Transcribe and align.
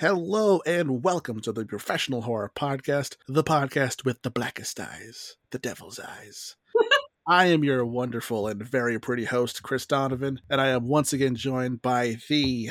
Hello 0.00 0.62
and 0.64 1.04
welcome 1.04 1.40
to 1.40 1.52
the 1.52 1.66
Professional 1.66 2.22
Horror 2.22 2.50
Podcast, 2.56 3.16
the 3.28 3.44
podcast 3.44 4.02
with 4.02 4.22
the 4.22 4.30
blackest 4.30 4.80
eyes, 4.80 5.36
the 5.50 5.58
devil's 5.58 6.00
eyes. 6.00 6.56
I 7.28 7.48
am 7.48 7.64
your 7.64 7.84
wonderful 7.84 8.48
and 8.48 8.62
very 8.62 8.98
pretty 8.98 9.26
host, 9.26 9.62
Chris 9.62 9.84
Donovan, 9.84 10.40
and 10.48 10.58
I 10.58 10.68
am 10.68 10.88
once 10.88 11.12
again 11.12 11.34
joined 11.34 11.82
by 11.82 12.16
the 12.30 12.70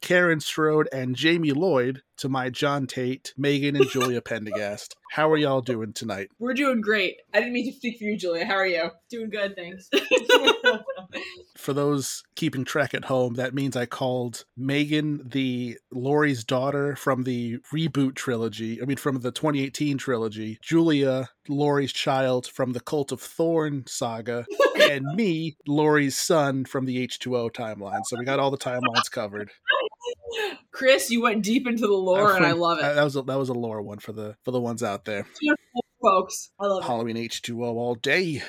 Karen 0.00 0.40
Strode 0.40 0.88
and 0.94 1.14
Jamie 1.14 1.52
Lloyd 1.52 2.04
to 2.22 2.28
my 2.28 2.48
John 2.50 2.86
Tate, 2.86 3.34
Megan, 3.36 3.74
and 3.74 3.90
Julia 3.90 4.20
Pendergast. 4.22 4.94
How 5.10 5.28
are 5.32 5.36
y'all 5.36 5.60
doing 5.60 5.92
tonight? 5.92 6.28
We're 6.38 6.54
doing 6.54 6.80
great. 6.80 7.16
I 7.34 7.40
didn't 7.40 7.52
mean 7.52 7.66
to 7.68 7.76
speak 7.76 7.98
for 7.98 8.04
you, 8.04 8.16
Julia. 8.16 8.46
How 8.46 8.54
are 8.54 8.66
you? 8.66 8.90
Doing 9.10 9.28
good, 9.28 9.56
thanks. 9.56 9.90
For 11.58 11.72
those 11.72 12.22
keeping 12.36 12.64
track 12.64 12.94
at 12.94 13.06
home, 13.06 13.34
that 13.34 13.54
means 13.54 13.76
I 13.76 13.86
called 13.86 14.44
Megan 14.56 15.28
the 15.28 15.78
Laurie's 15.90 16.44
daughter 16.44 16.94
from 16.94 17.24
the 17.24 17.58
reboot 17.74 18.14
trilogy. 18.14 18.80
I 18.80 18.84
mean, 18.84 18.98
from 18.98 19.20
the 19.20 19.32
2018 19.32 19.98
trilogy. 19.98 20.58
Julia, 20.62 21.28
Laurie's 21.48 21.92
child 21.92 22.46
from 22.46 22.72
the 22.72 22.80
Cult 22.80 23.10
of 23.10 23.20
Thorn 23.20 23.82
saga. 23.88 24.46
and 24.80 25.04
me, 25.16 25.56
Laurie's 25.66 26.16
son 26.16 26.66
from 26.66 26.84
the 26.84 27.04
H2O 27.04 27.50
timeline. 27.50 28.02
So 28.04 28.16
we 28.16 28.24
got 28.24 28.38
all 28.38 28.52
the 28.52 28.58
timelines 28.58 29.10
covered. 29.10 29.50
Chris, 30.70 31.10
you 31.10 31.22
went 31.22 31.42
deep 31.44 31.66
into 31.66 31.86
the 31.86 31.92
lore, 31.92 32.34
and 32.36 32.44
I 32.46 32.52
love 32.52 32.78
it. 32.78 32.82
That 32.82 33.02
was 33.04 33.16
a, 33.16 33.22
that 33.22 33.38
was 33.38 33.48
a 33.48 33.54
lore 33.54 33.82
one 33.82 33.98
for 33.98 34.12
the 34.12 34.36
for 34.44 34.50
the 34.50 34.60
ones 34.60 34.82
out 34.82 35.04
there. 35.04 35.26
Folks, 36.02 36.50
I 36.58 36.66
love 36.66 36.82
it. 36.82 36.86
Halloween 36.86 37.16
H2O 37.16 37.60
all 37.60 37.94
day. 37.94 38.42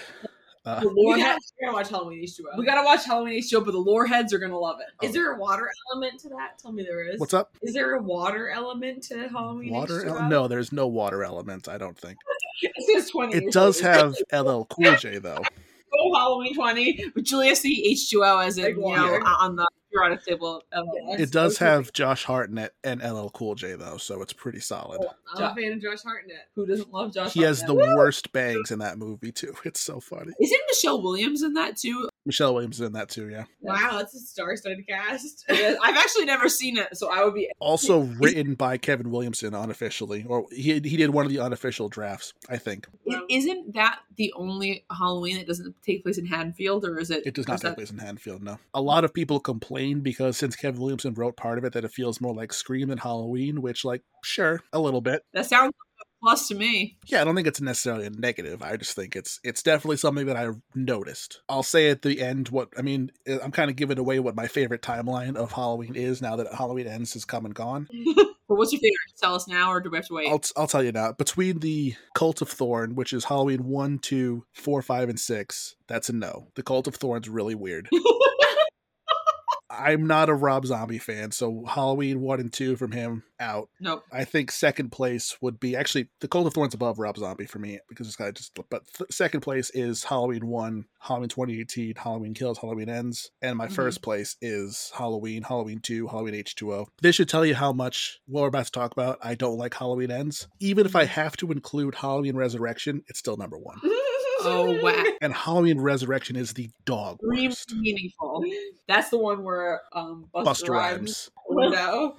Uh. 0.66 0.80
The 0.80 0.88
lore 0.88 1.16
we, 1.16 1.22
gotta, 1.22 1.40
we 1.59 1.66
gotta 1.66 1.76
watch 1.76 1.90
Halloween 1.90 2.23
H2O. 2.23 2.58
we 2.58 2.66
gotta 2.66 2.86
watch 2.86 3.06
Halloween 3.06 3.42
H2O, 3.42 3.66
but 3.66 3.72
the 3.72 3.78
lore 3.78 4.06
heads 4.08 4.34
are 4.34 4.40
gonna 4.40 4.58
love 4.58 4.78
it. 4.80 5.06
Is 5.06 5.12
there 5.14 5.34
a 5.34 5.38
water 5.38 5.70
element 5.92 6.22
to 6.22 6.30
that? 6.30 6.58
Tell 6.58 6.72
me 6.72 6.84
there 6.84 7.06
is. 7.09 7.20
what's 7.20 7.34
up? 7.34 7.56
Is 7.62 7.73
there 7.73 7.95
a 7.95 8.02
water 8.02 8.50
element 8.50 9.04
to 9.09 9.28
Halloween 9.28 9.73
Water? 9.73 10.04
H2O? 10.06 10.22
ele- 10.22 10.30
No, 10.30 10.48
there's 10.48 10.72
no 10.72 10.88
water 10.88 11.23
element. 11.23 11.68
I 11.68 11.78
don't 11.78 11.98
think 11.98 12.18
It 12.62 12.72
says 13.02 13.09
20. 13.12 13.36
it 13.36 13.42
years 13.44 13.53
does 13.53 13.84
old. 13.84 14.16
have 14.31 14.45
LL 14.45 14.64
Cool 14.70 14.95
J 14.95 15.18
though. 15.18 15.42
Go 15.94 16.13
Halloween 16.17 16.55
20, 16.55 17.11
but 17.16 17.23
Julia 17.23 17.55
see 17.55 17.94
H2O 17.94 18.45
as 18.45 18.58
in, 18.58 18.63
Like 18.63 18.75
you 18.75 18.81
know, 18.81 18.88
water. 18.88 19.22
on 19.23 19.55
the 19.55 19.67
periodic 19.91 20.25
table. 20.25 20.63
Of 20.72 20.88
Yeah. 21.08 21.17
It 21.19 21.31
does 21.31 21.55
Okay. 21.55 21.66
have 21.66 21.94
Josh 21.94 22.23
Hartnett 22.23 22.73
and 22.83 23.02
LL 23.02 23.30
Cool 23.30 23.55
J 23.55 23.73
though, 23.75 23.97
so 23.97 24.22
it's 24.22 24.33
pretty 24.33 24.59
solid. 24.59 25.02
Oh, 25.03 25.09
I'm 25.35 25.52
a 25.52 25.55
fan 25.61 25.72
of 25.73 25.81
Josh 25.81 26.02
Hartnett. 26.03 26.47
Who 26.55 26.66
doesn't 26.66 26.91
love 26.91 27.13
Josh? 27.13 27.33
He 27.33 27.41
has 27.41 27.59
the 27.61 27.67
Hartnett? 27.75 27.95
worst 27.97 28.31
bangs 28.33 28.72
in 28.72 28.80
that 28.80 28.97
movie 28.97 29.31
too. 29.31 29.53
It's 29.66 29.80
so 29.81 30.00
funny. 30.00 30.33
Isn't 30.41 30.61
Michelle 30.67 31.02
Williams 31.02 31.44
in 31.44 31.53
that 31.53 31.77
too? 31.77 32.09
Michelle 32.25 32.53
Williams 32.53 32.79
is 32.79 32.88
in 32.88 32.93
that 32.93 33.09
too, 33.09 33.29
yeah. 33.29 33.43
Wow, 33.61 33.97
that's 33.97 34.13
a 34.16 34.19
star-studded 34.19 34.88
cast. 34.88 35.45
I've 35.49 35.97
actually 35.97 36.25
never 36.25 36.47
seen 36.47 36.77
it, 36.77 36.95
so 36.95 37.09
I 37.11 37.23
would 37.23 37.33
be. 37.33 37.49
Also 37.59 37.99
written 38.19 38.55
by 38.55 38.77
Kevin 38.77 39.11
Williamson 39.11 39.53
unofficially, 39.53 40.25
or 40.27 40.45
he 40.51 40.73
he 40.79 40.97
did 40.97 41.09
one 41.09 41.25
of 41.25 41.31
the 41.31 41.39
unofficial 41.39 41.89
drafts, 41.89 42.33
I 42.49 42.57
think. 42.57 42.88
Wow. 43.05 43.23
Isn't 43.29 43.73
that 43.73 43.99
the 44.16 44.33
only 44.35 44.85
Halloween 44.95 45.38
that 45.38 45.47
doesn't 45.47 45.75
take 45.83 46.03
place 46.03 46.17
in 46.17 46.25
Haddonfield, 46.25 46.85
or 46.85 46.97
is 46.99 47.11
it? 47.11 47.25
It 47.25 47.33
does 47.33 47.47
not 47.47 47.55
take 47.55 47.63
that- 47.63 47.75
place 47.75 47.91
in 47.91 47.97
Haddonfield, 47.97 48.41
no. 48.44 48.57
A 48.73 48.81
lot 48.81 49.03
of 49.03 49.13
people 49.13 49.39
complain 49.39 49.99
because 50.01 50.38
since 50.38 50.55
Kevin 50.55 50.79
Williamson 50.79 51.13
wrote 51.13 51.35
part 51.35 51.57
of 51.57 51.66
it, 51.66 51.73
that 51.73 51.83
it 51.83 51.91
feels 51.91 52.21
more 52.21 52.33
like 52.33 52.53
Scream 52.53 52.88
than 52.88 52.97
Halloween, 52.99 53.61
which, 53.61 53.83
like, 53.83 54.01
sure, 54.23 54.61
a 54.71 54.79
little 54.79 55.01
bit. 55.01 55.23
That 55.33 55.45
sounds 55.45 55.67
like 55.67 55.75
a 55.75 55.83
plus 56.23 56.47
to 56.47 56.55
me. 56.55 56.97
Yeah, 57.05 57.21
I 57.21 57.23
don't 57.25 57.35
think 57.35 57.47
it's 57.47 57.61
necessarily 57.61 58.05
a 58.05 58.09
negative. 58.09 58.61
I 58.63 58.77
just 58.77 58.95
think 58.95 59.16
it's 59.16 59.39
it's 59.43 59.61
definitely 59.61 59.97
something 59.97 60.25
that 60.27 60.38
I've 60.38 60.59
noticed. 60.73 61.41
I'll 61.49 61.63
say 61.63 61.89
at 61.89 62.02
the 62.02 62.21
end 62.21 62.49
what 62.49 62.69
I 62.77 62.81
mean. 62.81 63.11
eh, 63.27 63.38
I'm 63.43 63.52
kind 63.52 63.69
of 63.69 63.75
giving 63.75 63.99
away 63.99 64.19
what 64.19 64.35
my 64.35 64.47
favorite 64.47 64.81
timeline 64.81 65.35
of 65.35 65.51
Halloween 65.51 65.95
is 65.95 66.21
now 66.21 66.35
that 66.38 66.53
Halloween 66.53 66.88
ends 66.88 67.13
has 67.13 67.25
come 67.25 67.45
and 67.45 67.53
gone. 67.53 67.88
But 68.45 68.57
what's 68.57 68.73
your 68.73 68.81
favorite? 68.81 68.97
Tell 69.21 69.35
us 69.35 69.47
now, 69.47 69.71
or 69.71 69.79
do 69.79 69.89
we 69.89 69.97
have 69.97 70.07
to 70.07 70.13
wait? 70.16 70.27
I'll 70.29 70.41
I'll 70.57 70.67
tell 70.67 70.83
you 70.83 70.91
now. 70.91 71.13
Between 71.13 71.59
the 71.59 71.95
Cult 72.13 72.41
of 72.41 72.49
Thorn, 72.49 72.94
which 72.94 73.13
is 73.13 73.23
Halloween 73.23 73.63
one, 73.63 73.99
two, 73.99 74.45
four, 74.53 74.81
five, 74.81 75.07
and 75.07 75.17
six, 75.17 75.75
that's 75.88 76.09
a 76.09 76.13
no. 76.13 76.50
The 76.56 76.62
Cult 76.62 76.88
of 76.88 76.95
Thorn's 76.95 77.29
really 77.29 77.56
weird. 77.56 77.88
I'm 79.78 80.07
not 80.07 80.29
a 80.29 80.34
Rob 80.34 80.66
Zombie 80.66 80.97
fan, 81.00 81.31
so 81.31 81.63
Halloween 81.67 82.22
one 82.22 82.39
and 82.39 82.51
two 82.53 82.75
from 82.75 82.91
him 82.91 83.23
out. 83.39 83.69
nope. 83.79 84.03
I 84.11 84.23
think 84.25 84.51
second 84.51 84.91
place 84.91 85.38
would 85.41 85.59
be 85.59 85.75
actually 85.75 86.07
the 86.22 86.28
Cult 86.28 86.47
of 86.47 86.53
Thorns 86.53 86.73
above 86.73 87.00
Rob 87.00 87.17
Zombie 87.17 87.45
for 87.45 87.59
me 87.59 87.79
because 87.89 88.07
it's 88.07 88.16
kind 88.16 88.29
of 88.29 88.35
just. 88.35 88.53
But 88.69 88.83
th- 88.97 89.12
second 89.12 89.41
place 89.41 89.69
is 89.72 90.03
Halloween 90.03 90.47
one, 90.47 90.85
Halloween 91.00 91.29
2018, 91.29 91.95
Halloween 91.95 92.33
Kills, 92.33 92.57
Halloween 92.59 92.89
Ends, 92.89 93.31
and 93.41 93.57
my 93.57 93.67
Mhm. 93.67 93.73
first 93.73 94.01
place 94.01 94.38
is 94.41 94.91
Halloween, 94.95 95.44
Halloween 95.44 95.79
two, 95.79 96.07
Halloween 96.07 96.35
H2O. 96.35 96.88
This 97.01 97.16
should 97.16 97.29
tell 97.29 97.45
you 97.45 97.56
how 97.56 97.73
much 97.73 98.19
what 98.28 98.41
we're 98.41 98.47
about 98.47 98.66
to 98.66 98.72
talk 98.72 98.91
about. 98.91 99.17
I 99.22 99.35
don't 99.35 99.57
like 99.57 99.73
Halloween 99.73 100.12
Ends. 100.12 100.47
Even 100.59 100.85
if 100.85 100.95
I 100.95 101.06
have 101.06 101.35
to 101.38 101.51
include 101.51 101.95
Halloween 101.95 102.35
Resurrection, 102.35 103.03
it's 103.07 103.19
still 103.19 103.38
number 103.38 103.57
one. 103.57 103.79
Oh 104.50 104.81
wow. 104.81 105.04
And 105.22 105.34
Halloween 105.34 105.80
Resurrection 105.80 106.36
is 106.36 106.54
the 106.54 106.70
dog 106.86 107.20
worst. 107.22 107.74
meaningful. 107.74 108.44
That's 108.88 109.09
the 109.09 109.18
one 109.18 109.44
where 109.44 109.81
um 109.94 110.28
Busta, 110.34 110.46
Busta 110.46 110.70
Rhymes. 110.70 111.00
Rhymes. 111.00 111.30
No. 111.76 112.16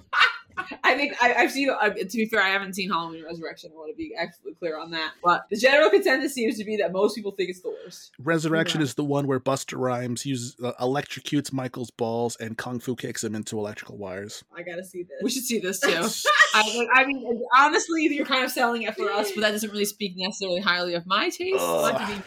I 0.83 0.95
think 0.95 1.13
I, 1.21 1.33
I've 1.33 1.51
seen. 1.51 1.69
Uh, 1.69 1.89
to 1.89 2.05
be 2.05 2.25
fair, 2.25 2.41
I 2.41 2.49
haven't 2.49 2.73
seen 2.75 2.89
Halloween 2.89 3.23
Resurrection. 3.23 3.71
I 3.73 3.77
want 3.77 3.91
to 3.91 3.97
be 3.97 4.13
absolutely 4.17 4.55
clear 4.55 4.77
on 4.79 4.91
that. 4.91 5.11
But 5.23 5.45
the 5.49 5.57
general 5.57 5.89
consensus 5.89 6.33
seems 6.33 6.57
to 6.57 6.63
be 6.63 6.77
that 6.77 6.91
most 6.91 7.15
people 7.15 7.31
think 7.31 7.49
it's 7.49 7.61
the 7.61 7.69
worst. 7.83 8.11
Resurrection 8.19 8.79
Yeah. 8.81 8.85
is 8.85 8.93
the 8.93 9.03
one 9.03 9.27
where 9.27 9.39
Busta 9.39 9.77
Rhymes 9.77 10.25
uses 10.25 10.55
uh, 10.63 10.71
electrocutes 10.79 11.51
Michael's 11.51 11.91
balls 11.91 12.37
and 12.39 12.57
kung 12.57 12.79
fu 12.79 12.95
kicks 12.95 13.23
him 13.23 13.35
into 13.35 13.57
electrical 13.57 13.97
wires. 13.97 14.43
I 14.55 14.61
gotta 14.63 14.83
see 14.83 15.03
this. 15.03 15.19
We 15.23 15.29
should 15.29 15.43
see 15.43 15.59
this 15.59 15.79
too. 15.79 15.89
I, 16.55 16.87
I 16.93 17.05
mean, 17.05 17.43
honestly, 17.55 18.05
you're 18.05 18.25
kind 18.25 18.43
of 18.45 18.51
selling 18.51 18.83
it 18.83 18.95
for 18.95 19.09
us, 19.11 19.31
but 19.33 19.41
that 19.41 19.51
doesn't 19.51 19.69
really 19.71 19.85
speak 19.85 20.13
necessarily 20.15 20.61
highly 20.61 20.93
of 20.93 21.05
my 21.05 21.29
taste. 21.29 21.57
Ugh. 21.59 21.91
But 21.93 21.97
to 22.07 22.15
be- 22.15 22.21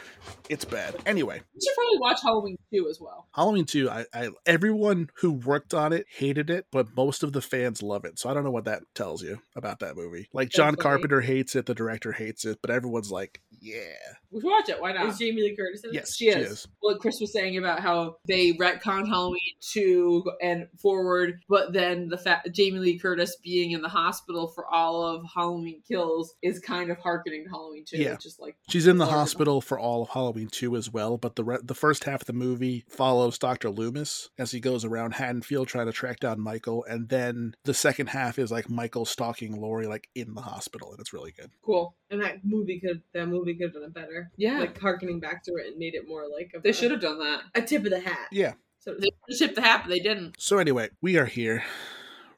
It's 0.50 0.64
bad. 0.66 0.96
Anyway, 1.06 1.40
you 1.54 1.60
should 1.64 1.74
probably 1.74 1.98
watch 1.98 2.20
Halloween 2.22 2.58
2 2.74 2.88
as 2.90 3.00
well. 3.00 3.26
Halloween 3.34 3.64
2, 3.64 3.88
I, 3.88 4.04
I 4.12 4.28
everyone 4.44 5.08
who 5.20 5.32
worked 5.32 5.72
on 5.72 5.92
it 5.94 6.06
hated 6.14 6.50
it, 6.50 6.66
but 6.70 6.94
most 6.96 7.22
of 7.22 7.32
the 7.32 7.40
fans 7.40 7.82
love 7.82 8.04
it. 8.04 8.17
So 8.18 8.28
I 8.28 8.34
don't 8.34 8.42
know 8.42 8.50
what 8.50 8.64
that 8.64 8.82
tells 8.96 9.22
you 9.22 9.38
about 9.54 9.78
that 9.78 9.94
movie. 9.94 10.28
Like 10.32 10.48
John. 10.48 10.74
Carpenter 10.74 11.20
hates 11.20 11.54
it, 11.54 11.66
the 11.66 11.74
director 11.74 12.10
hates 12.10 12.44
it, 12.44 12.58
but 12.60 12.68
everyone's 12.68 13.12
like, 13.12 13.40
yeah. 13.60 13.82
We 14.30 14.40
should 14.40 14.48
watch 14.48 14.68
it. 14.68 14.80
Why 14.80 14.92
not? 14.92 15.06
Is 15.08 15.18
Jamie 15.18 15.42
Lee 15.42 15.56
Curtis 15.56 15.82
in 15.84 15.90
it? 15.90 15.94
Yes, 15.94 16.14
She 16.16 16.28
is. 16.28 16.66
What 16.80 17.00
Chris 17.00 17.20
was 17.20 17.32
saying 17.32 17.56
about 17.56 17.80
how 17.80 18.16
they 18.26 18.52
retconned 18.52 19.08
Halloween 19.08 19.54
2 19.72 20.24
and 20.42 20.66
forward, 20.80 21.40
but 21.48 21.72
then 21.72 22.08
the 22.08 22.18
fact 22.18 22.48
Jamie 22.52 22.78
Lee 22.78 22.98
Curtis 22.98 23.36
being 23.42 23.72
in 23.72 23.82
the 23.82 23.88
hospital 23.88 24.48
for 24.48 24.66
all 24.72 25.04
of 25.04 25.22
Halloween 25.34 25.82
Kills 25.86 26.34
is 26.42 26.58
kind 26.60 26.90
of 26.90 26.98
harkening 26.98 27.44
to 27.44 27.50
Halloween 27.50 27.84
2. 27.86 27.96
Yeah. 27.96 28.16
Just 28.16 28.40
like 28.40 28.56
She's 28.68 28.86
in 28.86 28.98
the 28.98 29.06
hospital 29.06 29.60
for 29.60 29.78
all 29.78 30.02
of 30.02 30.10
Halloween 30.10 30.48
2 30.50 30.76
as 30.76 30.90
well, 30.92 31.16
but 31.16 31.36
the 31.36 31.44
re- 31.44 31.58
the 31.62 31.74
first 31.74 32.04
half 32.04 32.22
of 32.22 32.26
the 32.26 32.32
movie 32.32 32.84
follows 32.88 33.38
Dr. 33.38 33.70
Loomis 33.70 34.28
as 34.38 34.50
he 34.50 34.60
goes 34.60 34.84
around 34.84 35.14
Haddonfield 35.14 35.68
trying 35.68 35.86
to 35.86 35.92
track 35.92 36.20
down 36.20 36.40
Michael, 36.40 36.84
and 36.88 37.08
then 37.08 37.54
the 37.64 37.74
second 37.74 38.08
half 38.08 38.38
is 38.38 38.50
like 38.50 38.68
Michael 38.70 39.04
stalking 39.04 39.60
Laurie 39.60 39.86
like 39.86 40.08
in 40.14 40.34
the 40.34 40.42
hospital, 40.42 40.90
and 40.90 41.00
it's 41.00 41.12
really 41.12 41.32
good. 41.32 41.50
cool. 41.64 41.94
And 42.10 42.22
that 42.22 42.44
movie 42.44 42.80
could 42.80 43.02
that 43.12 43.28
movie 43.28 43.54
could 43.54 43.64
have 43.66 43.74
done 43.74 43.82
it 43.84 43.94
better. 43.94 44.30
Yeah. 44.36 44.60
Like 44.60 44.78
harkening 44.80 45.20
back 45.20 45.42
to 45.44 45.52
it 45.56 45.66
and 45.66 45.78
made 45.78 45.94
it 45.94 46.08
more 46.08 46.24
like 46.28 46.52
a, 46.54 46.60
they 46.60 46.72
should 46.72 46.90
have 46.90 47.00
done 47.00 47.18
that. 47.18 47.42
a 47.54 47.62
tip 47.62 47.84
of 47.84 47.90
the 47.90 48.00
hat. 48.00 48.28
Yeah. 48.32 48.54
So 48.78 48.94
They 48.98 49.10
shipped 49.34 49.56
the 49.56 49.60
hat, 49.62 49.82
but 49.84 49.90
they 49.90 49.98
didn't. 49.98 50.36
So 50.38 50.58
anyway, 50.58 50.88
we 51.02 51.18
are 51.18 51.26
here. 51.26 51.64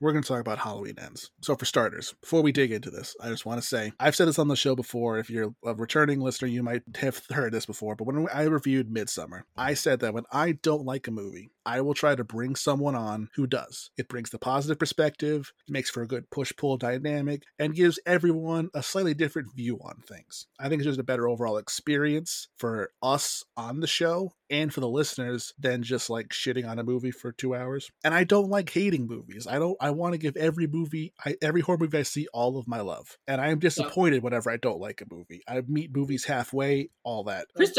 We're 0.00 0.12
going 0.12 0.22
to 0.22 0.28
talk 0.28 0.40
about 0.40 0.58
Halloween 0.58 0.98
ends. 0.98 1.30
So 1.42 1.54
for 1.56 1.66
starters, 1.66 2.14
before 2.22 2.40
we 2.42 2.52
dig 2.52 2.72
into 2.72 2.90
this, 2.90 3.14
I 3.20 3.28
just 3.28 3.44
want 3.44 3.60
to 3.60 3.66
say 3.66 3.92
I've 4.00 4.16
said 4.16 4.28
this 4.28 4.38
on 4.38 4.48
the 4.48 4.56
show 4.56 4.74
before. 4.74 5.18
If 5.18 5.28
you're 5.28 5.54
a 5.62 5.74
returning 5.74 6.20
listener, 6.20 6.48
you 6.48 6.62
might 6.62 6.82
have 6.96 7.20
heard 7.30 7.52
this 7.52 7.66
before. 7.66 7.96
But 7.96 8.06
when 8.06 8.26
I 8.32 8.44
reviewed 8.44 8.88
Midsommar, 8.88 9.42
I 9.58 9.74
said 9.74 10.00
that 10.00 10.14
when 10.14 10.24
I 10.32 10.52
don't 10.52 10.86
like 10.86 11.06
a 11.06 11.10
movie, 11.10 11.50
I 11.66 11.82
will 11.82 11.92
try 11.92 12.14
to 12.14 12.24
bring 12.24 12.56
someone 12.56 12.94
on 12.94 13.28
who 13.34 13.46
does. 13.46 13.90
It 13.98 14.08
brings 14.08 14.30
the 14.30 14.38
positive 14.38 14.78
perspective, 14.78 15.52
makes 15.68 15.90
for 15.90 16.02
a 16.02 16.08
good 16.08 16.30
push 16.30 16.52
pull 16.56 16.78
dynamic, 16.78 17.42
and 17.58 17.74
gives 17.74 17.98
everyone 18.06 18.70
a 18.74 18.82
slightly 18.82 19.12
different 19.12 19.54
view 19.54 19.78
on 19.82 20.02
things. 20.08 20.46
I 20.58 20.68
think 20.68 20.80
it's 20.80 20.86
just 20.86 20.98
a 20.98 21.04
better 21.04 21.28
overall 21.28 21.58
experience 21.58 22.48
for 22.56 22.90
us 23.02 23.44
on 23.56 23.80
the 23.80 23.86
show 23.86 24.32
and 24.50 24.72
for 24.74 24.80
the 24.80 24.88
listeners 24.88 25.54
than 25.58 25.82
just 25.82 26.10
like 26.10 26.30
shitting 26.30 26.68
on 26.68 26.78
a 26.78 26.84
movie 26.84 27.12
for 27.12 27.30
two 27.30 27.54
hours. 27.54 27.90
And 28.02 28.14
I 28.14 28.24
don't 28.24 28.50
like 28.50 28.70
hating 28.70 29.06
movies. 29.06 29.46
I 29.46 29.58
don't. 29.58 29.76
I 29.80 29.89
want 29.90 30.12
to 30.12 30.18
give 30.18 30.36
every 30.36 30.66
movie, 30.66 31.12
I, 31.24 31.36
every 31.42 31.60
horror 31.60 31.78
movie 31.78 31.98
I 31.98 32.02
see, 32.02 32.26
all 32.32 32.58
of 32.58 32.66
my 32.66 32.80
love. 32.80 33.18
And 33.26 33.40
I 33.40 33.48
am 33.48 33.58
disappointed 33.58 34.22
whenever 34.22 34.50
I 34.50 34.56
don't 34.56 34.80
like 34.80 35.00
a 35.00 35.14
movie. 35.14 35.42
I 35.48 35.62
meet 35.66 35.94
movies 35.94 36.24
halfway, 36.24 36.90
all 37.04 37.24
that. 37.24 37.46
Chris 37.54 37.72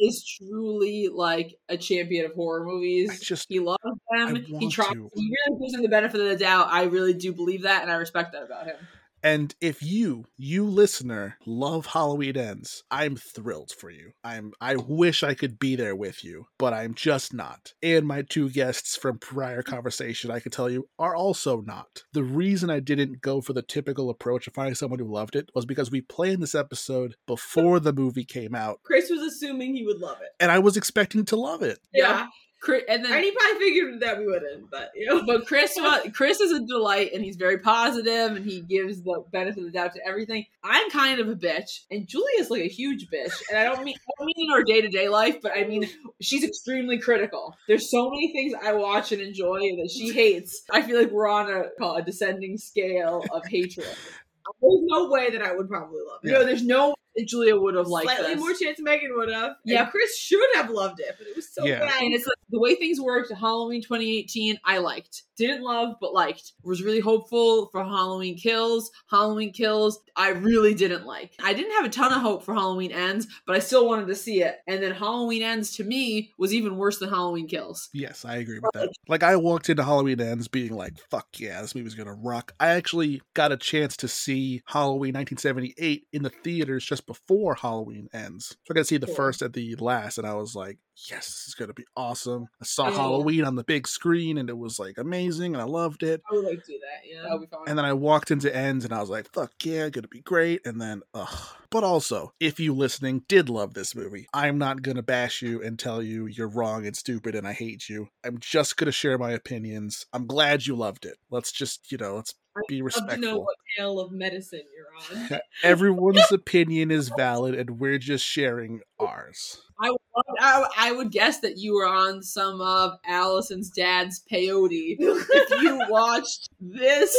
is 0.00 0.24
truly 0.24 1.08
like 1.08 1.56
a 1.68 1.76
champion 1.76 2.26
of 2.26 2.32
horror 2.32 2.64
movies. 2.64 3.10
I 3.10 3.16
just 3.22 3.46
he 3.48 3.60
loves 3.60 3.78
I 4.12 4.26
them. 4.26 4.44
He 4.44 4.68
tries. 4.68 4.92
to. 4.92 5.10
He 5.14 5.30
really 5.48 5.60
gives 5.60 5.72
them 5.72 5.82
the 5.82 5.88
benefit 5.88 6.20
of 6.20 6.28
the 6.28 6.36
doubt. 6.36 6.68
I 6.70 6.84
really 6.84 7.14
do 7.14 7.32
believe 7.32 7.62
that, 7.62 7.82
and 7.82 7.90
I 7.90 7.96
respect 7.96 8.32
that 8.32 8.42
about 8.42 8.66
him. 8.66 8.76
And 9.24 9.54
if 9.58 9.82
you, 9.82 10.26
you 10.36 10.66
listener, 10.66 11.38
love 11.46 11.86
Halloween 11.86 12.36
Ends, 12.36 12.84
I'm 12.90 13.16
thrilled 13.16 13.72
for 13.72 13.90
you. 13.90 14.12
I'm 14.22 14.52
I 14.60 14.76
wish 14.76 15.22
I 15.22 15.32
could 15.32 15.58
be 15.58 15.76
there 15.76 15.96
with 15.96 16.22
you, 16.22 16.48
but 16.58 16.74
I'm 16.74 16.92
just 16.92 17.32
not. 17.32 17.72
And 17.82 18.06
my 18.06 18.20
two 18.20 18.50
guests 18.50 18.98
from 18.98 19.18
prior 19.18 19.62
conversation, 19.62 20.30
I 20.30 20.40
could 20.40 20.52
tell 20.52 20.68
you, 20.68 20.88
are 20.98 21.16
also 21.16 21.62
not. 21.62 22.02
The 22.12 22.22
reason 22.22 22.68
I 22.68 22.80
didn't 22.80 23.22
go 23.22 23.40
for 23.40 23.54
the 23.54 23.62
typical 23.62 24.10
approach 24.10 24.46
of 24.46 24.52
finding 24.52 24.74
someone 24.74 24.98
who 25.00 25.10
loved 25.10 25.36
it 25.36 25.48
was 25.54 25.64
because 25.64 25.90
we 25.90 26.02
planned 26.02 26.42
this 26.42 26.54
episode 26.54 27.16
before 27.26 27.80
the 27.80 27.94
movie 27.94 28.26
came 28.26 28.54
out, 28.54 28.80
Chris 28.84 29.08
was 29.08 29.22
assuming 29.22 29.74
he 29.74 29.86
would 29.86 30.00
love 30.00 30.18
it. 30.20 30.28
and 30.38 30.52
I 30.52 30.58
was 30.58 30.76
expecting 30.76 31.24
to 31.24 31.36
love 31.36 31.62
it. 31.62 31.78
Yeah. 31.94 32.26
Chris, 32.64 32.82
and 32.88 33.04
then 33.04 33.12
And 33.12 33.22
he 33.22 33.30
probably 33.30 33.58
figured 33.60 34.00
that 34.00 34.18
we 34.18 34.26
wouldn't, 34.26 34.70
but 34.70 34.90
you 34.94 35.06
know. 35.06 35.24
But 35.26 35.46
Chris, 35.46 35.74
wa- 35.78 36.00
Chris 36.14 36.40
is 36.40 36.50
a 36.50 36.64
delight, 36.64 37.12
and 37.12 37.22
he's 37.22 37.36
very 37.36 37.58
positive, 37.58 38.36
and 38.36 38.44
he 38.44 38.62
gives 38.62 39.02
the 39.02 39.22
benefit 39.30 39.58
of 39.58 39.66
the 39.66 39.70
doubt 39.70 39.94
to 39.94 40.00
everything. 40.06 40.46
I'm 40.62 40.90
kind 40.90 41.20
of 41.20 41.28
a 41.28 41.34
bitch, 41.34 41.80
and 41.90 42.06
Julia's 42.08 42.50
like 42.50 42.62
a 42.62 42.68
huge 42.68 43.08
bitch, 43.12 43.34
and 43.50 43.58
I 43.58 43.64
don't 43.64 43.84
mean 43.84 43.94
I 43.96 44.12
don't 44.18 44.26
mean 44.26 44.48
in 44.48 44.52
our 44.52 44.64
day 44.64 44.80
to 44.80 44.88
day 44.88 45.08
life, 45.08 45.36
but 45.42 45.52
I 45.54 45.64
mean 45.64 45.88
she's 46.20 46.42
extremely 46.42 46.98
critical. 46.98 47.54
There's 47.68 47.90
so 47.90 48.08
many 48.10 48.32
things 48.32 48.54
I 48.62 48.72
watch 48.72 49.12
and 49.12 49.20
enjoy 49.20 49.60
that 49.60 49.90
she 49.94 50.12
hates. 50.12 50.62
I 50.70 50.80
feel 50.82 50.98
like 50.98 51.10
we're 51.10 51.28
on 51.28 51.50
a 51.50 51.64
call 51.78 51.96
a 51.96 52.02
descending 52.02 52.56
scale 52.56 53.22
of 53.30 53.46
hatred. 53.46 53.86
There's 53.86 54.82
no 54.84 55.10
way 55.10 55.30
that 55.30 55.42
I 55.42 55.54
would 55.54 55.68
probably 55.68 56.00
love 56.06 56.20
it. 56.22 56.28
You 56.28 56.32
know, 56.34 56.44
there's 56.44 56.64
no 56.64 56.88
way 56.88 56.94
that 56.94 57.03
Julia 57.26 57.56
would 57.56 57.74
have 57.74 57.86
liked 57.86 58.06
Slightly 58.10 58.34
this. 58.34 58.40
more 58.40 58.52
chance 58.54 58.78
Megan 58.80 59.10
would 59.14 59.30
have. 59.32 59.52
Yeah. 59.64 59.82
And 59.82 59.90
Chris 59.90 60.16
should 60.18 60.48
have 60.56 60.70
loved 60.70 61.00
it, 61.00 61.14
but 61.18 61.26
it 61.26 61.36
was 61.36 61.48
so 61.52 61.64
Yeah. 61.64 61.80
bad. 61.80 62.02
and 62.02 62.12
it's 62.14 62.26
like 62.26 62.36
the 62.50 62.60
way 62.60 62.74
things 62.76 63.00
worked 63.00 63.32
halloween 63.32 63.82
2018 63.82 64.58
i 64.64 64.78
liked 64.78 65.22
didn't 65.36 65.62
love 65.62 65.96
but 66.00 66.12
liked 66.12 66.52
was 66.62 66.82
really 66.82 67.00
hopeful 67.00 67.68
for 67.72 67.82
halloween 67.82 68.36
kills 68.36 68.90
halloween 69.10 69.52
kills 69.52 69.98
i 70.14 70.28
really 70.28 70.72
didn't 70.74 71.04
like 71.06 71.32
i 71.42 71.52
didn't 71.52 71.72
have 71.72 71.84
a 71.84 71.88
ton 71.88 72.12
of 72.12 72.20
hope 72.20 72.44
for 72.44 72.54
halloween 72.54 72.92
ends 72.92 73.26
but 73.46 73.56
i 73.56 73.58
still 73.58 73.86
wanted 73.88 74.06
to 74.06 74.14
see 74.14 74.42
it 74.42 74.58
and 74.68 74.82
then 74.82 74.92
halloween 74.92 75.42
ends 75.42 75.74
to 75.76 75.82
me 75.84 76.30
was 76.38 76.54
even 76.54 76.76
worse 76.76 76.98
than 76.98 77.08
halloween 77.08 77.48
kills 77.48 77.88
Yes, 77.92 78.24
I 78.24 78.36
agree 78.36 78.58
with 78.60 78.70
that. 78.74 78.90
Like 79.08 79.22
I 79.22 79.36
walked 79.36 79.68
into 79.70 79.82
Halloween 79.84 80.20
Ends 80.20 80.48
being 80.48 80.72
like, 80.74 80.98
"Fuck 81.10 81.38
yeah, 81.38 81.60
this 81.62 81.74
movie's 81.74 81.94
gonna 81.94 82.14
rock." 82.14 82.52
I 82.58 82.68
actually 82.70 83.22
got 83.34 83.52
a 83.52 83.56
chance 83.56 83.96
to 83.98 84.08
see 84.08 84.62
Halloween 84.66 85.14
1978 85.14 86.06
in 86.12 86.22
the 86.22 86.30
theaters 86.30 86.84
just 86.84 87.03
before 87.06 87.54
Halloween 87.54 88.08
Ends. 88.12 88.48
So 88.64 88.72
I 88.72 88.74
got 88.74 88.80
to 88.80 88.84
see 88.84 88.96
the 88.96 89.06
Cool. 89.06 89.14
first 89.14 89.42
at 89.42 89.52
the 89.52 89.74
last, 89.76 90.18
and 90.18 90.26
I 90.26 90.34
was 90.34 90.54
like, 90.54 90.78
"Yes, 91.10 91.26
this 91.26 91.48
is 91.48 91.54
gonna 91.54 91.72
be 91.74 91.84
awesome." 91.96 92.46
I 92.60 92.64
saw 92.64 92.88
Yeah. 92.88 92.96
Halloween 92.96 93.44
on 93.44 93.56
the 93.56 93.64
big 93.64 93.86
screen, 93.88 94.38
and 94.38 94.48
it 94.48 94.56
was 94.58 94.78
like 94.78 94.98
amazing, 94.98 95.54
and 95.54 95.60
I 95.62 95.64
loved 95.64 96.02
it. 96.02 96.22
I 96.30 96.34
would 96.34 96.44
like 96.44 96.64
to 96.64 96.72
do 96.72 96.78
that, 96.80 97.08
yeah. 97.08 97.28
fine 97.50 97.64
And 97.68 97.78
then 97.78 97.84
I 97.84 97.92
walked 97.92 98.30
into 98.30 98.54
Ends, 98.54 98.84
and 98.84 98.94
I 98.94 99.00
was 99.00 99.10
like, 99.10 99.32
"Fuck 99.32 99.52
yeah, 99.64 99.88
gonna 99.90 100.08
be 100.08 100.20
great." 100.22 100.64
And 100.66 100.80
then, 100.80 101.02
ugh. 101.14 101.56
But 101.70 101.82
also, 101.84 102.32
if 102.40 102.60
you 102.60 102.72
listening 102.74 103.24
did 103.28 103.48
love 103.48 103.74
this 103.74 103.94
movie, 103.94 104.26
I'm 104.32 104.58
not 104.58 104.82
gonna 104.82 105.02
bash 105.02 105.42
you 105.42 105.60
and 105.62 105.78
tell 105.78 106.02
you 106.02 106.26
you're 106.26 106.48
wrong 106.48 106.86
and 106.86 106.96
stupid 106.96 107.34
and 107.34 107.46
I 107.48 107.52
hate 107.52 107.88
you. 107.88 108.08
I'm 108.24 108.38
just 108.38 108.76
gonna 108.76 108.92
share 108.92 109.18
my 109.18 109.32
opinions. 109.32 110.06
I'm 110.12 110.26
glad 110.26 110.66
you 110.66 110.76
loved 110.76 111.04
it. 111.04 111.16
Let's 111.30 111.50
just, 111.52 111.90
you 111.90 111.98
know, 111.98 112.16
let's 112.16 112.34
be 112.68 112.80
to 112.82 113.16
know 113.16 113.38
what 113.38 113.56
tale 113.76 113.98
of 114.00 114.12
medicine 114.12 114.62
you're 114.74 115.24
on. 115.32 115.40
Everyone's 115.62 116.20
opinion 116.32 116.90
is 116.90 117.10
valid, 117.16 117.54
and 117.54 117.78
we're 117.78 117.98
just 117.98 118.24
sharing 118.24 118.80
ours. 118.98 119.60
I, 119.80 119.90
would- 119.90 119.98
I, 120.38 120.68
I 120.78 120.92
would 120.92 121.10
guess 121.10 121.40
that 121.40 121.58
you 121.58 121.74
were 121.74 121.86
on 121.86 122.22
some 122.22 122.60
of 122.60 122.92
Allison's 123.04 123.70
dad's 123.70 124.22
peyote 124.30 124.96
if 125.00 125.62
you 125.62 125.80
watched 125.88 126.48
this 126.60 127.16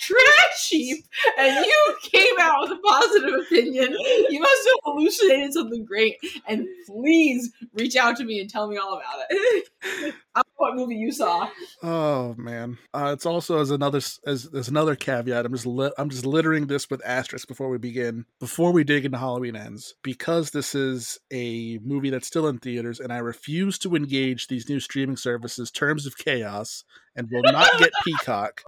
trash 0.00 0.68
heap 0.68 1.04
and 1.38 1.64
you 1.64 1.96
came 2.02 2.34
out 2.40 2.56
with 2.62 2.72
a 2.72 2.80
positive 2.82 3.34
opinion. 3.40 3.96
You 4.28 4.40
must 4.40 4.68
have 4.68 4.78
hallucinated 4.84 5.52
something 5.52 5.84
great. 5.84 6.16
And 6.48 6.66
please 6.88 7.52
reach 7.74 7.94
out 7.94 8.16
to 8.16 8.24
me 8.24 8.40
and 8.40 8.50
tell 8.50 8.66
me 8.68 8.76
all 8.76 8.94
about 8.94 9.26
it. 9.30 9.68
I 9.84 10.02
don't 10.02 10.12
know 10.36 10.42
what 10.56 10.74
movie 10.74 10.96
you 10.96 11.12
saw. 11.12 11.48
Oh 11.82 12.34
man, 12.36 12.78
uh, 12.94 13.10
it's 13.12 13.26
also 13.26 13.60
as 13.60 13.70
another 13.70 13.98
as 13.98 14.48
as 14.54 14.68
another 14.68 14.96
caveat. 14.96 15.44
I'm 15.44 15.52
just 15.52 15.66
li- 15.66 15.92
I'm 15.98 16.10
just 16.10 16.26
littering 16.26 16.66
this 16.66 16.88
with 16.90 17.04
asterisks 17.04 17.46
before 17.46 17.68
we 17.68 17.78
begin. 17.78 18.24
Before 18.40 18.72
we 18.72 18.84
dig 18.84 19.04
into 19.04 19.18
Halloween 19.18 19.56
ends, 19.56 19.94
because 20.02 20.50
this 20.50 20.74
is 20.74 21.18
a 21.32 21.78
movie 21.78 22.10
that's 22.10 22.26
still 22.26 22.46
in 22.48 22.58
theaters, 22.58 23.00
and 23.00 23.12
I 23.12 23.18
refuse 23.18 23.78
to 23.80 23.94
engage 23.94 24.48
these 24.48 24.68
new 24.68 24.80
streaming 24.80 25.16
services' 25.16 25.70
terms 25.70 26.06
of 26.06 26.16
chaos, 26.16 26.84
and 27.14 27.28
will 27.30 27.42
not 27.42 27.78
get 27.78 27.92
Peacock. 28.04 28.62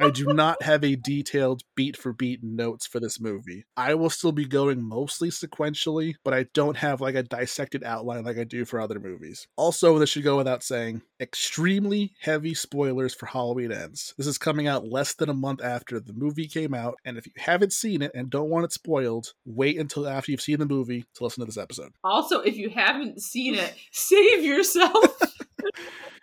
I 0.00 0.10
do 0.10 0.32
not 0.32 0.62
have 0.62 0.82
a 0.82 0.96
detailed 0.96 1.62
beat 1.76 1.94
for 1.94 2.14
beat 2.14 2.42
notes 2.42 2.86
for 2.86 3.00
this 3.00 3.20
movie. 3.20 3.66
I 3.76 3.94
will 3.94 4.08
still 4.08 4.32
be 4.32 4.46
going 4.46 4.82
mostly 4.82 5.28
sequentially, 5.28 6.14
but 6.24 6.32
I 6.32 6.46
don't 6.54 6.78
have 6.78 7.02
like 7.02 7.14
a 7.14 7.22
dissected 7.22 7.84
outline 7.84 8.24
like 8.24 8.38
I 8.38 8.44
do 8.44 8.64
for 8.64 8.80
other 8.80 8.98
movies. 8.98 9.46
Also, 9.56 9.98
this 9.98 10.08
should 10.08 10.24
go 10.24 10.38
without 10.38 10.62
saying, 10.62 11.02
extremely 11.20 12.14
heavy 12.20 12.54
spoilers 12.54 13.14
for 13.14 13.26
Halloween 13.26 13.72
Ends. 13.72 14.14
This 14.16 14.26
is 14.26 14.38
coming 14.38 14.66
out 14.66 14.86
less 14.86 15.12
than 15.14 15.28
a 15.28 15.34
month 15.34 15.62
after 15.62 16.00
the 16.00 16.14
movie 16.14 16.48
came 16.48 16.72
out, 16.72 16.94
and 17.04 17.18
if 17.18 17.26
you 17.26 17.32
haven't 17.36 17.74
seen 17.74 18.00
it 18.00 18.12
and 18.14 18.30
don't 18.30 18.48
want 18.48 18.64
it 18.64 18.72
spoiled, 18.72 19.34
wait 19.44 19.78
until 19.78 20.08
after 20.08 20.30
you've 20.30 20.40
seen 20.40 20.58
the 20.58 20.66
movie 20.66 21.04
to 21.14 21.24
listen 21.24 21.42
to 21.42 21.46
this 21.46 21.58
episode. 21.58 21.92
Also, 22.02 22.40
if 22.40 22.56
you 22.56 22.70
haven't 22.70 23.20
seen 23.20 23.54
it, 23.54 23.74
save 23.92 24.44
yourself. 24.44 25.20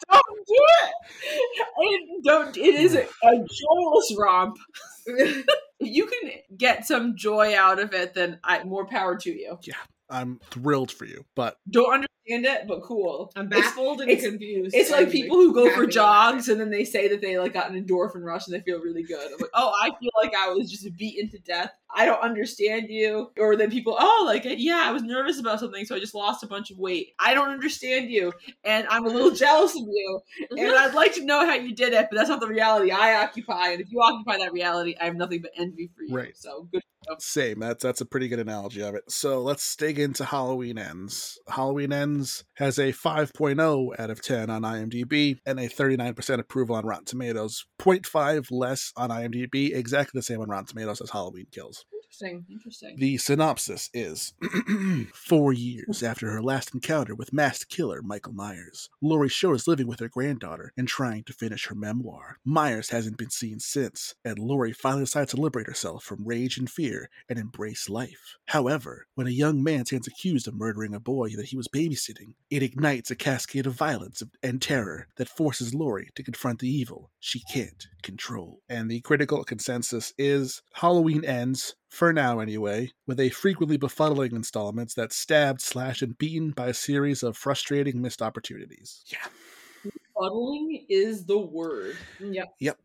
don't 0.09 0.47
do 0.47 0.65
it. 0.83 2.23
Don't. 2.23 2.57
It 2.57 2.75
is 2.75 2.95
a, 2.95 3.03
a 3.03 3.35
joyless 3.35 4.15
romp. 4.17 4.57
If 5.05 5.45
you 5.79 6.07
can 6.07 6.31
get 6.57 6.85
some 6.85 7.15
joy 7.15 7.57
out 7.57 7.79
of 7.79 7.93
it, 7.93 8.13
then 8.13 8.39
I, 8.43 8.63
more 8.63 8.85
power 8.85 9.17
to 9.17 9.31
you. 9.31 9.57
Yeah, 9.63 9.75
I'm 10.09 10.39
thrilled 10.49 10.91
for 10.91 11.05
you, 11.05 11.25
but 11.35 11.57
Don't 11.69 12.05
understand 12.27 12.61
it, 12.61 12.67
but 12.67 12.81
cool. 12.83 13.31
I'm 13.35 13.47
It's- 13.47 13.61
baffled 13.61 14.01
and 14.01 14.09
it's- 14.09 14.25
confused. 14.27 14.75
It's 14.75 14.91
like 14.91 15.03
and, 15.03 15.11
people 15.11 15.37
who 15.37 15.53
go 15.53 15.69
for 15.69 15.81
happy. 15.81 15.91
jogs 15.91 16.49
and 16.49 16.59
then 16.59 16.69
they 16.69 16.83
say 16.83 17.07
that 17.09 17.21
they 17.21 17.37
like 17.37 17.53
got 17.53 17.71
an 17.71 17.83
endorphin 17.83 18.23
rush 18.23 18.47
and 18.47 18.55
they 18.55 18.61
feel 18.61 18.79
really 18.79 19.03
good. 19.03 19.25
I'm 19.25 19.37
like, 19.39 19.49
oh, 19.53 19.73
I 19.81 19.91
feel 19.99 20.11
like 20.21 20.33
I 20.35 20.49
was 20.49 20.69
just 20.69 20.87
beaten 20.97 21.29
to 21.31 21.39
death. 21.39 21.71
I 21.93 22.05
don't 22.05 22.21
understand 22.21 22.89
you. 22.89 23.31
Or 23.37 23.55
then 23.55 23.71
people, 23.71 23.95
oh, 23.99 24.23
like 24.25 24.43
yeah, 24.45 24.83
I 24.85 24.91
was 24.91 25.03
nervous 25.03 25.39
about 25.39 25.59
something, 25.59 25.85
so 25.85 25.95
I 25.95 25.99
just 25.99 26.13
lost 26.15 26.43
a 26.43 26.47
bunch 26.47 26.69
of 26.69 26.77
weight. 26.77 27.13
I 27.19 27.33
don't 27.33 27.49
understand 27.49 28.09
you, 28.09 28.33
and 28.63 28.85
I'm 28.89 29.05
a 29.05 29.09
little 29.09 29.31
jealous 29.31 29.75
of 29.75 29.83
you, 29.87 30.21
and 30.51 30.59
I'd 30.77 30.93
like 30.93 31.13
to 31.15 31.23
know 31.23 31.45
how 31.45 31.55
you 31.55 31.73
did 31.73 31.93
it, 31.93 32.07
but 32.09 32.17
that's 32.17 32.29
not 32.29 32.39
the 32.41 32.47
reality 32.47 32.91
I 32.91 33.23
occupy. 33.23 33.69
And 33.69 33.81
if 33.81 33.91
you 33.91 34.01
occupy 34.01 34.37
that 34.39 34.51
reality, 34.51 34.95
I 34.99 35.05
have 35.05 35.15
nothing 35.15 35.41
but 35.41 35.51
envy 35.55 35.89
for 35.95 36.03
you. 36.03 36.15
Right. 36.15 36.37
So 36.37 36.67
good. 36.71 36.83
Same. 37.19 37.59
That's 37.59 37.83
that's 37.83 38.01
a 38.01 38.05
pretty 38.05 38.27
good 38.27 38.39
analogy 38.39 38.81
of 38.81 38.95
it. 38.95 39.09
So 39.09 39.41
let's 39.41 39.75
dig 39.75 39.99
into 39.99 40.25
Halloween 40.25 40.77
Ends. 40.77 41.39
Halloween 41.47 41.93
Ends 41.93 42.43
has 42.55 42.77
a 42.77 42.93
5.0 42.93 43.99
out 43.99 44.09
of 44.09 44.21
10 44.21 44.49
on 44.49 44.61
IMDb 44.61 45.37
and 45.45 45.59
a 45.59 45.67
39% 45.67 46.39
approval 46.39 46.75
on 46.75 46.85
Rotten 46.85 47.05
Tomatoes. 47.05 47.65
0.5 47.79 48.47
less 48.51 48.91
on 48.95 49.09
IMDb, 49.09 49.75
exactly 49.75 50.17
the 50.17 50.23
same 50.23 50.41
on 50.41 50.49
Rotten 50.49 50.67
Tomatoes 50.67 51.01
as 51.01 51.09
Halloween 51.09 51.47
Kills. 51.51 51.85
Interesting. 52.19 52.45
Interesting. 52.49 52.95
The 52.97 53.17
synopsis 53.17 53.91
is 53.93 54.33
Four 55.13 55.53
years 55.53 56.01
after 56.01 56.31
her 56.31 56.41
last 56.41 56.73
encounter 56.73 57.13
with 57.13 57.31
masked 57.31 57.69
killer 57.69 58.01
Michael 58.01 58.33
Myers, 58.33 58.89
Laurie 59.01 59.29
Strode 59.29 59.57
is 59.57 59.67
living 59.67 59.85
with 59.85 59.99
her 59.99 60.09
granddaughter 60.09 60.73
and 60.75 60.87
trying 60.87 61.23
to 61.25 61.33
finish 61.33 61.67
her 61.67 61.75
memoir. 61.75 62.39
Myers 62.43 62.89
hasn't 62.89 63.17
been 63.17 63.29
seen 63.29 63.59
since, 63.59 64.15
and 64.25 64.39
Laurie 64.39 64.73
finally 64.73 65.03
decides 65.03 65.31
to 65.31 65.41
liberate 65.41 65.67
herself 65.67 66.03
from 66.03 66.27
rage 66.27 66.57
and 66.57 66.67
fear 66.69 67.09
and 67.29 67.37
embrace 67.37 67.87
life. 67.87 68.37
However, 68.47 69.05
when 69.13 69.27
a 69.27 69.31
young 69.31 69.61
man 69.61 69.85
stands 69.85 70.07
accused 70.07 70.47
of 70.47 70.55
murdering 70.55 70.95
a 70.95 70.99
boy 70.99 71.29
that 71.35 71.47
he 71.47 71.57
was 71.57 71.67
babysitting, 71.67 72.33
it 72.49 72.63
ignites 72.63 73.11
a 73.11 73.15
cascade 73.15 73.67
of 73.67 73.73
violence 73.73 74.23
and 74.41 74.59
terror 74.59 75.07
that 75.17 75.29
forces 75.29 75.75
Laurie 75.75 76.09
to 76.15 76.23
confront 76.23 76.59
the 76.59 76.69
evil 76.69 77.11
she 77.19 77.41
can't 77.53 77.87
control. 78.07 78.61
And 78.69 78.89
the 78.89 79.01
critical 79.01 79.43
consensus 79.43 80.13
is 80.17 80.63
Halloween 80.73 81.23
ends, 81.25 81.75
for 81.89 82.11
now 82.13 82.39
anyway, 82.39 82.91
with 83.05 83.19
a 83.19 83.29
frequently 83.29 83.77
befuddling 83.77 84.31
installments 84.31 84.95
that 84.95 85.13
stabbed, 85.13 85.61
slashed, 85.61 86.01
and 86.01 86.17
beaten 86.17 86.51
by 86.51 86.67
a 86.67 86.73
series 86.73 87.21
of 87.21 87.37
frustrating 87.37 88.01
missed 88.01 88.21
opportunities. 88.21 89.03
Yeah. 89.07 89.91
Befuddling 90.15 90.85
is 90.89 91.25
the 91.25 91.37
word. 91.37 91.97
Yep. 92.19 92.47
Yep. 92.59 92.77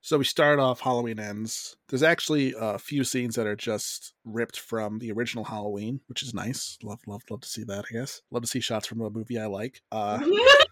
So 0.00 0.18
we 0.18 0.24
start 0.24 0.60
off 0.60 0.80
Halloween 0.80 1.18
ends. 1.18 1.76
There's 1.88 2.04
actually 2.04 2.54
a 2.58 2.78
few 2.78 3.02
scenes 3.02 3.34
that 3.34 3.46
are 3.46 3.56
just 3.56 4.14
ripped 4.24 4.58
from 4.58 5.00
the 5.00 5.10
original 5.10 5.44
Halloween, 5.44 6.00
which 6.06 6.22
is 6.22 6.32
nice. 6.32 6.78
Love, 6.82 7.00
love, 7.06 7.22
love 7.28 7.40
to 7.40 7.48
see 7.48 7.64
that. 7.64 7.86
I 7.90 7.92
guess 7.92 8.22
love 8.30 8.42
to 8.44 8.48
see 8.48 8.60
shots 8.60 8.86
from 8.86 9.00
a 9.00 9.10
movie 9.10 9.38
I 9.38 9.46
like. 9.46 9.82
Uh, 9.90 10.20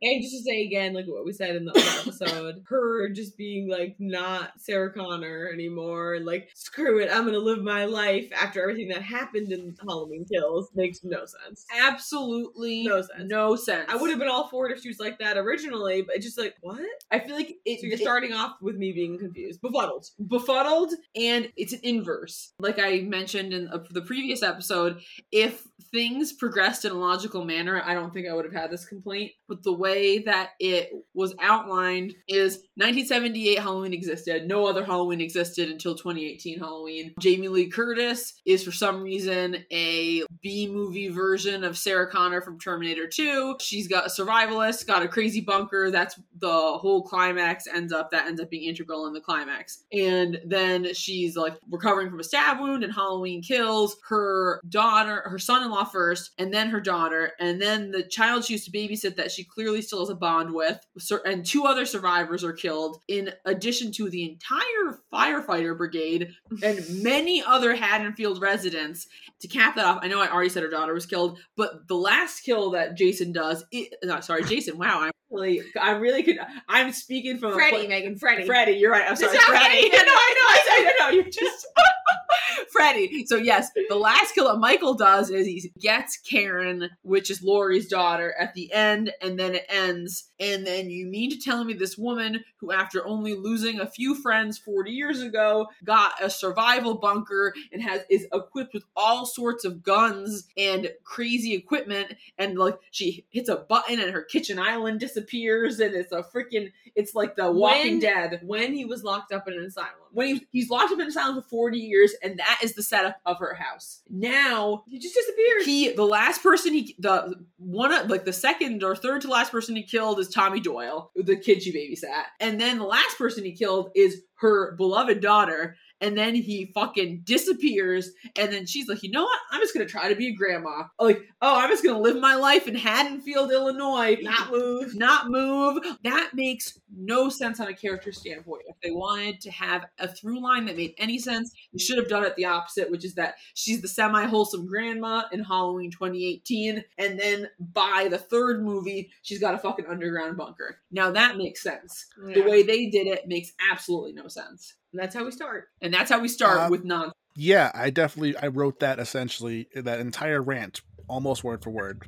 And 0.00 0.22
just 0.22 0.34
to 0.36 0.42
say 0.42 0.62
again, 0.62 0.94
like 0.94 1.06
what 1.06 1.24
we 1.24 1.32
said 1.32 1.56
in 1.56 1.64
the 1.64 1.72
other 1.72 1.80
episode, 2.00 2.62
her 2.68 3.08
just 3.10 3.36
being 3.36 3.68
like 3.68 3.96
not 3.98 4.52
Sarah 4.58 4.92
Connor 4.92 5.50
anymore, 5.52 6.14
and 6.14 6.24
like 6.24 6.48
screw 6.54 7.00
it, 7.00 7.10
I'm 7.12 7.24
gonna 7.24 7.38
live 7.38 7.62
my 7.62 7.84
life 7.84 8.30
after 8.32 8.62
everything 8.62 8.88
that 8.88 9.02
happened 9.02 9.50
in 9.52 9.74
Halloween 9.86 10.24
Kills 10.32 10.68
makes 10.74 11.00
no 11.02 11.24
sense. 11.26 11.64
Absolutely 11.80 12.84
No 12.84 13.02
sense. 13.02 13.10
No 13.26 13.56
sense. 13.56 13.86
I 13.88 13.96
would 13.96 14.10
have 14.10 14.18
been 14.18 14.28
all 14.28 14.48
for 14.48 14.68
it 14.68 14.76
if 14.76 14.82
she 14.82 14.88
was 14.88 14.98
like 15.00 15.18
that 15.18 15.36
originally, 15.36 16.02
but 16.02 16.16
it's 16.16 16.24
just 16.26 16.38
like 16.38 16.54
what? 16.60 16.80
I 17.10 17.18
feel 17.18 17.34
like 17.34 17.56
it, 17.64 17.80
So 17.80 17.86
you're 17.86 17.94
it- 17.94 18.00
starting 18.00 18.32
off 18.32 18.56
with 18.62 18.76
me 18.76 18.92
being 18.92 19.18
confused, 19.18 19.60
befuddled. 19.60 20.06
befuddled 20.28 20.92
and 21.16 21.48
it's 21.56 21.72
an 21.72 21.80
inverse 21.82 22.52
like 22.60 22.78
i 22.78 23.00
mentioned 23.00 23.52
in 23.52 23.68
uh, 23.68 23.78
the 23.90 24.02
previous 24.02 24.42
episode 24.42 25.00
if 25.32 25.66
things 25.92 26.32
progressed 26.32 26.84
in 26.84 26.92
a 26.92 26.94
logical 26.94 27.44
manner 27.44 27.82
i 27.84 27.94
don't 27.94 28.12
think 28.12 28.26
i 28.28 28.32
would 28.32 28.44
have 28.44 28.54
had 28.54 28.70
this 28.70 28.84
complaint 28.84 29.32
but 29.48 29.62
the 29.62 29.72
way 29.72 29.87
that 30.26 30.50
it 30.60 30.90
was 31.14 31.34
outlined 31.40 32.14
is 32.28 32.56
1978 32.76 33.58
halloween 33.58 33.92
existed. 33.92 34.46
No 34.46 34.66
other 34.66 34.84
halloween 34.84 35.20
existed 35.20 35.68
until 35.70 35.94
2018 35.94 36.58
halloween. 36.58 37.14
Jamie 37.20 37.48
lee 37.48 37.68
curtis 37.68 38.40
is 38.46 38.64
for 38.64 38.72
some 38.72 39.02
reason 39.02 39.56
a 39.72 40.22
b 40.42 40.68
movie 40.68 41.08
version 41.08 41.64
of 41.64 41.76
sarah 41.76 42.10
connor 42.10 42.40
from 42.40 42.58
terminator 42.58 43.06
2 43.06 43.56
she's 43.60 43.88
got 43.88 44.06
a 44.06 44.08
survivalist 44.08 44.86
got 44.86 45.02
a 45.02 45.08
crazy 45.08 45.40
bunker. 45.40 45.90
That's 45.90 46.18
the 46.38 46.48
whole 46.48 47.02
climax 47.02 47.66
ends 47.66 47.92
up 47.92 48.10
that 48.10 48.26
ends 48.26 48.40
up 48.40 48.50
being 48.50 48.68
integral 48.68 49.06
in 49.06 49.12
the 49.12 49.20
climax. 49.20 49.84
And 49.92 50.40
then 50.46 50.94
she's 50.94 51.36
like 51.36 51.54
recovering 51.70 52.10
from 52.10 52.20
a 52.20 52.24
stab 52.24 52.60
wound 52.60 52.84
and 52.84 52.92
halloween 52.92 53.42
kills 53.42 53.96
her 54.08 54.60
daughter 54.68 55.22
her 55.26 55.38
son-in-law 55.38 55.84
first 55.84 56.32
and 56.38 56.52
then 56.52 56.70
her 56.70 56.80
daughter. 56.80 57.32
And 57.38 57.60
then 57.60 57.90
the 57.90 58.02
child 58.02 58.44
she 58.44 58.54
used 58.54 58.64
to 58.66 58.70
babysit 58.70 59.16
that 59.16 59.30
she 59.30 59.44
clearly 59.44 59.77
still 59.82 60.00
has 60.00 60.08
a 60.08 60.14
bond 60.14 60.52
with 60.52 60.78
and 61.24 61.44
two 61.44 61.64
other 61.64 61.84
survivors 61.84 62.44
are 62.44 62.52
killed 62.52 63.00
in 63.08 63.30
addition 63.44 63.92
to 63.92 64.08
the 64.10 64.24
entire 64.24 65.00
firefighter 65.12 65.76
brigade 65.76 66.30
and 66.62 66.84
many 67.02 67.42
other 67.42 67.74
haddonfield 67.74 68.40
residents 68.40 69.06
to 69.40 69.48
cap 69.48 69.76
that 69.76 69.84
off 69.84 69.98
i 70.02 70.08
know 70.08 70.20
i 70.20 70.30
already 70.30 70.48
said 70.48 70.62
her 70.62 70.70
daughter 70.70 70.94
was 70.94 71.06
killed 71.06 71.38
but 71.56 71.86
the 71.88 71.94
last 71.94 72.40
kill 72.40 72.70
that 72.70 72.96
jason 72.96 73.32
does 73.32 73.64
it, 73.72 73.92
no, 74.02 74.20
sorry 74.20 74.44
jason 74.44 74.78
wow 74.78 75.00
i'm 75.00 75.10
really 75.30 75.62
i 75.80 75.90
really 75.90 76.22
could 76.22 76.38
i'm 76.68 76.92
speaking 76.92 77.38
from 77.38 77.52
Freddie, 77.52 77.88
Megan, 77.88 78.16
Freddie. 78.16 78.46
Freddie, 78.46 78.72
you're 78.72 78.92
right. 78.92 79.04
I'm 79.08 79.16
sorry, 79.16 79.36
Freddie. 79.38 79.88
No, 79.92 79.98
I 79.98 80.34
know. 80.36 80.46
I 80.48 80.62
said 80.64 80.84
no, 80.84 81.06
no. 81.06 81.14
You're 81.14 81.24
just 81.24 81.66
Freddie. 82.70 83.24
So 83.26 83.36
yes, 83.36 83.70
the 83.88 83.96
last 83.96 84.34
kill 84.34 84.48
that 84.48 84.58
Michael 84.58 84.94
does 84.94 85.30
is 85.30 85.46
he 85.46 85.72
gets 85.78 86.16
Karen, 86.16 86.90
which 87.02 87.30
is 87.30 87.42
Lori's 87.42 87.88
daughter, 87.88 88.34
at 88.38 88.54
the 88.54 88.72
end, 88.72 89.12
and 89.22 89.38
then 89.38 89.54
it 89.54 89.66
ends. 89.68 90.30
And 90.40 90.66
then 90.66 90.90
you 90.90 91.06
mean 91.06 91.30
to 91.30 91.38
tell 91.38 91.64
me 91.64 91.74
this 91.74 91.96
woman 91.98 92.44
who, 92.58 92.72
after 92.72 93.06
only 93.06 93.34
losing 93.34 93.80
a 93.80 93.86
few 93.86 94.14
friends 94.14 94.58
40 94.58 94.90
years 94.90 95.20
ago, 95.22 95.66
got 95.84 96.12
a 96.22 96.30
survival 96.30 96.94
bunker 96.94 97.54
and 97.72 97.82
has 97.82 98.02
is 98.10 98.26
equipped 98.32 98.74
with 98.74 98.84
all 98.96 99.26
sorts 99.26 99.64
of 99.64 99.82
guns 99.82 100.46
and 100.56 100.90
crazy 101.04 101.54
equipment, 101.54 102.14
and 102.38 102.58
like 102.58 102.78
she 102.90 103.24
hits 103.30 103.48
a 103.48 103.56
button 103.56 104.00
and 104.00 104.12
her 104.12 104.22
kitchen 104.22 104.58
island 104.58 105.00
disappears, 105.00 105.80
and 105.80 105.94
it's 105.94 106.12
a 106.12 106.22
freaking 106.22 106.72
it's 106.94 107.14
like 107.14 107.36
the 107.36 107.50
Walking 107.50 107.92
When- 107.94 108.00
Dead 108.00 108.40
when 108.44 108.74
he 108.74 108.84
was 108.84 109.04
locked 109.04 109.32
up 109.32 109.46
in 109.48 109.54
an 109.54 109.64
asylum. 109.64 109.90
when 110.12 110.36
he, 110.36 110.46
he's 110.52 110.70
locked 110.70 110.86
up 110.92 110.98
in 110.98 111.02
an 111.02 111.08
asylum 111.08 111.42
for 111.42 111.48
40 111.48 111.78
years 111.78 111.97
and 112.22 112.38
that 112.38 112.58
is 112.62 112.74
the 112.74 112.82
setup 112.82 113.16
of 113.26 113.38
her 113.38 113.54
house 113.54 114.02
now 114.10 114.84
He 114.88 114.98
just 114.98 115.14
disappears. 115.14 115.64
he 115.64 115.92
the 115.92 116.04
last 116.04 116.42
person 116.42 116.72
he 116.74 116.94
the 116.98 117.34
one 117.58 117.92
of 117.92 118.08
like 118.10 118.24
the 118.24 118.32
second 118.32 118.82
or 118.82 118.94
third 118.96 119.20
to 119.22 119.28
last 119.28 119.50
person 119.52 119.76
he 119.76 119.82
killed 119.82 120.18
is 120.18 120.28
tommy 120.28 120.60
doyle 120.60 121.10
the 121.16 121.36
kid 121.36 121.62
she 121.62 121.72
babysat 121.72 122.24
and 122.40 122.60
then 122.60 122.78
the 122.78 122.84
last 122.84 123.16
person 123.18 123.44
he 123.44 123.52
killed 123.52 123.90
is 123.94 124.22
her 124.40 124.74
beloved 124.76 125.20
daughter 125.20 125.76
and 126.00 126.16
then 126.16 126.34
he 126.34 126.70
fucking 126.74 127.22
disappears 127.24 128.10
and 128.36 128.52
then 128.52 128.66
she's 128.66 128.88
like 128.88 129.02
you 129.02 129.10
know 129.10 129.24
what 129.24 129.40
i'm 129.50 129.60
just 129.60 129.74
gonna 129.74 129.86
try 129.86 130.08
to 130.08 130.16
be 130.16 130.28
a 130.28 130.34
grandma 130.34 130.84
like 131.00 131.22
oh 131.42 131.58
i'm 131.58 131.68
just 131.68 131.84
gonna 131.84 131.98
live 131.98 132.18
my 132.20 132.34
life 132.34 132.66
in 132.66 132.74
haddonfield 132.74 133.50
illinois 133.50 134.16
not 134.22 134.50
move. 134.50 134.94
not 134.94 135.30
move. 135.30 135.82
That 136.04 136.30
makes 136.34 136.78
no 136.94 137.28
sense 137.28 137.60
on 137.60 137.68
a 137.68 137.74
character 137.74 138.12
standpoint. 138.12 138.62
If 138.66 138.76
they 138.82 138.90
wanted 138.90 139.40
to 139.42 139.50
have 139.50 139.86
a 139.98 140.08
through 140.08 140.40
line 140.40 140.66
that 140.66 140.76
made 140.76 140.94
any 140.98 141.18
sense, 141.18 141.52
they 141.72 141.78
should 141.78 141.98
have 141.98 142.08
done 142.08 142.24
it 142.24 142.36
the 142.36 142.44
opposite, 142.44 142.90
which 142.90 143.04
is 143.04 143.14
that 143.14 143.34
she's 143.54 143.80
the 143.80 143.88
semi 143.88 144.26
wholesome 144.26 144.66
grandma 144.66 145.24
in 145.32 145.42
Halloween 145.42 145.90
2018, 145.90 146.84
and 146.98 147.18
then 147.18 147.48
by 147.58 148.08
the 148.10 148.18
third 148.18 148.62
movie, 148.62 149.10
she's 149.22 149.40
got 149.40 149.54
a 149.54 149.58
fucking 149.58 149.86
underground 149.86 150.36
bunker. 150.36 150.78
Now 150.90 151.10
that 151.10 151.36
makes 151.36 151.62
sense. 151.62 152.06
The 152.18 152.42
way 152.42 152.62
they 152.62 152.86
did 152.86 153.06
it 153.06 153.28
makes 153.28 153.52
absolutely 153.70 154.12
no 154.12 154.28
sense. 154.28 154.74
And 154.92 155.00
that's 155.00 155.14
how 155.14 155.24
we 155.24 155.30
start. 155.30 155.68
And 155.80 155.92
that's 155.92 156.10
how 156.10 156.20
we 156.20 156.28
start 156.28 156.58
Uh, 156.58 156.68
with 156.70 156.84
non. 156.84 157.12
Yeah, 157.36 157.70
I 157.74 157.90
definitely 157.90 158.36
I 158.36 158.48
wrote 158.48 158.80
that 158.80 158.98
essentially 158.98 159.68
that 159.74 160.00
entire 160.00 160.42
rant 160.42 160.80
almost 161.08 161.44
word 161.44 161.62
for 161.62 161.70
word 161.70 162.02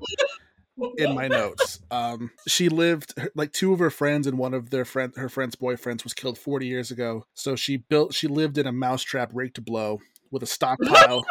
in 0.97 1.15
my 1.15 1.29
notes. 1.29 1.79
Um, 1.91 2.31
she 2.49 2.69
lived 2.69 3.15
like 3.35 3.53
two 3.53 3.73
of 3.73 3.79
her 3.79 3.91
friends 3.91 4.27
and 4.27 4.39
one 4.39 4.55
of 4.55 4.71
their 4.71 4.85
friend 4.85 5.13
her 5.17 5.29
friend's 5.29 5.57
boyfriends 5.57 6.05
was 6.05 6.15
killed 6.15 6.39
40 6.39 6.67
years 6.67 6.91
ago. 6.91 7.25
So 7.35 7.55
she 7.55 7.77
built 7.77 8.15
she 8.15 8.27
lived 8.27 8.59
in 8.59 8.67
a 8.67 8.73
mousetrap 8.73 9.31
rigged 9.33 9.57
to 9.57 9.61
blow 9.63 10.01
with 10.31 10.43
a 10.43 10.47
stockpile 10.47 11.25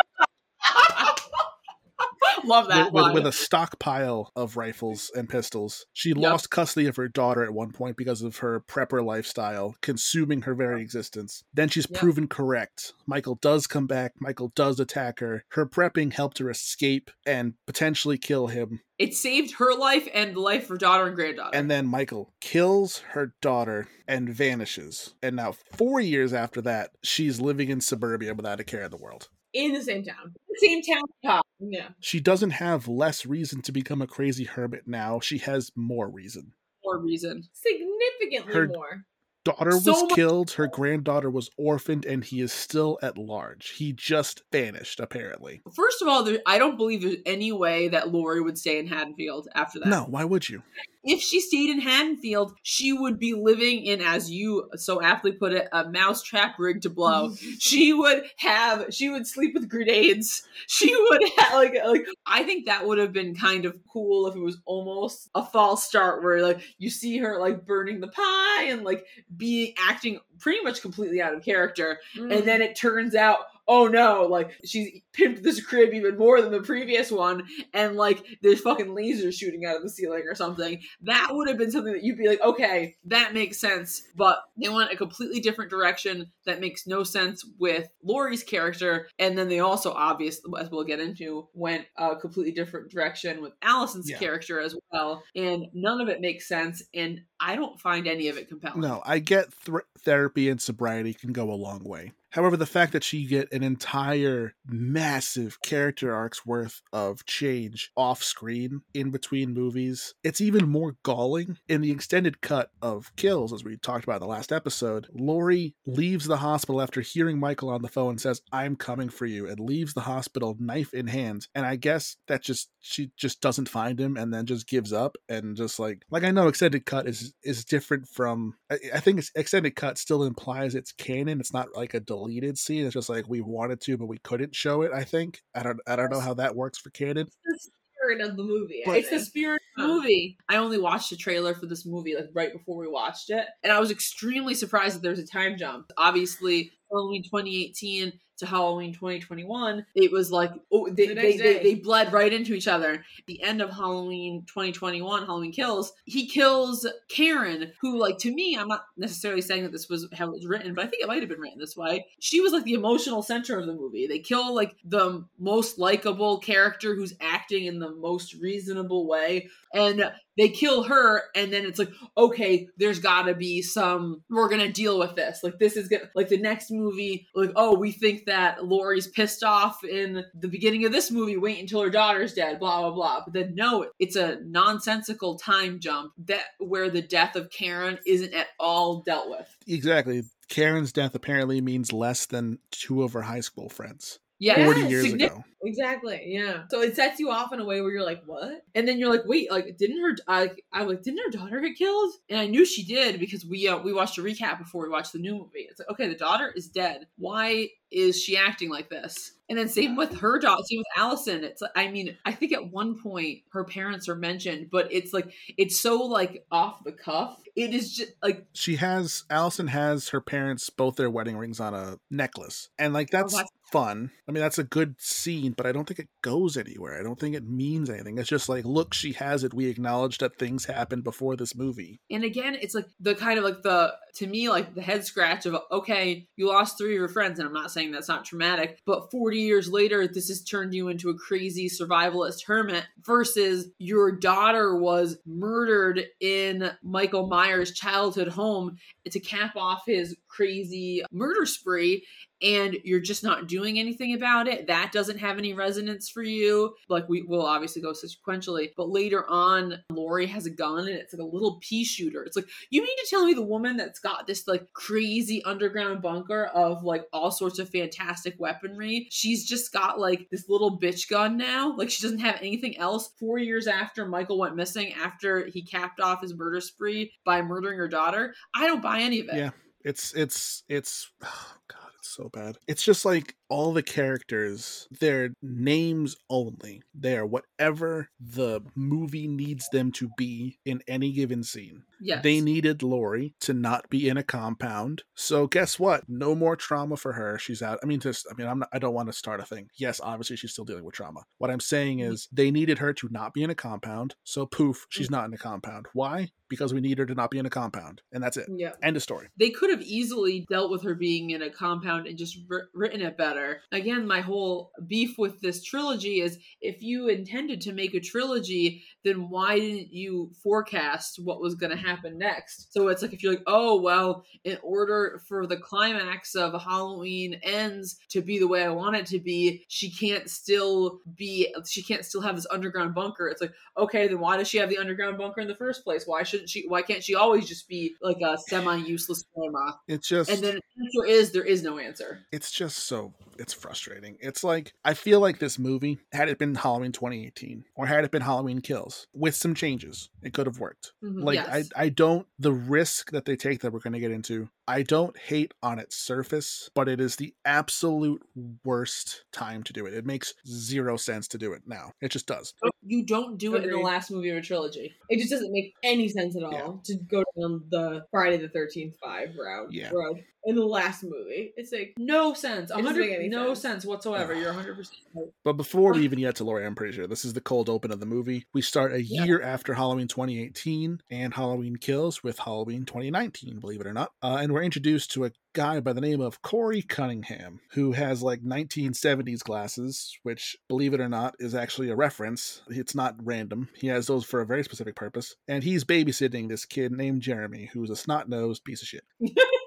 Love 2.46 2.68
that 2.70 2.92
with, 2.92 3.04
with, 3.06 3.14
with 3.16 3.28
a 3.28 3.32
stockpile 3.32 4.32
of 4.36 4.58
rifles 4.58 5.12
and 5.16 5.28
pistols. 5.30 5.86
She 5.94 6.14
lost 6.14 6.50
custody 6.50 6.88
of 6.88 6.96
her 6.96 7.08
daughter 7.08 7.44
at 7.44 7.54
one 7.54 7.72
point 7.72 7.98
because 7.98 8.22
of 8.22 8.38
her 8.38 8.62
prepper 8.62 9.04
lifestyle, 9.06 9.76
consuming 9.82 10.44
her 10.44 10.56
very 10.56 10.82
existence. 10.82 11.44
Then 11.54 11.70
she's 11.70 11.88
Yep. 11.90 12.00
proven 12.00 12.28
correct. 12.28 12.94
Michael 13.08 13.36
does 13.42 13.68
come 13.68 13.88
back. 13.88 14.14
Michael 14.20 14.52
does 14.56 14.80
attack 14.80 15.20
her. 15.20 15.44
Her 15.52 15.66
prepping 15.66 16.14
helped 16.14 16.38
her 16.40 16.50
escape 16.50 17.10
and 17.26 17.54
potentially 17.66 18.18
kill 18.18 18.48
him. 18.48 18.82
it 18.98 19.14
saved 19.14 19.54
her 19.56 19.74
life 19.78 20.08
and 20.14 20.36
the 20.36 20.40
life 20.42 20.64
of 20.64 20.70
her 20.70 20.78
daughter 20.78 21.08
and 21.08 21.16
granddaughter. 21.16 21.56
And 21.56 21.72
then 21.72 21.88
Michael 21.88 22.34
kills 22.42 22.98
her 23.14 23.34
daughter 23.42 23.88
and 24.08 24.28
vanishes. 24.30 25.14
And 25.24 25.38
now, 25.38 25.54
four 25.78 26.02
years 26.02 26.34
after 26.34 26.60
that, 26.64 26.92
she's 27.02 27.40
living 27.40 27.70
in 27.70 27.80
suburbia 27.80 28.34
without 28.34 28.60
a 28.60 28.64
care 28.66 28.84
in 28.84 28.92
the 28.92 28.98
world. 28.98 29.30
In 29.54 29.74
the 29.74 29.82
same 29.82 30.04
town. 30.04 30.34
same 30.58 30.82
town 30.84 31.04
top. 31.26 31.46
Yeah. 31.60 31.90
She 32.00 32.20
doesn't 32.20 32.52
have 32.52 32.88
less 32.88 33.26
reason 33.26 33.62
to 33.64 33.72
become 33.72 34.02
a 34.02 34.08
crazy 34.08 34.46
hermit 34.46 34.84
now. 34.88 35.20
She 35.20 35.40
has 35.40 35.72
more 35.76 36.10
reason. 36.10 36.54
More 36.84 37.00
reason. 37.00 37.44
Significantly 37.54 38.54
Her- 38.54 38.68
more. 38.68 39.06
Daughter 39.44 39.72
So 39.72 39.92
was 39.92 40.02
much- 40.04 40.16
killed, 40.16 40.52
her 40.52 40.68
granddaughter 40.68 41.30
was 41.30 41.50
orphaned, 41.58 42.06
and 42.06 42.24
he 42.24 42.42
is 42.42 42.52
still 42.52 43.00
at 43.02 43.18
large. 43.18 43.70
He 43.72 43.94
just 43.94 44.44
vanished, 44.52 45.00
apparently. 45.00 45.62
First 45.74 46.02
of 46.02 46.08
all, 46.08 46.24
there, 46.24 46.40
I 46.46 46.58
don't 46.58 46.78
believe 46.78 47.02
there's 47.02 47.18
any 47.26 47.52
way 47.52 47.88
that 47.90 48.12
Lori 48.12 48.42
would 48.42 48.58
stay 48.58 48.80
in 48.80 48.88
Haddonfield 48.88 49.48
after 49.56 49.80
that. 49.80 49.88
No, 49.90 50.04
why 50.04 50.24
would 50.26 50.50
you? 50.50 50.64
If 51.02 51.22
she 51.22 51.40
stayed 51.40 51.70
in 51.70 51.80
Haddonfield, 51.80 52.54
she 52.62 52.92
would 52.92 53.18
be 53.20 53.34
living 53.34 53.86
in, 53.86 54.02
as 54.02 54.30
you 54.30 54.70
so 54.76 55.02
aptly 55.02 55.32
put 55.32 55.54
it, 55.54 55.70
a 55.72 55.90
mousetrap 55.90 56.60
rigged 56.60 56.84
to 56.84 56.90
blow. 56.90 57.34
she 57.60 57.94
would 57.94 58.24
have, 58.38 58.94
she 58.94 59.10
would 59.10 59.26
sleep 59.26 59.54
with 59.54 59.70
grenades. 59.70 60.44
She 60.68 60.94
would 60.94 61.22
have, 61.38 61.54
like, 61.54 61.76
like, 61.86 62.06
I 62.26 62.44
think 62.44 62.66
that 62.66 62.86
would 62.86 62.98
have 62.98 63.14
been 63.14 63.34
kind 63.34 63.64
of 63.66 63.80
cool 63.92 64.28
if 64.28 64.36
it 64.36 64.42
was 64.42 64.58
almost 64.66 65.30
a 65.34 65.44
false 65.46 65.86
start 65.86 66.22
where, 66.22 66.42
like, 66.42 66.60
you 66.78 66.90
see 66.90 67.18
her, 67.20 67.40
like, 67.40 67.66
burning 67.66 68.02
the 68.02 68.10
pie 68.10 68.64
and, 68.68 68.84
like, 68.84 69.06
being, 69.38 69.74
acting 69.88 70.20
pretty 70.40 70.62
much 70.62 70.82
completely 70.82 71.22
out 71.22 71.34
of 71.34 71.44
character. 71.44 72.00
Mm. 72.16 72.38
and 72.38 72.48
then 72.48 72.62
it 72.62 72.76
turns 72.76 73.16
out 73.16 73.40
oh 73.70 73.88
no 73.88 74.26
like 74.26 74.52
she's 74.66 75.02
pimped 75.14 75.42
this 75.44 75.64
crib 75.64 75.94
even 75.94 76.18
more 76.18 76.42
than 76.42 76.52
the 76.52 76.62
previous 76.62 77.12
one 77.12 77.44
and 77.74 77.96
like 77.96 78.26
there's 78.42 78.60
fucking 78.60 78.88
lasers 78.88 79.34
shooting 79.34 79.64
out 79.66 79.78
of 79.78 79.84
the 79.84 79.90
ceiling 79.90 80.24
or 80.28 80.36
something 80.36 80.82
that 81.02 81.30
would 81.32 81.48
have 81.48 81.58
been 81.58 81.72
something 81.72 81.94
that 81.94 82.04
you'd 82.04 82.18
be 82.18 82.28
like 82.28 82.42
okay 82.42 82.96
that 83.06 83.34
makes 83.34 83.62
sense 83.62 84.02
but 84.18 84.40
they 84.62 84.68
went 84.70 84.92
a 84.92 84.98
completely 84.98 85.40
different 85.40 85.70
direction 85.70 86.30
that 86.46 86.60
makes 86.60 86.88
no 86.88 87.04
sense 87.04 87.46
with 87.60 87.88
Laurie's 88.04 88.44
character 88.44 89.08
and 89.20 89.38
then 89.38 89.48
they 89.48 89.60
also 89.60 89.94
obviously 89.94 90.52
as 90.60 90.70
we'll 90.72 90.84
get 90.84 91.00
into 91.00 91.48
went 91.54 91.86
a 91.98 92.16
completely 92.16 92.52
different 92.52 92.90
direction 92.92 93.42
with 93.42 93.54
Allison's 93.62 94.10
Yeah. 94.10 94.18
character 94.18 94.60
as 94.60 94.76
well 94.92 95.24
and 95.36 95.68
none 95.74 96.02
of 96.02 96.10
it 96.10 96.20
makes 96.22 96.48
sense 96.48 96.82
and 96.94 97.22
I 97.40 97.56
don't 97.56 97.80
find 97.80 98.08
any 98.08 98.28
of 98.28 98.38
it 98.38 98.50
compelling 98.50 98.82
No, 98.82 99.02
I 99.06 99.20
get 99.20 99.54
thr 99.54 99.80
therapy 100.00 100.50
and 100.50 100.60
sobriety 100.60 101.14
can 101.14 101.32
go 101.34 101.52
a 101.52 101.54
long 101.54 101.84
way. 101.84 102.14
However, 102.32 102.58
the 102.58 102.66
fact 102.66 102.94
that 102.94 103.04
she 103.04 103.26
get 103.26 103.52
an 103.52 103.64
entire 103.64 104.54
massive 104.66 105.62
character 105.62 106.14
arc's 106.14 106.46
worth 106.46 106.82
of 106.94 107.26
change 107.26 107.92
off 107.98 108.24
screen 108.24 108.82
in 108.94 109.10
between 109.12 109.54
movies, 109.54 110.14
it's 110.24 110.42
even 110.42 110.70
more 110.70 110.96
galling. 111.04 111.58
In 111.68 111.82
the 111.82 111.92
extended 111.92 112.42
cut 112.42 112.72
of 112.82 113.16
Kills, 113.16 113.54
as 113.54 113.64
we 113.64 113.78
talked 113.78 114.04
about 114.04 114.22
in 114.22 114.28
the 114.28 114.28
last 114.28 114.52
episode, 114.52 115.08
Laurie 115.12 115.76
leaves 115.86 116.26
the 116.26 116.38
hospital 116.38 116.82
after 116.82 117.02
hearing 117.02 117.40
Michael 117.40 117.70
on 117.70 117.82
the 117.82 117.88
phone 117.88 118.12
and 118.12 118.22
says, 118.22 118.42
I'm 118.52 118.76
coming 118.76 119.10
for 119.10 119.26
you, 119.26 119.48
and 119.48 119.60
leaves 119.60 119.94
the 119.94 120.02
hospital 120.02 120.56
knife 120.60 120.94
in 120.94 121.08
hand. 121.08 121.48
And 121.56 121.66
I 121.66 121.76
guess 121.76 122.18
that 122.28 122.44
just 122.44 122.70
she 122.80 123.12
just 123.18 123.42
doesn't 123.42 123.70
find 123.70 124.00
him 124.00 124.18
and 124.18 124.34
then 124.34 124.46
just 124.46 124.68
gives 124.68 124.94
up 124.94 125.18
and 125.28 125.56
just 125.56 125.80
like 125.80 126.06
like 126.10 126.24
I 126.24 126.32
know 126.32 126.48
extended 126.48 126.86
cut 126.86 127.08
is 127.08 127.34
is 127.44 127.66
different 127.66 128.08
from 128.08 128.56
I, 128.72 128.78
I 128.96 129.00
think 129.00 129.20
it's 129.20 129.32
extended 129.36 129.76
cut 129.76 129.98
still 129.98 130.24
implies 130.24 130.76
it's 130.76 130.92
canon. 130.92 131.40
It's 131.40 131.54
not 131.54 131.76
like 131.76 131.94
a 131.94 132.00
deleted 132.20 132.58
scene. 132.58 132.86
It's 132.86 132.94
just 132.94 133.10
like 133.10 133.28
we 133.28 133.42
wanted 133.42 133.82
to, 133.82 133.98
but 133.98 134.08
we 134.08 134.18
couldn't 134.20 134.56
show 134.56 134.82
it. 134.84 134.92
I 134.94 135.04
think 135.04 135.42
I 135.56 135.64
don't 135.64 135.80
I 135.88 135.96
don't 135.96 136.12
know 136.12 136.20
how 136.20 136.34
that 136.36 136.56
works 136.56 136.78
for 136.78 136.90
canon. 136.92 137.28
the 137.46 137.60
spirit 137.60 138.22
of 138.22 138.38
the 138.38 138.44
movie. 138.44 138.82
But- 138.86 138.98
It's 138.98 139.10
the 139.10 139.20
spirit 139.20 139.62
of 139.78 139.84
the 139.84 139.88
movie. 139.94 140.38
I 140.48 140.58
only 140.58 140.78
watched 140.80 141.10
the 141.10 141.16
trailer 141.18 141.54
for 141.54 141.66
this 141.66 141.86
movie 141.86 142.16
like 142.16 142.30
right 142.34 142.52
before 142.54 142.78
we 142.78 142.88
watched 142.88 143.30
it, 143.30 143.46
and 143.64 143.72
I 143.74 143.80
was 143.80 143.92
extremely 143.92 144.54
surprised 144.54 144.96
that 144.96 145.02
there 145.02 145.12
was 145.12 145.20
a 145.20 145.26
time 145.28 145.58
jump. 145.58 145.92
Obviously, 145.98 146.72
Halloween 146.92 147.24
2018 147.24 148.14
to 148.40 148.46
Halloween 148.46 148.94
2021, 148.94 149.86
it 149.96 150.12
was 150.12 150.32
like 150.32 150.52
oh 150.72 150.90
they 150.90 151.08
The 151.08 151.14
they, 151.14 151.38
they, 151.38 151.64
they 151.64 151.76
bled 151.76 152.12
right 152.12 152.32
into 152.32 152.54
each 152.54 152.68
other. 152.68 153.04
The 153.28 153.42
end 153.44 153.62
of 153.62 153.70
Halloween 153.70 154.44
2021, 154.48 155.26
Halloween 155.26 155.52
Kills, 155.52 155.94
he 156.06 156.28
kills 156.28 156.88
Karen, 157.10 157.72
who 157.82 157.98
like 157.98 158.18
to 158.20 158.34
me, 158.34 158.58
I'm 158.58 158.68
not 158.68 158.86
necessarily 158.98 159.42
saying 159.42 159.64
that 159.64 159.72
this 159.72 159.90
was 159.90 160.08
how 160.14 160.28
it 160.28 160.34
was 160.34 160.48
written, 160.48 160.74
but 160.74 160.86
I 160.86 160.88
think 160.88 161.04
it 161.04 161.08
might 161.08 161.22
have 161.22 161.30
been 161.30 161.40
written 161.40 161.60
this 161.60 161.78
way. 161.78 162.06
She 162.20 162.42
was 162.42 162.52
like 162.52 162.64
the 162.64 162.74
emotional 162.74 163.22
center 163.22 163.58
of 163.58 163.68
the 163.68 163.74
movie. 163.74 164.08
They 164.08 164.20
kill 164.20 164.54
like 164.54 164.76
the 164.84 165.26
most 165.38 165.78
likable 165.78 166.40
character 166.40 166.96
who's 166.96 167.14
acting 167.22 167.66
in 167.66 167.80
the 167.80 167.92
most 167.92 168.34
reasonable 168.36 169.08
way 169.08 169.50
and 169.74 170.12
they 170.40 170.50
kill 170.50 170.82
her 170.84 171.22
and 171.36 171.54
then 171.54 171.66
it's 171.66 171.78
like 171.78 171.92
okay 172.18 172.68
there's 172.78 172.98
gotta 173.00 173.36
be 173.36 173.62
some 173.62 174.24
we're 174.30 174.50
gonna 174.50 174.72
deal 174.72 174.98
with 174.98 175.16
this 175.16 175.42
like 175.44 175.60
this 175.60 175.78
is 175.78 175.88
gonna 175.88 176.10
like 176.16 176.30
the 176.30 176.38
next 176.38 176.72
movie 176.72 177.28
like 177.36 177.52
oh 177.56 177.78
we 177.78 177.92
think 177.92 178.26
that 178.26 178.66
Laurie's 178.66 179.08
pissed 179.08 179.44
off 179.44 179.84
in 179.84 180.24
the 180.34 180.48
beginning 180.48 180.86
of 180.86 180.92
this 180.92 181.12
movie 181.12 181.38
wait 181.38 181.60
until 181.60 181.82
her 181.84 181.90
daughter's 181.92 182.34
dead 182.34 182.58
blah 182.60 182.80
blah 182.82 182.92
blah 182.92 183.22
but 183.24 183.34
then 183.34 183.54
no 183.54 183.86
it's 184.00 184.16
a 184.16 184.40
nonsensical 184.46 185.38
time 185.38 185.80
jump 185.80 186.14
that 186.26 186.46
where 186.60 186.90
the 186.90 187.02
death 187.02 187.36
of 187.36 187.50
Karen 187.52 188.00
isn't 188.08 188.34
at 188.34 188.48
all 188.60 189.02
dealt 189.02 189.30
with 189.30 189.48
Exactly. 189.68 190.24
Karen's 190.48 190.92
death 190.92 191.14
apparently 191.14 191.62
means 191.62 191.94
less 191.94 192.26
than 192.26 192.58
two 192.72 193.04
of 193.04 193.14
her 193.14 193.22
high 193.22 193.42
school 193.42 193.70
friends. 193.70 194.20
yeah 194.40 194.64
40 194.66 194.82
Yes, 194.82 194.90
years 194.90 195.14
ago. 195.14 195.44
Exactly. 195.64 196.22
Yeah. 196.26 196.64
So 196.70 196.82
it 196.82 196.96
sets 196.96 197.20
you 197.20 197.32
off 197.32 197.52
in 197.52 197.60
a 197.60 197.66
way 197.66 197.82
where 197.82 197.92
you're 197.92 198.06
like, 198.06 198.24
what? 198.26 198.64
and 198.76 198.88
then 198.88 198.98
you're 198.98 199.10
like, 199.10 199.26
wait, 199.26 199.52
like 199.52 199.78
didn't 199.78 200.02
her? 200.02 200.16
I, 200.28 200.52
I 200.72 200.84
like 200.84 201.04
didn't 201.04 201.20
her 201.26 201.38
daughter 201.38 201.60
get 201.60 201.78
killed? 201.78 202.14
And 202.30 202.40
I 202.40 202.48
knew 202.48 202.66
she 202.66 202.84
did 202.84 203.20
because 203.20 203.46
we 203.46 203.68
uh, 203.68 203.78
we 203.80 203.94
watched 203.94 204.18
a 204.18 204.22
recap 204.22 204.58
before 204.60 204.84
we 204.84 204.90
watched 204.90 205.14
the 205.14 205.20
new 205.20 205.34
movie. 205.34 205.68
It's 205.70 205.80
like, 205.80 205.90
okay, 205.90 206.08
the 206.08 206.16
daughter 206.16 206.52
is 206.56 206.68
dead. 206.68 207.08
Why 207.18 207.70
is 207.92 208.22
she 208.22 208.38
acting 208.38 208.70
like 208.70 208.90
this? 208.90 209.34
And 209.50 209.58
then 209.58 209.68
same 209.68 209.96
with 209.96 210.20
her 210.20 210.38
daughter, 210.38 210.62
same 210.64 210.78
with 210.78 210.86
Allison. 210.96 211.44
It's 211.44 211.64
I 211.76 211.88
mean, 211.90 212.16
I 212.24 212.32
think 212.34 212.54
at 212.54 212.72
one 212.72 213.02
point 213.02 213.40
her 213.52 213.64
parents 213.64 214.08
are 214.08 214.16
mentioned, 214.16 214.70
but 214.72 214.88
it's 214.92 215.12
like 215.12 215.34
it's 215.58 215.80
so 215.80 216.04
like 216.04 216.46
off 216.52 216.84
the 216.84 216.92
cuff. 216.92 217.42
It 217.56 217.74
is 217.74 217.96
just 217.96 218.12
like 218.22 218.46
She 218.54 218.76
has 218.76 219.24
Allison 219.30 219.68
has 219.68 220.10
her 220.10 220.22
parents 220.22 220.70
both 220.70 220.96
their 220.98 221.10
wedding 221.10 221.36
rings 221.36 221.60
on 221.60 221.74
a 221.74 221.98
necklace. 222.12 222.70
And 222.78 222.94
like 222.94 223.10
that's 223.10 223.34
that's- 223.34 223.50
fun. 223.72 224.12
I 224.28 224.32
mean 224.32 224.42
that's 224.42 224.60
a 224.60 224.64
good 224.64 224.96
scene, 225.00 225.49
but 225.56 225.66
I 225.66 225.72
don't 225.72 225.88
think 225.88 226.00
it 226.00 226.10
goes 226.22 226.58
anywhere. 226.58 227.00
I 227.00 227.04
don't 227.04 227.20
think 227.20 227.36
it 227.36 227.48
means 227.48 227.90
anything. 227.90 228.18
It's 228.18 228.30
just 228.30 228.50
like, 228.50 228.66
look, 228.66 228.94
she 228.94 229.14
has 229.14 229.44
it. 229.44 229.54
We 229.54 229.68
acknowledge 229.68 230.20
that 230.20 230.38
things 230.38 230.66
happened 230.66 231.04
before 231.04 231.36
this 231.36 231.56
movie. 231.56 232.00
And 232.10 232.24
again, 232.24 232.58
it's 232.62 232.76
like 232.76 232.88
the 233.00 233.16
kind 233.16 233.38
of 233.38 233.46
like 233.46 233.62
the 233.62 233.94
to 234.16 234.28
me 234.28 234.50
like 234.50 234.74
the 234.76 234.82
head 234.82 235.06
scratch 235.06 235.46
of 235.46 235.58
okay, 235.72 236.28
you 236.36 236.48
lost 236.48 236.78
three 236.78 236.94
of 236.94 237.00
your 237.00 237.08
friends, 237.08 237.40
and 237.40 237.48
I'm 237.48 237.54
not 237.54 237.72
saying 237.72 237.92
that's 237.92 238.08
not 238.08 238.26
traumatic, 238.26 238.80
but 238.86 239.12
40 239.12 239.38
years 239.40 239.70
later, 239.70 240.08
this 240.08 240.30
has 240.30 240.44
turned 240.44 240.74
you 240.74 240.90
into 240.90 241.10
a 241.10 241.18
crazy 241.18 241.70
survivalist 241.70 242.46
hermit 242.46 242.86
versus 243.06 243.68
your 243.78 244.12
daughter 244.12 244.78
was 244.78 245.18
murdered 245.26 246.04
in 246.20 246.72
Michael 246.84 247.28
Myers' 247.28 247.74
childhood 247.74 248.28
home 248.28 248.78
to 249.10 249.20
cap 249.20 249.56
off 249.56 249.84
his 249.86 250.16
crazy 250.40 251.04
murder 251.12 251.46
spree 251.46 252.06
and 252.42 252.78
you're 252.86 253.02
just 253.02 253.26
not 253.26 253.50
doing 253.50 253.78
anything 253.78 254.14
about 254.14 254.48
it 254.48 254.68
that 254.68 254.94
doesn't 254.94 255.18
have 255.18 255.38
any 255.38 255.54
resonance 255.54 256.10
for 256.10 256.24
you. 256.24 256.74
Like 256.88 257.10
we 257.10 257.22
will 257.22 257.46
obviously 257.46 257.82
go 257.82 257.92
sequentially 257.92 258.70
but 258.78 258.88
later 258.88 259.30
on 259.30 259.84
lori 259.92 260.28
has 260.28 260.46
a 260.46 260.50
gun 260.50 260.88
and 260.88 260.96
it's 260.98 261.14
like 261.14 261.22
a 261.22 261.26
little 261.26 261.60
pea 261.62 261.84
shooter. 261.84 262.24
It's 262.24 262.38
like 262.38 262.48
you 262.70 262.82
mean 262.82 262.96
to 262.96 263.08
tell 263.10 263.26
me 263.26 263.34
the 263.34 263.42
woman 263.42 263.76
that's 263.76 264.00
got 264.00 264.28
this 264.28 264.48
like 264.48 264.72
crazy 264.72 265.44
underground 265.44 266.02
bunker 266.02 266.46
of 266.46 266.86
like 266.86 267.04
all 267.12 267.32
sorts 267.32 267.60
of 267.60 267.70
fantastic 267.70 268.36
weaponry 268.40 269.10
she's 269.12 269.46
just 269.46 269.74
got 269.74 270.00
like 270.00 270.30
this 270.32 270.48
little 270.48 270.80
bitch 270.80 271.10
gun 271.10 271.38
now? 271.38 271.76
Like 271.76 271.90
she 271.90 272.02
doesn't 272.02 272.20
have 272.20 272.38
anything 272.40 272.78
else? 272.78 273.10
Four 273.20 273.40
years 273.40 273.68
after 273.68 274.08
michael 274.08 274.40
went 274.40 274.56
missing 274.56 274.94
after 274.94 275.48
he 275.48 275.62
capped 275.62 276.00
off 276.00 276.22
his 276.22 276.34
murder 276.34 276.62
spree 276.62 277.12
by 277.26 277.42
murdering 277.42 277.78
her 277.78 277.90
daughter 277.90 278.34
i 278.56 278.66
don't 278.66 278.82
buy 278.82 279.00
any 279.02 279.20
of 279.20 279.28
it. 279.28 279.36
Yeah. 279.36 279.50
It's 279.84 280.14
it's 280.14 280.64
it's 280.68 281.12
oh 281.24 281.54
god, 281.68 281.92
it's 282.00 282.10
so 282.10 282.30
bad. 282.30 282.58
It's 282.68 282.84
just 282.84 283.06
like 283.06 283.36
all 283.50 283.74
the 283.74 283.84
characters, 283.84 284.88
their 284.92 285.32
names 285.42 286.16
only. 286.30 286.84
They're 286.94 287.26
whatever 287.26 288.10
the 288.20 288.62
movie 288.76 289.28
needs 289.28 289.68
them 289.70 289.92
to 289.94 290.10
be 290.18 290.60
in 290.66 290.82
any 290.88 291.12
given 291.12 291.44
scene. 291.44 291.84
yes 292.00 292.24
They 292.24 292.42
needed 292.42 292.84
Lori 292.84 293.34
to 293.42 293.54
not 293.54 293.90
be 293.90 294.08
in 294.08 294.18
a 294.18 294.24
compound. 294.24 295.04
So 295.16 295.48
guess 295.48 295.80
what? 295.80 296.04
No 296.08 296.36
more 296.36 296.56
trauma 296.56 296.98
for 296.98 297.14
her. 297.14 297.38
She's 297.38 297.62
out. 297.62 297.80
I 297.82 297.86
mean, 297.86 298.00
just 298.00 298.28
I 298.30 298.36
mean, 298.36 298.48
I'm 298.48 298.60
not, 298.60 298.70
I 298.72 298.80
don't 298.80 298.94
want 298.94 299.10
to 299.10 299.14
start 299.14 299.40
a 299.40 299.46
thing. 299.46 299.70
Yes, 299.78 300.00
obviously 300.02 300.38
she's 300.38 300.52
still 300.52 300.66
dealing 300.66 300.84
with 300.84 300.96
trauma. 300.96 301.22
What 301.38 301.52
I'm 301.52 301.60
saying 301.60 302.00
is 302.00 302.28
they 302.32 302.52
needed 302.52 302.78
her 302.80 302.94
to 302.94 303.10
not 303.12 303.34
be 303.34 303.44
in 303.44 303.50
a 303.50 303.56
compound. 303.56 304.16
So 304.24 304.46
poof, 304.46 304.86
she's 304.90 305.08
mm. 305.08 305.12
not 305.12 305.26
in 305.26 305.34
a 305.34 305.38
compound. 305.38 305.88
Why? 305.94 306.30
Because 306.50 306.74
we 306.74 306.82
need 306.82 306.98
her 306.98 307.06
to 307.06 307.14
not 307.14 307.30
be 307.30 307.38
in 307.38 307.46
a 307.46 307.50
compound, 307.50 308.02
and 308.12 308.24
that's 308.24 308.36
it. 308.36 308.48
Yeah. 308.50 308.72
End 308.82 308.98
of 308.98 309.04
story. 309.04 309.28
they 309.38 309.52
could 309.52 309.70
have 309.70 309.84
easily 309.84 310.46
dealt 310.50 310.72
with 310.72 310.82
her 310.84 310.96
being 310.96 311.30
in 311.30 311.44
a 311.44 311.50
compound 311.50 312.08
and 312.08 312.18
just 312.18 312.40
wr- 312.48 312.70
written 312.74 313.02
it 313.02 313.18
better. 313.18 313.39
Again, 313.72 314.08
my 314.08 314.22
whole 314.22 314.72
beef 314.88 315.18
with 315.18 315.40
this 315.42 315.64
trilogy 315.64 316.22
is 316.22 316.38
if 316.62 316.82
you 316.82 317.08
intended 317.08 317.62
to 317.62 317.74
make 317.74 317.94
a 317.94 318.00
trilogy, 318.00 318.84
then 319.04 319.30
why 319.30 319.60
didn't 319.60 319.94
you 319.94 320.32
forecast 320.44 321.20
what 321.24 321.42
was 321.42 321.56
going 321.56 321.72
to 321.72 321.78
happen 321.78 322.18
next? 322.18 322.74
So 322.74 322.88
it's 322.90 323.02
like 323.02 323.14
if 323.14 323.24
you're 323.24 323.34
like, 323.34 323.44
oh, 323.48 323.80
well, 323.80 324.26
in 324.44 324.58
order 324.62 325.22
for 325.28 325.48
the 325.48 325.58
climax 325.58 326.36
of 326.36 326.60
Halloween 326.62 327.40
ends 327.44 327.98
to 328.10 328.22
be 328.22 328.40
the 328.40 328.48
way 328.48 328.64
I 328.64 328.70
want 328.70 328.96
it 328.96 329.06
to 329.08 329.20
be, 329.20 329.66
she 329.68 329.90
can't 329.90 330.30
still 330.30 331.00
be, 331.16 331.54
she 331.68 331.84
can't 331.84 332.06
still 332.06 332.22
have 332.22 332.36
this 332.36 332.48
underground 332.52 332.94
bunker. 332.96 333.28
It's 333.28 333.42
like, 333.42 333.54
okay, 333.78 334.08
then 334.08 334.20
why 334.20 334.38
does 334.38 334.48
she 334.48 334.58
have 334.58 334.70
the 334.70 334.78
underground 334.78 335.18
bunker 335.18 335.42
in 335.42 335.48
the 335.48 335.56
first 335.56 335.84
place? 335.84 336.04
Why 336.06 336.24
shouldn't 336.24 336.50
she, 336.50 336.68
why 336.68 336.82
can't 336.82 337.04
she 337.04 337.16
always 337.16 337.48
just 337.48 337.68
be 337.68 337.96
like 338.02 338.22
a 338.22 338.38
semi 338.38 338.78
useless 338.78 339.24
grandma? 339.36 339.74
It's 339.88 340.08
just 340.08 340.30
And 340.30 340.40
then 340.40 340.56
the 340.56 340.84
answer 340.84 341.12
is 341.12 341.32
there 341.32 341.44
is 341.44 341.64
no 341.64 341.78
answer. 341.80 342.26
it's 342.32 342.52
just 342.52 342.78
so 342.78 343.14
it's 343.40 343.54
frustrating. 343.54 344.18
It's 344.20 344.44
like 344.44 344.74
I 344.86 344.94
feel 344.94 345.20
like 345.20 345.40
this 345.40 345.58
movie 345.58 346.00
had 346.12 346.30
it 346.30 346.38
been 346.38 346.56
Halloween 346.56 346.92
2018 346.92 347.64
or 347.76 347.88
had 347.88 348.04
it 348.04 348.12
been 348.12 348.22
Halloween 348.22 348.62
Kills 348.62 349.08
with 349.14 349.36
some 349.36 349.56
changes, 349.56 350.10
it 350.22 350.34
could 350.34 350.46
have 350.46 350.60
worked. 350.60 350.94
Mhm. 351.04 351.24
Like 351.24 351.36
Yes. 351.36 351.70
I 351.76 351.86
I 351.86 351.90
don't 351.90 352.28
the 352.38 352.52
risk 352.54 353.12
that 353.12 353.26
they 353.26 353.36
take 353.36 353.62
that 353.62 353.72
we're 353.74 353.80
going 353.80 353.94
to 353.94 354.00
get 354.00 354.12
into. 354.12 354.50
I 354.70 354.84
don't 354.84 355.18
hate 355.18 355.56
on 355.64 355.80
its 355.80 355.96
surface, 355.98 356.70
but 356.76 356.88
it 356.88 357.02
is 357.02 357.16
the 357.16 357.34
absolute 357.44 358.22
worst 358.64 359.26
time 359.34 359.64
to 359.64 359.74
do 359.74 359.88
it. 359.88 359.96
It 359.96 360.06
makes 360.06 360.36
zero 360.48 360.96
sense 360.96 361.28
to 361.30 361.40
do 361.40 361.54
it 361.54 361.64
now. 361.66 361.94
It 362.02 362.10
just 362.12 362.28
does. 362.28 362.54
You 362.86 363.04
don't 363.04 363.38
do 363.38 363.56
it 363.56 363.64
in 363.64 363.72
the 363.72 363.78
last 363.80 364.12
movie 364.12 364.30
of 364.30 364.38
a 364.38 364.42
trilogy. 364.42 364.94
It 365.10 365.18
just 365.18 365.32
doesn't 365.32 365.52
make 365.52 365.74
any 365.84 366.08
sense 366.08 366.36
at 366.36 366.44
all 366.44 366.52
Yeah. 366.54 366.72
to 366.84 366.96
go 367.04 367.24
down 367.40 367.64
the 367.72 368.06
Friday 368.12 368.38
the 368.38 368.50
Thirteenth 368.50 368.96
Five 369.04 369.30
route. 369.36 369.74
Yeah. 369.74 369.90
Road 369.92 370.24
in 370.46 370.56
the 370.56 370.66
last 370.66 371.04
movie. 371.04 371.52
It's 371.58 371.74
like 371.74 371.94
No 371.98 372.34
sense. 372.34 372.72
It 372.72 372.76
hundred, 372.80 373.02
make 373.08 373.12
any 373.12 373.28
no 373.28 373.48
sense. 373.50 373.62
sense 373.62 373.86
whatsoever. 373.86 374.34
You're 374.34 374.46
100 374.54 374.76
percent 374.78 375.00
right. 375.14 375.26
But 375.44 375.54
before 375.54 375.94
we 375.94 376.04
even 376.06 376.20
get 376.20 376.38
to 376.38 376.46
Laurie, 376.46 376.66
I'm 376.66 376.76
pretty 376.76 376.94
sure 376.96 377.08
this 377.08 377.26
is 377.26 377.34
the 377.34 377.42
cold 377.42 377.68
open 377.70 377.92
of 377.92 378.00
the 378.00 378.06
movie. 378.06 378.46
We 378.54 378.62
start 378.62 378.94
a 378.94 379.04
Yeah. 379.04 379.26
year 379.26 379.42
after 379.42 379.74
Halloween 379.74 380.08
2018 380.08 381.02
and 381.10 381.34
Halloween 381.34 381.76
Kills 381.76 382.24
with 382.24 382.40
Halloween 382.40 382.86
2019, 382.86 383.60
believe 383.60 383.82
it 383.82 383.88
or 383.88 383.94
not. 383.94 384.12
Uh, 384.24 384.38
and 384.40 384.54
we're 384.54 384.59
introduced 384.64 385.12
to 385.12 385.26
a 385.26 385.32
guy 385.54 385.80
by 385.80 385.94
the 385.94 386.02
name 386.02 386.22
of 386.22 386.42
Corey 386.42 386.82
Cunningham, 386.82 387.60
who 387.72 387.94
has 387.94 388.22
like 388.22 388.42
1970s 388.42 389.44
glasses, 389.44 390.18
which, 390.24 390.56
believe 390.68 390.94
it 390.94 391.02
or 391.02 391.10
not, 391.10 391.36
is 391.40 391.56
actually 391.56 391.90
a 391.90 391.96
reference. 391.96 392.62
It's 392.70 392.96
not 392.96 393.16
random. 393.24 393.70
He 393.76 393.88
has 393.88 394.08
those 394.08 394.26
for 394.26 394.42
a 394.42 394.46
very 394.46 394.64
specific 394.64 394.96
purpose. 394.96 395.36
And 395.48 395.64
he's 395.64 395.84
babysitting 395.84 396.50
this 396.50 396.66
kid 396.66 396.92
named 396.92 397.22
Jeremy, 397.22 397.70
who's 397.74 397.90
a 397.90 397.96
snot 397.96 398.30
nosed 398.30 398.64
piece 398.64 398.82
of 398.82 398.88
shit. 398.88 399.04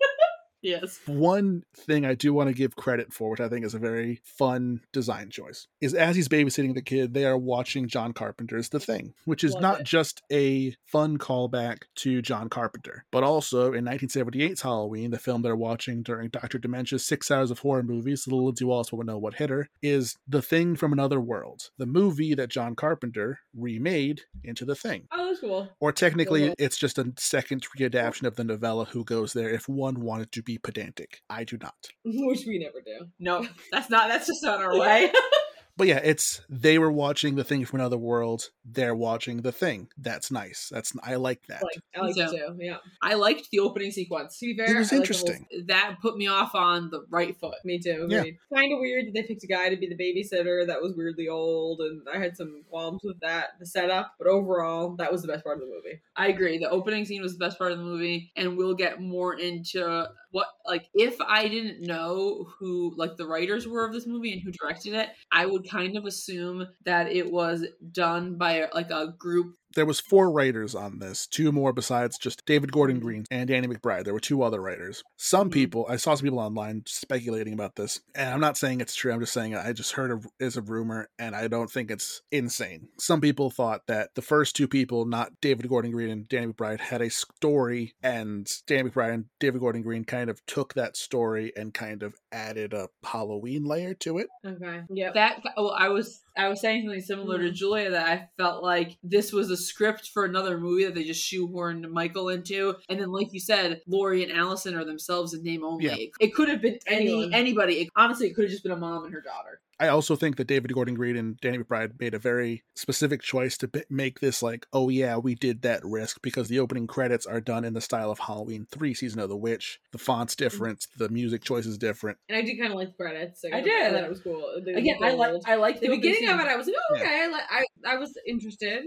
Yes. 0.63 1.01
One 1.07 1.65
thing 1.77 2.07
I 2.07 2.15
do 2.15 2.33
want 2.33 2.49
to 2.49 2.55
give 2.55 2.77
credit 2.77 3.13
for, 3.13 3.31
which 3.31 3.41
I 3.41 3.49
think 3.49 3.65
is 3.67 3.75
a 3.75 3.79
very 3.79 4.21
fun 4.25 4.81
design 4.93 5.29
choice, 5.31 5.67
is 5.81 5.93
as 5.93 6.15
he's 6.17 6.29
babysitting 6.29 6.75
the 6.75 6.83
kid, 6.83 7.15
they 7.15 7.25
are 7.25 7.37
watching 7.37 7.89
John 7.89 8.13
Carpenter's 8.13 8.69
The 8.69 8.81
Thing, 8.81 9.15
which 9.25 9.43
is 9.45 9.53
Love 9.55 9.63
not 9.63 9.81
it. 9.81 9.87
just 9.87 10.23
a 10.33 10.75
fun 10.87 11.19
callback 11.19 11.83
to 11.97 12.23
John 12.23 12.49
Carpenter, 12.49 13.05
but 13.11 13.25
also 13.25 13.73
in 13.73 13.85
1978's 13.85 14.63
Halloween, 14.63 15.11
the 15.11 15.19
film 15.19 15.43
they're 15.43 15.57
watching 15.57 16.03
during 16.03 16.29
Dr. 16.31 16.59
Dementia's 16.59 17.05
Six 17.05 17.31
Hours 17.31 17.51
of 17.51 17.59
Horror 17.59 17.83
movies, 17.83 18.27
little 18.27 18.47
Lindsay 18.47 18.65
Wallace 18.65 18.93
will 18.93 19.03
know 19.03 19.19
what 19.19 19.35
hit 19.35 19.51
her, 19.51 19.69
is 19.83 20.17
The 20.29 20.43
Thing 20.43 20.77
from 20.77 20.93
Another 20.93 21.21
World, 21.21 21.71
the 21.77 21.87
movie 21.87 22.35
that 22.35 22.51
John 22.51 22.77
Carpenter 22.77 23.41
remade 23.55 24.23
into 24.45 24.65
The 24.65 24.77
Thing. 24.77 25.09
Oh, 25.11 25.27
that's 25.27 25.41
cool. 25.41 25.69
Or 25.81 25.93
technically, 25.93 26.43
Mhm. 26.51 26.55
it's 26.59 26.77
just 26.79 26.99
a 26.99 27.13
second 27.19 27.67
readaptation 27.77 28.27
of 28.27 28.37
the 28.37 28.45
novella 28.45 28.85
Who 28.87 29.05
Goes 29.05 29.33
There 29.33 29.51
if 29.51 29.69
one 29.69 30.01
wanted 30.01 30.31
to 30.33 30.43
be 30.43 30.52
pedantic. 30.59 31.23
I 31.29 31.45
do 31.45 31.59
not. 31.59 31.89
Which 32.05 32.45
we 32.47 32.59
never 32.59 32.81
do. 32.81 33.07
No, 33.19 33.47
that's 33.73 33.91
not. 33.91 34.09
That's 34.09 34.27
just 34.27 34.43
not 34.43 34.61
our 34.61 34.79
way. 34.79 35.13
But 35.77 35.87
yeah, 35.89 36.01
it's 36.05 36.43
they 36.51 36.79
were 36.79 36.93
watching 36.93 37.35
the 37.37 37.45
thing 37.45 37.65
from 37.65 37.81
another 37.81 37.97
world. 37.97 38.51
They're 38.65 38.95
watching 38.95 39.39
the 39.43 39.53
thing. 39.53 39.89
That's 39.97 40.31
nice. 40.31 40.69
That's 40.71 40.93
I 41.03 41.15
like 41.17 41.47
that. 41.49 41.63
Like 41.63 41.79
I 41.97 42.01
like 42.03 42.17
it 42.17 42.29
So- 42.31 42.37
too. 42.37 42.57
Yeah, 42.61 42.77
I 43.01 43.15
liked 43.15 43.49
the 43.51 43.61
opening 43.61 43.91
sequence. 43.91 44.39
To 44.39 44.47
be 44.47 44.57
fair, 44.57 44.75
It 44.75 44.79
was 44.79 44.93
I 44.93 44.97
liked 44.99 45.09
the 45.09 45.15
whole- 45.17 45.27
interesting. 45.31 45.67
that 45.69 45.97
put 46.03 46.17
me 46.19 46.27
off 46.27 46.55
on 46.55 46.91
the 46.91 47.05
right 47.11 47.35
foot. 47.41 47.55
me 47.65 47.79
too. 47.79 48.07
Yeah. 48.11 48.25
Kind 48.55 48.73
of 48.73 48.81
weird 48.81 49.07
that 49.07 49.15
they 49.15 49.23
picked 49.23 49.45
a 49.45 49.47
guy 49.47 49.71
to 49.71 49.77
be 49.77 49.87
the 49.89 49.97
babysitter 49.97 50.67
that 50.67 50.83
was 50.83 50.95
weirdly 50.95 51.29
old, 51.29 51.81
and 51.81 52.03
I 52.13 52.19
had 52.19 52.37
some 52.37 52.63
qualms 52.69 53.01
with 53.03 53.19
that, 53.21 53.59
the 53.59 53.67
setup. 53.67 54.13
But 54.19 54.27
overall, 54.29 54.95
that 54.97 55.11
was 55.11 55.23
the 55.23 55.29
best 55.29 55.43
part 55.45 55.57
of 55.57 55.61
the 55.63 55.75
movie. 55.75 56.01
I 56.17 56.29
agree. 56.29 56.59
The 56.59 56.69
opening 56.71 57.05
scene 57.07 57.23
was 57.23 57.33
the 57.33 57.39
best 57.45 57.59
part 57.59 57.73
of 57.73 57.79
the 57.79 57.85
movie, 57.85 58.31
and 58.37 58.57
we'll 58.59 58.75
get 58.75 59.01
more 59.01 59.35
into 59.39 60.07
what 60.33 60.47
like 60.67 60.89
if 60.95 61.21
I 61.21 61.49
didn't 61.49 61.83
know 61.87 62.47
who 62.59 62.95
like 62.97 63.17
the 63.17 63.27
writers 63.27 63.67
were 63.69 63.85
of 63.87 63.93
this 63.93 64.07
movie 64.07 64.33
and 64.33 64.41
who 64.43 64.51
directed 64.51 64.95
it, 64.95 65.09
I 65.31 65.45
would 65.47 65.62
kind 65.63 65.97
of 65.97 66.05
assume 66.05 66.69
that 66.85 67.09
it 67.11 67.31
was 67.31 67.67
done 67.93 68.37
by 68.37 68.69
like 68.75 68.91
a 68.91 69.15
group. 69.19 69.57
There 69.75 69.87
was 69.87 70.01
four 70.01 70.31
writers 70.31 70.75
on 70.75 70.99
this, 70.99 71.27
two 71.27 71.53
more 71.53 71.73
besides 71.73 72.19
just 72.19 72.45
David 72.47 72.73
Gordon 72.73 72.97
Mm-hmm. 72.97 73.07
Green 73.07 73.25
and 73.31 73.49
Danny 73.49 73.69
McBride. 73.69 74.05
There 74.05 74.15
were 74.15 74.21
two 74.21 74.43
other 74.43 74.61
writers. 74.61 75.03
Some 75.17 75.49
Mhm. 75.49 75.53
people, 75.55 75.87
I 75.89 75.97
saw 75.97 76.15
some 76.15 76.25
people 76.25 76.39
online 76.41 76.83
speculating 76.87 77.53
about 77.55 77.77
this, 77.77 78.01
and 78.15 78.29
I'm 78.31 78.41
not 78.41 78.57
saying 78.57 78.81
it's 78.81 78.95
true. 78.95 79.13
I'm 79.13 79.21
just 79.21 79.33
saying 79.33 79.55
I 79.55 79.73
just 79.73 79.93
heard 79.93 80.11
it 80.11 80.31
is 80.45 80.57
a 80.57 80.63
rumor, 80.63 81.09
and 81.19 81.35
I 81.35 81.49
don't 81.49 81.71
think 81.71 81.91
it's 81.91 82.23
insane. 82.31 82.89
Some 82.99 83.21
people 83.21 83.51
thought 83.51 83.87
that 83.87 84.11
the 84.15 84.23
first 84.23 84.55
two 84.57 84.69
people, 84.69 85.05
not 85.07 85.41
David 85.41 85.69
Gordon 85.69 85.91
Green 85.93 86.11
and 86.11 86.29
Danny 86.29 86.49
McBride, 86.53 86.81
had 86.81 87.01
a 87.03 87.11
story, 87.11 87.95
and 88.03 88.51
Danny 88.67 88.91
McBride 88.91 89.15
and 89.15 89.25
David 89.41 89.61
Gordon 89.61 89.83
Green 89.83 90.05
kind 90.05 90.29
of 90.31 90.45
took 90.47 90.75
that 90.75 90.97
story 90.97 91.53
and 91.57 91.73
kind 91.75 92.03
of 92.03 92.15
added 92.31 92.73
a 92.73 92.89
Halloween 93.05 93.65
layer 93.65 93.95
to 93.95 94.19
it. 94.19 94.29
Okay. 94.47 94.83
yeah, 94.91 95.13
That 95.13 95.43
well, 95.57 95.75
I 95.77 95.89
was 95.89 96.22
I 96.37 96.49
was 96.49 96.61
saying 96.61 96.85
something 96.85 97.01
similar 97.03 97.39
to 97.39 97.51
Mhm. 97.51 97.55
Julia 97.55 97.91
that 97.91 98.09
I 98.09 98.29
felt 98.43 98.63
like 98.63 98.97
this 99.03 99.33
was 99.33 99.51
a 99.51 99.57
script 99.57 100.09
for 100.09 100.25
another 100.25 100.59
movie 100.59 100.85
that 100.85 100.95
they 100.95 101.05
just 101.05 101.23
shoehorned 101.31 101.91
Michael 101.91 102.31
into, 102.31 102.77
and 102.89 102.99
then 103.01 103.11
like 103.13 103.33
you 103.33 103.41
said, 103.41 103.83
Lori 103.87 104.23
and 104.23 104.33
Allison 104.33 104.75
are 104.75 104.85
themselves 104.85 105.35
in 105.35 105.43
name 105.43 105.65
only. 105.65 105.85
Yeah. 105.87 105.97
It 106.21 106.35
could 106.35 106.49
have 106.49 106.63
been 106.63 106.79
any 106.87 107.09
Anyone. 107.09 107.35
anybody. 107.35 107.75
It, 107.83 107.89
honestly, 107.97 108.29
it 108.29 108.35
could 108.35 108.45
have 108.45 108.51
just 108.51 108.63
been 108.63 108.73
a 108.73 108.77
mom 108.77 109.05
and 109.05 109.13
her 109.13 109.21
daughter. 109.21 109.61
I 109.83 109.89
also 109.89 110.15
think 110.15 110.37
that 110.37 110.47
David 110.47 110.73
Gordon 110.73 110.95
Green 110.95 111.17
and 111.17 111.37
Danny 111.41 111.59
McBride 111.59 111.99
made 111.99 112.15
a 112.15 112.19
very 112.19 112.63
specific 112.77 113.21
choice 113.21 113.57
to 113.59 113.67
bi- 113.67 113.83
make 113.91 114.21
this 114.21 114.41
like, 114.41 114.65
oh 114.73 114.89
yeah, 114.89 115.17
we 115.17 115.35
did 115.35 115.63
that 115.63 115.85
risk 115.85 116.23
because 116.23 116.47
the 116.47 116.61
opening 116.61 116.87
credits 116.87 117.27
are 117.27 117.41
done 117.41 117.65
in 117.65 117.75
the 117.75 117.81
style 117.81 118.13
of 118.13 118.21
Halloween 118.21 118.69
3 118.71 118.95
Season 118.95 119.19
of 119.19 119.29
the 119.29 119.37
Witch. 119.37 119.81
The 119.91 119.99
font's 119.99 120.37
mm-hmm. 120.37 120.45
different, 120.45 120.87
the 120.97 121.09
music 121.09 121.43
choice 121.43 121.67
is 121.67 121.79
different. 121.79 122.19
And 122.29 122.39
I 122.39 122.43
did 122.43 122.61
kind 122.61 122.73
of 122.73 122.79
like 122.79 122.97
the 122.97 123.03
credits. 123.03 123.43
So 123.43 123.49
I 123.53 123.61
did. 123.61 123.93
thought 123.93 124.05
it 124.05 124.09
was 124.09 124.21
cool. 124.21 124.63
They 124.65 124.75
Again, 124.75 124.99
I 125.03 125.15
like. 125.15 125.43
I 125.47 125.57
like 125.57 125.81
the 125.81 125.89
opening 125.89 126.01
beginning 126.01 126.29
of 126.29 126.39
it. 126.39 126.47
I 126.47 126.55
was 126.55 126.69
like, 126.69 126.77
oh, 126.91 126.95
Yeah. 126.95 127.03
okay. 127.03 127.23
I, 127.25 127.27
li- 127.27 127.41
I 127.51 127.65
I 127.85 127.97
was 127.97 128.17
interested, 128.27 128.85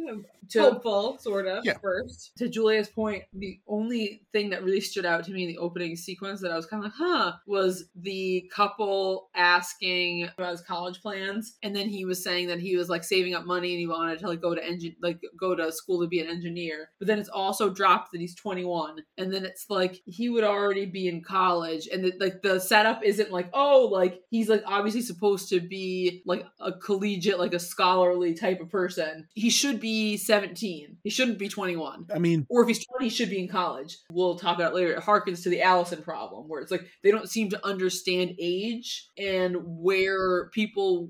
To- 0.51 0.61
hopeful, 0.61 1.17
sort 1.19 1.47
of. 1.47 1.65
Yeah. 1.65 1.77
First. 1.81 2.31
to 2.37 2.47
Julia's 2.47 2.87
point, 2.87 3.23
the 3.33 3.59
only 3.67 4.21
thing 4.31 4.51
that 4.51 4.63
really 4.63 4.79
stood 4.79 5.05
out 5.05 5.25
to 5.25 5.31
me 5.31 5.43
in 5.43 5.49
the 5.49 5.57
opening 5.57 5.95
sequence 5.95 6.41
that 6.41 6.51
I 6.51 6.55
was 6.55 6.65
kind 6.65 6.85
of 6.85 6.91
like, 6.91 6.97
huh, 6.97 7.33
was 7.45 7.85
the 7.95 8.49
couple 8.53 9.29
asking 9.35 10.29
about 10.37 10.51
his 10.51 10.61
college 10.61 10.84
plans, 10.93 11.57
and 11.63 11.75
then 11.75 11.89
he 11.89 12.05
was 12.05 12.23
saying 12.23 12.47
that 12.47 12.59
he 12.59 12.75
was 12.75 12.89
like 12.89 13.03
saving 13.03 13.33
up 13.33 13.45
money 13.45 13.71
and 13.71 13.79
he 13.79 13.87
wanted 13.87 14.19
to 14.19 14.27
like 14.27 14.41
go 14.41 14.55
to 14.55 14.65
engine, 14.65 14.95
like 15.01 15.19
go 15.39 15.55
to 15.55 15.71
school 15.71 16.01
to 16.01 16.07
be 16.07 16.19
an 16.19 16.27
engineer. 16.27 16.89
But 16.99 17.07
then 17.07 17.19
it's 17.19 17.29
also 17.29 17.69
dropped 17.69 18.11
that 18.11 18.21
he's 18.21 18.35
21, 18.35 18.97
and 19.17 19.33
then 19.33 19.45
it's 19.45 19.65
like 19.69 20.01
he 20.05 20.29
would 20.29 20.43
already 20.43 20.85
be 20.85 21.07
in 21.07 21.23
college, 21.23 21.87
and 21.91 22.03
the, 22.03 22.13
like 22.19 22.41
the 22.41 22.59
setup 22.59 23.03
isn't 23.03 23.31
like, 23.31 23.49
oh, 23.53 23.89
like 23.91 24.21
he's 24.29 24.49
like 24.49 24.63
obviously 24.65 25.01
supposed 25.01 25.49
to 25.49 25.59
be 25.59 26.21
like 26.25 26.45
a 26.59 26.71
collegiate, 26.73 27.39
like 27.39 27.53
a 27.53 27.59
scholarly 27.59 28.33
type 28.33 28.59
of 28.61 28.69
person. 28.69 29.27
He 29.33 29.49
should 29.49 29.79
be 29.79 30.17
17. 30.17 30.97
He 31.03 31.09
shouldn't 31.09 31.39
be 31.39 31.47
21 31.47 32.07
I 32.13 32.19
mean, 32.19 32.45
or 32.49 32.61
if 32.61 32.67
he's 32.67 32.85
20, 32.85 33.05
he 33.05 33.09
should 33.09 33.29
be 33.29 33.39
in 33.39 33.47
college. 33.47 33.97
We'll 34.11 34.37
talk 34.37 34.55
about 34.55 34.73
later. 34.73 34.93
It 34.93 35.03
harkens 35.03 35.43
to 35.43 35.49
the 35.49 35.61
Allison 35.61 36.01
problem, 36.01 36.47
where 36.47 36.61
it's 36.61 36.71
like 36.71 36.87
they 37.03 37.11
don't 37.11 37.29
seem 37.29 37.49
to 37.49 37.65
understand 37.65 38.35
age 38.39 39.09
and 39.17 39.57
where 39.63 40.49
people 40.49 40.64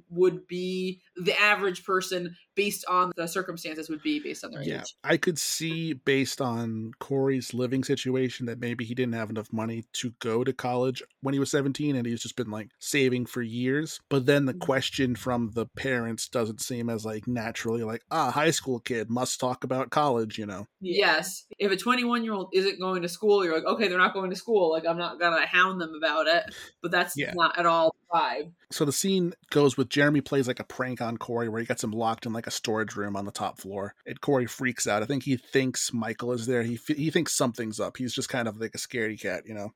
would 0.09 0.47
be, 0.47 1.01
the 1.15 1.39
average 1.39 1.85
person 1.85 2.35
based 2.55 2.85
on 2.87 3.11
the 3.15 3.27
circumstances 3.27 3.89
would 3.89 4.01
be 4.01 4.19
based 4.19 4.43
on 4.43 4.51
their 4.51 4.63
yeah, 4.63 4.81
age. 4.81 4.95
I 5.03 5.17
could 5.17 5.37
see 5.37 5.93
based 5.93 6.41
on 6.41 6.91
Corey's 6.99 7.53
living 7.53 7.83
situation 7.83 8.45
that 8.47 8.59
maybe 8.59 8.85
he 8.85 8.95
didn't 8.95 9.13
have 9.15 9.29
enough 9.29 9.51
money 9.51 9.83
to 9.93 10.13
go 10.19 10.43
to 10.43 10.53
college 10.53 11.03
when 11.21 11.33
he 11.33 11.39
was 11.39 11.51
17 11.51 11.95
and 11.95 12.05
he's 12.07 12.21
just 12.21 12.35
been 12.35 12.51
like 12.51 12.69
saving 12.79 13.25
for 13.25 13.41
years. 13.41 13.99
But 14.09 14.25
then 14.25 14.45
the 14.45 14.53
Mhm. 14.53 14.59
question 14.61 15.15
from 15.15 15.51
the 15.53 15.65
parents 15.65 16.27
doesn't 16.27 16.61
seem 16.61 16.89
as 16.89 17.05
like 17.05 17.27
naturally 17.27 17.83
like, 17.83 18.03
ah, 18.11 18.31
high 18.31 18.51
school 18.51 18.79
kid 18.79 19.09
must 19.09 19.39
talk 19.39 19.63
about 19.63 19.89
college, 19.89 20.37
you 20.37 20.45
know. 20.45 20.67
Yes. 20.81 21.45
If 21.59 21.71
a 21.71 21.77
21 21.77 22.23
year 22.23 22.33
old 22.33 22.49
isn't 22.53 22.79
going 22.79 23.01
to 23.01 23.09
school, 23.09 23.43
you're 23.43 23.55
like, 23.55 23.65
okay, 23.65 23.87
they're 23.87 23.97
not 23.97 24.13
going 24.13 24.29
to 24.29 24.35
school. 24.35 24.71
Like, 24.71 24.85
I'm 24.85 24.97
not 24.97 25.19
going 25.19 25.39
to 25.39 25.45
hound 25.45 25.81
them 25.81 25.93
about 25.95 26.27
it. 26.27 26.43
But 26.81 26.91
that's 26.91 27.17
Yeah. 27.17 27.33
not 27.35 27.57
at 27.57 27.65
all 27.65 27.95
the 28.09 28.17
vibe. 28.17 28.51
So 28.71 28.85
the 28.85 28.91
scene 28.91 29.33
goes 29.49 29.77
with 29.77 29.89
Jeremy 29.89 30.21
plays 30.21 30.47
like 30.47 30.59
a 30.59 30.63
prank 30.63 31.01
on 31.01 31.17
Corey 31.17 31.49
where 31.49 31.59
he 31.59 31.65
gets 31.67 31.83
him 31.83 31.91
locked 31.91 32.25
in 32.25 32.31
like 32.45 32.53
a 32.53 32.55
storage 32.55 32.95
room 32.95 33.15
on 33.15 33.25
the 33.25 33.31
top 33.31 33.59
floor. 33.59 33.95
And 34.05 34.19
Corey 34.21 34.45
freaks 34.45 34.87
out. 34.87 35.03
I 35.03 35.05
think 35.05 35.23
he 35.23 35.37
thinks 35.37 35.93
Michael 35.93 36.31
is 36.31 36.45
there. 36.45 36.63
He 36.63 36.79
he 36.87 37.09
thinks 37.09 37.33
something's 37.33 37.79
up. 37.79 37.97
He's 37.97 38.13
just 38.13 38.29
kind 38.29 38.47
of 38.47 38.57
like 38.57 38.75
a 38.75 38.77
scaredy 38.77 39.19
cat, 39.19 39.43
you 39.45 39.53
know. 39.53 39.73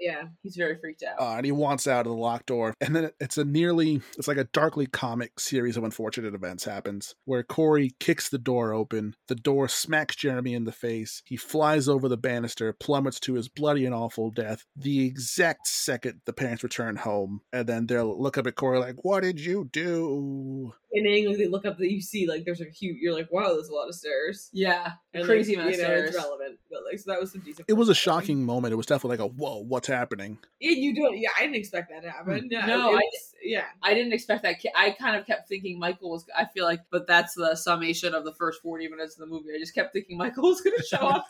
Yeah. 0.00 0.24
He's 0.42 0.56
very 0.56 0.76
freaked 0.78 1.02
out. 1.02 1.20
Uh, 1.20 1.36
and 1.36 1.46
he 1.46 1.52
wants 1.52 1.86
out 1.86 2.06
of 2.06 2.12
the 2.12 2.18
locked 2.18 2.46
door. 2.46 2.74
And 2.80 2.94
then 2.94 3.10
it's 3.20 3.38
a 3.38 3.44
nearly 3.44 4.02
it's 4.18 4.28
like 4.28 4.36
a 4.36 4.44
darkly 4.44 4.86
comic 4.86 5.40
series 5.40 5.76
of 5.76 5.84
unfortunate 5.84 6.34
events 6.34 6.64
happens 6.64 7.14
where 7.24 7.42
Corey 7.42 7.92
kicks 8.00 8.28
the 8.28 8.38
door 8.38 8.72
open. 8.72 9.14
The 9.28 9.34
door 9.34 9.68
smacks 9.68 10.16
Jeremy 10.16 10.54
in 10.54 10.64
the 10.64 10.72
face. 10.72 11.22
He 11.24 11.36
flies 11.36 11.88
over 11.88 12.08
the 12.08 12.16
banister, 12.16 12.72
plummets 12.72 13.18
to 13.20 13.34
his 13.34 13.48
bloody 13.48 13.86
and 13.86 13.94
awful 13.94 14.30
death. 14.30 14.64
The 14.76 15.06
exact 15.06 15.66
second 15.66 16.20
the 16.26 16.32
parents 16.32 16.62
return 16.62 16.96
home, 16.96 17.40
and 17.52 17.66
then 17.66 17.86
they'll 17.86 18.20
look 18.20 18.36
up 18.38 18.46
at 18.46 18.56
Corey 18.56 18.78
like, 18.78 19.04
"What 19.04 19.22
did 19.22 19.40
you 19.40 19.68
do?" 19.72 20.74
And 20.92 21.28
like 21.28 21.38
they 21.38 21.48
look 21.48 21.66
up 21.66 21.78
that 21.78 21.90
you 21.90 22.00
see 22.00 22.26
like 22.28 22.44
there's 22.44 22.60
a 22.60 22.66
huge. 22.66 22.98
You're 23.00 23.14
like, 23.14 23.32
wow, 23.32 23.54
there's 23.54 23.68
a 23.68 23.74
lot 23.74 23.88
of 23.88 23.94
stairs. 23.94 24.48
yeah. 24.52 24.92
And, 25.12 25.24
Crazy 25.24 25.56
like, 25.56 25.66
amount 25.66 25.74
of 25.74 25.80
you 25.80 25.86
know, 25.86 25.94
It's 25.94 26.10
stairs. 26.10 26.24
relevant, 26.24 26.58
but 26.70 26.80
like 26.88 26.98
so 26.98 27.10
that 27.10 27.20
was 27.20 27.32
some 27.32 27.40
decent. 27.40 27.66
It 27.68 27.72
was 27.74 27.88
a 27.88 27.94
shocking 27.94 28.44
moment. 28.44 28.72
It 28.72 28.76
was 28.76 28.86
definitely 28.86 29.18
like 29.18 29.30
a 29.30 29.32
whoa, 29.32 29.63
what's 29.68 29.88
happening? 29.88 30.38
Yeah, 30.60 30.72
you 30.72 30.94
don't. 30.94 31.16
Yeah, 31.18 31.30
I 31.36 31.42
didn't 31.42 31.56
expect 31.56 31.90
that 31.90 32.02
to 32.02 32.10
happen. 32.10 32.38
Hmm. 32.40 32.46
Yeah, 32.50 32.66
No, 32.66 32.92
it 32.94 32.96
I- 32.96 33.00
yeah. 33.42 33.64
I 33.82 33.94
didn't 33.94 34.12
expect 34.12 34.42
that. 34.44 34.56
I 34.74 34.90
kind 34.92 35.16
of 35.16 35.26
kept 35.26 35.48
thinking 35.48 35.78
Michael 35.78 36.10
was. 36.10 36.24
I 36.36 36.46
feel 36.46 36.64
like, 36.64 36.80
but 36.90 37.06
that's 37.06 37.34
the 37.34 37.54
summation 37.56 38.14
of 38.14 38.24
the 38.24 38.32
first 38.32 38.62
forty 38.62 38.88
minutes 38.88 39.14
of 39.14 39.20
the 39.20 39.26
movie. 39.26 39.48
I 39.54 39.58
just 39.58 39.74
kept 39.74 39.92
thinking 39.92 40.16
Michael 40.24 40.44
was 40.44 40.60
going 40.60 40.76
to 40.76 40.82
show 40.84 40.98
up. 41.06 41.26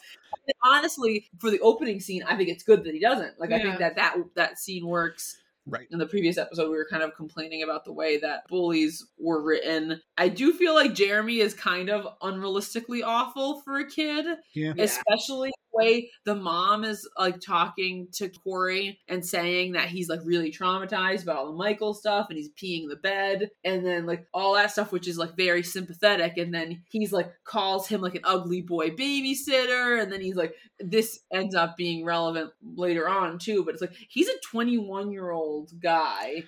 And 0.46 0.54
honestly, 0.62 1.28
for 1.38 1.50
the 1.50 1.60
opening 1.60 2.00
scene, 2.00 2.22
I 2.22 2.36
think 2.36 2.48
it's 2.50 2.62
good 2.64 2.84
that 2.84 2.94
he 2.94 3.00
doesn't. 3.00 3.38
Like, 3.40 3.52
I 3.52 3.60
think 3.62 3.78
that 3.78 3.96
that 3.96 4.16
that 4.34 4.58
scene 4.58 4.86
works. 4.86 5.38
Right. 5.66 5.86
In 5.90 5.98
the 5.98 6.04
previous 6.04 6.36
episode, 6.36 6.64
we 6.70 6.76
were 6.76 6.86
kind 6.90 7.02
of 7.02 7.14
complaining 7.16 7.62
about 7.62 7.86
the 7.86 7.92
way 7.94 8.18
that 8.18 8.46
bullies 8.48 9.02
were 9.18 9.40
written. 9.42 9.98
I 10.18 10.28
do 10.28 10.52
feel 10.52 10.74
like 10.74 10.92
Jeremy 10.92 11.38
is 11.40 11.54
kind 11.54 11.88
of 11.88 12.06
unrealistically 12.20 13.02
awful 13.02 13.62
for 13.62 13.78
a 13.78 13.88
kid 13.88 14.26
Yeah. 14.52 14.74
Yeah. 14.76 14.82
especially 14.84 15.48
the 15.48 15.63
way 15.74 16.10
the 16.24 16.34
mom 16.34 16.84
is 16.84 17.08
like 17.18 17.40
talking 17.40 18.08
to 18.12 18.28
Corey 18.28 19.00
and 19.08 19.24
saying 19.24 19.72
that 19.72 19.88
he's 19.88 20.08
like 20.08 20.20
really 20.24 20.52
traumatized 20.52 21.22
about 21.22 21.36
all 21.36 21.46
the 21.46 21.58
Michael 21.58 21.94
stuff 21.94 22.26
and 22.28 22.38
he's 22.38 22.50
peeing 22.50 22.88
the 22.88 22.96
bed 22.96 23.50
and 23.64 23.84
then 23.84 24.06
like 24.06 24.26
all 24.32 24.54
that 24.54 24.70
stuff 24.70 24.92
which 24.92 25.08
is 25.08 25.18
like 25.18 25.36
very 25.36 25.62
sympathetic 25.62 26.36
and 26.36 26.54
then 26.54 26.82
he's 26.90 27.12
like 27.12 27.32
calls 27.44 27.88
him 27.88 28.00
like 28.00 28.14
an 28.14 28.22
ugly 28.24 28.60
boy 28.60 28.90
babysitter 28.90 30.02
and 30.02 30.12
then 30.12 30.20
he's 30.20 30.36
like 30.36 30.54
this 30.80 31.20
ends 31.32 31.54
up 31.54 31.76
being 31.76 32.04
relevant 32.04 32.50
later 32.76 33.08
on 33.08 33.38
too 33.38 33.64
but 33.64 33.74
it's 33.74 33.80
like 33.80 33.94
he's 34.08 34.28
a 34.28 34.38
21 34.50 35.12
year 35.12 35.30
old 35.30 35.70
guy 35.80 36.42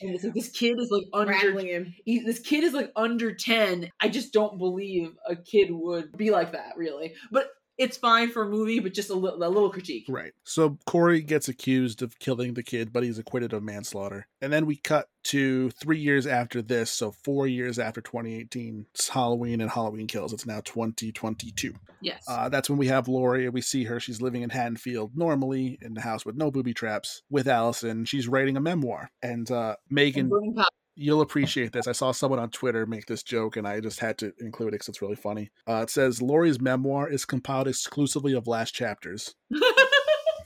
and 0.00 0.14
it's 0.14 0.24
like 0.24 0.34
this 0.34 0.48
kid 0.48 0.78
is 0.78 0.90
like 0.90 1.04
under 1.12 1.58
him. 1.60 1.94
he, 2.04 2.20
this 2.20 2.38
kid 2.38 2.64
is 2.64 2.72
like 2.72 2.92
under 2.96 3.34
10 3.34 3.90
i 4.00 4.08
just 4.08 4.32
don't 4.32 4.58
believe 4.58 5.12
a 5.26 5.36
kid 5.36 5.68
would 5.70 6.16
be 6.16 6.30
like 6.30 6.52
that 6.52 6.76
really 6.76 7.14
but 7.30 7.48
it's 7.80 7.96
fine 7.96 8.30
for 8.30 8.42
a 8.42 8.48
movie, 8.48 8.78
but 8.78 8.92
just 8.92 9.08
a 9.08 9.14
little 9.14 9.42
a 9.42 9.48
little 9.48 9.70
critique. 9.70 10.04
Right. 10.06 10.32
So 10.44 10.78
Corey 10.84 11.22
gets 11.22 11.48
accused 11.48 12.02
of 12.02 12.18
killing 12.18 12.52
the 12.52 12.62
kid, 12.62 12.92
but 12.92 13.02
he's 13.02 13.18
acquitted 13.18 13.54
of 13.54 13.62
manslaughter. 13.62 14.26
And 14.42 14.52
then 14.52 14.66
we 14.66 14.76
cut 14.76 15.08
to 15.24 15.70
three 15.70 15.98
years 15.98 16.26
after 16.26 16.60
this, 16.60 16.90
so 16.90 17.10
four 17.10 17.46
years 17.46 17.78
after 17.78 18.02
2018, 18.02 18.86
it's 18.94 19.08
Halloween 19.08 19.62
and 19.62 19.70
Halloween 19.70 20.06
Kills. 20.06 20.34
It's 20.34 20.44
now 20.44 20.60
2022. 20.60 21.72
Yes. 22.02 22.22
Uh, 22.28 22.50
that's 22.50 22.68
when 22.68 22.78
we 22.78 22.88
have 22.88 23.08
Lori. 23.08 23.46
and 23.46 23.54
We 23.54 23.62
see 23.62 23.84
her. 23.84 23.98
She's 23.98 24.20
living 24.20 24.42
in 24.42 24.50
Haddonfield 24.50 25.16
normally 25.16 25.78
in 25.80 25.94
the 25.94 26.02
house 26.02 26.26
with 26.26 26.36
no 26.36 26.50
booby 26.50 26.74
traps 26.74 27.22
with 27.30 27.48
Allison. 27.48 28.04
She's 28.04 28.28
writing 28.28 28.58
a 28.58 28.60
memoir. 28.60 29.10
And 29.22 29.50
uh, 29.50 29.76
Megan, 29.88 30.30
Pop- 30.54 30.68
you'll 31.00 31.22
appreciate 31.22 31.72
this. 31.72 31.88
I 31.88 31.92
saw 31.92 32.12
someone 32.12 32.38
on 32.38 32.50
Twitter 32.50 32.84
make 32.84 33.06
this 33.06 33.22
joke, 33.22 33.56
and 33.56 33.66
I 33.66 33.80
just 33.80 34.00
had 34.00 34.18
to 34.18 34.32
include 34.38 34.68
it 34.68 34.72
because 34.72 34.88
it's 34.88 35.02
really 35.02 35.16
funny. 35.16 35.50
Uh, 35.66 35.80
it 35.82 35.90
says 35.90 36.20
Lori's 36.20 36.60
memoir 36.60 37.08
is 37.08 37.24
compiled 37.24 37.68
exclusively 37.68 38.34
of 38.34 38.46
last 38.46 38.72
chapters. 38.74 39.34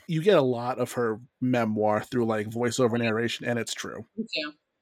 You 0.07 0.21
get 0.21 0.37
a 0.37 0.43
lot 0.43 0.79
of 0.79 0.93
her 0.93 1.19
memoir 1.41 2.03
through 2.03 2.27
like 2.27 2.51
voiceover 2.51 2.99
narration, 2.99 3.47
and 3.47 3.59
it's 3.59 3.73
true. 3.73 4.05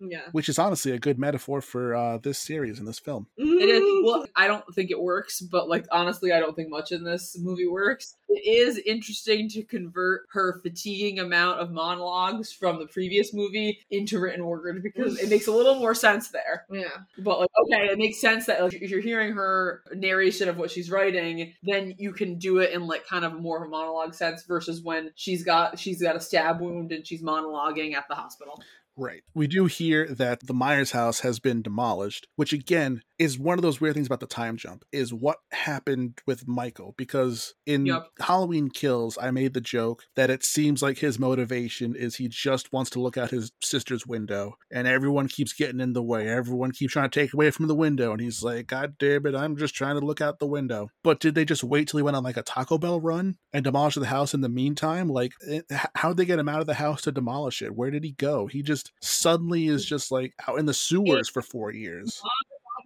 Yeah. 0.05 0.23
which 0.33 0.49
is 0.49 0.59
honestly 0.59 0.93
a 0.93 0.99
good 0.99 1.19
metaphor 1.19 1.61
for 1.61 1.95
uh, 1.95 2.19
this 2.19 2.39
series 2.39 2.79
and 2.79 2.89
this 2.89 2.99
film. 2.99 3.29
It 3.37 3.69
is. 3.69 3.83
Well, 4.05 4.27
I 4.35 4.49
don't 4.49 4.65
think 4.75 4.91
it 4.91 5.01
works, 5.01 5.41
but 5.41 5.69
like 5.69 5.87
honestly, 5.93 6.33
I 6.33 6.41
don't 6.41 6.57
think 6.57 6.71
much 6.71 6.91
in 6.93 7.05
this 7.05 7.37
movie 7.41 7.69
works. 7.69 8.17
It 8.29 8.49
is 8.49 8.79
interesting 8.79 9.49
to 9.51 9.63
convert 9.63 10.23
her 10.33 10.61
fatiguing 10.63 11.19
amount 11.19 11.61
of 11.61 11.71
monologues 11.71 12.51
from 12.51 12.79
the 12.79 12.87
previous 12.87 13.33
movie 13.33 13.79
into 13.91 14.19
written 14.19 14.45
word 14.45 14.83
because 14.83 15.19
it 15.19 15.29
makes 15.29 15.47
a 15.47 15.53
little 15.53 15.77
more 15.77 15.95
sense 15.95 16.29
there. 16.29 16.65
yeah. 16.71 16.89
But 17.19 17.41
like, 17.41 17.51
okay, 17.65 17.93
it 17.93 17.99
makes 17.99 18.21
sense 18.21 18.47
that 18.47 18.63
like, 18.63 18.75
if 18.75 18.91
you're 18.91 19.01
hearing 19.01 19.33
her 19.35 19.83
narration 19.95 20.49
of 20.49 20.57
what 20.57 20.71
she's 20.71 20.91
writing, 20.91 21.53
then 21.63 21.95
you 21.99 22.13
can 22.13 22.39
do 22.39 22.59
it 22.59 22.73
in 22.73 22.87
like 22.87 23.07
kind 23.07 23.25
of 23.25 23.35
more 23.35 23.59
of 23.59 23.69
a 23.69 23.71
monologue 23.71 24.15
sense 24.15 24.45
versus 24.45 24.83
when 24.83 25.11
she's 25.15 25.45
got 25.45 25.79
she's 25.79 26.03
got 26.03 26.17
a 26.17 26.21
stab 26.21 26.61
wound 26.61 26.91
and 26.93 27.07
she's 27.07 27.23
monologuing 27.23 27.95
at 27.95 28.09
the 28.09 28.15
hospital. 28.15 28.61
Right. 28.97 29.23
We 29.35 29.47
do 29.47 29.67
hear 29.67 30.07
that 30.07 30.47
the 30.47 30.55
Myers 30.55 30.91
house 30.91 31.21
has 31.21 31.39
been 31.39 31.63
demolished, 31.63 32.29
which 32.37 32.53
again 32.53 33.03
is 33.19 33.39
one 33.39 33.57
of 33.57 33.63
those 33.63 33.81
weird 33.81 33.95
things 33.95 34.09
about 34.09 34.19
the 34.21 34.27
time 34.27 34.57
jump 34.57 34.85
is 34.91 35.15
what 35.15 35.39
happened 35.53 36.19
with 36.27 36.49
Michael 36.49 36.93
because 36.99 37.55
in 37.67 37.87
Yep. 37.87 38.07
Halloween 38.21 38.69
Kills 38.69 39.17
I 39.21 39.31
made 39.31 39.55
the 39.55 39.61
joke 39.61 40.03
that 40.17 40.29
it 40.29 40.45
seems 40.45 40.83
like 40.83 40.99
his 40.99 41.21
motivation 41.21 41.95
is 41.95 42.17
he 42.17 42.27
just 42.27 42.73
wants 42.73 42.91
to 42.91 43.01
look 43.01 43.17
out 43.17 43.31
his 43.31 43.53
sister's 43.63 44.07
window 44.07 44.57
and 44.73 44.89
everyone 44.89 45.29
keeps 45.29 45.53
getting 45.53 45.81
in 45.81 45.93
the 45.93 46.03
way. 46.03 46.29
Everyone 46.29 46.73
keeps 46.73 46.95
trying 46.95 47.11
to 47.11 47.21
take 47.21 47.33
away 47.33 47.51
from 47.53 47.69
the 47.69 47.77
window 47.77 48.11
and 48.11 48.21
he's 48.21 48.43
like 48.43 48.67
god 48.67 48.97
damn 48.99 49.25
it 49.27 49.37
I'm 49.37 49.57
just 49.57 49.75
trying 49.75 49.99
to 50.01 50.05
look 50.05 50.21
out 50.21 50.41
the 50.41 50.47
window. 50.47 50.89
But 51.05 51.21
did 51.21 51.35
they 51.37 51.45
just 51.45 51.63
wait 51.63 51.89
till 51.89 51.99
he 51.99 52.03
went 52.05 52.17
on 52.17 52.25
like 52.25 52.37
a 52.37 52.43
Taco 52.43 52.77
Bell 52.77 53.01
run 53.01 53.37
and 53.53 53.63
demolish 53.63 53.95
the 53.95 54.07
house 54.07 54.35
in 54.35 54.41
the 54.41 54.49
meantime? 54.49 55.09
Like 55.09 55.33
eh, 55.49 55.61
how'd 55.95 56.17
they 56.17 56.25
get 56.25 56.41
him 56.41 56.49
out 56.49 56.61
of 56.61 56.67
the 56.67 56.75
house 56.75 57.03
to 57.03 57.13
demolish 57.13 57.63
it? 57.63 57.77
Where 57.77 57.91
did 57.93 58.03
he 58.03 58.13
go? 58.13 58.49
He 58.49 58.63
just 58.63 58.82
suddenly 59.01 59.69
is 59.69 59.85
just 59.85 60.11
like 60.11 60.35
out 60.49 60.59
in 60.59 60.67
the 60.67 60.75
sewers 60.75 61.29
for 61.29 61.41
4 61.41 61.73
years. 61.73 62.21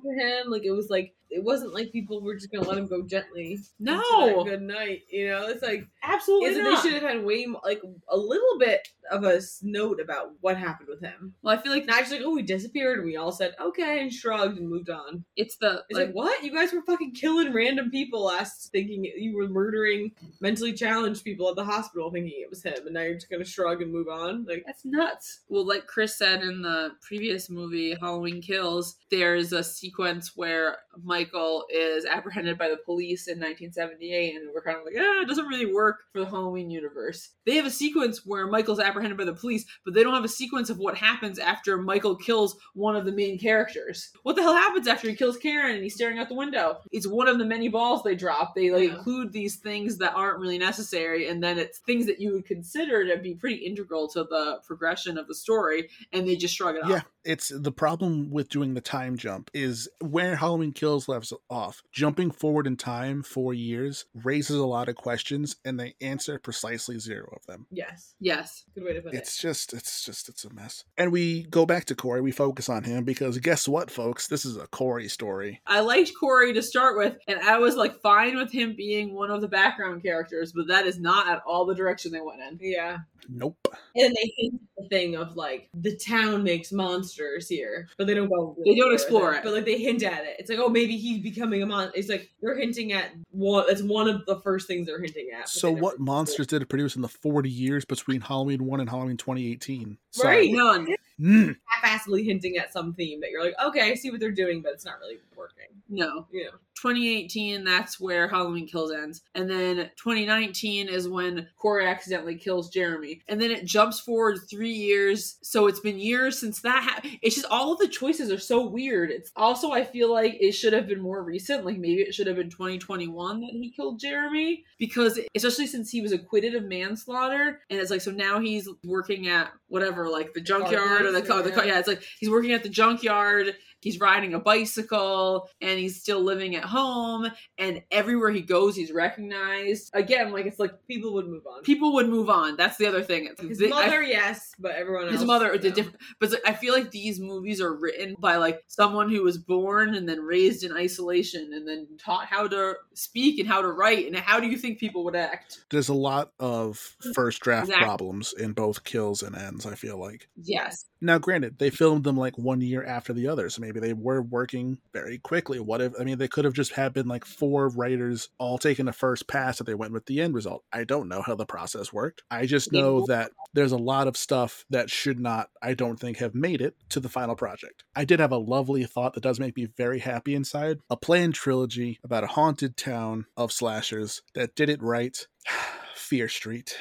Him, 0.05 0.51
like 0.51 0.65
it 0.65 0.71
was 0.71 0.89
like 0.89 1.16
it 1.31 1.43
wasn't 1.43 1.75
like 1.75 1.93
people 1.93 2.21
were 2.21 2.35
just 2.35 2.51
gonna 2.51 2.67
let 2.69 2.79
him 2.79 2.87
go 2.87 3.03
gently. 3.03 3.61
No. 3.79 4.45
good 4.45 4.63
night. 4.63 5.03
You 5.11 5.29
know, 5.29 5.47
it's 5.49 5.63
like 5.63 5.87
Absolutely 6.03 6.63
not. 6.63 6.83
they 6.83 6.89
should 6.89 7.03
have 7.03 7.11
had 7.11 7.25
way 7.25 7.47
more, 7.47 7.61
like 7.65 7.83
a 8.09 8.17
little 8.17 8.59
bit 8.59 8.89
of 9.11 9.25
a 9.25 9.41
note 9.63 10.01
about 10.01 10.33
what 10.41 10.57
happened 10.57 10.89
with 10.89 11.01
him. 11.01 11.35
well, 11.43 11.57
I 11.57 11.63
feel 11.63 11.73
like 11.73 11.87
Not 11.87 12.01
just 12.01 12.13
like 12.13 12.23
oh 12.25 12.37
he 12.37 12.43
disappeared 12.43 12.99
and 12.99 13.07
we 13.07 13.17
all 13.17 13.33
said 13.33 13.55
okay 13.61 14.01
and 14.01 14.13
shrugged 14.13 14.59
and 14.59 14.69
moved 14.69 14.91
on. 14.91 15.25
it's 15.37 15.57
the 15.57 15.85
It's 15.89 15.99
like 15.99 16.07
like, 16.09 16.15
what? 16.15 16.43
You 16.43 16.53
guys 16.53 16.73
were 16.73 16.83
fucking 16.83 17.13
killing 17.13 17.53
random 17.53 17.91
people 17.91 18.25
last 18.25 18.71
thinking 18.73 19.05
you 19.05 19.37
were 19.37 19.49
murdering 19.49 20.13
mentally 20.41 20.73
challenged 20.73 21.25
people 21.25 21.49
at 21.49 21.57
the 21.57 21.65
hospital 21.65 22.11
thinking 22.11 22.33
it 22.37 22.51
was 22.51 22.63
him 22.63 22.75
and 22.85 22.95
now 22.95 23.03
you're 23.03 23.15
just 23.15 23.31
gonna 23.31 23.45
shrug 23.45 23.83
and 23.83 23.93
move 23.93 24.09
on. 24.09 24.45
Like 24.45 24.65
That's 24.67 24.85
nuts. 24.85 25.41
Well, 25.49 25.67
like 25.67 25.87
Chris 25.87 26.17
said 26.17 26.43
in 26.43 26.63
the 26.63 26.93
previous 27.01 27.49
movie, 27.51 27.95
Halloween 28.01 28.41
Kills, 28.43 28.97
there's 29.11 29.53
a 29.53 29.63
sequence 29.63 30.33
where 30.37 30.79
Michael 31.17 31.65
is 31.71 32.05
apprehended 32.05 32.59
by 32.59 32.69
the 32.69 32.77
police 32.77 33.27
in 33.27 33.39
1978, 33.39 34.37
and 34.37 34.51
we're 34.55 34.61
kind 34.63 34.77
of 34.77 34.85
like, 34.85 34.95
ah, 34.99 35.23
it 35.23 35.29
doesn't 35.29 35.47
really 35.47 35.73
work 35.73 36.01
for 36.13 36.21
the 36.21 36.27
Halloween 36.27 36.69
universe. 36.69 37.31
They 37.47 37.57
have 37.57 37.65
a 37.65 37.71
sequence 37.71 38.27
where 38.27 38.47
Michael's 38.47 38.81
apprehended 38.81 39.17
by 39.17 39.25
the 39.25 39.33
police, 39.33 39.65
but 39.85 39.95
they 39.95 40.03
don't 40.03 40.15
have 40.15 40.25
a 40.25 40.29
sequence 40.29 40.69
of 40.69 40.79
what 40.79 40.95
happens 40.97 41.39
after 41.39 41.79
Michael 41.79 42.17
kills 42.17 42.57
one 42.75 42.97
of 42.97 43.07
the 43.07 43.13
main 43.13 43.39
characters. 43.39 44.11
What 44.25 44.37
the 44.37 44.43
hell 44.43 44.55
happens 44.55 44.87
after 44.87 45.09
he 45.09 45.17
kills 45.17 45.39
Karen 45.39 45.75
and 45.77 45.83
he's 45.83 45.95
staring 45.95 46.19
out 46.19 46.29
the 46.29 46.35
window? 46.35 46.79
It's 46.93 47.07
one 47.07 47.29
of 47.29 47.39
the 47.39 47.47
many 47.47 47.69
balls 47.69 48.03
they 48.03 48.15
drop. 48.15 48.55
They 48.55 48.71
like 48.71 48.91
Yeah. 48.91 48.97
include 48.97 49.33
these 49.33 49.57
things 49.57 49.97
that 49.99 50.13
aren't 50.15 50.39
really 50.39 50.59
necessary, 50.59 51.29
and 51.29 51.43
then 51.43 51.59
it's 51.59 51.79
things 51.79 52.05
that 52.07 52.21
you 52.21 52.33
would 52.33 52.45
consider 52.45 53.07
to 53.07 53.17
be 53.23 53.35
pretty 53.35 53.65
integral 53.65 54.09
to 54.09 54.25
the 54.25 54.61
progression 54.67 55.17
of 55.17 55.29
the 55.29 55.35
story, 55.35 55.89
and 56.13 56.29
they 56.29 56.37
just 56.37 56.55
shrug 56.55 56.77
it 56.77 56.83
off. 56.83 56.91
Yeah, 56.91 57.01
it's 57.27 57.49
the 57.55 57.73
problem 57.73 58.31
with 58.31 58.49
doing 58.49 58.75
the 58.75 58.81
time 58.81 59.17
jump 59.17 59.51
is 59.53 59.89
where 60.01 60.37
Halloween 60.37 60.73
Kills 60.73 61.09
left 61.09 61.33
off. 61.51 61.83
Jumping 61.93 62.31
forward 62.31 62.67
in 62.67 62.77
time 62.77 63.23
four 63.23 63.53
years 63.53 64.05
raises 64.15 64.57
a 64.57 64.65
lot 64.67 64.89
of 64.89 64.95
questions, 64.97 65.57
and 65.65 65.79
they 65.79 65.95
answer 66.01 66.39
precisely 66.39 66.99
zero 66.99 67.29
of 67.37 67.45
them. 67.47 67.67
yes, 67.71 68.15
Yes. 68.21 68.65
good 68.75 68.85
way 68.85 68.93
to 68.95 69.01
put 69.03 69.15
it. 69.15 69.19
It's 69.19 69.37
just, 69.41 69.73
it's 69.73 70.05
just, 70.05 70.29
it's 70.29 70.45
a 70.45 70.53
mess. 70.55 70.85
And 70.97 71.11
we 71.11 71.43
go 71.45 71.67
back 71.67 71.85
to 71.87 71.95
Corey. 71.95 72.21
We 72.21 72.31
focus 72.33 72.69
on 72.69 72.85
him 72.85 73.05
because 73.05 73.39
guess 73.39 73.67
what, 73.67 73.91
folks? 73.91 74.29
This 74.29 74.45
is 74.45 74.57
a 74.57 74.67
Corey 74.69 75.09
story. 75.09 75.61
I 75.67 75.81
liked 75.81 76.13
Corey 76.19 76.53
to 76.53 76.63
start 76.63 76.97
with, 76.97 77.17
and 77.27 77.41
I 77.41 77.59
was 77.59 77.75
like 77.77 78.01
fine 78.01 78.37
with 78.37 78.53
him 78.53 78.75
being 78.77 79.15
one 79.15 79.31
of 79.31 79.41
the 79.41 79.49
background 79.49 80.03
characters, 80.03 80.53
but 80.55 80.69
that 80.69 80.87
is 80.87 81.01
not 81.01 81.29
at 81.29 81.43
all 81.47 81.67
the 81.67 81.75
direction 81.75 82.13
they 82.13 82.21
went 82.21 82.41
in. 82.41 82.59
Yeah, 82.61 82.99
Nope. 83.29 83.57
and 83.97 84.15
they 84.15 84.33
hint 84.37 84.61
the 84.79 84.89
thing 84.89 85.17
of 85.17 85.35
like 85.37 85.69
the 85.75 85.97
town 85.97 86.45
makes 86.45 86.71
monsters 86.71 87.16
here, 87.49 87.89
but 87.99 88.07
they 88.07 88.15
don't 88.15 88.29
go. 88.29 88.57
They 88.65 88.75
don't 88.75 88.93
explore 88.93 89.35
it. 89.35 89.43
but 89.43 89.53
like 89.53 89.65
they 89.65 89.79
hint 89.79 90.03
at 90.03 90.25
it. 90.25 90.37
It's 90.39 90.51
like 90.51 90.59
oh 90.59 90.69
maybe 90.69 90.97
he's 90.97 91.23
becoming 91.23 91.63
a 91.63 91.67
monster. 91.67 91.99
It's 91.99 92.09
like 92.09 92.31
they're 92.41 92.57
hinting 92.57 92.93
at 92.93 93.13
one. 93.31 93.65
That's 93.67 93.83
one 93.83 94.09
of 94.09 94.25
the 94.27 94.41
first 94.41 94.67
things 94.67 94.87
they're 94.87 95.01
hinting 95.01 95.31
at. 95.39 95.49
So, 95.49 95.71
what 95.71 95.95
explore 95.95 95.99
monsters 95.99 96.47
did 96.47 96.63
it 96.63 96.67
produce 96.67 96.97
in 96.97 97.03
the 97.03 97.09
40 97.09 97.49
years 97.49 97.85
between 97.85 98.21
Halloween 98.21 98.65
1 98.65 98.81
and 98.81 98.89
Halloween 98.91 99.17
2018? 99.17 99.99
Right. 100.23 100.51
None. 100.51 100.89
Mm. 101.21 101.57
half-assedly 101.65 102.25
hinting 102.25 102.59
at 102.59 102.73
some 102.73 102.93
theme 102.93 103.21
that 103.21 103.31
you're 103.31 103.45
like, 103.45 103.55
okay, 103.65 103.91
I 103.91 103.95
see 103.95 104.11
what 104.11 104.21
they're 104.21 104.31
doing, 104.31 104.61
but 104.61 104.73
it's 104.73 104.85
not 104.85 104.99
really 105.01 105.19
working. 105.37 105.67
No. 105.89 106.27
You 106.31 106.45
know, 106.45 106.51
2018, 106.75 107.65
that's 107.65 107.99
where 107.99 108.29
Halloween 108.29 108.67
Kills 108.67 108.93
ends. 108.93 109.23
And 109.35 109.49
then 109.49 109.91
2019 109.97 110.89
is 110.89 111.09
when 111.09 111.49
Corey 111.57 111.87
accidentally 111.87 112.37
kills 112.37 112.69
Jeremy. 112.69 113.23
And 113.29 113.41
then 113.41 113.51
it 113.51 113.65
jumps 113.65 113.99
forward 114.01 114.41
three 114.49 114.73
years. 114.73 115.39
So 115.43 115.69
it's 115.69 115.81
been 115.81 115.99
years 115.99 116.39
since 116.39 116.61
that 116.61 116.83
happened. 116.83 117.19
It's 117.23 117.37
just 117.37 117.47
all 117.51 117.73
of 117.73 117.79
the 117.79 117.89
choices 117.89 118.31
are 118.31 118.39
so 118.39 118.67
weird. 118.67 119.11
It's 119.11 119.31
also, 119.37 119.73
I 119.73 119.85
feel 119.85 120.13
like 120.13 120.37
it 120.39 120.53
should 120.53 120.73
have 120.75 120.87
been 120.87 121.01
more 121.01 121.23
recent. 121.23 121.65
Like 121.65 121.79
maybe 121.79 122.03
it 122.03 122.15
should 122.15 122.27
have 122.27 122.37
been 122.37 122.51
2021 122.51 123.41
that 123.41 123.51
he 123.53 123.71
killed 123.71 124.01
Jeremy. 124.01 124.65
Because 124.79 125.19
especially 125.35 125.67
since 125.67 125.91
he 125.91 126.03
was 126.03 126.13
acquitted 126.13 126.55
of 126.55 126.65
manslaughter. 126.65 127.61
And 127.71 127.81
it's 127.81 127.91
like, 127.91 128.03
so 128.03 128.11
now 128.11 128.41
he's 128.41 128.69
working 128.85 129.29
at 129.29 129.51
whatever, 129.69 130.11
like 130.11 130.35
the 130.35 130.41
junkyard 130.41 131.06
or 131.07 131.13
the, 131.13 131.21
place 131.23 131.31
or- 131.31 131.43
the, 131.43 131.67
yeah, 131.67 131.79
it's 131.79 131.89
like 131.89 132.03
he's 132.21 132.31
working 132.31 132.53
at 132.53 132.63
the 132.63 132.69
junkyard 132.69 133.55
he's 133.81 134.01
riding 134.01 134.35
a 134.35 134.41
bicycle 134.41 135.49
and 135.61 135.79
he's 135.79 136.01
still 136.01 136.21
living 136.21 136.57
at 136.57 136.65
home 136.65 137.31
and 137.59 137.83
everywhere 137.93 138.31
he 138.31 138.41
goes 138.41 138.75
he's 138.75 138.91
recognized 138.91 139.91
again 139.95 140.33
like 140.33 140.47
it's 140.47 140.59
like 140.59 140.73
people 140.89 141.13
would 141.15 141.27
move 141.29 141.43
on. 141.47 141.63
people 141.63 141.93
would 141.95 142.09
move 142.09 142.29
on 142.29 142.57
that's 142.57 142.77
the 142.79 142.87
other 142.87 143.03
thing 143.03 143.27
It's- 143.27 143.47
His 143.49 143.59
they- 143.59 143.67
I- 143.67 143.85
mother, 143.87 144.03
yes, 144.03 144.53
but 144.59 144.73
everyone 144.75 145.05
else. 145.05 145.13
his 145.13 145.25
mother 145.25 145.57
the 145.59 145.69
no. 145.69 145.75
different 145.75 146.01
but 146.21 146.35
i 146.47 146.53
feel 146.53 146.75
like 146.75 146.91
these 146.91 147.21
movies 147.21 147.61
are 147.61 147.75
written 147.75 148.17
by 148.19 148.37
like 148.37 148.63
someone 148.67 149.11
who 149.11 149.23
was 149.23 149.39
born 149.39 149.95
and 149.95 150.09
then 150.09 150.21
raised 150.21 150.65
in 150.65 150.73
isolation 150.73 151.53
and 151.53 151.69
then 151.69 151.87
taught 151.99 152.27
how 152.27 152.49
to 152.49 152.75
speak 152.95 153.39
and 153.39 153.49
how 153.49 153.61
to 153.61 153.69
write 153.69 154.07
and 154.07 154.17
how 154.17 154.41
do 154.41 154.47
you 154.47 154.57
think 154.57 154.79
people 154.79 155.05
would 155.05 155.17
act 155.17 155.61
There's 155.71 155.89
a 155.91 155.95
lot 155.95 156.33
of 156.41 156.79
first 157.15 157.41
draft 157.43 157.67
Exactly. 157.69 157.85
problems 157.85 158.33
in 158.37 158.53
both 158.53 158.85
kills 158.85 159.23
and 159.23 159.37
ends, 159.37 159.67
I 159.67 159.75
feel 159.75 159.99
like. 159.99 160.29
yes 160.43 160.87
Now, 161.01 161.19
granted, 161.19 161.59
they 161.59 161.71
filmed 161.71 162.05
them 162.05 162.17
like 162.17 162.39
one 162.39 162.61
year 162.61 162.85
after 162.85 163.13
the 163.13 163.29
other, 163.29 163.51
so 163.51 163.61
maybe 163.61 163.81
they 163.81 163.93
were 163.93 164.23
working 164.23 164.79
very 164.93 165.19
quickly. 165.19 165.61
What 165.61 165.81
if, 165.81 165.93
I 166.01 166.05
mean, 166.05 166.19
they 166.19 166.29
could 166.29 166.45
have 166.45 166.55
just 166.55 166.73
had 166.73 166.95
been 166.95 167.07
like 167.07 167.25
four 167.25 167.69
writers 167.69 168.31
all 168.39 168.59
taking 168.59 168.89
a 168.89 168.93
first 168.93 169.29
pass 169.29 169.61
and 169.61 169.67
they 169.67 169.75
went 169.75 169.93
with 169.93 170.07
the 170.07 170.21
end 170.21 170.35
result. 170.35 170.65
I 170.73 170.85
don't 170.85 171.09
know 171.09 171.23
how 171.23 171.35
the 171.35 171.47
process 171.47 171.93
worked. 171.93 172.23
I 172.31 172.47
just 172.47 172.73
know 172.73 173.05
that 173.07 173.31
there's 173.53 173.73
a 173.73 173.77
lot 173.77 174.09
of 174.09 174.17
stuff 174.17 174.65
that 174.71 174.91
should 174.91 175.21
not, 175.21 175.51
I 175.63 175.75
don't 175.75 176.01
think, 176.01 176.19
have 176.19 176.35
made 176.35 176.61
it 176.61 176.77
to 176.91 177.01
the 177.01 177.09
final 177.09 177.37
project. 177.37 177.85
I 177.95 178.05
did 178.05 178.21
have 178.21 178.33
a 178.33 178.39
lovely 178.39 178.85
thought 178.85 179.15
that 179.15 179.23
does 179.23 179.41
make 179.41 179.57
me 179.57 179.67
very 179.77 179.99
happy 179.99 180.35
inside 180.35 180.79
a 180.89 180.97
planned 180.97 181.35
trilogy 181.35 181.99
about 182.05 182.25
a 182.25 182.29
haunted 182.29 182.77
town 182.77 183.27
of 183.37 183.53
slashers 183.53 184.23
that 184.35 184.55
did 184.55 184.69
it 184.69 184.83
right. 184.83 185.27
Fear 185.95 186.29
Street. 186.29 186.77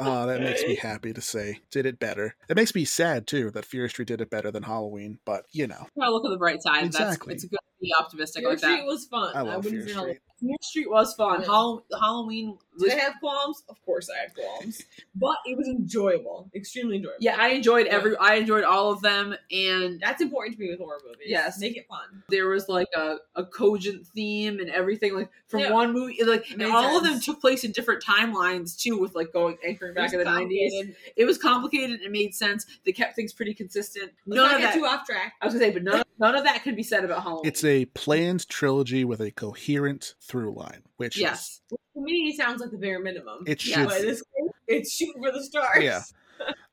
Oh, 0.06 0.28
that 0.28 0.42
makes 0.42 0.64
me 0.64 0.76
happy 0.76 1.14
to 1.14 1.22
say. 1.22 1.62
Did 1.72 1.86
it 1.86 2.00
better. 2.00 2.36
It 2.50 2.56
makes 2.56 2.76
me 2.76 2.86
sad 2.86 3.28
too 3.28 3.52
that 3.52 3.66
Fear 3.66 3.90
Street 3.90 4.08
did 4.08 4.22
it 4.22 4.30
better 4.30 4.52
than 4.52 4.64
Halloween, 4.64 5.20
but 5.26 5.46
you 5.52 5.68
know. 5.68 5.88
Gotta 5.98 6.12
look 6.12 6.26
at 6.26 6.30
the 6.30 6.38
bright 6.38 6.62
side 6.62 6.84
Exactly. 6.86 7.34
that's 7.34 7.44
it's 7.44 7.46
a 7.46 7.48
good 7.48 7.60
be 7.84 7.94
optimistic 8.00 8.42
Fear 8.42 8.50
like 8.50 8.60
Street 8.60 8.78
that. 8.78 8.86
was 8.86 9.06
fun. 9.06 9.32
I 9.36 9.42
love 9.42 9.64
wouldn't 9.66 9.84
Fear 9.86 9.94
say 9.96 10.00
Street. 10.02 10.20
Fear 10.42 10.56
Street 10.62 10.90
was 10.90 11.14
fun. 11.14 11.42
Yeah. 11.42 11.48
Hall- 11.48 11.86
Halloween 12.00 12.58
was 12.78 12.90
Did 12.90 13.00
I 13.00 13.04
have 13.04 13.14
qualms? 13.22 13.64
Of 13.70 13.82
course 13.86 14.10
I 14.10 14.22
had 14.24 14.34
qualms. 14.34 14.82
But 15.16 15.38
it 15.46 15.56
was 15.56 15.68
enjoyable. 15.68 16.50
Extremely 16.56 16.96
enjoyable. 16.98 17.18
yeah, 17.20 17.36
I 17.40 17.50
enjoyed 17.50 17.86
every. 17.86 18.18
I 18.18 18.34
enjoyed 18.36 18.64
all 18.64 18.92
of 18.92 19.02
them, 19.02 19.36
and 19.52 20.00
That's 20.02 20.22
important 20.24 20.56
to 20.58 20.62
me 20.64 20.70
with 20.72 20.80
horror 20.80 20.98
movies. 21.06 21.28
Yes. 21.28 21.60
Make 21.60 21.78
it 21.78 21.86
fun. 21.88 22.24
there 22.30 22.48
was 22.50 22.68
like 22.68 22.88
a, 22.96 23.18
a 23.36 23.46
cogent 23.46 24.08
theme 24.08 24.60
and 24.60 24.70
everything. 24.72 25.14
Like 25.16 25.30
from 25.48 25.60
Yeah. 25.62 25.72
one 25.72 25.94
movie, 25.94 26.18
like 26.24 26.50
and 26.50 26.58
Made 26.58 26.72
all 26.72 26.98
of 26.98 27.04
them 27.04 27.20
took 27.20 27.40
place 27.40 27.64
in 27.64 27.72
different 27.72 28.04
timelines 28.04 28.76
too, 28.76 28.98
with 29.00 29.14
like 29.14 29.32
going 29.32 29.58
anchoring 29.66 29.94
back 29.94 30.12
in 30.14 30.20
the 30.20 30.26
nineties. 30.26 30.96
It 31.16 31.26
was 31.26 31.38
complicated. 31.38 32.02
It 32.02 32.12
made 32.12 32.34
sense. 32.34 32.66
They 32.86 32.92
kept 32.92 33.16
things 33.16 33.34
pretty 33.34 33.54
consistent. 33.54 34.12
Let's 34.26 34.38
None 34.38 34.46
not 34.48 34.56
of 34.56 34.62
get 34.62 34.74
that. 34.74 34.80
too 34.80 34.86
off 34.86 35.06
track. 35.06 35.34
I 35.42 35.46
was 35.46 35.54
gonna 35.54 35.66
say, 35.66 35.72
but 35.72 35.84
none 35.84 36.00
of, 36.00 36.06
none 36.20 36.36
of 36.36 36.44
that 36.46 36.64
can 36.64 36.74
be 36.76 36.84
said 36.84 37.06
about 37.06 37.22
Halloween. 37.22 37.46
It's 37.46 37.64
a 37.64 37.73
planned 37.86 38.48
trilogy 38.50 39.06
with 39.06 39.22
a 39.22 39.32
coherent 39.32 40.16
through 40.22 40.54
line, 40.54 40.84
which 40.98 41.18
yes. 41.18 41.62
To 41.70 41.78
me, 41.96 42.30
it 42.30 42.38
sounds 42.38 42.62
like 42.62 42.72
the 42.72 42.78
bare 42.78 43.00
minimum. 43.00 43.44
it 43.46 43.62
should 43.62 43.90
this 43.90 44.24
it's 44.68 44.94
shooting 44.94 45.22
for 45.22 45.32
the 45.32 45.44
stars. 45.44 45.84
Yeah. 45.84 46.02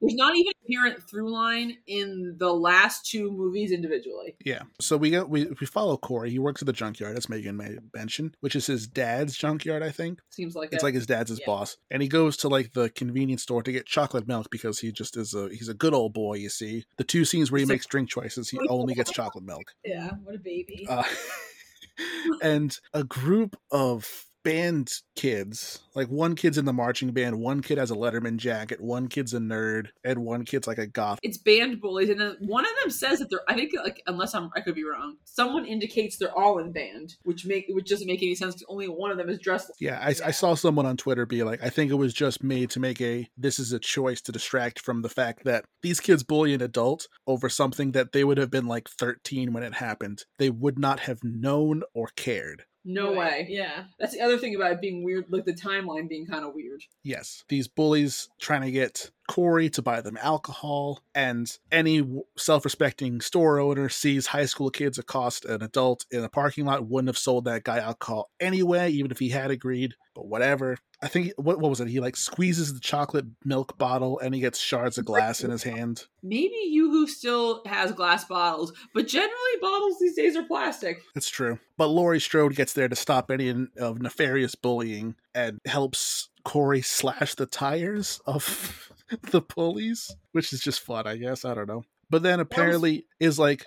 There's 0.00 0.14
not 0.14 0.34
even 0.36 0.52
a 0.52 0.60
apparent 0.70 1.08
through 1.08 1.30
line 1.32 1.76
in 1.86 2.36
the 2.38 2.52
last 2.52 3.06
two 3.06 3.30
movies 3.30 3.72
individually. 3.72 4.36
Yeah. 4.44 4.62
So 4.80 4.96
we 4.96 5.10
got 5.10 5.28
we, 5.28 5.46
we 5.60 5.66
follow 5.66 5.96
Corey. 5.96 6.30
He 6.30 6.38
works 6.38 6.62
at 6.62 6.66
the 6.66 6.72
junkyard, 6.72 7.16
as 7.16 7.28
Megan 7.28 7.56
may 7.56 7.76
mention, 7.94 8.34
which 8.40 8.56
is 8.56 8.66
his 8.66 8.86
dad's 8.86 9.36
junkyard, 9.36 9.82
I 9.82 9.90
think. 9.90 10.20
Seems 10.30 10.54
like 10.54 10.72
It's 10.72 10.82
it. 10.82 10.86
like 10.86 10.94
his 10.94 11.06
dad's 11.06 11.30
his 11.30 11.40
Yeah. 11.40 11.46
boss. 11.46 11.76
And 11.90 12.02
he 12.02 12.08
goes 12.08 12.36
to 12.38 12.48
like 12.48 12.72
the 12.72 12.90
convenience 12.90 13.42
store 13.42 13.62
to 13.62 13.72
get 13.72 13.86
chocolate 13.86 14.26
milk 14.26 14.48
because 14.50 14.78
he 14.80 14.92
just 14.92 15.16
is 15.16 15.34
a 15.34 15.48
he's 15.50 15.68
a 15.68 15.74
good 15.74 15.94
old 15.94 16.12
boy, 16.14 16.34
you 16.34 16.48
see. 16.48 16.84
The 16.96 17.04
two 17.04 17.24
scenes 17.24 17.50
where 17.50 17.58
he 17.58 17.66
makes 17.66 17.86
drink 17.86 18.08
choices, 18.08 18.48
he 18.48 18.58
only 18.68 18.94
gets 18.94 19.10
chocolate 19.10 19.44
milk. 19.44 19.74
Yeah, 19.84 20.10
what 20.22 20.34
a 20.34 20.38
baby. 20.38 20.86
Uh, 20.88 21.02
and 22.42 22.76
a 22.94 23.02
group 23.02 23.56
of 23.70 24.26
band 24.42 24.92
kids, 25.16 25.80
like 25.94 26.08
one 26.08 26.34
kid's 26.34 26.58
in 26.58 26.64
the 26.64 26.72
marching 26.72 27.12
band, 27.12 27.38
one 27.38 27.60
kid 27.60 27.78
has 27.78 27.90
a 27.90 27.94
Letterman 27.94 28.36
jacket, 28.36 28.80
one 28.80 29.08
kid's 29.08 29.34
a 29.34 29.38
nerd, 29.38 29.88
and 30.04 30.24
one 30.24 30.44
kid's 30.44 30.66
like 30.66 30.78
a 30.78 30.86
goth. 30.86 31.18
it's 31.22 31.38
band 31.38 31.80
bullies, 31.80 32.08
and 32.10 32.20
then 32.20 32.36
one 32.40 32.64
of 32.64 32.70
them 32.82 32.90
says 32.90 33.18
that 33.18 33.30
they're. 33.30 33.40
I 33.48 33.54
think 33.54 33.72
like 33.84 34.02
unless 34.06 34.34
I'm, 34.34 34.50
I 34.56 34.60
could 34.60 34.74
be 34.74 34.84
wrong. 34.84 35.16
Someone 35.24 35.64
indicates 35.66 36.16
they're 36.16 36.36
all 36.36 36.58
in 36.58 36.72
band, 36.72 37.14
which 37.22 37.44
make 37.46 37.66
which 37.68 37.88
doesn't 37.88 38.06
make 38.06 38.22
any 38.22 38.34
sense. 38.34 38.54
'cause 38.54 38.64
Only 38.68 38.86
one 38.88 39.10
of 39.10 39.18
them 39.18 39.28
is 39.28 39.38
dressed. 39.38 39.70
Yeah, 39.80 39.98
I, 40.00 40.08
I 40.24 40.30
saw 40.30 40.54
someone 40.54 40.86
on 40.86 40.96
Twitter 40.96 41.26
be 41.26 41.42
like, 41.42 41.62
I 41.62 41.68
think 41.70 41.90
it 41.90 41.96
was 41.96 42.12
just 42.14 42.42
made 42.42 42.70
to 42.70 42.80
make 42.80 43.00
a 43.00 43.28
this 43.36 43.58
is 43.58 43.72
a 43.72 43.78
choice 43.78 44.20
to 44.22 44.32
distract 44.32 44.80
from 44.80 45.02
the 45.02 45.08
fact 45.08 45.44
that 45.44 45.64
these 45.82 46.00
kids 46.00 46.22
bully 46.22 46.54
an 46.54 46.62
adult 46.62 47.08
over 47.26 47.48
something 47.48 47.92
that 47.92 48.12
they 48.12 48.24
would 48.24 48.38
have 48.38 48.50
been 48.50 48.66
like 48.66 48.88
13 48.88 49.52
when 49.52 49.62
it 49.62 49.74
happened. 49.74 50.24
They 50.38 50.50
would 50.50 50.78
not 50.78 51.00
have 51.00 51.18
known 51.22 51.82
or 51.94 52.08
cared. 52.16 52.64
No 52.84 53.14
Right, 53.14 53.44
way. 53.44 53.46
Yeah. 53.50 53.84
That's 53.98 54.14
the 54.14 54.20
other 54.20 54.38
thing 54.38 54.54
about 54.54 54.72
it 54.72 54.80
being 54.80 55.04
weird, 55.04 55.26
like 55.28 55.44
the 55.44 55.52
timeline 55.52 56.08
being 56.08 56.26
kind 56.26 56.44
of 56.44 56.54
weird. 56.54 56.82
Yes, 57.02 57.44
these 57.48 57.68
bullies 57.68 58.28
trying 58.40 58.62
to 58.62 58.70
get 58.70 59.10
Corey 59.30 59.70
to 59.70 59.80
buy 59.80 60.00
them 60.00 60.18
alcohol, 60.20 61.04
and 61.14 61.56
any 61.70 62.04
self 62.36 62.64
respecting 62.64 63.20
store 63.20 63.60
owner 63.60 63.88
sees 63.88 64.26
high 64.26 64.44
school 64.44 64.70
kids 64.70 64.98
accost 64.98 65.44
an 65.44 65.62
adult 65.62 66.04
in 66.10 66.24
a 66.24 66.28
parking 66.28 66.64
lot 66.64 66.88
wouldn't 66.88 67.08
have 67.08 67.16
sold 67.16 67.44
that 67.44 67.62
guy 67.62 67.78
alcohol 67.78 68.28
anyway, 68.40 68.90
even 68.90 69.12
if 69.12 69.20
he 69.20 69.28
had 69.28 69.52
agreed. 69.52 69.94
But 70.16 70.26
whatever. 70.26 70.78
I 71.00 71.06
think 71.06 71.32
what 71.36 71.60
what 71.60 71.70
was 71.70 71.80
it? 71.80 71.86
He 71.86 72.00
like 72.00 72.16
squeezes 72.16 72.74
the 72.74 72.80
chocolate 72.80 73.26
milk 73.44 73.78
bottle 73.78 74.18
and 74.18 74.34
he 74.34 74.40
gets 74.40 74.58
shards 74.58 74.98
of 74.98 75.04
glass 75.04 75.44
in 75.44 75.52
his 75.52 75.62
hand. 75.62 76.06
Maybe 76.24 76.56
Yoo-Hoo 76.68 77.06
still 77.06 77.62
has 77.66 77.92
glass 77.92 78.24
bottles, 78.24 78.72
but 78.92 79.06
generally 79.06 79.56
bottles 79.62 80.00
these 80.00 80.16
days 80.16 80.34
are 80.34 80.42
plastic. 80.42 80.98
It's 81.14 81.30
true. 81.30 81.60
But 81.76 81.86
Laurie 81.86 82.18
Strode 82.18 82.56
gets 82.56 82.72
there 82.72 82.88
to 82.88 82.96
stop 82.96 83.30
any 83.30 83.68
of 83.78 84.02
nefarious 84.02 84.56
bullying 84.56 85.14
and 85.36 85.60
helps 85.66 86.30
Corey 86.44 86.82
slash 86.82 87.36
the 87.36 87.46
tires 87.46 88.20
of 88.26 88.92
the 89.30 89.42
pulleys, 89.42 90.14
which 90.32 90.52
is 90.52 90.60
just 90.60 90.80
fun, 90.80 91.06
I 91.06 91.16
guess. 91.16 91.44
I 91.44 91.54
don't 91.54 91.68
know. 91.68 91.84
But 92.10 92.24
then 92.24 92.40
apparently 92.40 93.06
is 93.20 93.38
like 93.38 93.64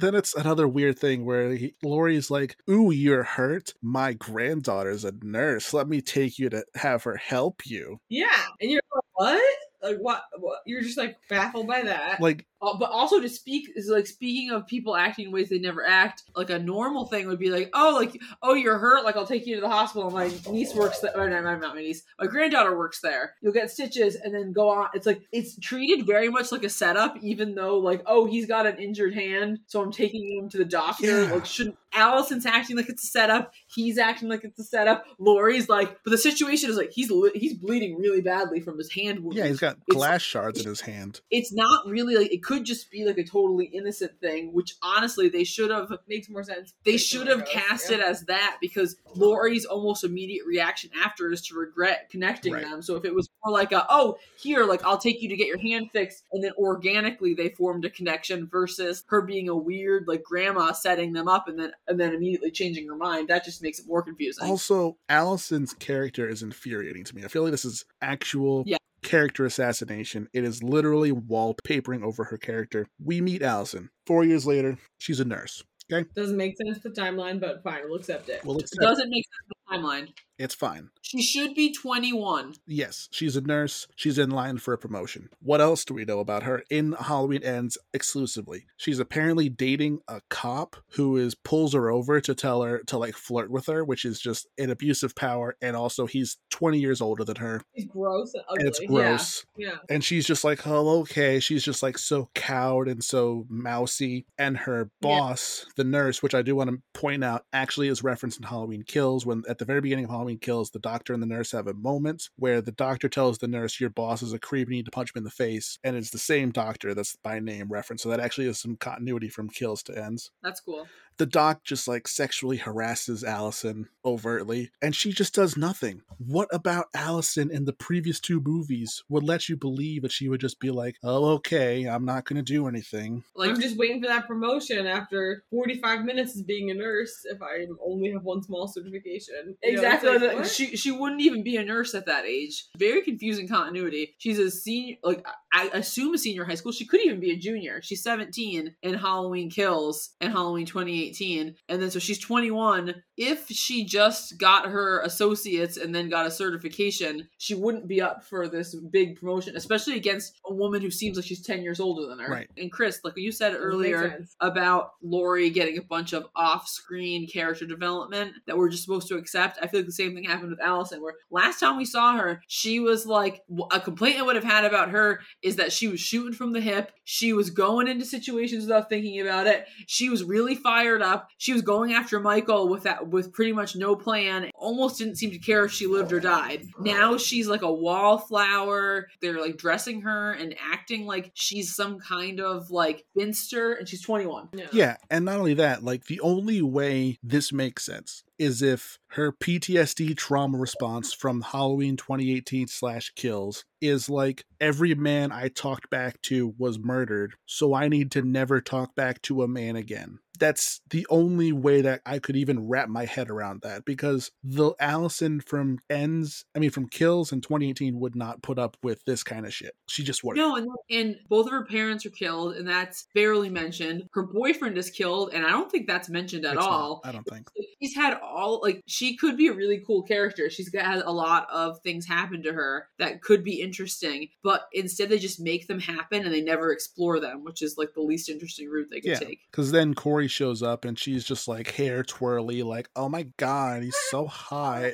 then 0.00 0.16
it's 0.16 0.34
another 0.34 0.66
weird 0.66 0.98
thing 0.98 1.24
where 1.24 1.54
he, 1.54 1.74
Laurie's 1.82 2.28
like, 2.28 2.56
"Ooh, 2.68 2.90
you're 2.90 3.22
hurt. 3.22 3.72
My 3.80 4.12
granddaughter's 4.14 5.04
a 5.04 5.12
nurse. 5.22 5.72
Let 5.72 5.88
me 5.88 6.00
take 6.00 6.38
you 6.38 6.50
to 6.50 6.64
have 6.74 7.04
her 7.04 7.16
help 7.16 7.62
you." 7.64 7.98
Yeah. 8.08 8.46
And 8.60 8.70
you're 8.70 8.80
like, 8.92 9.04
what? 9.14 9.54
Like 9.80 9.98
what 9.98 10.24
what 10.38 10.58
you're 10.66 10.82
just 10.82 10.98
like 10.98 11.16
baffled 11.28 11.68
by 11.68 11.82
that. 11.82 12.20
Like, 12.20 12.46
Uh, 12.64 12.76
but 12.78 12.90
also 12.90 13.20
to 13.20 13.28
speak 13.28 13.68
is 13.76 13.88
like 13.88 14.06
speaking 14.06 14.50
of 14.50 14.66
people 14.66 14.96
acting 14.96 15.26
in 15.26 15.32
ways 15.32 15.48
they 15.48 15.58
never 15.58 15.84
act. 15.86 16.22
Like 16.34 16.50
a 16.50 16.58
normal 16.58 17.06
thing 17.06 17.26
would 17.28 17.38
be 17.38 17.50
like, 17.50 17.70
oh, 17.74 17.94
like 17.94 18.20
oh, 18.42 18.54
you're 18.54 18.78
hurt. 18.78 19.04
Like 19.04 19.16
I'll 19.16 19.26
take 19.26 19.46
you 19.46 19.56
to 19.56 19.60
the 19.60 19.68
hospital. 19.68 20.10
My 20.10 20.30
niece 20.50 20.74
works 20.74 21.00
there. 21.00 21.12
Or 21.16 21.28
no, 21.28 21.40
not 21.42 21.74
my 21.74 21.80
niece. 21.80 22.02
My 22.18 22.26
granddaughter 22.26 22.76
works 22.76 23.00
there. 23.00 23.34
You'll 23.42 23.52
get 23.52 23.70
stitches 23.70 24.14
and 24.16 24.34
then 24.34 24.52
go 24.52 24.68
on. 24.70 24.88
It's 24.94 25.06
like 25.06 25.22
it's 25.32 25.58
treated 25.58 26.06
very 26.06 26.28
much 26.28 26.52
like 26.52 26.64
a 26.64 26.68
setup, 26.70 27.16
even 27.22 27.54
though 27.54 27.78
like 27.78 28.02
oh, 28.06 28.24
he's 28.26 28.46
got 28.46 28.66
an 28.66 28.78
injured 28.78 29.14
hand, 29.14 29.58
so 29.66 29.82
I'm 29.82 29.92
taking 29.92 30.38
him 30.38 30.48
to 30.50 30.58
the 30.58 30.64
doctor. 30.64 31.24
Yeah. 31.24 31.32
Like 31.32 31.46
shouldn't 31.46 31.76
Allison's 31.94 32.46
acting 32.46 32.76
like 32.76 32.88
it's 32.88 33.04
a 33.04 33.06
setup. 33.06 33.52
He's 33.72 33.98
acting 33.98 34.28
like 34.28 34.44
it's 34.44 34.58
a 34.58 34.64
setup. 34.64 35.04
Laurie's 35.18 35.68
like, 35.68 35.96
but 36.04 36.10
the 36.10 36.18
situation 36.18 36.70
is 36.70 36.76
like 36.76 36.90
he's 36.92 37.10
li- 37.10 37.30
he's 37.34 37.54
bleeding 37.54 37.98
really 37.98 38.20
badly 38.20 38.60
from 38.60 38.78
his 38.78 38.92
hand 38.92 39.20
wound 39.20 39.36
yeah, 39.36 39.46
he's 39.46 39.60
got 39.60 39.72
It's- 39.88 39.96
glass 39.96 40.22
shards 40.22 40.60
in 40.60 40.66
his 40.66 40.80
hand. 40.80 41.20
it's 41.30 41.52
not 41.52 41.86
really 41.86 42.16
like 42.16 42.32
it 42.32 42.42
could 42.42 42.53
just 42.60 42.90
be 42.90 43.04
like 43.04 43.18
a 43.18 43.24
totally 43.24 43.66
innocent 43.66 44.12
thing 44.20 44.52
which 44.52 44.74
honestly 44.82 45.28
they 45.28 45.44
should 45.44 45.70
have 45.70 45.90
makes 46.08 46.28
more 46.28 46.42
sense. 46.42 46.74
they 46.84 46.96
should 46.96 47.26
have 47.26 47.38
where 47.38 47.46
it 47.46 47.54
goes, 47.54 47.62
cast 47.62 47.90
yeah. 47.90 47.96
it 47.98 48.02
as 48.02 48.22
that 48.26 48.58
because 48.60 48.96
Laurie's 49.14 49.64
almost 49.64 50.04
immediate 50.04 50.44
reaction 50.46 50.90
after 51.04 51.30
is 51.32 51.42
to 51.46 51.54
regret 51.54 52.08
connecting 52.10 52.52
Right. 52.52 52.64
them. 52.64 52.82
So 52.82 52.96
if 52.96 53.04
it 53.04 53.14
was 53.14 53.28
more 53.44 53.52
like 53.52 53.72
a 53.72 53.86
oh 53.88 54.16
here 54.38 54.64
like 54.64 54.84
I'll 54.84 54.98
take 54.98 55.22
you 55.22 55.28
to 55.28 55.36
get 55.36 55.46
your 55.46 55.58
hand 55.58 55.90
fixed 55.92 56.24
and 56.32 56.42
then 56.42 56.52
organically 56.58 57.34
they 57.34 57.50
formed 57.50 57.84
a 57.84 57.90
connection 57.90 58.46
versus 58.46 59.04
her 59.08 59.22
being 59.22 59.48
a 59.48 59.56
weird 59.56 60.06
like 60.08 60.22
grandma 60.22 60.72
setting 60.72 61.12
them 61.12 61.28
up 61.28 61.48
and 61.48 61.58
then 61.58 61.72
and 61.88 61.98
then 61.98 62.14
immediately 62.14 62.50
changing 62.50 62.86
her 62.88 62.96
mind 62.96 63.28
that 63.28 63.44
just 63.44 63.62
makes 63.62 63.78
it 63.78 63.86
more 63.86 64.02
confusing. 64.02 64.48
Also, 64.48 64.96
Allison's 65.08 65.72
character 65.74 66.28
is 66.28 66.42
infuriating 66.42 67.04
to 67.04 67.14
me. 67.16 67.24
I 67.24 67.28
feel 67.28 67.42
like 67.42 67.50
this 67.52 67.64
is 67.64 67.84
actual 68.02 68.64
Yeah. 68.66 68.76
Character 69.04 69.44
assassination. 69.44 70.28
It 70.32 70.42
is 70.42 70.62
literally 70.62 71.12
wallpapering 71.12 72.02
over 72.02 72.24
her 72.24 72.38
character. 72.38 72.88
We 72.98 73.20
meet 73.20 73.42
Allison. 73.42 73.90
Four 74.06 74.24
years 74.24 74.46
later, 74.46 74.78
she's 74.98 75.20
a 75.20 75.24
nurse. 75.24 75.62
Okay. 75.92 76.08
Doesn't 76.16 76.36
make 76.36 76.56
sense 76.56 76.82
the 76.82 76.90
timeline, 76.90 77.38
but 77.38 77.62
fine, 77.62 77.82
we'll 77.84 77.98
accept 77.98 78.28
it. 78.28 78.44
Well, 78.44 78.58
it 78.58 78.70
doesn't 78.80 79.10
make 79.10 79.24
sense 79.24 79.52
timeline. 79.70 80.08
it's 80.38 80.54
fine. 80.54 80.90
She 81.00 81.22
should 81.22 81.54
be 81.54 81.72
21. 81.72 82.54
Yes, 82.66 83.08
she's 83.12 83.36
a 83.36 83.40
nurse. 83.40 83.86
She's 83.94 84.18
in 84.18 84.30
line 84.30 84.58
for 84.58 84.74
a 84.74 84.78
promotion. 84.78 85.28
What 85.40 85.60
else 85.60 85.84
do 85.84 85.94
we 85.94 86.04
know 86.04 86.18
about 86.18 86.42
her 86.42 86.64
in 86.70 86.92
Halloween 86.92 87.42
Ends 87.44 87.78
exclusively? 87.92 88.66
She's 88.76 88.98
apparently 88.98 89.48
dating 89.48 90.00
a 90.08 90.22
cop 90.30 90.76
who 90.94 91.16
is 91.16 91.34
pulls 91.34 91.74
her 91.74 91.90
over 91.90 92.20
to 92.20 92.34
tell 92.34 92.62
her 92.62 92.78
to 92.86 92.98
like 92.98 93.14
flirt 93.14 93.50
with 93.50 93.66
her, 93.66 93.84
which 93.84 94.04
is 94.04 94.18
just 94.18 94.48
an 94.58 94.70
abuse 94.70 95.02
of 95.02 95.14
power. 95.14 95.56
And 95.62 95.76
also, 95.76 96.06
he's 96.06 96.38
20 96.50 96.78
years 96.80 97.00
older 97.00 97.22
than 97.24 97.36
her. 97.36 97.62
It's 97.74 97.86
gross 97.86 98.34
and 98.34 98.42
ugly. 98.48 98.60
And 98.60 98.68
it's 98.68 98.80
gross. 98.80 99.46
Yeah. 99.56 99.76
And 99.88 100.02
she's 100.02 100.26
just 100.26 100.42
like, 100.42 100.66
oh, 100.66 101.00
okay. 101.00 101.38
She's 101.38 101.62
just 101.62 101.82
like 101.82 101.96
so 101.98 102.28
cowed 102.34 102.88
and 102.88 103.04
so 103.04 103.46
mousy. 103.48 104.26
And 104.36 104.56
her 104.58 104.90
boss, 105.00 105.66
the 105.76 105.84
nurse, 105.84 106.22
which 106.22 106.34
I 106.34 106.42
do 106.42 106.56
want 106.56 106.70
to 106.70 106.82
point 106.92 107.22
out, 107.22 107.44
actually 107.52 107.88
is 107.88 108.02
referenced 108.02 108.40
in 108.40 108.46
Halloween 108.46 108.82
Kills. 108.82 109.24
When 109.24 109.44
at 109.54 109.58
the 109.58 109.64
very 109.64 109.80
beginning 109.80 110.06
of 110.06 110.10
Halloween 110.10 110.38
Kills, 110.38 110.70
the 110.70 110.80
doctor 110.80 111.14
and 111.14 111.22
the 111.22 111.28
nurse 111.28 111.52
have 111.52 111.68
a 111.68 111.74
moment 111.74 112.28
where 112.36 112.60
the 112.60 112.72
doctor 112.72 113.08
tells 113.08 113.38
the 113.38 113.46
nurse, 113.46 113.78
Your 113.78 113.88
boss 113.88 114.20
is 114.20 114.32
a 114.32 114.38
creep, 114.38 114.68
you 114.68 114.74
need 114.74 114.84
to 114.86 114.90
punch 114.90 115.10
him 115.10 115.18
in 115.18 115.24
the 115.24 115.30
face. 115.30 115.78
And 115.84 115.94
it's 115.94 116.10
the 116.10 116.18
same 116.18 116.50
doctor 116.50 116.92
that's 116.92 117.14
by 117.22 117.38
name 117.38 117.68
reference. 117.68 118.02
So 118.02 118.08
that 118.08 118.18
actually 118.18 118.48
is 118.48 118.58
some 118.58 118.76
continuity 118.76 119.28
from 119.28 119.48
Kills 119.48 119.84
to 119.84 119.96
Ends 119.96 120.32
That's 120.42 120.60
cool. 120.60 120.88
The 121.18 121.26
doc 121.26 121.64
just 121.64 121.86
like 121.88 122.08
sexually 122.08 122.56
harasses 122.56 123.22
Allison 123.24 123.88
overtly, 124.04 124.70
and 124.82 124.94
she 124.94 125.12
just 125.12 125.34
does 125.34 125.56
nothing. 125.56 126.02
What 126.18 126.48
about 126.52 126.86
Allison 126.94 127.50
in 127.50 127.64
the 127.64 127.72
previous 127.72 128.20
two 128.20 128.40
movies 128.40 129.02
would 129.08 129.22
let 129.22 129.48
you 129.48 129.56
believe 129.56 130.02
that 130.02 130.12
she 130.12 130.28
would 130.28 130.40
just 130.40 130.60
be 130.60 130.70
like, 130.70 130.96
oh, 131.02 131.32
okay, 131.34 131.84
I'm 131.84 132.04
not 132.04 132.24
going 132.24 132.36
to 132.36 132.42
do 132.42 132.66
anything? 132.68 133.24
Like 133.34 133.50
I'm 133.50 133.60
just 133.60 133.76
waiting 133.76 134.00
for 134.02 134.08
that 134.08 134.26
promotion 134.26 134.86
after 134.86 135.44
45 135.50 136.04
minutes 136.04 136.36
as 136.36 136.42
being 136.42 136.70
a 136.70 136.74
nurse 136.74 137.24
if 137.24 137.40
I 137.42 137.66
only 137.84 138.12
have 138.12 138.22
one 138.22 138.42
small 138.42 138.68
certification. 138.68 139.56
You 139.62 139.72
know, 139.72 139.82
Exactly. 139.82 140.18
like, 140.18 140.36
like, 140.38 140.44
she 140.46 140.76
she 140.76 140.90
wouldn't 140.90 141.20
even 141.20 141.42
be 141.42 141.56
a 141.56 141.64
nurse 141.64 141.94
at 141.94 142.06
that 142.06 142.24
age. 142.24 142.66
Very 142.78 143.02
confusing 143.02 143.48
continuity. 143.48 144.14
She's 144.18 144.38
a 144.38 144.50
senior, 144.50 144.96
like 145.02 145.24
I 145.52 145.70
assume 145.72 146.14
a 146.14 146.18
senior 146.18 146.44
high 146.44 146.54
school. 146.56 146.72
She 146.72 146.86
could 146.86 147.00
even 147.00 147.20
be 147.20 147.30
a 147.32 147.36
junior. 147.36 147.80
She's 147.82 148.02
17 148.02 148.74
in 148.82 148.94
Halloween 148.94 149.50
Kills 149.50 150.10
and 150.20 150.32
Halloween 150.32 150.66
2018. 150.66 151.03
2018. 151.12 151.54
And 151.68 151.82
then 151.82 151.90
so 151.90 151.98
she's 151.98 152.18
21. 152.18 152.94
If 153.16 153.48
she 153.48 153.84
just 153.84 154.38
got 154.38 154.66
her 154.66 155.00
associates 155.00 155.76
and 155.76 155.94
then 155.94 156.08
got 156.08 156.26
a 156.26 156.30
certification, 156.30 157.28
she 157.38 157.54
wouldn't 157.54 157.86
be 157.86 158.00
up 158.00 158.24
for 158.24 158.48
this 158.48 158.74
big 158.74 159.20
promotion, 159.20 159.56
especially 159.56 159.96
against 159.96 160.40
a 160.46 160.52
woman 160.52 160.82
who 160.82 160.90
seems 160.90 161.16
like 161.16 161.26
she's 161.26 161.44
10 161.44 161.62
years 161.62 161.80
older 161.80 162.08
than 162.08 162.18
her. 162.18 162.32
Right. 162.32 162.48
And 162.56 162.72
Chris, 162.72 163.00
like 163.04 163.14
you 163.16 163.32
said 163.32 163.54
earlier 163.54 164.24
about 164.40 164.90
Laurie 165.02 165.50
getting 165.50 165.78
a 165.78 165.82
bunch 165.82 166.12
of 166.12 166.26
off-screen 166.34 167.28
character 167.28 167.66
development 167.66 168.32
that 168.46 168.56
we're 168.56 168.68
just 168.68 168.84
supposed 168.84 169.08
to 169.08 169.16
accept. 169.16 169.58
I 169.62 169.66
feel 169.66 169.80
like 169.80 169.86
the 169.86 169.92
same 169.92 170.14
thing 170.14 170.24
happened 170.24 170.50
with 170.50 170.60
Allison, 170.60 171.00
where 171.00 171.14
last 171.30 171.60
time 171.60 171.76
we 171.76 171.84
saw 171.84 172.16
her, 172.16 172.40
she 172.48 172.80
was 172.80 173.06
like 173.06 173.42
a 173.70 173.80
complaint 173.80 174.18
I 174.18 174.22
would 174.22 174.36
have 174.36 174.44
had 174.44 174.64
about 174.64 174.90
her 174.90 175.20
is 175.42 175.56
that 175.56 175.72
she 175.72 175.88
was 175.88 176.00
shooting 176.00 176.32
from 176.32 176.52
the 176.52 176.60
hip. 176.60 176.92
She 177.04 177.32
was 177.32 177.50
going 177.50 177.88
into 177.88 178.04
situations 178.04 178.64
without 178.64 178.88
thinking 178.88 179.20
about 179.20 179.46
it. 179.46 179.66
She 179.86 180.08
was 180.08 180.24
really 180.24 180.54
fired 180.54 180.93
up. 181.02 181.28
She 181.38 181.52
was 181.52 181.62
going 181.62 181.92
after 181.92 182.20
Michael 182.20 182.68
with 182.68 182.84
that 182.84 183.08
with 183.08 183.32
pretty 183.32 183.52
much 183.52 183.76
no 183.76 183.96
plan. 183.96 184.50
Almost 184.54 184.98
didn't 184.98 185.16
seem 185.16 185.30
to 185.30 185.38
care 185.38 185.64
if 185.64 185.72
she 185.72 185.86
lived 185.86 186.12
or 186.12 186.20
died. 186.20 186.66
Now 186.78 187.16
she's 187.16 187.48
like 187.48 187.62
a 187.62 187.72
wallflower. 187.72 189.08
They're 189.20 189.40
like 189.40 189.56
dressing 189.56 190.02
her 190.02 190.32
and 190.32 190.54
acting 190.60 191.06
like 191.06 191.30
she's 191.34 191.74
some 191.74 191.98
kind 191.98 192.40
of 192.40 192.70
like 192.70 193.04
spinster, 193.10 193.72
and 193.72 193.88
she's 193.88 194.02
21. 194.02 194.50
Yeah, 194.72 194.96
and 195.10 195.24
not 195.24 195.38
only 195.38 195.54
that, 195.54 195.82
like 195.82 196.06
the 196.06 196.20
only 196.20 196.62
way 196.62 197.18
this 197.22 197.52
makes 197.52 197.84
sense 197.84 198.24
is 198.38 198.62
if 198.62 198.98
her 199.08 199.32
PTSD 199.32 200.16
trauma 200.16 200.58
response 200.58 201.12
from 201.12 201.40
Halloween 201.40 201.96
2018 201.96 202.66
slash 202.66 203.12
kills 203.14 203.64
is 203.80 204.08
like 204.08 204.44
every 204.60 204.94
man 204.94 205.30
I 205.30 205.48
talked 205.48 205.90
back 205.90 206.20
to 206.22 206.54
was 206.58 206.78
murdered, 206.78 207.34
so 207.46 207.74
I 207.74 207.88
need 207.88 208.10
to 208.12 208.22
never 208.22 208.60
talk 208.60 208.94
back 208.94 209.22
to 209.22 209.42
a 209.42 209.48
man 209.48 209.76
again. 209.76 210.18
That's 210.38 210.80
the 210.90 211.06
only 211.10 211.52
way 211.52 211.80
that 211.82 212.00
I 212.04 212.18
could 212.18 212.36
even 212.36 212.68
wrap 212.68 212.88
my 212.88 213.04
head 213.04 213.30
around 213.30 213.62
that 213.62 213.84
because 213.84 214.30
the 214.42 214.72
Allison 214.80 215.40
from 215.40 215.78
ends, 215.88 216.44
I 216.54 216.58
mean 216.58 216.70
from 216.70 216.88
kills 216.88 217.32
in 217.32 217.40
2018 217.40 217.98
would 218.00 218.16
not 218.16 218.42
put 218.42 218.58
up 218.58 218.76
with 218.82 219.04
this 219.04 219.22
kind 219.22 219.46
of 219.46 219.54
shit. 219.54 219.74
She 219.88 220.02
just 220.02 220.24
wouldn't. 220.24 220.44
No, 220.46 220.56
and, 220.56 220.68
and 220.90 221.16
both 221.28 221.46
of 221.46 221.52
her 221.52 221.64
parents 221.64 222.04
are 222.04 222.10
killed, 222.10 222.56
and 222.56 222.66
that's 222.68 223.06
barely 223.14 223.48
mentioned. 223.48 224.04
Her 224.12 224.24
boyfriend 224.24 224.76
is 224.76 224.90
killed, 224.90 225.30
and 225.32 225.46
I 225.46 225.50
don't 225.50 225.70
think 225.70 225.86
that's 225.86 226.08
mentioned 226.08 226.44
at 226.44 226.54
It's 226.54 226.60
not. 226.64 226.70
all. 226.70 227.00
I 227.04 227.12
don't 227.12 227.24
think. 227.24 227.48
She's 227.80 227.94
had 227.94 228.18
all 228.22 228.60
like 228.62 228.80
she 228.86 229.16
could 229.16 229.36
be 229.36 229.48
a 229.48 229.52
really 229.52 229.82
cool 229.86 230.02
character. 230.02 230.50
She's 230.50 230.68
got 230.68 231.04
a 231.04 231.10
lot 231.12 231.46
of 231.52 231.80
things 231.82 232.06
happen 232.06 232.42
to 232.42 232.52
her 232.52 232.88
that 232.98 233.22
could 233.22 233.44
be 233.44 233.60
interesting, 233.60 234.28
but 234.42 234.66
instead 234.72 235.08
they 235.10 235.18
just 235.18 235.40
make 235.40 235.66
them 235.68 235.80
happen 235.80 236.24
and 236.24 236.34
they 236.34 236.40
never 236.40 236.72
explore 236.72 237.20
them, 237.20 237.44
which 237.44 237.62
is 237.62 237.76
like 237.78 237.94
the 237.94 238.00
least 238.02 238.28
interesting 238.28 238.68
route 238.68 238.88
they 238.90 239.00
could 239.00 239.10
Yeah. 239.12 239.18
take. 239.18 239.40
Because 239.50 239.70
then 239.70 239.94
Corey 239.94 240.23
shows 240.28 240.62
up 240.62 240.84
and 240.84 240.98
she's 240.98 241.24
just 241.24 241.48
like 241.48 241.72
hair 241.72 242.02
twirly, 242.02 242.62
like, 242.62 242.88
oh 242.96 243.08
my 243.08 243.26
god, 243.36 243.82
he's 243.82 243.96
so 244.10 244.26
hot. 244.26 244.92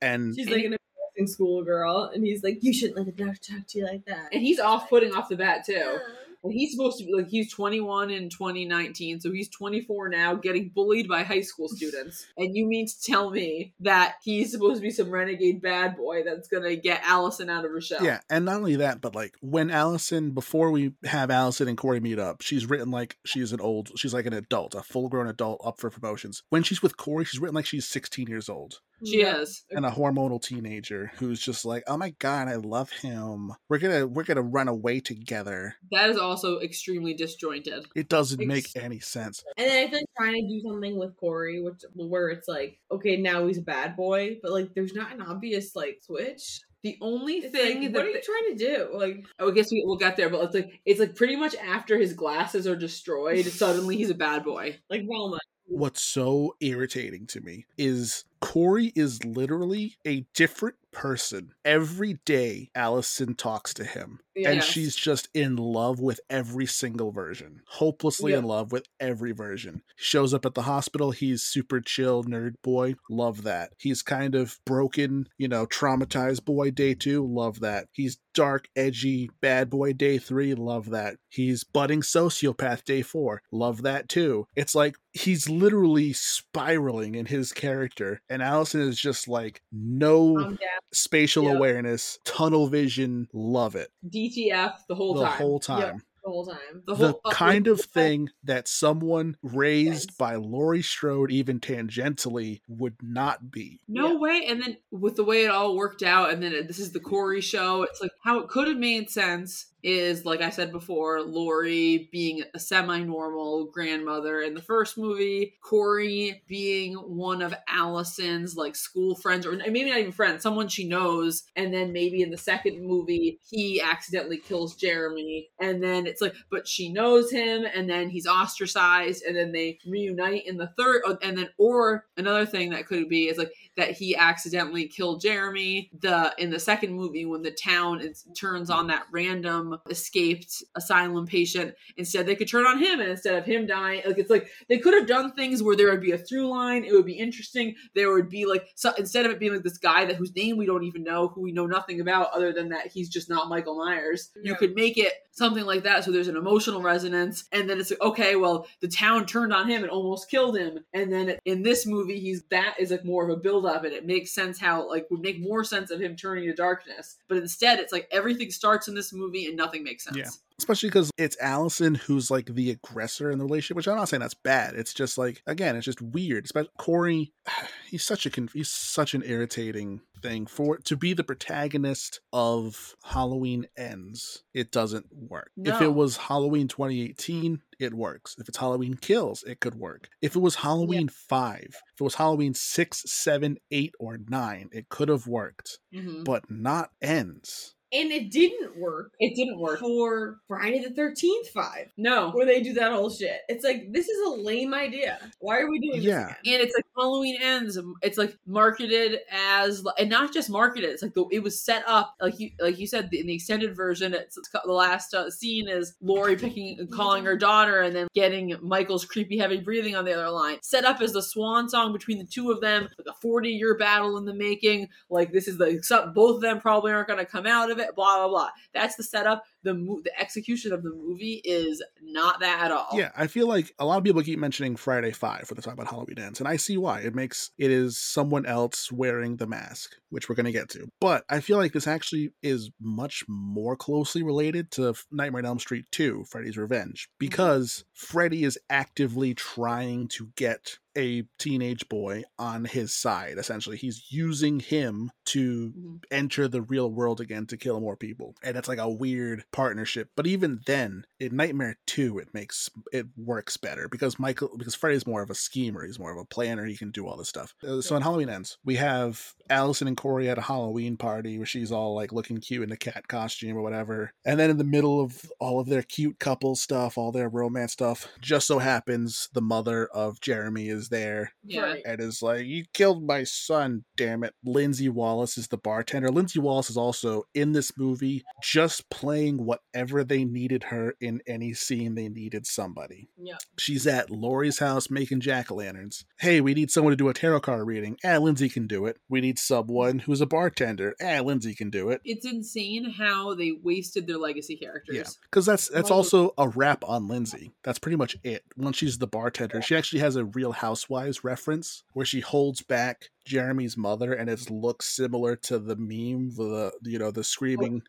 And 0.00 0.34
She's 0.34 0.50
like 0.50 0.64
an 0.64 0.76
embarrassing 1.16 1.34
schoolgirl, 1.34 2.10
and 2.14 2.24
he's 2.24 2.42
like, 2.42 2.58
"You 2.62 2.74
shouldn't 2.74 2.98
let 2.98 3.08
a 3.08 3.12
doctor 3.12 3.52
talk 3.54 3.66
to 3.68 3.78
you 3.78 3.86
like 3.86 4.04
that." 4.04 4.28
And 4.32 4.42
he's 4.42 4.60
off 4.60 4.88
putting 4.90 5.14
off 5.14 5.28
the 5.28 5.36
bat 5.36 5.64
too. 5.64 5.98
And 6.44 6.52
he's 6.52 6.72
supposed 6.72 6.98
to 6.98 7.04
be 7.04 7.14
like 7.14 7.28
he's 7.28 7.52
21 7.52 8.10
in 8.10 8.28
2019, 8.28 9.20
so 9.20 9.32
he's 9.32 9.48
24 9.48 10.10
now, 10.10 10.34
getting 10.34 10.68
bullied 10.68 11.08
by 11.08 11.22
high 11.22 11.40
school 11.40 11.68
students. 11.68 12.26
And 12.36 12.54
you 12.54 12.66
mean 12.66 12.86
to 12.86 13.02
tell 13.02 13.30
me 13.30 13.72
that 13.80 14.16
he's 14.22 14.50
supposed 14.50 14.76
to 14.76 14.82
be 14.82 14.90
some 14.90 15.10
renegade 15.10 15.62
bad 15.62 15.96
boy 15.96 16.22
that's 16.24 16.48
gonna 16.48 16.76
get 16.76 17.00
Allison 17.04 17.48
out 17.48 17.64
of 17.64 17.70
her 17.70 17.80
shell? 17.80 18.04
yeah, 18.04 18.20
and 18.28 18.44
not 18.44 18.56
only 18.56 18.76
that, 18.76 19.00
but 19.00 19.14
like 19.14 19.34
when 19.40 19.70
Allison, 19.70 20.32
before 20.32 20.70
we 20.70 20.92
have 21.04 21.30
Allison 21.30 21.68
and 21.68 21.78
Corey 21.78 22.00
meet 22.00 22.18
up, 22.18 22.42
she's 22.42 22.66
written 22.66 22.90
like 22.90 23.16
she's 23.24 23.52
an 23.52 23.60
old, 23.60 23.92
she's 23.96 24.12
like 24.12 24.26
an 24.26 24.32
adult, 24.32 24.74
a 24.74 24.82
full 24.82 25.08
grown 25.08 25.28
adult 25.28 25.60
up 25.64 25.80
for 25.80 25.90
promotions. 25.90 26.42
When 26.50 26.62
she's 26.62 26.82
with 26.82 26.96
Corey, 26.96 27.24
she's 27.24 27.40
written 27.40 27.54
like 27.54 27.66
she's 27.66 27.86
16 27.86 28.26
years 28.26 28.48
old 28.48 28.80
she 29.04 29.20
Yeah. 29.20 29.38
is. 29.40 29.64
and 29.70 29.84
a 29.86 29.90
hormonal 29.90 30.42
teenager 30.42 31.12
who's 31.16 31.40
just 31.40 31.64
like, 31.64 31.82
oh 31.86 31.96
my 31.96 32.10
god, 32.18 32.48
I 32.48 32.56
love 32.56 32.90
him. 32.90 33.52
We're 33.68 33.78
gonna 33.78 34.06
we're 34.06 34.24
gonna 34.24 34.42
run 34.42 34.68
away 34.68 35.00
together. 35.00 35.76
That 35.92 36.10
is 36.10 36.16
also 36.18 36.60
extremely 36.60 37.14
disjointed. 37.14 37.86
It 37.94 38.08
doesn't 38.08 38.46
make 38.46 38.68
any 38.76 39.00
sense. 39.00 39.42
And 39.56 39.68
then 39.68 39.86
I 39.86 39.90
feel 39.90 39.98
like 40.00 40.06
trying 40.16 40.34
to 40.34 40.48
do 40.48 40.60
something 40.68 40.98
with 40.98 41.16
Corey, 41.16 41.62
which 41.62 41.80
where 41.94 42.28
it's 42.28 42.48
like, 42.48 42.78
okay, 42.90 43.16
now 43.16 43.46
he's 43.46 43.58
a 43.58 43.62
bad 43.62 43.96
boy, 43.96 44.38
but 44.42 44.52
like, 44.52 44.74
there's 44.74 44.94
not 44.94 45.12
an 45.12 45.22
obvious 45.22 45.74
like 45.76 45.98
switch. 46.02 46.60
The 46.82 46.98
only 47.00 47.36
It's 47.36 47.50
thing 47.56 47.80
like, 47.82 47.92
that 47.92 47.98
what 47.98 48.04
are 48.06 48.10
you 48.10 48.14
they- 48.14 48.20
trying 48.20 48.58
to 48.58 48.64
do? 48.92 48.98
Like, 48.98 49.24
oh, 49.38 49.50
I 49.50 49.54
guess 49.54 49.72
we, 49.72 49.82
we'll 49.86 49.96
get 49.96 50.18
there, 50.18 50.28
but 50.28 50.44
it's 50.44 50.54
like 50.54 50.80
it's 50.84 51.00
like 51.00 51.14
pretty 51.16 51.34
much 51.36 51.54
after 51.56 51.98
his 51.98 52.12
glasses 52.12 52.66
are 52.66 52.76
destroyed, 52.76 53.46
suddenly 53.46 53.96
he's 53.96 54.10
a 54.10 54.14
bad 54.14 54.44
boy. 54.44 54.78
like 54.90 55.02
Velma. 55.10 55.38
what's 55.66 56.02
so 56.02 56.54
irritating 56.60 57.26
to 57.28 57.40
me 57.40 57.64
is 57.78 58.24
Corey 58.44 58.92
is 58.94 59.24
literally 59.24 59.96
a 60.06 60.26
different 60.34 60.76
person 60.94 61.52
every 61.64 62.14
day 62.24 62.70
Allison 62.74 63.34
talks 63.34 63.74
to 63.74 63.84
him. 63.84 64.20
And 64.36 64.62
she's 64.62 64.96
just 64.96 65.28
in 65.32 65.56
love 65.56 66.00
with 66.00 66.20
every 66.28 66.66
single 66.66 67.12
version, 67.12 67.60
hopelessly 67.68 68.32
in 68.32 68.44
love 68.44 68.72
with 68.72 68.86
every 68.98 69.30
version. 69.30 69.82
Shows 69.96 70.34
up 70.34 70.44
at 70.44 70.54
the 70.54 70.62
hospital. 70.62 71.12
He's 71.12 71.42
super 71.42 71.80
chill, 71.80 72.24
nerd 72.24 72.54
boy. 72.62 72.96
Love 73.08 73.44
that. 73.44 73.70
He's 73.78 74.02
kind 74.02 74.34
of 74.34 74.58
broken, 74.66 75.28
you 75.38 75.46
know, 75.46 75.66
traumatized 75.66 76.44
boy 76.44 76.72
day 76.72 76.94
two. 76.94 77.24
Love 77.24 77.60
that. 77.60 77.86
He's 77.92 78.18
dark, 78.34 78.68
edgy, 78.74 79.30
bad 79.40 79.70
boy 79.70 79.92
day 79.92 80.18
three. 80.18 80.54
Love 80.54 80.90
that. 80.90 81.16
He's 81.28 81.62
budding 81.62 82.02
sociopath 82.02 82.84
day 82.84 83.02
four. 83.02 83.42
Love 83.52 83.82
that 83.82 84.08
too. 84.08 84.48
It's 84.56 84.74
like 84.74 84.96
he's 85.12 85.48
literally 85.48 86.12
spiraling 86.12 87.14
in 87.14 87.26
his 87.26 87.52
character, 87.52 88.20
and 88.34 88.42
Allison 88.42 88.80
is 88.82 88.98
just 88.98 89.28
like 89.28 89.62
no 89.72 90.56
spatial 90.92 91.44
Yep. 91.44 91.56
awareness, 91.56 92.18
tunnel 92.24 92.66
vision. 92.68 93.28
Love 93.32 93.76
it 93.76 93.90
DTF 94.08 94.74
the 94.88 94.94
whole 94.94 95.14
time. 95.14 95.22
the 95.22 95.28
time. 95.28 95.38
whole 95.38 95.60
time. 95.60 96.02
the 96.24 96.30
whole 96.30 96.46
time. 96.46 96.58
The 96.86 96.94
The, 96.94 97.06
whole 97.12 97.20
uh, 97.26 97.30
kind 97.32 97.66
of 97.66 97.80
thing 97.82 98.30
that 98.44 98.66
someone 98.66 99.36
raised 99.42 100.08
Yes. 100.10 100.16
by 100.16 100.36
Laurie 100.36 100.80
Strode, 100.82 101.30
even 101.30 101.60
tangentially, 101.60 102.60
would 102.66 102.96
not 103.02 103.50
be. 103.50 103.80
No 103.88 104.12
Yeah. 104.12 104.18
way. 104.18 104.44
And 104.48 104.62
then 104.62 104.76
with 104.90 105.16
the 105.16 105.24
way 105.24 105.44
it 105.44 105.50
all 105.50 105.76
worked 105.76 106.02
out, 106.02 106.32
and 106.32 106.42
then 106.42 106.54
it- 106.54 106.66
this 106.66 106.78
is 106.78 106.92
the 106.92 107.00
Corey 107.00 107.42
show, 107.42 107.82
it's 107.82 108.00
like 108.00 108.10
how 108.22 108.38
it 108.38 108.48
could 108.48 108.68
have 108.68 108.78
made 108.78 109.10
sense 109.10 109.66
is, 109.84 110.24
like 110.24 110.40
I 110.40 110.48
said 110.48 110.72
before, 110.72 111.20
Laurie 111.20 112.08
being 112.10 112.42
a 112.54 112.58
semi 112.58 113.00
normal 113.00 113.66
grandmother 113.66 114.40
in 114.40 114.54
the 114.54 114.62
first 114.62 114.96
movie, 114.96 115.54
Corey 115.62 116.42
being 116.48 116.94
one 116.94 117.42
of 117.42 117.54
Allison's 117.68 118.56
like 118.56 118.74
school 118.74 119.14
friends, 119.14 119.46
or 119.46 119.52
maybe 119.52 119.90
not 119.90 119.98
even 119.98 120.10
friends, 120.10 120.42
someone 120.42 120.68
she 120.68 120.88
knows. 120.88 121.44
And 121.54 121.72
then 121.72 121.92
maybe 121.92 122.22
in 122.22 122.30
the 122.30 122.38
second 122.38 122.82
movie, 122.82 123.38
he 123.48 123.80
accidentally 123.80 124.38
kills 124.38 124.74
Jeremy. 124.74 125.50
And 125.60 125.82
then 125.82 126.06
it's 126.06 126.22
like, 126.22 126.34
but 126.50 126.66
she 126.66 126.90
knows 126.90 127.30
him, 127.30 127.64
and 127.74 127.88
then 127.88 128.08
he's 128.08 128.26
ostracized, 128.26 129.22
and 129.24 129.36
then 129.36 129.52
they 129.52 129.78
reunite 129.86 130.46
in 130.46 130.56
the 130.56 130.72
third. 130.78 131.02
And 131.22 131.36
then, 131.36 131.50
or 131.58 132.06
another 132.16 132.46
thing 132.46 132.70
that 132.70 132.86
could 132.86 133.08
be 133.10 133.28
is 133.28 133.36
like, 133.36 133.52
that 133.76 133.92
he 133.92 134.16
accidentally 134.16 134.86
killed 134.86 135.20
Jeremy. 135.20 135.90
The 136.00 136.34
in 136.38 136.50
the 136.50 136.60
second 136.60 136.94
movie 136.94 137.24
when 137.24 137.42
the 137.42 137.50
town 137.50 138.00
is, 138.00 138.24
turns 138.38 138.70
on 138.70 138.86
that 138.88 139.06
random 139.10 139.78
escaped 139.90 140.62
asylum 140.74 141.26
patient, 141.26 141.74
instead 141.96 142.26
they 142.26 142.36
could 142.36 142.48
turn 142.48 142.66
on 142.66 142.78
him, 142.78 143.00
and 143.00 143.10
instead 143.10 143.34
of 143.34 143.44
him 143.44 143.66
dying, 143.66 144.02
like 144.06 144.18
it's 144.18 144.30
like 144.30 144.48
they 144.68 144.78
could 144.78 144.94
have 144.94 145.06
done 145.06 145.32
things 145.32 145.62
where 145.62 145.76
there 145.76 145.90
would 145.90 146.00
be 146.00 146.12
a 146.12 146.18
through 146.18 146.48
line. 146.48 146.84
It 146.84 146.92
would 146.92 147.06
be 147.06 147.12
interesting. 147.12 147.74
There 147.94 148.12
would 148.12 148.28
be 148.28 148.46
like 148.46 148.68
so 148.74 148.92
instead 148.98 149.26
of 149.26 149.32
it 149.32 149.38
being 149.38 149.52
like 149.52 149.62
this 149.62 149.78
guy 149.78 150.04
that 150.04 150.16
whose 150.16 150.34
name 150.34 150.56
we 150.56 150.66
don't 150.66 150.84
even 150.84 151.02
know, 151.02 151.28
who 151.28 151.42
we 151.42 151.52
know 151.52 151.66
nothing 151.66 152.00
about, 152.00 152.32
other 152.32 152.52
than 152.52 152.68
that 152.70 152.88
he's 152.88 153.08
just 153.08 153.28
not 153.28 153.48
Michael 153.48 153.76
Myers. 153.84 154.30
You 154.42 154.54
could 154.54 154.74
make 154.74 154.98
it 154.98 155.12
something 155.34 155.64
like 155.64 155.82
that 155.82 156.04
so 156.04 156.12
there's 156.12 156.28
an 156.28 156.36
emotional 156.36 156.80
resonance 156.80 157.44
and 157.50 157.68
then 157.68 157.80
it's 157.80 157.90
like 157.90 158.00
okay 158.00 158.36
well 158.36 158.66
the 158.80 158.88
town 158.88 159.26
turned 159.26 159.52
on 159.52 159.68
him 159.68 159.82
and 159.82 159.90
almost 159.90 160.30
killed 160.30 160.56
him 160.56 160.78
and 160.92 161.12
then 161.12 161.36
in 161.44 161.62
this 161.62 161.86
movie 161.86 162.20
he's 162.20 162.44
that 162.50 162.76
is 162.78 162.92
like 162.92 163.04
more 163.04 163.24
of 163.24 163.36
a 163.36 163.40
build 163.40 163.63
up 163.66 163.84
and 163.84 163.92
it 163.92 164.06
makes 164.06 164.32
sense 164.32 164.58
how 164.58 164.88
like 164.88 165.06
would 165.10 165.20
make 165.20 165.40
more 165.40 165.64
sense 165.64 165.90
of 165.90 166.00
him 166.00 166.16
turning 166.16 166.44
to 166.44 166.54
darkness. 166.54 167.16
But 167.28 167.38
instead 167.38 167.78
it's 167.78 167.92
like 167.92 168.08
everything 168.10 168.50
starts 168.50 168.88
in 168.88 168.94
this 168.94 169.12
movie 169.12 169.46
and 169.46 169.56
nothing 169.56 169.82
makes 169.82 170.04
sense. 170.04 170.16
Yeah. 170.16 170.30
Especially 170.58 170.88
because 170.88 171.10
it's 171.18 171.36
Allison 171.40 171.94
who's 171.96 172.30
like 172.30 172.46
the 172.46 172.70
aggressor 172.70 173.30
in 173.30 173.38
the 173.38 173.44
relationship, 173.44 173.76
which 173.76 173.88
I'm 173.88 173.96
not 173.96 174.08
saying 174.08 174.20
that's 174.20 174.34
bad. 174.34 174.74
It's 174.74 174.94
just 174.94 175.18
like 175.18 175.42
again, 175.46 175.74
it's 175.76 175.84
just 175.84 176.00
weird. 176.00 176.44
Especially 176.44 176.70
Corey, 176.78 177.32
he's 177.90 178.04
such 178.04 178.24
a 178.26 178.30
he's 178.52 178.70
such 178.70 179.14
an 179.14 179.22
irritating 179.26 180.00
thing 180.22 180.46
for 180.46 180.78
to 180.78 180.96
be 180.96 181.12
the 181.12 181.24
protagonist 181.24 182.20
of 182.32 182.94
Halloween 183.04 183.66
Ends. 183.76 184.44
It 184.54 184.70
doesn't 184.70 185.06
work. 185.12 185.50
If 185.56 185.82
it 185.82 185.92
was 185.94 186.16
Halloween 186.16 186.68
2018, 186.68 187.60
it 187.80 187.92
works. 187.92 188.36
If 188.38 188.48
it's 188.48 188.56
Halloween 188.58 188.94
Kills, 188.94 189.42
it 189.42 189.60
could 189.60 189.74
work. 189.74 190.08
If 190.22 190.36
it 190.36 190.40
was 190.40 190.54
Halloween 190.54 191.08
five, 191.08 191.66
if 191.94 192.00
it 192.00 192.04
was 192.04 192.14
Halloween 192.14 192.54
six, 192.54 193.02
seven, 193.06 193.58
eight, 193.70 193.94
or 193.98 194.18
nine, 194.28 194.68
it 194.72 194.88
could 194.88 195.08
have 195.08 195.26
worked 195.26 195.78
Mhm. 195.92 196.24
but 196.24 196.48
not 196.50 196.90
ends. 197.02 197.73
And 197.94 198.10
it 198.12 198.30
didn't 198.30 198.76
work 198.76 199.12
It 199.20 199.34
didn't 199.36 199.58
work. 199.60 199.78
for 199.80 200.40
Friday 200.48 200.80
the 200.80 200.90
13th 200.90 201.48
5, 201.54 201.92
No. 201.96 202.30
where 202.32 202.44
they 202.44 202.60
do 202.60 202.72
that 202.74 202.92
whole 202.92 203.08
shit. 203.10 203.40
It's 203.48 203.64
like, 203.64 203.92
this 203.92 204.08
is 204.08 204.26
a 204.26 204.30
lame 204.30 204.74
idea. 204.74 205.18
Why 205.38 205.60
are 205.60 205.70
we 205.70 205.78
doing 205.78 206.02
Yeah. 206.02 206.26
this 206.28 206.36
again? 206.42 206.54
and 206.54 206.62
it's 206.62 206.74
like 206.74 206.84
Halloween 206.96 207.38
ends. 207.40 207.78
It's 208.02 208.18
like 208.18 208.36
marketed 208.46 209.20
as, 209.32 209.84
and 209.98 210.10
not 210.10 210.32
just 210.32 210.50
marketed. 210.50 210.90
It's 210.90 211.02
like 211.02 211.14
the, 211.14 211.24
it 211.30 211.42
was 211.42 211.60
set 211.60 211.82
up 211.86 212.14
like 212.20 212.38
you 212.38 212.50
like 212.60 212.78
you 212.78 212.86
said 212.86 213.08
in 213.12 213.26
the 213.26 213.34
extended 213.34 213.74
version. 213.76 214.14
It's, 214.14 214.36
it's 214.36 214.48
the 214.50 214.72
last 214.72 215.12
uh, 215.14 215.30
scene 215.30 215.68
is 215.68 215.94
Laurie 216.00 216.36
picking 216.36 216.86
calling 216.92 217.24
her 217.24 217.36
daughter, 217.36 217.80
and 217.80 217.94
then 217.94 218.06
getting 218.14 218.56
Michael's 218.62 219.04
creepy 219.04 219.38
heavy 219.38 219.58
breathing 219.58 219.96
on 219.96 220.04
the 220.04 220.12
other 220.12 220.30
line. 220.30 220.58
Set 220.62 220.84
up 220.84 221.00
as 221.00 221.12
the 221.12 221.22
swan 221.22 221.68
song 221.68 221.92
between 221.92 222.18
the 222.18 222.24
two 222.26 222.50
of 222.50 222.60
them, 222.60 222.88
like 222.98 223.08
a 223.08 223.12
forty 223.20 223.50
year 223.50 223.76
battle 223.76 224.16
in 224.16 224.24
the 224.24 224.34
making. 224.34 224.88
Like 225.10 225.32
this 225.32 225.48
is 225.48 225.58
the 225.58 225.80
some, 225.82 226.12
both 226.12 226.36
of 226.36 226.42
them 226.42 226.60
probably 226.60 226.92
aren't 226.92 227.08
going 227.08 227.18
to 227.18 227.26
come 227.26 227.46
out 227.46 227.70
of 227.72 227.78
it. 227.78 227.83
Blah 227.94 228.18
blah 228.18 228.28
blah. 228.28 228.50
That's 228.72 228.96
the 228.96 229.02
setup. 229.02 229.44
The 229.62 229.74
mo- 229.74 230.00
the 230.02 230.18
execution 230.20 230.72
of 230.72 230.82
the 230.82 230.90
movie 230.90 231.40
is 231.44 231.82
not 232.02 232.40
that 232.40 232.64
at 232.64 232.70
all. 232.70 232.88
Yeah, 232.92 233.10
I 233.16 233.26
feel 233.26 233.48
like 233.48 233.72
a 233.78 233.84
lot 233.84 233.98
of 233.98 234.04
people 234.04 234.22
keep 234.22 234.38
mentioning 234.38 234.76
Friday 234.76 235.12
Five 235.12 235.48
when 235.48 235.56
they 235.56 235.62
talk 235.62 235.74
about 235.74 235.88
Halloween 235.88 236.18
ends, 236.18 236.40
and 236.40 236.48
I 236.48 236.56
see 236.56 236.76
why. 236.76 237.00
It 237.00 237.14
makes 237.14 237.50
it 237.58 237.70
is 237.70 237.98
someone 237.98 238.46
else 238.46 238.90
wearing 238.92 239.36
the 239.36 239.46
mask, 239.46 239.94
which 240.10 240.28
we're 240.28 240.34
going 240.34 240.46
to 240.46 240.52
get 240.52 240.68
to. 240.70 240.88
But 241.00 241.24
I 241.28 241.40
feel 241.40 241.58
like 241.58 241.72
this 241.72 241.86
actually 241.86 242.30
is 242.42 242.70
much 242.80 243.24
more 243.28 243.76
closely 243.76 244.22
related 244.22 244.70
to 244.72 244.94
Nightmare 245.10 245.40
on 245.40 245.46
Elm 245.46 245.58
Street 245.58 245.86
Two: 245.90 246.24
Freddy's 246.30 246.56
Revenge, 246.56 247.08
mm-hmm. 247.08 247.26
because 247.26 247.84
Freddy 247.92 248.44
is 248.44 248.58
actively 248.70 249.34
trying 249.34 250.08
to 250.08 250.28
get 250.36 250.78
a 250.96 251.22
teenage 251.38 251.88
boy 251.88 252.22
on 252.38 252.64
his 252.64 252.94
side. 252.94 253.38
Essentially, 253.38 253.76
he's 253.76 254.10
using 254.10 254.60
him 254.60 255.10
to 255.26 255.72
Mhm. 255.76 256.00
enter 256.10 256.48
the 256.48 256.62
real 256.62 256.90
world 256.90 257.20
again 257.20 257.46
to 257.46 257.56
kill 257.56 257.80
more 257.80 257.96
people, 257.96 258.34
and 258.42 258.56
it's 258.56 258.68
like 258.68 258.78
a 258.78 258.88
weird 258.90 259.44
partnership. 259.52 260.10
But 260.16 260.26
even 260.26 260.60
then, 260.66 261.06
in 261.18 261.36
Nightmare 261.36 261.78
Two, 261.86 262.18
it 262.18 262.32
makes 262.34 262.70
it 262.92 263.06
works 263.16 263.56
better 263.56 263.88
because 263.88 264.18
Michael, 264.18 264.56
because 264.56 264.74
Freddy's 264.74 265.06
more 265.06 265.22
of 265.22 265.30
a 265.30 265.34
schemer, 265.34 265.84
he's 265.86 265.98
more 265.98 266.12
of 266.12 266.18
a 266.18 266.24
planner. 266.24 266.64
He 266.66 266.76
can 266.76 266.90
do 266.90 267.06
all 267.06 267.16
this 267.16 267.28
stuff. 267.28 267.54
Uh, 267.66 267.80
So 267.80 267.96
in 267.96 268.02
Halloween 268.02 268.28
ends, 268.28 268.58
we 268.64 268.76
have 268.76 269.34
Allison 269.50 269.88
and 269.88 269.96
Corey 269.96 270.28
at 270.28 270.38
a 270.38 270.42
Halloween 270.42 270.96
party 270.96 271.36
where 271.38 271.46
she's 271.46 271.72
all 271.72 271.94
like 271.94 272.12
looking 272.12 272.38
cute 272.38 272.62
in 272.62 272.72
a 272.72 272.76
cat 272.76 273.08
costume 273.08 273.56
or 273.56 273.62
whatever, 273.62 274.12
and 274.24 274.38
then 274.38 274.50
in 274.50 274.58
the 274.58 274.64
middle 274.64 275.00
of 275.00 275.30
all 275.40 275.60
of 275.60 275.68
their 275.68 275.82
cute 275.82 276.18
couple 276.18 276.54
stuff, 276.56 276.96
all 276.98 277.12
their 277.12 277.28
romance 277.28 277.72
stuff, 277.72 278.08
just 278.20 278.46
so 278.46 278.58
happens 278.58 279.28
the 279.32 279.42
mother 279.42 279.86
of 279.86 280.20
Jeremy 280.20 280.68
is 280.68 280.83
there 280.88 281.32
Yeah. 281.44 281.76
And 281.84 282.00
is 282.00 282.22
like, 282.22 282.46
"You 282.46 282.64
killed 282.72 283.04
my 283.06 283.24
son, 283.24 283.84
damn 283.96 284.24
it." 284.24 284.34
Lindsey 284.44 284.88
Wallace 284.88 285.36
is 285.38 285.48
the 285.48 285.56
bartender. 285.58 286.10
Lindsey 286.10 286.38
Wallace 286.38 286.70
is 286.70 286.76
also 286.76 287.24
in 287.34 287.52
this 287.52 287.72
movie, 287.76 288.24
just 288.42 288.88
playing 288.90 289.44
whatever 289.44 290.04
they 290.04 290.24
needed 290.24 290.64
her 290.64 290.94
in 291.00 291.20
any 291.26 291.52
scene 291.54 291.94
they 291.94 292.08
needed 292.08 292.46
somebody. 292.46 293.08
Yeah. 293.16 293.36
She's 293.58 293.86
at 293.86 294.10
Laurie's 294.10 294.58
house 294.58 294.90
making 294.90 295.20
jack 295.20 295.50
o' 295.50 295.56
lanterns. 295.56 296.04
Hey, 296.18 296.40
we 296.40 296.54
need 296.54 296.70
someone 296.70 296.92
to 296.92 296.96
do 296.96 297.08
a 297.08 297.14
tarot 297.14 297.40
card 297.40 297.66
reading. 297.66 297.96
Ah, 298.04 298.18
Lindsey 298.18 298.48
can 298.48 298.66
do 298.66 298.86
it. 298.86 298.98
We 299.08 299.20
need 299.20 299.38
someone 299.38 300.00
who's 300.00 300.20
a 300.20 300.26
bartender. 300.26 300.94
Ah, 301.02 301.20
Lindsey 301.20 301.54
can 301.54 301.70
do 301.70 301.90
it. 301.90 302.00
It's 302.04 302.26
insane 302.26 302.90
how 302.90 303.34
they 303.34 303.52
wasted 303.52 304.06
their 304.06 304.18
legacy 304.18 304.56
characters. 304.56 304.96
Yeah, 304.96 305.04
because 305.22 305.46
that's 305.46 305.68
that's 305.68 305.90
also 305.90 306.32
a 306.38 306.48
wrap 306.48 306.84
on 306.84 307.08
Lindsey. 307.08 307.52
That's 307.62 307.78
pretty 307.78 307.96
much 307.96 308.16
it. 308.22 308.44
Once 308.56 308.76
she's 308.76 308.98
the 308.98 309.06
bartender, 309.06 309.62
she 309.62 309.76
actually 309.76 310.00
has 310.00 310.16
a 310.16 310.24
Real 310.24 310.52
Housewives 310.74 311.22
reference 311.22 311.84
where 311.92 312.04
she 312.04 312.18
holds 312.18 312.60
back 312.60 313.08
Jeremy's 313.24 313.76
mother, 313.76 314.12
and 314.12 314.28
it 314.28 314.50
looks 314.50 314.86
similar 314.86 315.36
to 315.36 315.60
the 315.60 315.76
meme, 315.76 316.30
the 316.30 316.72
you 316.82 316.98
know 316.98 317.12
the 317.12 317.22
screaming 317.22 317.80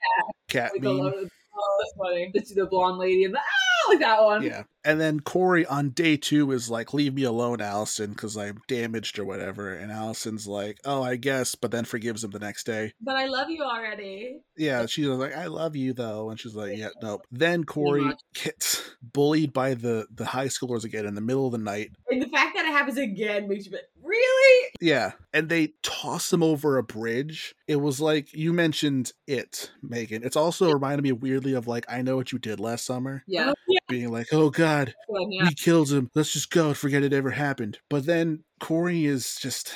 cat 0.50 0.72
Like 0.74 0.84
the, 0.84 0.94
meme. 0.94 1.02
oh, 1.02 1.80
that's 1.80 1.94
funny. 1.98 2.32
The, 2.32 2.62
the 2.62 2.68
blonde 2.68 3.00
lady 3.00 3.24
and 3.24 3.34
the 3.34 3.40
ah, 3.40 3.90
like 3.90 4.00
that 4.02 4.22
one. 4.22 4.44
Yeah, 4.44 4.66
and 4.86 5.02
then 5.02 5.20
Corey 5.20 5.66
on 5.66 5.90
day 5.90 6.16
two 6.16 6.52
is 6.52 6.70
like, 6.70 6.94
"Leave 6.94 7.16
me 7.16 7.24
alone, 7.24 7.60
Allison, 7.60 8.12
because 8.12 8.38
I'm 8.38 8.60
damaged 8.68 9.20
or 9.20 9.26
whatever." 9.26 9.74
And 9.74 9.92
Allison's 9.92 10.48
like, 10.48 10.80
"Oh, 10.86 11.04
I 11.04 11.16
guess," 11.16 11.56
but 11.56 11.72
then 11.72 11.86
forgives 11.86 12.24
him 12.24 12.32
the 12.32 12.40
next 12.40 12.66
day. 12.66 12.94
But 13.02 13.16
I 13.16 13.26
love 13.26 13.50
you 13.50 13.64
already. 13.64 14.42
Yeah, 14.56 14.86
she's 14.86 15.08
like, 15.08 15.36
"I 15.36 15.48
love 15.48 15.76
you 15.76 15.94
though," 15.94 16.30
and 16.30 16.40
she's 16.40 16.56
like, 16.56 16.78
"Yeah, 16.78 16.90
nope." 17.02 17.26
Then 17.32 17.64
Corey 17.64 18.14
gets 18.34 18.82
bullied 19.02 19.52
by 19.52 19.74
the 19.74 20.08
the 20.14 20.26
high 20.26 20.48
schoolers 20.48 20.84
again 20.84 21.06
in 21.06 21.16
the 21.16 21.22
middle 21.22 21.46
of 21.46 21.52
the 21.52 21.58
night. 21.58 21.92
And 22.10 22.22
the 22.22 22.30
fact 22.30 22.56
that 22.56 22.66
it 22.66 22.72
happens 22.72 22.98
again 22.98 23.48
makes 23.48 23.66
you 23.66 23.72
be 23.72 23.80
really? 24.04 24.70
Yeah, 24.82 25.14
and 25.34 25.50
they 25.50 25.74
toss 25.84 26.32
him 26.32 26.44
over 26.44 26.78
a 26.78 26.84
bridge. 26.84 27.56
It 27.68 27.78
was 27.78 28.00
like 28.00 28.34
you 28.34 28.54
mentioned 28.54 29.12
it, 29.28 29.72
Megan. 29.82 30.24
It's 30.24 30.36
also 30.36 30.72
reminded 30.72 31.04
me 31.04 31.12
weirdly 31.12 31.54
of 31.54 31.68
like 31.68 31.86
I 31.90 32.02
know 32.02 32.16
what 32.16 32.32
you 32.32 32.40
did 32.40 32.60
last 32.60 32.86
summer, 32.86 33.24
Yeah. 33.28 33.52
Oh, 33.52 33.54
yeah. 33.68 33.80
Being 33.88 34.12
like, 34.12 34.28
"Oh 34.32 34.50
God, 34.50 34.94
yeah. 35.10 35.46
we 35.46 35.54
killed 35.54 35.92
him. 35.92 36.10
Let's 36.16 36.34
just 36.34 36.52
go 36.52 36.68
and 36.68 36.78
forget 36.78 37.04
it 37.04 37.14
ever 37.14 37.32
happened." 37.32 37.80
But 37.90 38.06
then 38.06 38.44
Corey 38.60 39.06
is 39.06 39.38
just. 39.42 39.74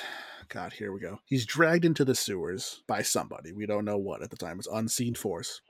God, 0.50 0.74
here 0.74 0.92
we 0.92 1.00
go. 1.00 1.20
He's 1.26 1.46
dragged 1.46 1.86
into 1.86 2.04
the 2.04 2.16
sewers 2.16 2.82
by 2.88 3.04
somebody. 3.04 3.52
We 3.52 3.68
don't 3.68 3.86
know 3.86 4.00
what 4.00 4.24
at 4.24 4.32
the 4.32 4.36
time. 4.36 4.58
It's 4.58 4.68
unseen 4.68 5.14
force. 5.14 5.62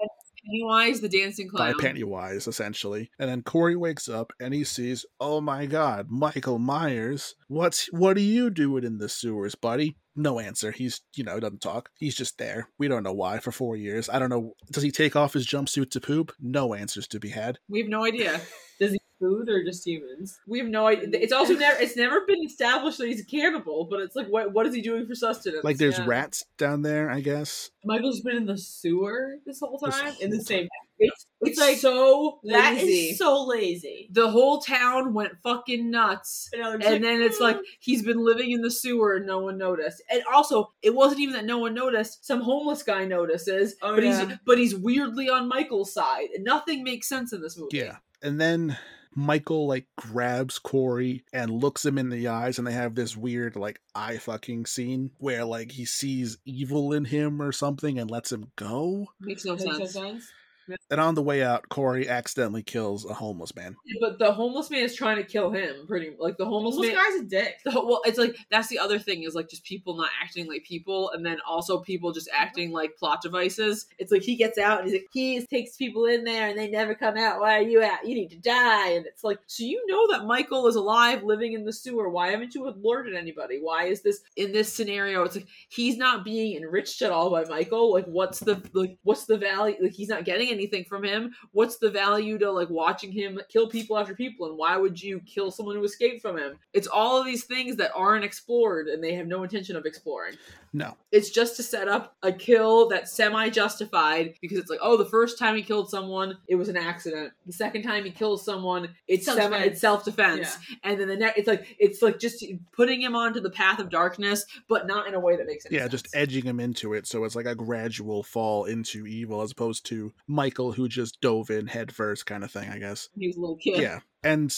Pennywise, 0.46 1.02
the 1.02 1.10
dancing 1.10 1.50
clown. 1.50 1.74
by. 1.74 1.82
Pennywise, 1.82 2.48
essentially. 2.48 3.12
And 3.20 3.30
then 3.30 3.42
Corey 3.42 3.76
wakes 3.76 4.08
up 4.08 4.32
and 4.40 4.54
he 4.54 4.64
sees, 4.64 5.06
oh 5.20 5.42
my 5.42 5.66
god, 5.66 6.08
Michael 6.10 6.60
Myers. 6.60 7.36
What's 7.48 7.88
what 7.92 8.18
are 8.18 8.22
you 8.22 8.50
doing 8.50 8.84
in 8.84 8.98
the 8.98 9.10
sewers, 9.10 9.56
buddy? 9.56 9.98
No 10.20 10.38
answer. 10.38 10.72
He's 10.72 11.00
you 11.16 11.24
know, 11.24 11.40
doesn't 11.40 11.62
talk. 11.62 11.92
He's 11.98 12.14
just 12.14 12.38
there. 12.38 12.68
We 12.78 12.90
don't 12.90 13.04
know 13.04 13.14
why 13.14 13.40
for 13.40 13.54
four 13.54 13.78
years. 13.78 14.10
I 14.10 14.20
don't 14.20 14.30
know. 14.30 14.54
Does 14.70 14.84
he 14.84 14.92
take 14.92 15.16
off 15.16 15.32
his 15.32 15.48
jumpsuit 15.48 15.92
to 15.92 16.02
poop? 16.02 16.34
No 16.42 16.74
answers 16.74 17.08
to 17.08 17.20
be 17.22 17.30
had. 17.30 17.58
we 17.70 17.80
have 17.80 17.88
no 17.88 18.04
idea. 18.04 18.42
Does 18.82 18.92
he 18.92 18.99
food 19.20 19.50
or 19.50 19.64
just 19.64 19.86
humans? 19.86 20.40
We 20.48 20.60
have 20.60 20.68
no 20.68 20.88
idea. 20.88 21.10
It's 21.14 21.34
also 21.34 21.54
never. 21.58 21.80
It's 21.82 21.96
never 21.96 22.22
been 22.26 22.44
established 22.46 22.98
that 23.00 23.08
he's 23.08 23.22
a 23.22 23.26
cannibal. 23.26 23.86
But 23.90 24.00
it's 24.02 24.16
like, 24.16 24.28
what? 24.28 24.54
What 24.54 24.66
is 24.68 24.74
he 24.76 24.82
doing 24.82 25.06
for 25.06 25.16
sustenance? 25.16 25.64
Like 25.64 25.78
there's 25.78 25.98
Yeah. 26.00 26.06
rats 26.08 26.46
down 26.58 26.82
there, 26.82 27.10
I 27.10 27.20
guess. 27.22 27.72
Michael's 27.86 28.22
been 28.22 28.36
in 28.38 28.46
the 28.46 28.58
sewer 28.58 29.36
this 29.46 29.60
whole 29.62 29.80
This 29.84 29.96
time 29.96 30.14
in 30.20 30.30
the 30.32 30.38
whole 30.38 30.46
same. 30.46 30.68
It's, 31.02 31.26
It's 31.42 31.52
it's 31.52 31.60
like, 31.62 31.70
like 31.70 31.78
so 31.78 32.40
lazy. 32.44 32.92
is 33.12 33.18
so 33.18 33.46
lazy. 33.46 34.10
the 34.12 34.30
whole 34.30 34.60
town 34.60 35.14
went 35.14 35.32
fucking 35.42 35.90
nuts. 35.90 36.50
And, 36.52 36.62
I'm 36.62 36.82
just 36.82 36.92
And 36.94 37.02
then 37.04 37.22
it's 37.22 37.40
like 37.40 37.58
he's 37.80 38.02
been 38.04 38.18
living 38.24 38.52
in 38.52 38.62
the 38.62 38.70
sewer 38.70 39.16
and 39.16 39.26
no 39.26 39.40
one 39.40 39.58
noticed. 39.58 40.04
And 40.12 40.22
also, 40.34 40.74
it 40.82 40.94
wasn't 40.94 41.22
even 41.22 41.36
that 41.36 41.46
no 41.46 41.58
one 41.60 41.74
noticed. 41.74 42.26
Some 42.26 42.42
homeless 42.42 42.84
guy 42.84 43.06
notices, 43.06 43.76
Oh, 43.82 43.96
but 43.96 44.04
yeah. 44.04 44.26
he's 44.28 44.38
but 44.46 44.58
he's 44.58 44.76
weirdly 44.76 45.30
on 45.30 45.48
Michael's 45.48 45.94
side. 45.94 46.28
Nothing 46.40 46.84
makes 46.84 47.08
sense 47.08 47.32
in 47.32 47.42
this 47.42 47.58
movie. 47.58 47.78
Yeah. 47.78 47.98
And 48.22 48.42
then 48.42 48.78
Michael 49.16 49.68
like 49.68 49.88
grabs 49.98 50.60
Corey 50.60 51.24
and 51.34 51.52
looks 51.52 51.86
him 51.86 51.98
in 51.98 52.10
the 52.10 52.28
eyes 52.28 52.58
and 52.58 52.68
they 52.68 52.74
have 52.74 52.96
this 52.96 53.18
weird 53.18 53.56
like 53.56 53.82
eye 53.96 54.18
fucking 54.18 54.66
scene 54.66 55.12
where 55.18 55.46
like 55.46 55.72
he 55.72 55.86
sees 55.86 56.38
evil 56.46 56.94
in 56.94 57.06
him 57.06 57.42
or 57.42 57.52
something 57.52 58.00
and 58.00 58.10
lets 58.10 58.32
him 58.32 58.52
go. 58.56 59.08
Makes 59.20 59.46
no 59.46 59.54
Makes 59.54 59.66
no 59.66 59.86
sense. 59.86 60.32
Sense. 60.70 60.86
And 60.90 61.00
on 61.00 61.16
the 61.16 61.22
way 61.22 61.44
out, 61.44 61.70
Corey 61.70 62.08
accidentally 62.08 62.64
kills 62.64 63.06
a 63.06 63.14
homeless 63.14 63.56
man. 63.56 63.76
But 64.00 64.20
the 64.20 64.32
homeless 64.32 64.70
man 64.70 64.84
is 64.84 64.96
trying 64.96 65.18
to 65.18 65.24
kill 65.24 65.52
him. 65.52 65.86
Pretty 65.88 66.12
like 66.20 66.38
the 66.38 66.46
homeless, 66.46 66.76
Homeless 66.76 66.94
man. 66.94 67.04
guy's 67.04 67.22
a 67.22 67.26
dick. 67.26 67.56
The, 67.66 67.72
well, 67.72 68.02
it's 68.06 68.18
like 68.18 68.36
that's 68.50 68.68
the 68.68 68.80
other 68.80 69.00
thing 69.00 69.24
is 69.24 69.36
like 69.36 69.50
just 69.50 69.64
people 69.64 69.96
not 69.96 70.10
acting 70.22 70.48
like 70.48 70.64
people, 70.64 71.12
and 71.12 71.26
then 71.26 71.38
also 71.48 71.80
people 71.80 72.12
just 72.12 72.28
mm-hmm. 72.28 72.42
acting 72.42 72.72
like 72.72 72.98
plot 72.98 73.22
devices. 73.22 73.88
It's 73.98 74.12
like 74.12 74.22
he 74.22 74.36
gets 74.36 74.58
out 74.58 74.82
and 74.82 74.90
he's 74.90 75.00
like 75.00 75.08
he 75.12 75.46
takes 75.46 75.76
people 75.76 76.06
in 76.06 76.24
there 76.24 76.48
and 76.48 76.58
they 76.58 76.70
never 76.70 76.96
come 76.96 77.18
out. 77.18 77.40
Why 77.40 77.58
are 77.58 77.62
you 77.62 77.84
out? 77.84 78.06
You 78.08 78.16
need 78.16 78.30
to 78.32 78.38
die. 78.38 78.92
And 78.92 79.06
it's 79.06 79.24
like, 79.24 79.40
so 79.48 79.64
you 79.64 79.84
know 79.88 80.08
that 80.12 80.26
Michael 80.26 80.68
is 80.68 80.76
alive, 80.76 81.24
living 81.24 81.54
in 81.54 81.66
the 81.66 81.74
sewer. 81.74 82.10
Why 82.10 82.30
haven't 82.30 82.56
you 82.56 82.68
alerted 82.68 83.16
anybody? 83.16 83.60
Why 83.62 83.86
is 83.86 84.02
this 84.02 84.22
in 84.36 84.52
this 84.52 84.72
scenario? 84.72 85.24
It's 85.24 85.36
like 85.36 85.48
he's 85.70 85.98
not 85.98 86.24
being 86.24 86.58
enriched 86.58 87.02
at 87.02 87.12
all 87.12 87.30
by 87.30 87.46
Michael. 87.46 87.94
Like, 87.94 88.06
what's 88.06 88.40
the 88.40 88.62
like 88.74 88.98
what's 89.04 89.26
the 89.26 89.38
value? 89.38 89.76
Like 89.82 89.94
he's 89.94 90.10
not 90.10 90.26
getting 90.26 90.50
anything 90.60 90.84
from 90.84 91.04
him. 91.04 91.34
What's 91.54 91.78
the 91.78 91.90
value 91.90 92.38
to 92.40 92.52
like 92.52 92.70
watching 92.70 93.12
him 93.12 93.40
kill 93.50 93.68
people 93.70 93.98
after 93.98 94.14
people? 94.14 94.48
And 94.48 94.58
why 94.58 94.78
would 94.78 95.02
you 95.02 95.20
kill 95.22 95.52
someone 95.52 95.76
who 95.76 95.84
escaped 95.84 96.22
from 96.22 96.38
him? 96.38 96.58
It's 96.74 96.88
all 96.88 97.20
of 97.20 97.26
these 97.26 97.46
things 97.46 97.78
that 97.78 97.92
aren't 97.96 98.26
explored 98.26 98.88
and 98.88 99.04
they 99.04 99.14
have 99.16 99.28
no 99.28 99.44
intention 99.44 99.76
of 99.76 99.86
exploring. 99.86 100.36
No. 100.74 100.96
It's 101.12 101.30
just 101.32 101.56
to 101.56 101.64
set 101.64 101.88
up 101.88 102.16
a 102.22 102.32
kill 102.32 102.90
that's 102.90 103.12
semi 103.12 103.50
justified 103.50 104.36
because 104.42 104.58
it's 104.58 104.70
like, 104.70 104.80
oh, 104.82 104.98
the 104.98 105.06
first 105.06 105.40
time 105.40 105.56
he 105.56 105.64
killed 105.64 105.90
someone, 105.90 106.38
it 106.48 106.56
was 106.56 106.70
an 106.70 106.78
accident. 106.78 107.32
The 107.48 107.54
second 107.54 107.84
time 107.84 108.04
he 108.06 108.12
kills 108.12 108.46
someone, 108.46 108.90
it's 109.08 109.26
semi 109.26 109.40
Self-defense. 109.40 109.72
it's 109.72 109.82
self 109.82 110.06
defense. 110.06 110.58
And 110.84 111.00
then 111.00 111.08
the 111.08 111.16
next, 111.18 111.40
it's 111.40 111.48
like 111.48 111.76
it's 111.80 112.02
like 112.02 112.20
just 112.20 112.46
putting 112.72 113.02
him 113.02 113.16
onto 113.16 113.40
the 113.40 113.50
path 113.50 113.80
of 113.80 113.90
darkness, 113.90 114.46
but 114.68 114.86
not 114.86 115.08
in 115.08 115.14
a 115.16 115.20
way 115.20 115.36
that 115.38 115.48
makes 115.48 115.66
any 115.66 115.76
Yeah, 115.76 115.84
sense. 115.84 115.92
just 116.04 116.16
edging 116.16 116.44
him 116.44 116.60
into 116.60 116.94
it 116.94 117.08
so 117.08 117.24
it's 117.24 117.36
like 117.36 117.46
a 117.48 117.56
gradual 117.56 118.22
fall 118.24 118.66
into 118.66 119.08
evil 119.08 119.42
as 119.42 119.52
opposed 119.52 119.86
to 119.88 120.14
Michael 120.50 120.72
who 120.72 120.90
just 120.90 121.22
dove 121.22 121.52
in 121.52 121.68
head 121.68 121.92
first 121.92 122.26
kind 122.26 122.44
of 122.44 122.50
thing, 122.50 122.70
I 122.70 122.80
guess. 122.80 123.10
he 123.16 123.28
was 123.28 123.38
a 123.38 123.40
little 123.40 123.58
kid. 123.58 123.78
Yeah. 123.78 124.00
And 124.24 124.52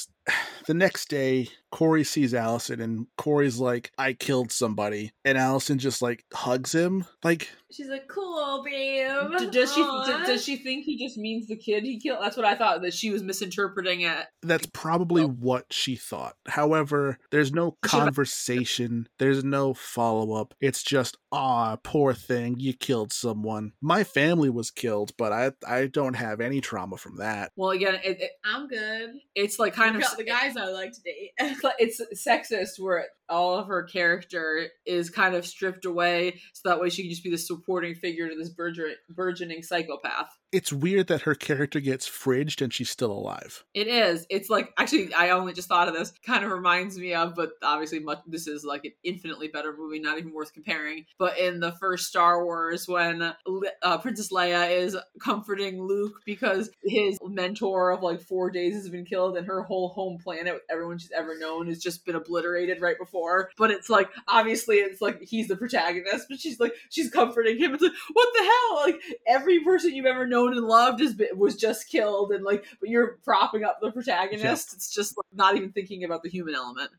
the 0.68 0.74
next 0.74 1.10
day, 1.10 1.50
Corey 1.72 2.04
sees 2.04 2.34
Allison 2.34 2.82
and 2.82 3.08
Corey's 3.18 3.60
like, 3.60 3.92
I 3.98 4.14
killed 4.14 4.52
somebody. 4.52 5.12
And 5.24 5.38
Allison 5.38 5.80
just 5.80 6.02
like 6.02 6.26
hugs 6.34 6.74
him. 6.74 7.06
Like, 7.24 7.50
She's 7.72 7.88
like, 7.88 8.10
cool, 8.10 8.62
babe. 8.66 9.30
D- 9.40 9.50
does 9.50 9.74
she 9.74 9.82
d- 9.82 10.26
does 10.26 10.44
she 10.44 10.58
think 10.58 10.84
he 10.84 10.98
just 10.98 11.18
means 11.18 11.48
the 11.48 11.56
kid 11.56 11.84
he 11.84 11.98
killed? 12.02 12.20
That's 12.22 12.36
what 12.36 12.46
I 12.46 12.56
thought 12.56 12.82
that 12.82 12.94
she 12.94 13.12
was 13.12 13.24
misinterpreting 13.24 14.02
it. 14.02 14.26
that's 14.44 14.66
probably 14.66 15.24
what 15.24 15.72
she 15.72 15.96
thought. 15.96 16.36
However, 16.50 17.18
there's 17.32 17.54
no 17.54 17.78
conversation, 17.82 19.08
there's 19.20 19.44
no 19.46 19.74
follow 19.74 20.34
up. 20.34 20.54
It's 20.60 20.84
just, 20.84 21.18
ah, 21.32 21.78
poor 21.82 22.14
thing, 22.14 22.56
you 22.60 22.74
killed 22.74 23.14
someone. 23.14 23.72
My 23.82 24.04
family 24.04 24.50
was 24.50 24.70
killed, 24.70 25.14
but 25.18 25.32
I 25.32 25.52
I 25.66 25.88
don't 25.88 26.16
have 26.16 26.42
any 26.42 26.60
trauma 26.60 26.98
from 26.98 27.18
that. 27.18 27.52
Well, 27.56 27.70
again, 27.72 27.96
it, 28.04 28.20
it, 28.22 28.32
I'm 28.44 28.68
good. 28.68 29.12
it's 29.34 29.60
like 29.60 29.74
kind 29.74 29.96
of 29.96 30.02
Got 30.02 30.18
the 30.22 30.30
guys 30.30 30.58
I 30.58 30.66
like 30.66 30.92
to 30.94 31.02
date. 31.02 31.32
it's 31.80 32.02
sexist 32.28 32.80
where 32.80 33.08
all 33.30 33.58
of 33.58 33.68
her 33.68 33.84
character 33.84 34.68
is 34.86 35.10
kind 35.10 35.36
of 35.36 35.46
stripped 35.46 35.86
away 35.86 36.40
so 36.54 36.70
that 36.70 36.80
way 36.80 36.90
she 36.90 37.04
can 37.04 37.12
just 37.12 37.24
be 37.24 37.32
the 37.32 37.38
supporting 37.38 37.96
figure 37.96 38.30
to 38.30 38.36
this 38.36 38.50
burgeon, 38.50 38.96
burgeoning 39.10 39.64
psychopath 39.64 40.30
It's 40.52 40.74
weird 40.74 41.08
that 41.08 41.22
her 41.22 41.34
character 41.34 41.80
gets 41.80 42.10
fridged 42.10 42.62
and 42.62 42.74
she's 42.74 42.89
still 42.89 43.12
alive. 43.12 43.64
it 43.74 43.88
is. 43.88 44.26
It's 44.30 44.49
like 44.49 44.74
actually 44.78 45.14
i 45.14 45.30
only 45.30 45.54
just 45.54 45.70
thought 45.70 45.88
of 45.88 45.93
this. 45.93 46.12
Kind 46.26 46.43
of 46.43 46.52
reminds 46.52 46.97
me 46.97 47.14
of 47.14 47.36
but 47.36 47.52
obviously 47.64 47.99
much 47.99 48.20
this 48.28 48.47
is 48.47 48.66
like 48.66 48.84
an 48.84 48.91
infinitely 49.04 49.47
better 49.47 49.74
movie 49.78 49.99
not 49.99 50.18
even 50.18 50.34
worth 50.34 50.54
comparing. 50.54 51.06
But 51.18 51.38
in 51.39 51.62
the 51.62 51.72
first 51.72 52.08
star 52.08 52.43
wars 52.43 52.88
when 52.88 53.22
uh, 53.22 53.97
princess 53.99 54.32
leia 54.32 54.72
is 54.72 54.97
comforting 55.22 55.82
luke 55.82 56.16
because 56.26 56.70
his 56.84 57.18
mentor 57.24 57.91
of 57.91 58.04
like 58.04 58.22
four 58.22 58.49
days 58.49 58.74
has 58.74 58.89
been 58.89 59.06
killed 59.06 59.38
and 59.38 59.47
her 59.47 59.62
whole 59.62 59.89
home 59.89 60.18
planet 60.22 60.62
everyone 60.70 60.97
she's 60.97 61.12
ever 61.12 61.38
known 61.38 61.68
has 61.68 61.80
just 61.80 62.06
been 62.06 62.16
obliterated 62.16 62.82
right 62.82 62.97
before. 62.99 63.52
But 63.58 63.72
it's 63.72 63.89
like 63.89 64.10
obviously 64.28 64.78
it's 64.78 65.02
like 65.02 65.22
he's 65.22 65.47
the 65.47 65.56
protagonist 65.56 66.26
but 66.30 66.39
she's 66.39 66.60
like 66.60 66.74
she's 66.89 67.10
comforting 67.10 67.58
him. 67.58 67.74
It's 67.74 67.84
like 67.84 67.93
what 68.12 68.28
the 68.34 68.43
hell? 68.43 68.82
Like 68.86 69.02
every 69.26 69.64
person 69.64 69.95
you've 69.95 70.06
ever 70.06 70.28
known 70.28 70.41
and 70.48 70.66
loved 70.66 71.02
been, 71.18 71.38
was 71.38 71.56
just 71.56 71.88
killed 71.88 72.32
and 72.32 72.44
like 72.44 72.66
but 72.80 72.89
you're 72.89 73.20
propping 73.24 73.64
up 73.64 73.80
the 73.82 73.92
protagonist. 73.92 74.74
It's 74.74 74.94
just 74.94 75.18
like 75.18 75.26
not 75.34 75.56
even 75.56 75.72
thinking 75.72 76.04
about 76.04 76.24
the 76.24 76.30
human 76.30 76.56
element 76.56 76.92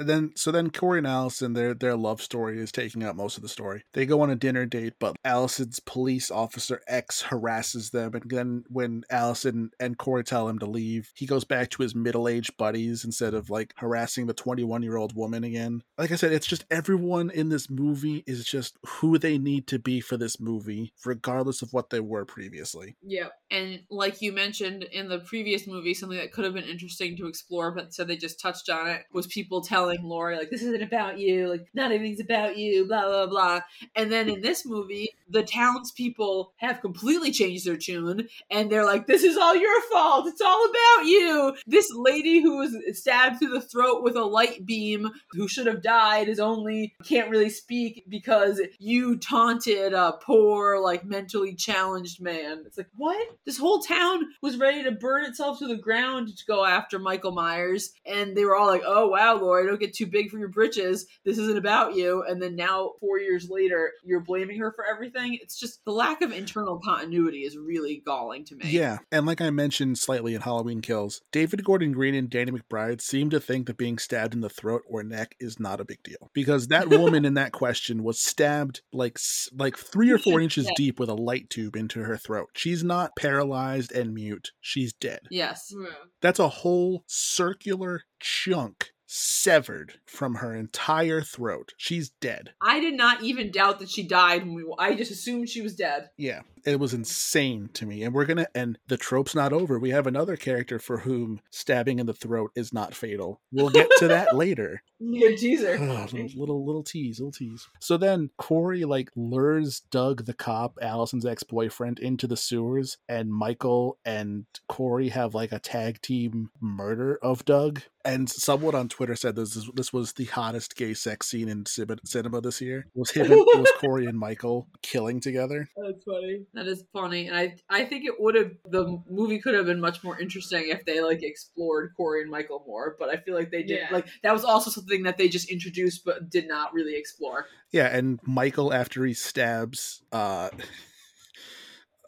And 0.00 0.08
then 0.08 0.32
so 0.34 0.50
then 0.50 0.70
Corey 0.70 0.96
and 0.98 1.06
Allison, 1.06 1.52
their 1.52 1.74
their 1.74 1.94
love 1.94 2.22
story 2.22 2.58
is 2.58 2.72
taking 2.72 3.04
up 3.04 3.14
most 3.14 3.36
of 3.36 3.42
the 3.42 3.50
story. 3.50 3.84
They 3.92 4.06
go 4.06 4.22
on 4.22 4.30
a 4.30 4.34
dinner 4.34 4.64
date, 4.64 4.94
but 4.98 5.14
Allison's 5.26 5.78
police 5.78 6.30
officer 6.30 6.80
X 6.88 7.20
harasses 7.20 7.90
them, 7.90 8.14
and 8.14 8.30
then 8.30 8.64
when 8.68 9.04
Allison 9.10 9.72
and 9.78 9.98
Corey 9.98 10.24
tell 10.24 10.48
him 10.48 10.58
to 10.60 10.66
leave, 10.66 11.10
he 11.14 11.26
goes 11.26 11.44
back 11.44 11.68
to 11.70 11.82
his 11.82 11.94
middle 11.94 12.28
aged 12.28 12.56
buddies 12.56 13.04
instead 13.04 13.34
of 13.34 13.50
like 13.50 13.74
harassing 13.76 14.26
the 14.26 14.32
twenty 14.32 14.64
one 14.64 14.82
year 14.82 14.96
old 14.96 15.14
woman 15.14 15.44
again. 15.44 15.82
Like 15.98 16.12
I 16.12 16.16
said, 16.16 16.32
it's 16.32 16.46
just 16.46 16.64
everyone 16.70 17.28
in 17.28 17.50
this 17.50 17.68
movie 17.68 18.24
is 18.26 18.46
just 18.46 18.78
who 18.86 19.18
they 19.18 19.36
need 19.36 19.66
to 19.66 19.78
be 19.78 20.00
for 20.00 20.16
this 20.16 20.40
movie, 20.40 20.94
regardless 21.04 21.60
of 21.60 21.74
what 21.74 21.90
they 21.90 22.00
were 22.00 22.24
previously. 22.24 22.96
Yeah. 23.02 23.28
and 23.50 23.80
like 23.90 24.22
you 24.22 24.32
mentioned 24.32 24.84
in 24.84 25.08
the 25.08 25.18
previous 25.18 25.66
movie 25.66 25.92
something 25.92 26.16
that 26.16 26.32
could 26.32 26.46
have 26.46 26.54
been 26.54 26.64
interesting 26.64 27.18
to 27.18 27.26
explore 27.26 27.72
but 27.72 27.92
said 27.92 28.08
they 28.08 28.16
just 28.16 28.40
touched 28.40 28.70
on 28.70 28.88
it 28.88 29.02
was 29.12 29.26
people 29.26 29.60
telling 29.60 29.89
Laurie 30.02 30.36
like 30.36 30.50
this 30.50 30.62
isn't 30.62 30.82
about 30.82 31.18
you 31.18 31.48
like 31.48 31.66
not 31.74 31.92
everything's 31.92 32.20
about 32.20 32.56
you 32.56 32.86
blah 32.86 33.06
blah 33.06 33.26
blah. 33.26 33.60
And 33.96 34.10
then 34.10 34.28
in 34.28 34.40
this 34.40 34.64
movie 34.64 35.10
the 35.28 35.42
townspeople 35.42 36.52
have 36.56 36.80
completely 36.80 37.32
changed 37.32 37.66
their 37.66 37.76
tune 37.76 38.28
and 38.50 38.70
they're 38.70 38.84
like 38.84 39.06
this 39.06 39.24
is 39.24 39.36
all 39.36 39.56
your 39.56 39.82
fault. 39.90 40.26
It's 40.26 40.40
all 40.40 40.64
about 40.64 41.06
you. 41.06 41.56
This 41.66 41.90
lady 41.94 42.40
who 42.40 42.58
was 42.58 42.76
stabbed 42.92 43.38
through 43.38 43.50
the 43.50 43.60
throat 43.60 44.02
with 44.02 44.16
a 44.16 44.24
light 44.24 44.64
beam 44.64 45.10
who 45.32 45.48
should 45.48 45.66
have 45.66 45.82
died 45.82 46.28
is 46.28 46.40
only 46.40 46.94
can't 47.04 47.30
really 47.30 47.50
speak 47.50 48.04
because 48.08 48.60
you 48.78 49.16
taunted 49.18 49.92
a 49.92 50.12
poor 50.22 50.78
like 50.78 51.04
mentally 51.04 51.54
challenged 51.54 52.20
man. 52.20 52.62
It's 52.66 52.78
like 52.78 52.90
what? 52.96 53.26
This 53.44 53.58
whole 53.58 53.80
town 53.80 54.26
was 54.42 54.56
ready 54.56 54.82
to 54.84 54.92
burn 54.92 55.24
itself 55.24 55.58
to 55.58 55.66
the 55.66 55.76
ground 55.76 56.36
to 56.36 56.46
go 56.46 56.64
after 56.64 56.98
michael 56.98 57.32
myers 57.32 57.92
and 58.06 58.36
they 58.36 58.44
were 58.44 58.56
all 58.56 58.66
like 58.66 58.82
oh 58.84 59.08
wow 59.08 59.38
laurie 59.40 59.66
get 59.80 59.94
too 59.94 60.06
big 60.06 60.30
for 60.30 60.38
your 60.38 60.48
britches 60.48 61.06
this 61.24 61.38
isn't 61.38 61.58
about 61.58 61.94
you. 61.96 62.22
And 62.28 62.40
then 62.40 62.56
now 62.56 62.92
four 63.00 63.18
years 63.18 63.48
later 63.50 63.92
you're 64.04 64.20
blaming 64.20 64.58
her 64.60 64.72
for 64.72 64.84
everything. 64.86 65.38
It's 65.40 65.58
just 65.58 65.84
the 65.84 65.92
lack 65.92 66.22
of 66.22 66.32
internal 66.32 66.78
continuity 66.78 67.40
is 67.40 67.56
really 67.56 68.02
galling 68.04 68.44
to 68.46 68.56
me. 68.56 68.70
Yeah, 68.70 68.98
and 69.10 69.26
like 69.26 69.40
I 69.40 69.50
mentioned 69.50 69.98
slightly 69.98 70.34
in 70.34 70.40
Halloween 70.42 70.80
Kills, 70.80 71.22
David 71.32 71.64
Gordon 71.64 71.92
Green 71.92 72.14
and 72.14 72.30
Danny 72.30 72.52
McBride 72.52 73.00
seem 73.00 73.30
to 73.30 73.40
think 73.40 73.66
that 73.66 73.76
being 73.76 73.98
stabbed 73.98 74.34
in 74.34 74.40
the 74.40 74.48
throat 74.48 74.82
or 74.88 75.02
neck 75.02 75.34
is 75.40 75.58
not 75.58 75.80
a 75.80 75.84
big 75.84 76.02
deal. 76.02 76.30
Because 76.32 76.68
that 76.68 76.88
woman 76.88 77.24
in 77.24 77.34
that 77.34 77.52
question 77.52 78.02
was 78.02 78.20
stabbed 78.20 78.82
like 78.92 79.18
like 79.56 79.76
three 79.76 80.10
or 80.10 80.18
four 80.18 80.40
inches 80.40 80.66
Yeah. 80.66 80.72
deep 80.76 81.00
with 81.00 81.08
a 81.08 81.14
light 81.14 81.50
tube 81.50 81.76
into 81.76 82.00
her 82.04 82.16
throat. 82.16 82.48
She's 82.54 82.84
not 82.84 83.16
paralyzed 83.16 83.92
and 83.92 84.14
mute; 84.14 84.50
she's 84.60 84.92
dead. 84.92 85.20
yes. 85.30 85.72
Hmm. 85.74 85.86
That's 86.20 86.38
a 86.38 86.48
whole 86.48 87.04
circular 87.06 88.02
chunk 88.20 88.90
severed 89.12 89.94
from 90.06 90.36
her 90.36 90.54
entire 90.54 91.20
throat. 91.20 91.72
She's 91.76 92.10
dead. 92.20 92.50
i 92.62 92.78
did 92.78 92.94
not 92.94 93.22
even 93.24 93.50
doubt 93.50 93.80
that 93.80 93.90
she 93.90 94.06
died 94.06 94.44
i 94.78 94.94
just 94.94 95.10
assumed 95.10 95.48
she 95.48 95.60
was 95.62 95.74
dead 95.74 96.10
Yeah, 96.16 96.42
it 96.64 96.80
was 96.80 96.94
insane 96.94 97.70
to 97.74 97.86
me. 97.86 98.02
And 98.02 98.14
we're 98.14 98.24
gonna 98.24 98.46
and 98.54 98.78
the 98.88 98.96
trope's 98.96 99.34
not 99.34 99.52
over. 99.52 99.78
We 99.78 99.90
have 99.90 100.06
another 100.06 100.36
character 100.36 100.78
for 100.78 100.98
whom 100.98 101.40
stabbing 101.50 101.98
in 101.98 102.06
the 102.06 102.12
throat 102.14 102.52
is 102.54 102.72
not 102.72 102.94
fatal. 102.94 103.40
We'll 103.52 103.70
get 103.70 103.88
to 103.98 104.08
that 104.08 104.34
later. 104.36 104.82
good 105.00 105.36
teaser 105.38 105.78
Ugh, 105.80 106.12
little, 106.12 106.28
little 106.36 106.66
little 106.66 106.82
tease, 106.82 107.20
little 107.20 107.32
tease. 107.32 107.66
So 107.80 107.96
then 107.96 108.30
Corey 108.38 108.84
like 108.84 109.10
lures 109.16 109.80
Doug 109.90 110.24
the 110.26 110.34
cop, 110.34 110.78
Allison's 110.80 111.26
ex-boyfriend, 111.26 111.98
into 111.98 112.26
the 112.26 112.36
sewers, 112.36 112.98
and 113.08 113.32
Michael 113.32 113.98
and 114.04 114.46
Corey 114.68 115.08
have 115.08 115.34
like 115.34 115.52
a 115.52 115.58
tag 115.58 116.00
team 116.02 116.50
murder 116.60 117.18
of 117.22 117.44
Doug. 117.44 117.82
And 118.04 118.30
someone 118.30 118.74
on 118.74 118.88
Twitter 118.88 119.14
said 119.14 119.36
this 119.36 119.56
is, 119.56 119.68
this 119.74 119.92
was 119.92 120.14
the 120.14 120.24
hottest 120.24 120.74
gay 120.74 120.94
sex 120.94 121.28
scene 121.28 121.48
in 121.48 121.66
cinema 121.66 122.40
this 122.40 122.60
year. 122.60 122.86
It 122.94 122.98
Was 122.98 123.10
him 123.10 123.30
and, 123.30 123.32
was 123.32 123.70
Corey 123.78 124.06
and 124.06 124.18
Michael 124.18 124.68
killing 124.82 125.20
together. 125.20 125.68
That's 125.76 126.02
funny. 126.04 126.46
That 126.52 126.66
is 126.66 126.82
funny, 126.92 127.28
and 127.28 127.36
I 127.36 127.54
I 127.68 127.84
think 127.84 128.04
it 128.04 128.14
would 128.18 128.34
have 128.34 128.50
the 128.64 129.00
movie 129.08 129.38
could 129.38 129.54
have 129.54 129.66
been 129.66 129.80
much 129.80 130.02
more 130.02 130.18
interesting 130.20 130.68
if 130.68 130.84
they 130.84 131.00
like 131.00 131.22
explored 131.22 131.92
Corey 131.96 132.22
and 132.22 132.30
Michael 132.30 132.64
more. 132.66 132.96
But 132.98 133.08
I 133.08 133.18
feel 133.18 133.34
like 133.36 133.52
they 133.52 133.62
did 133.62 133.78
Yeah. 133.78 133.88
like 133.92 134.06
that 134.24 134.32
was 134.32 134.44
also 134.44 134.70
something 134.70 135.04
that 135.04 135.16
they 135.16 135.28
just 135.28 135.48
introduced 135.48 136.04
but 136.04 136.28
did 136.28 136.48
not 136.48 136.74
really 136.74 136.96
explore. 136.96 137.46
Yeah, 137.70 137.86
and 137.86 138.18
Michael 138.24 138.72
after 138.72 139.04
he 139.04 139.14
stabs 139.14 140.02
uh 140.10 140.48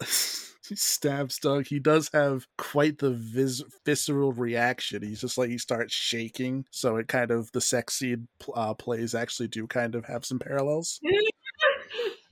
he 0.00 0.06
stabs 0.74 1.38
Doug, 1.38 1.66
he 1.68 1.78
does 1.78 2.10
have 2.12 2.46
quite 2.58 2.98
the 2.98 3.12
vis- 3.12 3.62
visceral 3.84 4.32
reaction. 4.32 5.02
He's 5.02 5.20
just 5.20 5.38
like 5.38 5.50
he 5.50 5.58
starts 5.58 5.94
shaking, 5.94 6.64
so 6.70 6.96
it 6.96 7.06
kind 7.08 7.30
of 7.30 7.52
the 7.52 7.60
sex 7.60 7.94
scene 7.94 8.26
pl- 8.40 8.54
uh, 8.56 8.74
plays 8.74 9.14
actually 9.14 9.48
do 9.48 9.66
kind 9.66 9.94
of 9.94 10.06
have 10.06 10.24
some 10.24 10.38
parallels. 10.40 10.98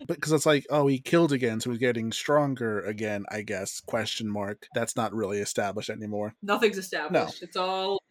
Because 0.06 0.32
it's 0.32 0.46
like, 0.46 0.66
oh, 0.70 0.86
he 0.86 0.98
killed 0.98 1.32
again, 1.32 1.60
so 1.60 1.70
he's 1.70 1.78
getting 1.78 2.10
stronger 2.10 2.80
again. 2.80 3.24
I 3.30 3.42
guess 3.42 3.80
question 3.80 4.28
mark. 4.28 4.66
That's 4.74 4.96
not 4.96 5.14
really 5.14 5.38
established 5.38 5.90
anymore. 5.90 6.34
Nothing's 6.42 6.78
established. 6.78 7.42
no. 7.42 7.46
It's 7.46 7.56
all. 7.56 8.02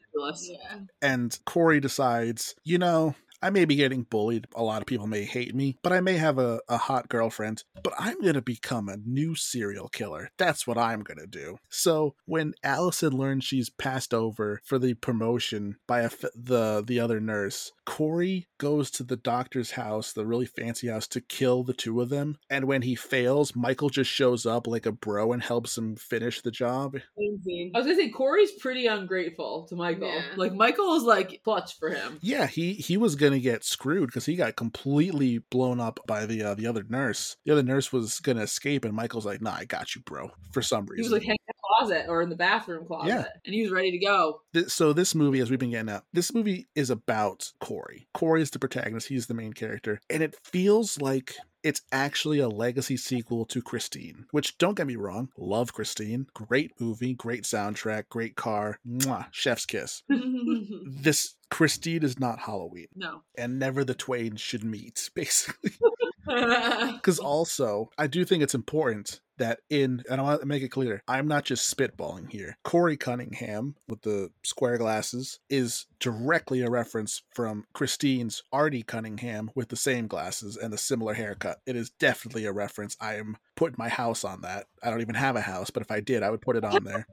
Yeah. 0.41 0.80
And 1.02 1.38
Corey 1.45 1.80
decides, 1.80 2.56
you 2.64 2.78
know, 2.78 3.16
I 3.41 3.49
may 3.49 3.65
be 3.65 3.75
getting 3.75 4.03
bullied. 4.03 4.47
A 4.55 4.63
lot 4.63 4.81
of 4.81 4.87
people 4.87 5.07
may 5.07 5.23
hate 5.23 5.55
me, 5.55 5.77
but 5.81 5.93
I 5.93 6.01
may 6.01 6.17
have 6.17 6.37
a, 6.37 6.59
a 6.67 6.77
hot 6.77 7.09
girlfriend. 7.09 7.63
But 7.81 7.93
I'm 7.97 8.19
going 8.21 8.33
to 8.33 8.41
become 8.41 8.89
a 8.89 8.97
new 8.97 9.35
serial 9.35 9.87
killer. 9.87 10.31
That's 10.37 10.67
what 10.67 10.77
I'm 10.77 11.01
going 11.01 11.19
to 11.19 11.27
do. 11.27 11.57
So 11.69 12.15
when 12.25 12.53
Allison 12.63 13.13
learns 13.13 13.43
she's 13.43 13.69
passed 13.69 14.13
over 14.13 14.61
for 14.63 14.77
the 14.77 14.93
promotion 14.95 15.77
by 15.87 16.01
a 16.01 16.05
f 16.05 16.25
the, 16.35 16.83
the 16.85 16.99
other 16.99 17.19
nurse, 17.19 17.71
Corey 17.85 18.47
goes 18.57 18.91
to 18.91 19.03
the 19.03 19.15
doctor's 19.15 19.71
house, 19.71 20.11
the 20.11 20.25
really 20.25 20.45
fancy 20.45 20.87
house, 20.87 21.07
to 21.07 21.21
kill 21.21 21.63
the 21.63 21.73
two 21.73 22.01
of 22.01 22.09
them. 22.09 22.37
And 22.49 22.65
when 22.65 22.81
he 22.81 22.95
fails, 22.95 23.55
Michael 23.55 23.89
just 23.89 24.11
shows 24.11 24.45
up 24.45 24.67
like 24.67 24.85
a 24.85 24.91
bro 24.91 25.31
and 25.31 25.41
helps 25.41 25.77
him 25.77 25.95
finish 25.95 26.41
the 26.41 26.51
job. 26.51 26.97
Same 27.17 27.41
scene. 27.43 27.71
I 27.73 27.79
was 27.79 27.87
gonna 27.87 27.97
say 27.97 28.09
Corey's 28.09 28.51
pretty 28.51 28.85
ungrateful 28.87 29.65
to 29.69 29.75
Michael. 29.75 30.13
Yeah. 30.13 30.23
Like 30.35 30.53
Michael 30.53 30.95
is 30.95 31.03
like 31.03 31.41
clutch 31.43 31.77
for 31.79 31.89
him. 31.89 32.19
Yeah, 32.21 32.47
he 32.47 32.73
he 32.73 32.97
was 32.97 33.15
gonna 33.30 33.39
get 33.41 33.63
screwed 33.63 34.07
because 34.07 34.25
he 34.25 34.36
got 34.36 34.55
completely 34.55 35.39
blown 35.51 35.80
up 35.80 35.99
by 36.07 36.25
the 36.25 36.43
uh, 36.43 36.53
the 36.55 36.67
other 36.67 36.84
nurse. 36.89 37.36
The 37.45 37.51
other 37.53 37.63
nurse 37.63 37.91
was 37.93 38.19
gonna 38.19 38.41
escape, 38.41 38.86
and 38.86 38.93
Michael's 38.93 39.25
like, 39.25 39.41
"Nah, 39.41 39.53
I 39.55 39.65
got 39.65 39.95
you, 39.95 40.01
bro." 40.01 40.32
For 40.51 40.61
some 40.61 40.86
reason, 40.86 40.97
He 40.97 41.01
was 41.03 41.11
like 41.13 41.21
hanging 41.23 41.38
in 41.47 41.53
the 41.55 41.86
closet 41.88 42.05
or 42.09 42.21
in 42.21 42.30
the 42.30 42.36
bathroom 42.36 42.86
closet, 42.86 43.07
Yeah. 43.09 43.25
and 43.45 43.53
he 43.53 43.61
was 43.63 43.71
ready 43.71 43.91
to 43.91 43.99
go. 43.99 44.41
So 44.67 44.93
this 44.93 45.13
movie, 45.13 45.39
as 45.39 45.49
we've 45.49 45.59
been 45.59 45.71
getting 45.71 45.89
at, 45.89 46.03
this 46.13 46.34
movie 46.34 46.67
is 46.75 46.89
about 46.89 47.51
Corey. 47.59 48.07
Corey 48.13 48.41
is 48.41 48.51
the 48.51 48.59
protagonist. 48.59 49.07
He's 49.07 49.27
the 49.27 49.34
main 49.34 49.53
character, 49.53 50.01
and 50.09 50.23
it 50.23 50.36
feels 50.43 50.99
like 50.99 51.36
It's 51.61 51.82
actually 51.91 52.39
a 52.39 52.47
legacy 52.47 52.95
sequel 52.95 53.45
to 53.47 53.61
Christine, 53.61 54.25
which 54.32 54.57
don't 54.59 54.77
get 54.77 54.88
me 54.88 54.95
wrong, 54.95 55.27
love 55.38 55.73
Christine. 55.73 56.25
Great 56.34 56.71
movie, 56.80 57.13
great 57.13 57.43
soundtrack, 57.43 58.07
great 58.07 58.38
car. 58.38 58.80
Mwah, 58.88 59.25
chef's 59.32 59.65
kiss. 59.65 60.01
This 60.09 61.36
Christine 61.50 62.04
is 62.04 62.20
not 62.20 62.39
Halloween, 62.39 62.88
no. 62.95 63.22
and 63.38 63.60
never 63.60 63.84
the 63.84 63.95
twain 63.95 64.36
should 64.36 64.64
meet, 64.64 65.10
basically. 65.16 65.72
Because 66.30 67.18
also, 67.18 67.89
I 67.97 68.06
do 68.06 68.24
think 68.24 68.43
it's 68.43 68.54
important 68.54 69.20
that 69.39 69.62
in, 69.70 70.04
and 70.12 70.22
I 70.22 70.24
want 70.24 70.41
to 70.41 70.45
make 70.45 70.62
it 70.62 70.70
clear, 70.70 71.02
I'm 71.08 71.28
not 71.28 71.43
just 71.43 71.76
spitballing 71.76 72.30
here. 72.30 72.58
Corey 72.64 72.97
Cunningham 72.97 73.76
with 73.88 74.04
the 74.04 74.30
square 74.43 74.78
glasses 74.78 75.39
is 75.50 75.88
directly 76.00 76.62
a 76.62 76.70
reference 76.70 77.24
from 77.34 77.66
Christine's 77.74 78.43
Artie 78.52 78.84
Cunningham 78.84 79.50
with 79.56 79.70
the 79.70 79.76
same 79.76 80.06
glasses 80.08 80.56
and 80.56 80.72
the 80.72 80.78
similar 80.78 81.16
haircut. 81.16 81.62
It 81.66 81.76
is 81.76 81.89
definitely 81.89 82.45
a 82.45 82.54
reference. 82.54 82.95
I 83.02 83.16
am 83.16 83.38
putting 83.56 83.78
my 83.80 83.89
house 83.89 84.24
on 84.24 84.41
that. 84.41 84.68
I 84.84 84.91
don't 84.91 85.02
even 85.02 85.16
have 85.16 85.36
a 85.36 85.41
house, 85.41 85.72
but 85.72 85.82
if 85.82 85.89
I 85.89 86.00
did, 86.00 86.22
I 86.22 86.30
would 86.30 86.41
put 86.41 86.58
it 86.58 86.64
on 86.64 86.84
there. 86.84 87.08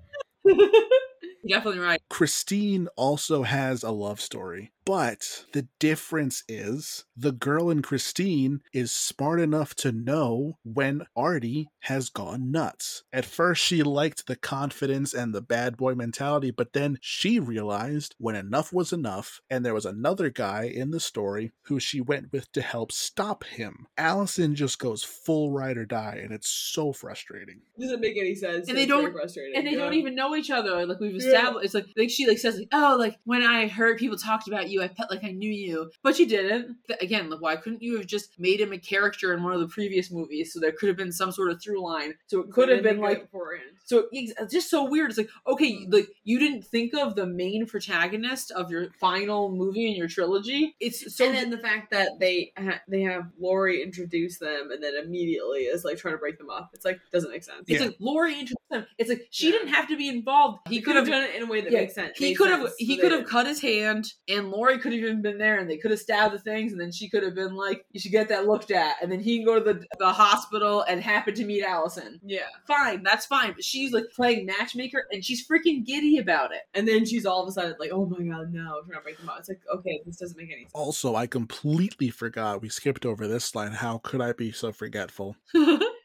Definitely 1.49 1.80
right. 1.80 2.03
Christine 2.09 2.88
also 2.97 3.42
has 3.42 3.82
a 3.82 3.90
love 3.90 4.20
story, 4.20 4.72
but 4.87 5.45
the 5.53 5.66
difference 5.80 6.45
is 6.49 7.05
the 7.16 7.32
girl 7.32 7.68
in 7.70 7.82
Christine 7.82 8.61
is 8.72 8.93
smart 8.93 9.41
enough 9.41 9.74
to 9.76 9.93
know 9.93 10.59
when 10.62 11.03
Artie 11.16 11.68
has 11.80 12.09
gone 12.09 12.51
nuts. 12.51 13.03
At 13.12 13.24
first, 13.24 13.62
she 13.62 13.82
liked 13.82 14.26
the 14.26 14.37
confidence 14.37 15.12
and 15.12 15.34
the 15.34 15.43
bad 15.43 15.76
boy 15.76 15.95
mentality, 15.95 16.51
but 16.53 16.72
then 16.72 16.99
she 17.03 17.39
realized 17.41 18.14
when 18.18 18.37
enough 18.37 18.72
was 18.72 18.93
enough, 18.93 19.41
and 19.51 19.64
there 19.64 19.74
was 19.74 19.84
another 19.87 20.30
guy 20.30 20.64
in 20.64 20.91
the 20.93 21.01
story 21.01 21.53
who 21.62 21.80
she 21.80 22.01
went 22.01 22.32
with 22.32 22.51
to 22.53 22.62
help 22.62 22.93
stop 22.93 23.45
him. 23.45 23.87
Allison 23.99 24.55
just 24.55 24.78
goes 24.78 25.03
full 25.03 25.51
ride 25.51 25.76
or 25.76 25.84
die, 25.84 26.20
and 26.22 26.32
it's 26.32 26.49
so 26.49 26.93
frustrating. 26.93 27.61
It 27.76 27.82
Doesn't 27.82 28.01
make 28.01 28.16
any 28.16 28.34
sense. 28.37 28.68
And 28.68 28.78
they 28.78 28.87
don't- 28.87 29.12
frustrating. 29.12 29.57
And 29.57 29.66
they 29.66 29.72
yeah. 29.72 29.78
don't 29.78 29.95
even 29.95 30.14
know 30.14 30.37
each 30.37 30.51
other. 30.51 30.87
Like 30.87 31.01
we've 31.01 31.12
Yeah. 31.12 31.26
established, 31.28 31.64
it's 31.64 31.74
like 31.74 31.87
like 31.97 32.11
she 32.11 32.26
like 32.26 32.39
says 32.39 32.57
like, 32.59 32.68
oh, 32.72 32.97
like 32.99 33.16
when 33.24 33.43
I 33.43 33.66
heard 33.66 33.99
people 33.99 34.16
talked 34.16 34.47
about 34.47 34.68
you, 34.70 34.75
I 34.82 34.88
felt 34.88 35.10
like 35.10 35.24
I 35.24 35.30
knew 35.32 35.50
you, 35.50 35.90
but 36.02 36.18
you 36.18 36.26
didn't. 36.26 36.76
Th- 36.88 37.00
Again, 37.00 37.30
like 37.30 37.40
why 37.40 37.56
couldn't 37.56 37.82
you 37.82 37.96
have 37.98 38.06
just 38.06 38.38
made 38.38 38.60
him 38.60 38.72
a 38.72 38.78
character 38.78 39.32
in 39.34 39.42
one 39.42 39.52
of 39.52 39.60
the 39.60 39.68
previous 39.68 40.10
movies 40.10 40.52
so 40.52 40.60
there 40.60 40.72
could 40.72 40.88
have 40.88 40.96
been 40.96 41.12
some 41.12 41.32
sort 41.32 41.50
of 41.50 41.62
through 41.62 41.82
line? 41.82 42.14
So 42.26 42.40
it 42.40 42.50
could 42.50 42.68
have 42.68 42.82
been 42.82 43.00
like 43.00 43.18
it 43.18 43.22
beforehand. 43.30 43.70
So 43.84 44.06
it's 44.12 44.32
it's 44.40 44.52
just 44.52 44.70
so 44.70 44.84
weird. 44.88 45.10
It's 45.10 45.18
like 45.18 45.30
okay, 45.46 45.86
like 45.88 46.08
you 46.24 46.38
didn't 46.38 46.62
think 46.62 46.94
of 46.94 47.14
the 47.14 47.26
main 47.26 47.66
protagonist 47.66 48.50
of 48.50 48.70
your 48.70 48.88
final 48.98 49.50
movie 49.50 49.88
in 49.90 49.96
your 49.96 50.08
trilogy. 50.08 50.74
It's 50.80 51.14
so 51.16 51.26
and 51.26 51.34
then 51.36 51.50
the 51.50 51.58
fact 51.58 51.90
that 51.92 52.18
they 52.18 52.52
ha- 52.58 52.80
they 52.88 53.02
have 53.02 53.26
Laurie 53.38 53.82
introduce 53.82 54.38
them 54.38 54.70
and 54.72 54.82
then 54.82 54.94
immediately 55.02 55.60
is 55.60 55.84
like 55.84 55.98
trying 55.98 56.14
to 56.14 56.18
break 56.18 56.38
them 56.38 56.50
up. 56.50 56.70
It's 56.74 56.84
like 56.84 57.00
doesn't 57.12 57.30
make 57.30 57.44
sense. 57.44 57.60
it's 57.68 57.80
Yeah. 57.80 57.86
like 57.86 57.96
Laurie 58.00 58.32
introduced 58.34 58.56
them. 58.70 58.86
It's 58.98 59.08
like 59.08 59.28
she 59.30 59.46
Yeah. 59.46 59.52
didn't 59.52 59.68
have 59.68 59.88
to 59.88 59.96
be 59.96 60.08
involved. 60.08 60.60
He 60.68 60.76
He 60.76 60.82
could 60.82 60.96
have 60.96 61.06
done 61.06 61.22
it 61.22 61.34
in 61.34 61.42
a 61.44 61.46
way 61.46 61.60
that 61.60 61.72
yeah, 61.72 61.80
makes 61.80 61.94
sense. 61.94 62.18
He 62.18 62.34
could 62.34 62.50
have 62.50 62.68
he 62.78 62.96
could 62.96 63.12
have 63.12 63.24
cut 63.26 63.46
his 63.46 63.60
hand, 63.60 64.12
and 64.28 64.50
Laurie 64.50 64.65
could 64.74 64.92
have 64.92 65.00
even 65.02 65.22
been 65.22 65.38
there, 65.38 65.58
and 65.58 65.68
they 65.70 65.76
could 65.76 65.90
have 65.90 66.00
stabbed 66.00 66.34
the 66.34 66.38
things, 66.38 66.72
and 66.72 66.80
then 66.80 66.92
she 66.92 67.08
could 67.08 67.22
have 67.22 67.34
been 67.34 67.54
like, 67.54 67.84
"You 67.92 68.00
should 68.00 68.12
get 68.12 68.28
that 68.28 68.46
looked 68.46 68.70
at," 68.70 68.96
and 69.02 69.10
then 69.10 69.20
he 69.20 69.36
can 69.38 69.46
go 69.46 69.58
to 69.58 69.64
the 69.72 69.84
the 69.98 70.12
hospital 70.12 70.82
and 70.82 71.00
happen 71.00 71.34
to 71.34 71.44
meet 71.44 71.62
Allison. 71.64 72.20
Yeah, 72.24 72.46
Fine, 72.66 73.02
that's 73.02 73.26
fine. 73.26 73.52
But 73.52 73.64
she's 73.64 73.92
like 73.92 74.04
playing 74.14 74.46
matchmaker, 74.46 75.06
and 75.10 75.24
she's 75.24 75.46
freaking 75.46 75.84
giddy 75.84 76.18
about 76.18 76.52
it. 76.52 76.62
and 76.74 76.86
then 76.86 77.04
she's 77.06 77.24
all 77.26 77.42
of 77.42 77.48
a 77.48 77.52
sudden 77.52 77.74
like, 77.78 77.90
"Oh 77.92 78.06
my 78.06 78.18
god, 78.24 78.52
no!" 78.52 78.82
Trying 78.86 78.98
to 78.98 79.02
break 79.02 79.18
them 79.18 79.28
up. 79.28 79.38
It's 79.38 79.48
like, 79.48 79.60
okay, 79.72 80.02
this 80.04 80.16
doesn't 80.16 80.36
make 80.36 80.50
any 80.50 80.62
sense. 80.62 80.72
Also, 80.74 81.14
I 81.14 81.26
completely 81.26 82.10
forgot 82.10 82.60
we 82.62 82.68
skipped 82.68 83.06
over 83.06 83.26
this 83.28 83.54
line. 83.54 83.72
How 83.72 83.98
could 83.98 84.20
I 84.20 84.32
be 84.32 84.52
so 84.52 84.72
forgetful? 84.72 85.36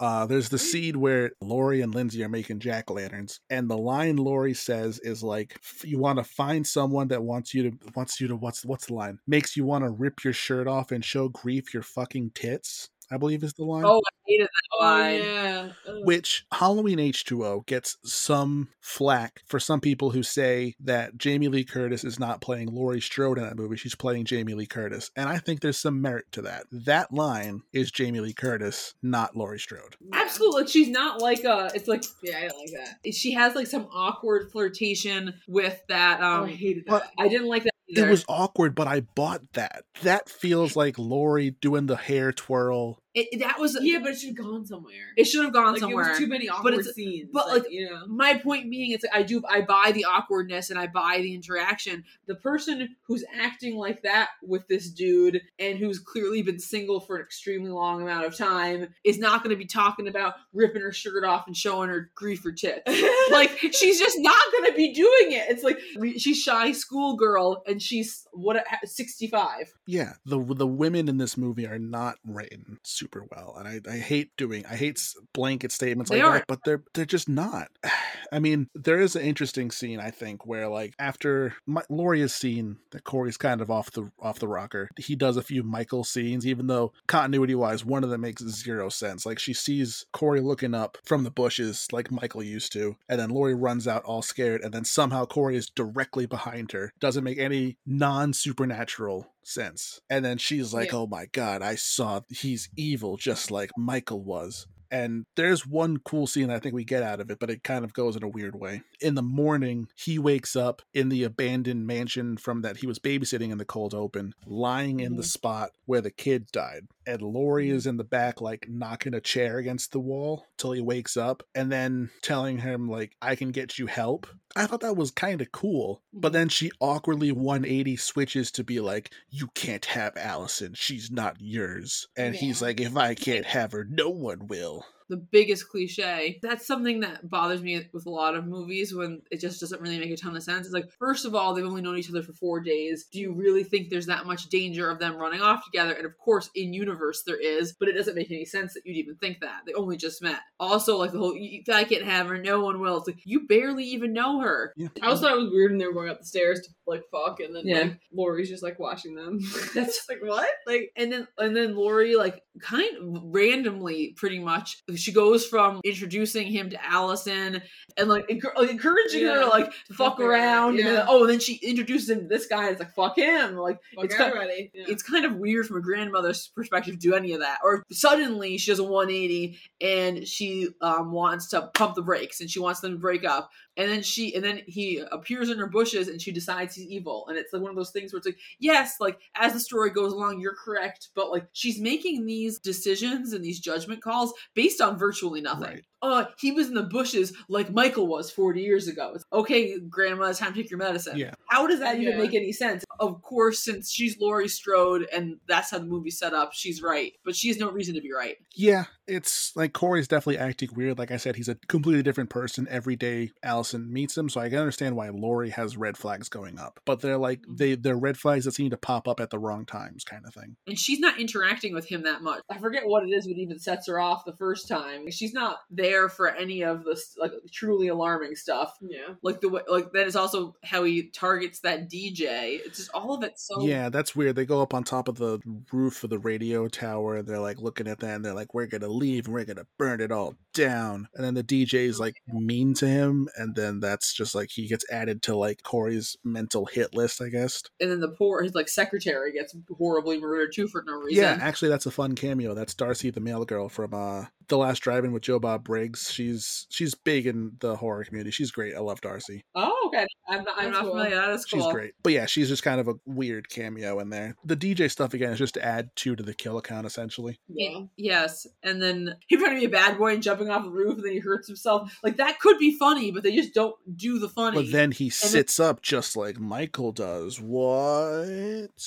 Uh, 0.01 0.25
there's 0.25 0.49
the 0.49 0.57
scene 0.59 0.99
where 0.99 1.31
Laurie 1.41 1.81
and 1.81 1.95
Lindsey 1.95 2.23
are 2.23 2.29
making 2.29 2.59
jack 2.59 2.89
lanterns, 2.89 3.39
and 3.51 3.69
the 3.69 3.77
line 3.77 4.17
Laurie 4.17 4.55
says 4.55 4.99
is 4.99 5.23
like, 5.23 5.53
"F- 5.63 5.85
"You 5.85 5.99
want 5.99 6.17
to 6.17 6.23
find 6.25 6.67
someone 6.67 7.07
that 7.09 7.23
wants 7.23 7.53
you 7.53 7.71
to 7.71 7.77
wants 7.95 8.19
you 8.19 8.27
to 8.29 8.35
what's 8.35 8.65
what's 8.65 8.87
the 8.87 8.95
line? 8.95 9.19
Makes 9.27 9.55
you 9.55 9.63
want 9.63 9.85
to 9.85 9.91
rip 9.91 10.23
your 10.23 10.33
shirt 10.33 10.67
off 10.67 10.91
and 10.91 11.05
show 11.05 11.29
grief 11.29 11.73
your 11.73 11.83
fucking 11.83 12.31
tits." 12.33 12.89
I 13.11 13.17
believe 13.17 13.43
is 13.43 13.53
the 13.53 13.63
line. 13.65 13.83
oh, 13.85 13.97
I 13.99 14.11
hated 14.25 14.47
that 14.47 14.85
line. 14.85 15.19
yeah. 15.21 15.69
Ugh. 15.87 15.95
Which 16.03 16.45
Halloween 16.51 16.97
H2O 16.99 17.65
gets 17.65 17.97
some 18.03 18.69
flack 18.79 19.41
for 19.45 19.59
some 19.59 19.81
people 19.81 20.11
who 20.11 20.23
say 20.23 20.75
that 20.79 21.17
Jamie 21.17 21.47
Lee 21.49 21.63
Curtis 21.65 22.03
is 22.03 22.19
not 22.19 22.41
playing 22.41 22.69
Laurie 22.73 23.01
Strode 23.01 23.37
in 23.37 23.43
that 23.43 23.57
movie. 23.57 23.75
She's 23.75 23.95
playing 23.95 24.25
Jamie 24.25 24.53
Lee 24.53 24.65
Curtis. 24.65 25.11
And 25.15 25.27
I 25.29 25.37
think 25.37 25.59
there's 25.61 25.77
some 25.77 26.01
merit 26.01 26.25
to 26.31 26.41
that. 26.43 26.65
That 26.71 27.13
line 27.13 27.61
is 27.73 27.91
Jamie 27.91 28.19
Lee 28.21 28.33
Curtis, 28.33 28.93
not 29.03 29.35
Laurie 29.35 29.59
Strode. 29.59 29.95
Absolutely, 30.13 30.61
like 30.61 30.69
she's 30.69 30.89
not 30.89 31.21
like 31.21 31.43
a, 31.43 31.69
It's 31.75 31.87
like 31.87 32.03
Yeah, 32.23 32.37
I 32.37 32.47
don't 32.47 32.57
like 32.59 32.71
that. 33.03 33.13
she 33.13 33.33
has 33.33 33.55
like 33.55 33.67
some 33.67 33.87
awkward 33.93 34.51
flirtation 34.51 35.33
with 35.47 35.79
that. 35.89 36.19
Oh, 36.21 36.43
Um, 36.43 36.43
I 36.45 36.51
hated 36.51 36.85
but- 36.87 37.03
that. 37.03 37.11
I 37.19 37.27
didn't 37.27 37.47
like 37.47 37.63
that. 37.63 37.71
Either. 37.89 38.07
It 38.07 38.09
was 38.09 38.23
awkward, 38.29 38.73
but 38.73 38.87
I 38.87 39.01
bought 39.01 39.41
that. 39.51 39.83
That 40.03 40.29
feels 40.29 40.77
like 40.77 40.97
Laurie 40.97 41.51
doing 41.51 41.87
the 41.87 41.97
hair 41.97 42.31
twirl. 42.31 43.00
It, 43.13 43.39
that 43.39 43.59
was 43.59 43.77
yeah, 43.81 43.99
but 43.99 44.11
it 44.11 44.19
should 44.19 44.37
have 44.37 44.45
gone 44.45 44.65
somewhere. 44.65 45.11
It 45.17 45.25
should 45.25 45.43
have 45.43 45.53
gone 45.53 45.73
like, 45.73 45.81
somewhere. 45.81 46.05
It 46.05 46.09
was 46.11 46.19
too 46.19 46.27
many 46.27 46.49
awkward 46.49 46.75
it's- 46.75 46.95
scenes. 46.95 47.29
but, 47.31 47.47
like, 47.47 47.63
like, 47.63 47.71
you 47.71 47.89
know, 47.89 48.05
my 48.07 48.37
point 48.37 48.69
being 48.69 48.91
it's 48.91 49.03
like 49.03 49.13
i 49.13 49.23
do 49.23 49.41
i 49.49 49.61
buy 49.61 49.91
the 49.93 50.05
awkwardness 50.05 50.69
and 50.69 50.79
i 50.79 50.87
buy 50.87 51.19
the 51.21 51.33
interaction 51.33 52.03
the 52.27 52.35
person 52.35 52.95
who's 53.03 53.23
acting 53.39 53.75
like 53.75 54.01
that 54.03 54.29
with 54.43 54.67
this 54.67 54.89
dude 54.89 55.41
and 55.59 55.77
who's 55.77 55.99
clearly 55.99 56.41
been 56.41 56.59
single 56.59 56.99
for 56.99 57.17
an 57.17 57.21
extremely 57.21 57.69
long 57.69 58.01
amount 58.01 58.25
of 58.25 58.35
time 58.37 58.87
is 59.03 59.17
not 59.19 59.43
going 59.43 59.49
to 59.49 59.57
be 59.57 59.65
talking 59.65 60.07
about 60.07 60.35
ripping 60.53 60.81
her 60.81 60.91
shirt 60.91 61.23
off 61.23 61.47
and 61.47 61.55
showing 61.55 61.89
her 61.89 62.11
grief 62.15 62.45
or 62.45 62.51
tits 62.51 62.81
like 63.31 63.57
she's 63.71 63.99
just 63.99 64.17
not 64.19 64.51
going 64.51 64.71
to 64.71 64.77
be 64.77 64.93
doing 64.93 65.31
it 65.31 65.49
it's 65.49 65.63
like 65.63 65.79
she's 66.17 66.41
shy 66.41 66.71
schoolgirl 66.71 67.63
and 67.67 67.81
she's 67.81 68.27
what 68.33 68.63
65 68.83 69.73
Yeah, 69.85 70.13
the 70.25 70.41
the 70.41 70.67
women 70.67 71.09
in 71.09 71.17
this 71.17 71.37
movie 71.37 71.67
are 71.67 71.79
not 71.79 72.15
written 72.25 72.79
super 73.01 73.25
well, 73.31 73.55
and 73.57 73.67
I, 73.67 73.91
I 73.91 73.97
hate 73.97 74.31
doing 74.37 74.65
I 74.65 74.75
hate 74.75 75.01
blanket 75.33 75.71
statements 75.71 76.11
They 76.11 76.17
like 76.17 76.25
aren't. 76.25 76.41
that, 76.41 76.47
but 76.47 76.59
they're 76.63 76.83
they're 76.93 77.05
just 77.05 77.27
not. 77.27 77.69
I 78.33 78.39
mean, 78.39 78.69
there 78.73 79.01
is 79.01 79.17
an 79.17 79.23
interesting 79.23 79.71
scene 79.71 79.99
I 79.99 80.09
think 80.09 80.45
where 80.45 80.69
like 80.69 80.93
after 80.99 81.53
my, 81.65 81.81
Laurie 81.89 82.21
has 82.21 82.33
seen 82.33 82.77
that 82.91 83.03
Corey's 83.03 83.35
kind 83.35 83.59
of 83.59 83.69
off 83.69 83.91
the 83.91 84.09
off 84.21 84.39
the 84.39 84.47
rocker, 84.47 84.87
he 84.97 85.15
does 85.15 85.35
a 85.35 85.41
few 85.41 85.63
Michael 85.63 86.03
scenes, 86.03 86.47
even 86.47 86.67
though 86.67 86.93
continuity 87.07 87.55
wise, 87.55 87.83
one 87.83 88.03
of 88.03 88.09
them 88.09 88.21
makes 88.21 88.43
zero 88.43 88.87
sense. 88.89 89.25
Like 89.25 89.39
she 89.39 89.53
sees 89.53 90.05
Corey 90.13 90.39
looking 90.39 90.73
up 90.73 90.97
from 91.03 91.23
the 91.23 91.31
bushes 91.31 91.87
like 91.91 92.11
Michael 92.11 92.43
used 92.43 92.71
to, 92.73 92.95
and 93.09 93.19
then 93.19 93.31
Laurie 93.31 93.55
runs 93.55 93.87
out 93.87 94.03
all 94.05 94.21
scared, 94.21 94.61
and 94.61 94.73
then 94.73 94.85
somehow 94.85 95.25
Corey 95.25 95.57
is 95.57 95.69
directly 95.69 96.25
behind 96.25 96.71
her. 96.71 96.93
Doesn't 96.99 97.23
make 97.23 97.39
any 97.39 97.77
non 97.85 98.31
supernatural 98.33 99.27
sense. 99.43 99.99
And 100.09 100.23
then 100.23 100.37
she's 100.37 100.73
like, 100.73 100.91
Yeah. 100.91 100.99
oh 100.99 101.07
my 101.07 101.27
god, 101.31 101.61
I 101.61 101.75
saw 101.75 102.21
he's 102.29 102.69
evil 102.77 103.17
just 103.17 103.51
like 103.51 103.71
Michael 103.77 104.21
was. 104.23 104.67
And 104.93 105.25
there's 105.37 105.65
one 105.65 105.99
cool 105.99 106.27
scene 106.27 106.49
I 106.49 106.59
think 106.59 106.75
we 106.75 106.83
get 106.83 107.01
out 107.01 107.21
of 107.21 107.31
it, 107.31 107.39
but 107.39 107.49
it 107.49 107.63
kind 107.63 107.85
of 107.85 107.93
goes 107.93 108.17
in 108.17 108.23
a 108.23 108.27
weird 108.27 108.55
way. 108.59 108.81
In 108.99 109.15
the 109.15 109.21
morning, 109.21 109.87
he 109.95 110.19
wakes 110.19 110.53
up 110.53 110.81
in 110.93 111.07
the 111.07 111.23
abandoned 111.23 111.87
mansion 111.87 112.35
from 112.35 112.61
that 112.63 112.75
he 112.75 112.87
was 112.87 112.99
babysitting 112.99 113.53
in 113.53 113.57
the 113.57 113.63
cold 113.63 113.93
open, 113.93 114.33
lying 114.45 114.99
in 114.99 115.15
the 115.15 115.21
Mhm. 115.21 115.27
spot 115.31 115.69
where 115.85 116.01
the 116.01 116.11
kid 116.11 116.47
died. 116.51 116.87
And 117.07 117.21
Laurie 117.21 117.69
is 117.69 117.87
in 117.87 117.95
the 117.95 118.03
back, 118.03 118.41
like 118.41 118.67
knocking 118.69 119.13
a 119.13 119.21
chair 119.21 119.59
against 119.59 119.93
the 119.93 120.01
wall 120.01 120.45
till 120.57 120.73
he 120.73 120.81
wakes 120.81 121.15
up, 121.15 121.41
and 121.55 121.71
then 121.71 122.09
telling 122.21 122.57
him, 122.57 122.89
like, 122.89 123.13
I 123.21 123.35
can 123.37 123.51
get 123.51 123.79
you 123.79 123.87
help. 123.87 124.27
I 124.55 124.65
thought 124.65 124.81
that 124.81 124.97
was 124.97 125.11
kind 125.11 125.41
of 125.41 125.51
cool. 125.51 126.01
But 126.13 126.29
mm-hmm. 126.29 126.33
then 126.33 126.49
she 126.49 126.71
awkwardly 126.79 127.31
180 127.31 127.95
switches 127.97 128.51
to 128.51 128.63
be 128.63 128.79
like, 128.79 129.11
You 129.29 129.47
can't 129.53 129.85
have 129.85 130.17
Allison. 130.17 130.73
She's 130.73 131.11
not 131.11 131.37
yours. 131.39 132.07
And 132.15 132.35
he's 132.35 132.61
like, 132.61 132.79
If 132.79 132.97
I 132.97 133.15
can't 133.15 133.45
have 133.45 133.71
her, 133.71 133.85
no 133.89 134.09
one 134.09 134.47
will. 134.47 134.85
The 135.11 135.17
biggest 135.17 135.69
cliche. 135.69 136.39
That's 136.41 136.65
something 136.65 137.01
that 137.01 137.29
bothers 137.29 137.61
me 137.61 137.87
with 137.93 138.05
a 138.05 138.09
lot 138.09 138.33
of 138.33 138.47
movies 138.47 138.95
when 138.95 139.21
it 139.29 139.41
just 139.41 139.59
doesn't 139.59 139.81
really 139.81 139.99
make 139.99 140.09
a 140.09 140.15
ton 140.17 140.35
of 140.37 140.41
sense. 140.41 140.65
It's 140.65 140.73
like, 140.73 140.89
first 140.97 141.25
of 141.25 141.35
all, 141.35 141.53
they've 141.53 141.65
only 141.65 141.81
known 141.81 141.97
each 141.97 142.09
other 142.09 142.23
for 142.23 142.31
four 142.33 142.61
days. 142.61 143.07
Do 143.11 143.19
you 143.19 143.33
really 143.33 143.63
think 143.65 143.89
there's 143.89 144.05
that 144.05 144.25
much 144.25 144.47
danger 144.47 144.89
of 144.89 144.99
them 144.99 145.17
running 145.17 145.41
off 145.41 145.65
together? 145.65 145.91
And 145.91 146.05
of 146.05 146.17
course, 146.17 146.49
in 146.55 146.73
universe 146.73 147.23
there 147.27 147.39
is, 147.39 147.73
but 147.77 147.89
it 147.89 147.93
doesn't 147.93 148.15
make 148.15 148.31
any 148.31 148.45
sense 148.45 148.73
that 148.73 148.83
you'd 148.85 148.95
even 148.97 149.15
think 149.17 149.41
that. 149.41 149.61
They 149.67 149.73
only 149.73 149.97
just 149.97 150.21
met. 150.23 150.39
Also, 150.59 150.97
like 150.97 151.11
the 151.11 151.19
whole, 151.19 151.37
I 151.73 151.83
can't 151.83 152.05
have 152.05 152.27
her, 152.27 152.37
no 152.37 152.61
one 152.61 152.79
will. 152.79 152.97
It's 152.97 153.07
like, 153.07 153.19
you 153.25 153.45
barely 153.47 153.83
even 153.83 154.13
know 154.13 154.39
her. 154.39 154.73
Yeah. 154.77 154.87
I 155.03 155.07
also 155.07 155.23
thought 155.23 155.35
it 155.37 155.41
was 155.41 155.51
weird 155.51 155.71
when 155.71 155.77
they 155.77 155.87
were 155.87 155.93
going 155.93 156.09
up 156.09 156.19
the 156.19 156.25
stairs 156.25 156.61
to 156.61 156.69
like 156.87 157.03
fuck, 157.11 157.39
and 157.41 157.53
then 157.55 157.63
Yeah. 157.65 157.79
like 157.81 157.99
Laurie's 158.13 158.49
just 158.49 158.63
like 158.63 158.79
watching 158.79 159.15
them. 159.15 159.39
That's- 159.53 159.73
That's 159.73 159.95
just 159.97 160.09
like 160.09 160.21
what? 160.21 160.47
Like 160.65 160.91
and 160.95 161.11
then 161.11 161.27
and 161.37 161.55
then 161.55 161.75
Laurie 161.75 162.15
like 162.15 162.41
kind 162.61 162.97
of 162.97 163.21
randomly 163.25 164.13
pretty 164.17 164.39
much 164.39 164.83
she 165.01 165.11
goes 165.11 165.45
from 165.45 165.81
introducing 165.83 166.47
him 166.47 166.69
to 166.69 166.85
Allison 166.85 167.61
and 167.97 168.09
like, 168.09 168.27
encour- 168.27 168.55
like 168.55 168.69
encouraging 168.69 169.25
her 169.25 169.41
to 169.41 169.47
like 169.47 169.71
To 169.87 169.93
fuck 169.93 170.17
fuck 170.17 170.19
around, 170.19 170.31
around. 170.31 170.79
And 170.79 170.87
then, 170.87 171.05
oh, 171.07 171.21
and 171.21 171.29
then 171.31 171.39
she 171.39 171.55
introduces 171.55 172.09
him 172.09 172.19
to 172.21 172.27
this 172.27 172.45
guy. 172.47 172.63
And 172.63 172.71
it's 172.71 172.79
like 172.79 172.93
fuck 172.95 173.17
him. 173.17 173.55
Like 173.55 173.79
Fuck 173.95 174.05
it's 174.05 174.15
kind. 174.15 174.33
Yeah. 174.73 174.85
it's 174.87 175.03
kind 175.03 175.25
of 175.25 175.35
weird 175.35 175.65
from 175.67 175.77
a 175.77 175.81
grandmother's 175.81 176.47
perspective 176.55 176.95
to 176.95 176.99
do 176.99 177.13
any 177.13 177.33
of 177.33 177.41
that. 177.41 177.59
Or 177.63 177.83
suddenly 177.91 178.57
she 178.57 178.71
does 178.71 178.79
a 178.79 178.83
180 178.83 179.57
and 179.81 180.27
she 180.27 180.69
um, 180.81 181.11
wants 181.11 181.49
to 181.49 181.69
pump 181.73 181.95
the 181.95 182.01
brakes 182.01 182.41
and 182.41 182.49
she 182.49 182.59
wants 182.59 182.79
them 182.79 182.93
to 182.93 182.97
break 182.97 183.25
up. 183.25 183.49
And 183.77 183.89
then 183.89 184.01
she 184.01 184.35
and 184.35 184.43
then 184.43 184.61
he 184.67 185.01
appears 185.11 185.49
in 185.49 185.57
her 185.57 185.67
bushes 185.67 186.07
and 186.07 186.21
she 186.21 186.31
decides 186.31 186.75
he's 186.75 186.87
evil. 186.87 187.25
And 187.27 187.37
it's 187.37 187.53
like 187.53 187.61
one 187.61 187.71
of 187.71 187.77
those 187.77 187.91
things 187.91 188.11
where 188.11 188.17
it's 188.17 188.27
like, 188.27 188.39
yes, 188.59 188.95
like 188.99 189.19
as 189.35 189.53
the 189.53 189.59
story 189.59 189.89
goes 189.91 190.11
along, 190.13 190.41
you're 190.41 190.55
correct, 190.55 191.09
but 191.15 191.31
like 191.31 191.47
she's 191.53 191.79
making 191.79 192.25
these 192.25 192.59
decisions 192.59 193.33
and 193.33 193.43
these 193.43 193.59
judgment 193.59 194.01
calls 194.03 194.33
based 194.55 194.81
on 194.81 194.97
virtually 194.97 195.41
nothing. 195.41 195.69
Right. 195.75 195.85
Uh, 196.01 196.25
he 196.39 196.51
was 196.51 196.67
in 196.67 196.73
the 196.73 196.83
bushes 196.83 197.33
like 197.47 197.71
Michael 197.71 198.07
was 198.07 198.31
40 198.31 198.61
years 198.61 198.87
ago. 198.87 199.11
It's, 199.15 199.23
okay, 199.31 199.79
grandma, 199.79 200.25
it's 200.25 200.39
time 200.39 200.53
to 200.53 200.61
take 200.61 200.71
your 200.71 200.79
medicine. 200.79 201.17
Yeah. 201.17 201.33
How 201.49 201.67
does 201.67 201.79
that 201.79 201.99
even 201.99 202.13
Yeah. 202.13 202.17
make 202.23 202.33
any 202.33 202.51
sense? 202.51 202.83
Of 202.99 203.21
course, 203.21 203.59
since 203.63 203.91
she's 203.91 204.17
Laurie 204.19 204.47
Strode 204.47 205.07
and 205.13 205.37
that's 205.47 205.71
how 205.71 205.79
the 205.79 205.85
movie's 205.85 206.17
set 206.17 206.33
up, 206.33 206.53
she's 206.53 206.81
right. 206.81 207.13
But 207.25 207.35
she 207.35 207.47
has 207.49 207.57
no 207.59 207.69
reason 207.71 207.95
to 207.95 208.01
be 208.01 208.11
right. 208.11 208.37
Yeah, 208.55 208.85
it's 209.07 209.55
like 209.55 209.73
Corey's 209.73 210.07
definitely 210.07 210.37
acting 210.39 210.69
weird. 210.75 210.97
Like 210.97 211.11
I 211.11 211.17
said, 211.17 211.35
he's 211.35 211.49
a 211.49 211.55
completely 211.67 212.03
different 212.03 212.29
person 212.29 212.67
every 212.69 212.95
day 212.95 213.31
Allison 213.43 213.91
meets 213.91 214.17
him, 214.17 214.29
so 214.29 214.39
I 214.41 214.49
can 214.49 214.59
understand 214.59 214.95
why 214.95 215.09
Laurie 215.09 215.49
has 215.51 215.77
red 215.77 215.97
flags 215.97 216.29
going 216.29 216.59
up. 216.59 216.79
But 216.85 217.01
they're 217.01 217.17
like 217.17 217.41
they 217.49 217.75
they're 217.75 217.97
red 217.97 218.17
flags 218.17 218.45
that 218.45 218.53
seem 218.53 218.69
to 218.71 218.77
pop 218.77 219.07
up 219.07 219.19
at 219.19 219.29
the 219.29 219.39
wrong 219.39 219.65
times, 219.65 220.03
kind 220.03 220.25
of 220.25 220.33
thing. 220.33 220.55
And 220.67 220.77
she's 220.79 220.99
not 220.99 221.19
interacting 221.19 221.73
with 221.73 221.85
him 221.87 222.03
that 222.03 222.21
much. 222.21 222.41
I 222.49 222.57
forget 222.57 222.85
what 222.87 223.03
it 223.03 223.11
is 223.11 223.25
that 223.25 223.37
even 223.37 223.59
sets 223.59 223.87
her 223.87 223.99
off 223.99 224.25
the 224.25 224.35
first 224.37 224.67
time. 224.67 225.09
She's 225.11 225.33
not 225.33 225.57
there 225.69 225.90
for 226.09 226.29
any 226.29 226.63
of 226.63 226.83
this 226.83 227.15
like 227.17 227.31
truly 227.51 227.87
alarming 227.87 228.35
stuff. 228.35 228.77
yeah. 228.81 229.13
Like 229.21 229.41
the 229.41 229.49
way, 229.49 229.61
like 229.67 229.91
that 229.93 230.07
is 230.07 230.15
also 230.15 230.55
how 230.63 230.83
he 230.83 231.09
targets 231.09 231.59
that 231.61 231.89
DJ. 231.89 232.59
It's 232.65 232.77
just 232.77 232.91
all 232.93 233.13
of 233.13 233.23
it 233.23 233.39
so 233.39 233.61
Yeah, 233.61 233.89
that's 233.89 234.15
weird. 234.15 234.35
They 234.35 234.45
go 234.45 234.61
up 234.61 234.73
on 234.73 234.83
top 234.83 235.07
of 235.07 235.15
the 235.17 235.39
roof 235.71 236.03
of 236.03 236.09
the 236.09 236.19
radio 236.19 236.67
tower 236.67 237.17
and 237.17 237.27
they're 237.27 237.39
like 237.39 237.59
looking 237.59 237.87
at 237.87 237.99
that 237.99 238.15
and 238.15 238.25
they're 238.25 238.33
like, 238.33 238.53
We're 238.53 238.67
gonna 238.67 238.87
leave 238.87 239.25
and 239.25 239.33
we're 239.33 239.45
gonna 239.45 239.67
burn 239.77 240.01
it 240.01 240.11
all 240.11 240.35
down. 240.53 241.07
And 241.15 241.23
then 241.25 241.33
the 241.33 241.43
DJ's 241.43 241.99
like 241.99 242.15
mean 242.27 242.73
to 242.75 242.87
him, 242.87 243.29
and 243.37 243.55
then 243.55 243.79
that's 243.79 244.13
just 244.13 244.35
like 244.35 244.49
he 244.51 244.67
gets 244.67 244.85
added 244.91 245.21
to 245.23 245.35
like 245.35 245.63
Corey's 245.63 246.17
mental 246.23 246.65
hit 246.65 246.93
list, 246.93 247.21
I 247.21 247.29
guess. 247.29 247.63
and 247.79 247.91
then 247.91 247.99
the 247.99 248.09
poor 248.09 248.41
his 248.43 248.55
like 248.55 248.67
secretary 248.69 249.31
gets 249.33 249.55
horribly 249.77 250.19
murdered 250.19 250.51
too 250.53 250.67
for 250.67 250.83
no 250.85 250.93
reason. 250.93 251.23
Yeah, 251.23 251.37
actually, 251.41 251.69
that's 251.69 251.85
a 251.85 251.91
fun 251.91 252.15
cameo. 252.15 252.53
That's 252.53 252.73
Darcy, 252.73 253.09
the 253.09 253.19
mail 253.19 253.45
girl 253.45 253.69
from 253.69 253.93
uh, 253.93 254.25
The 254.51 254.57
Last 254.57 254.79
Drive-In 254.79 255.13
with 255.13 255.23
Joe 255.23 255.39
Bob 255.39 255.63
Briggs. 255.63 256.11
She's 256.11 256.67
she's 256.69 256.93
big 256.93 257.25
in 257.25 257.53
the 257.61 257.77
horror 257.77 258.03
community. 258.03 258.31
She's 258.31 258.51
great. 258.51 258.75
I 258.75 258.79
love 258.79 258.99
Darcy. 258.99 259.45
Oh, 259.55 259.73
okay. 259.87 260.05
I'm 260.27 260.43
not, 260.43 260.55
I'm 260.57 260.71
not 260.71 260.81
cool. 260.81 260.91
familiar. 260.91 261.15
That 261.15 261.29
is 261.29 261.45
cool. 261.45 261.61
She's 261.61 261.71
great. 261.71 261.93
But 262.03 262.11
yeah, 262.11 262.25
she's 262.25 262.49
just 262.49 262.61
kind 262.61 262.81
of 262.81 262.89
a 262.89 262.95
weird 263.05 263.47
cameo 263.47 263.99
in 263.99 264.09
there. 264.09 264.35
The 264.43 264.57
DJ 264.57 264.91
stuff 264.91 265.13
again 265.13 265.31
is 265.31 265.39
just 265.39 265.53
to 265.53 265.63
add 265.63 265.89
two 265.95 266.17
to 266.17 266.23
the 266.23 266.33
kill 266.33 266.57
account, 266.57 266.85
essentially. 266.85 267.39
Yeah. 267.47 267.83
Yes, 267.95 268.45
and 268.61 268.81
then 268.81 269.15
he 269.27 269.37
trying 269.37 269.55
to 269.55 269.59
be 269.59 269.65
a 269.65 269.69
bad 269.69 269.97
boy 269.97 270.13
and 270.13 270.21
jumping 270.21 270.49
off 270.49 270.65
the 270.65 270.69
roof, 270.69 270.95
and 270.95 271.05
then 271.05 271.13
he 271.13 271.19
hurts 271.19 271.47
himself. 271.47 271.97
Like 272.03 272.17
that 272.17 272.41
could 272.41 272.57
be 272.57 272.77
funny, 272.77 273.11
but 273.11 273.23
they 273.23 273.33
just 273.33 273.53
don't 273.53 273.75
do 273.95 274.19
the 274.19 274.27
funny. 274.27 274.61
But 274.61 274.71
then 274.73 274.91
he 274.91 275.09
sits 275.09 275.61
up 275.61 275.81
just 275.81 276.17
like 276.17 276.39
Michael 276.39 276.91
does. 276.91 277.39
What? 277.39 278.81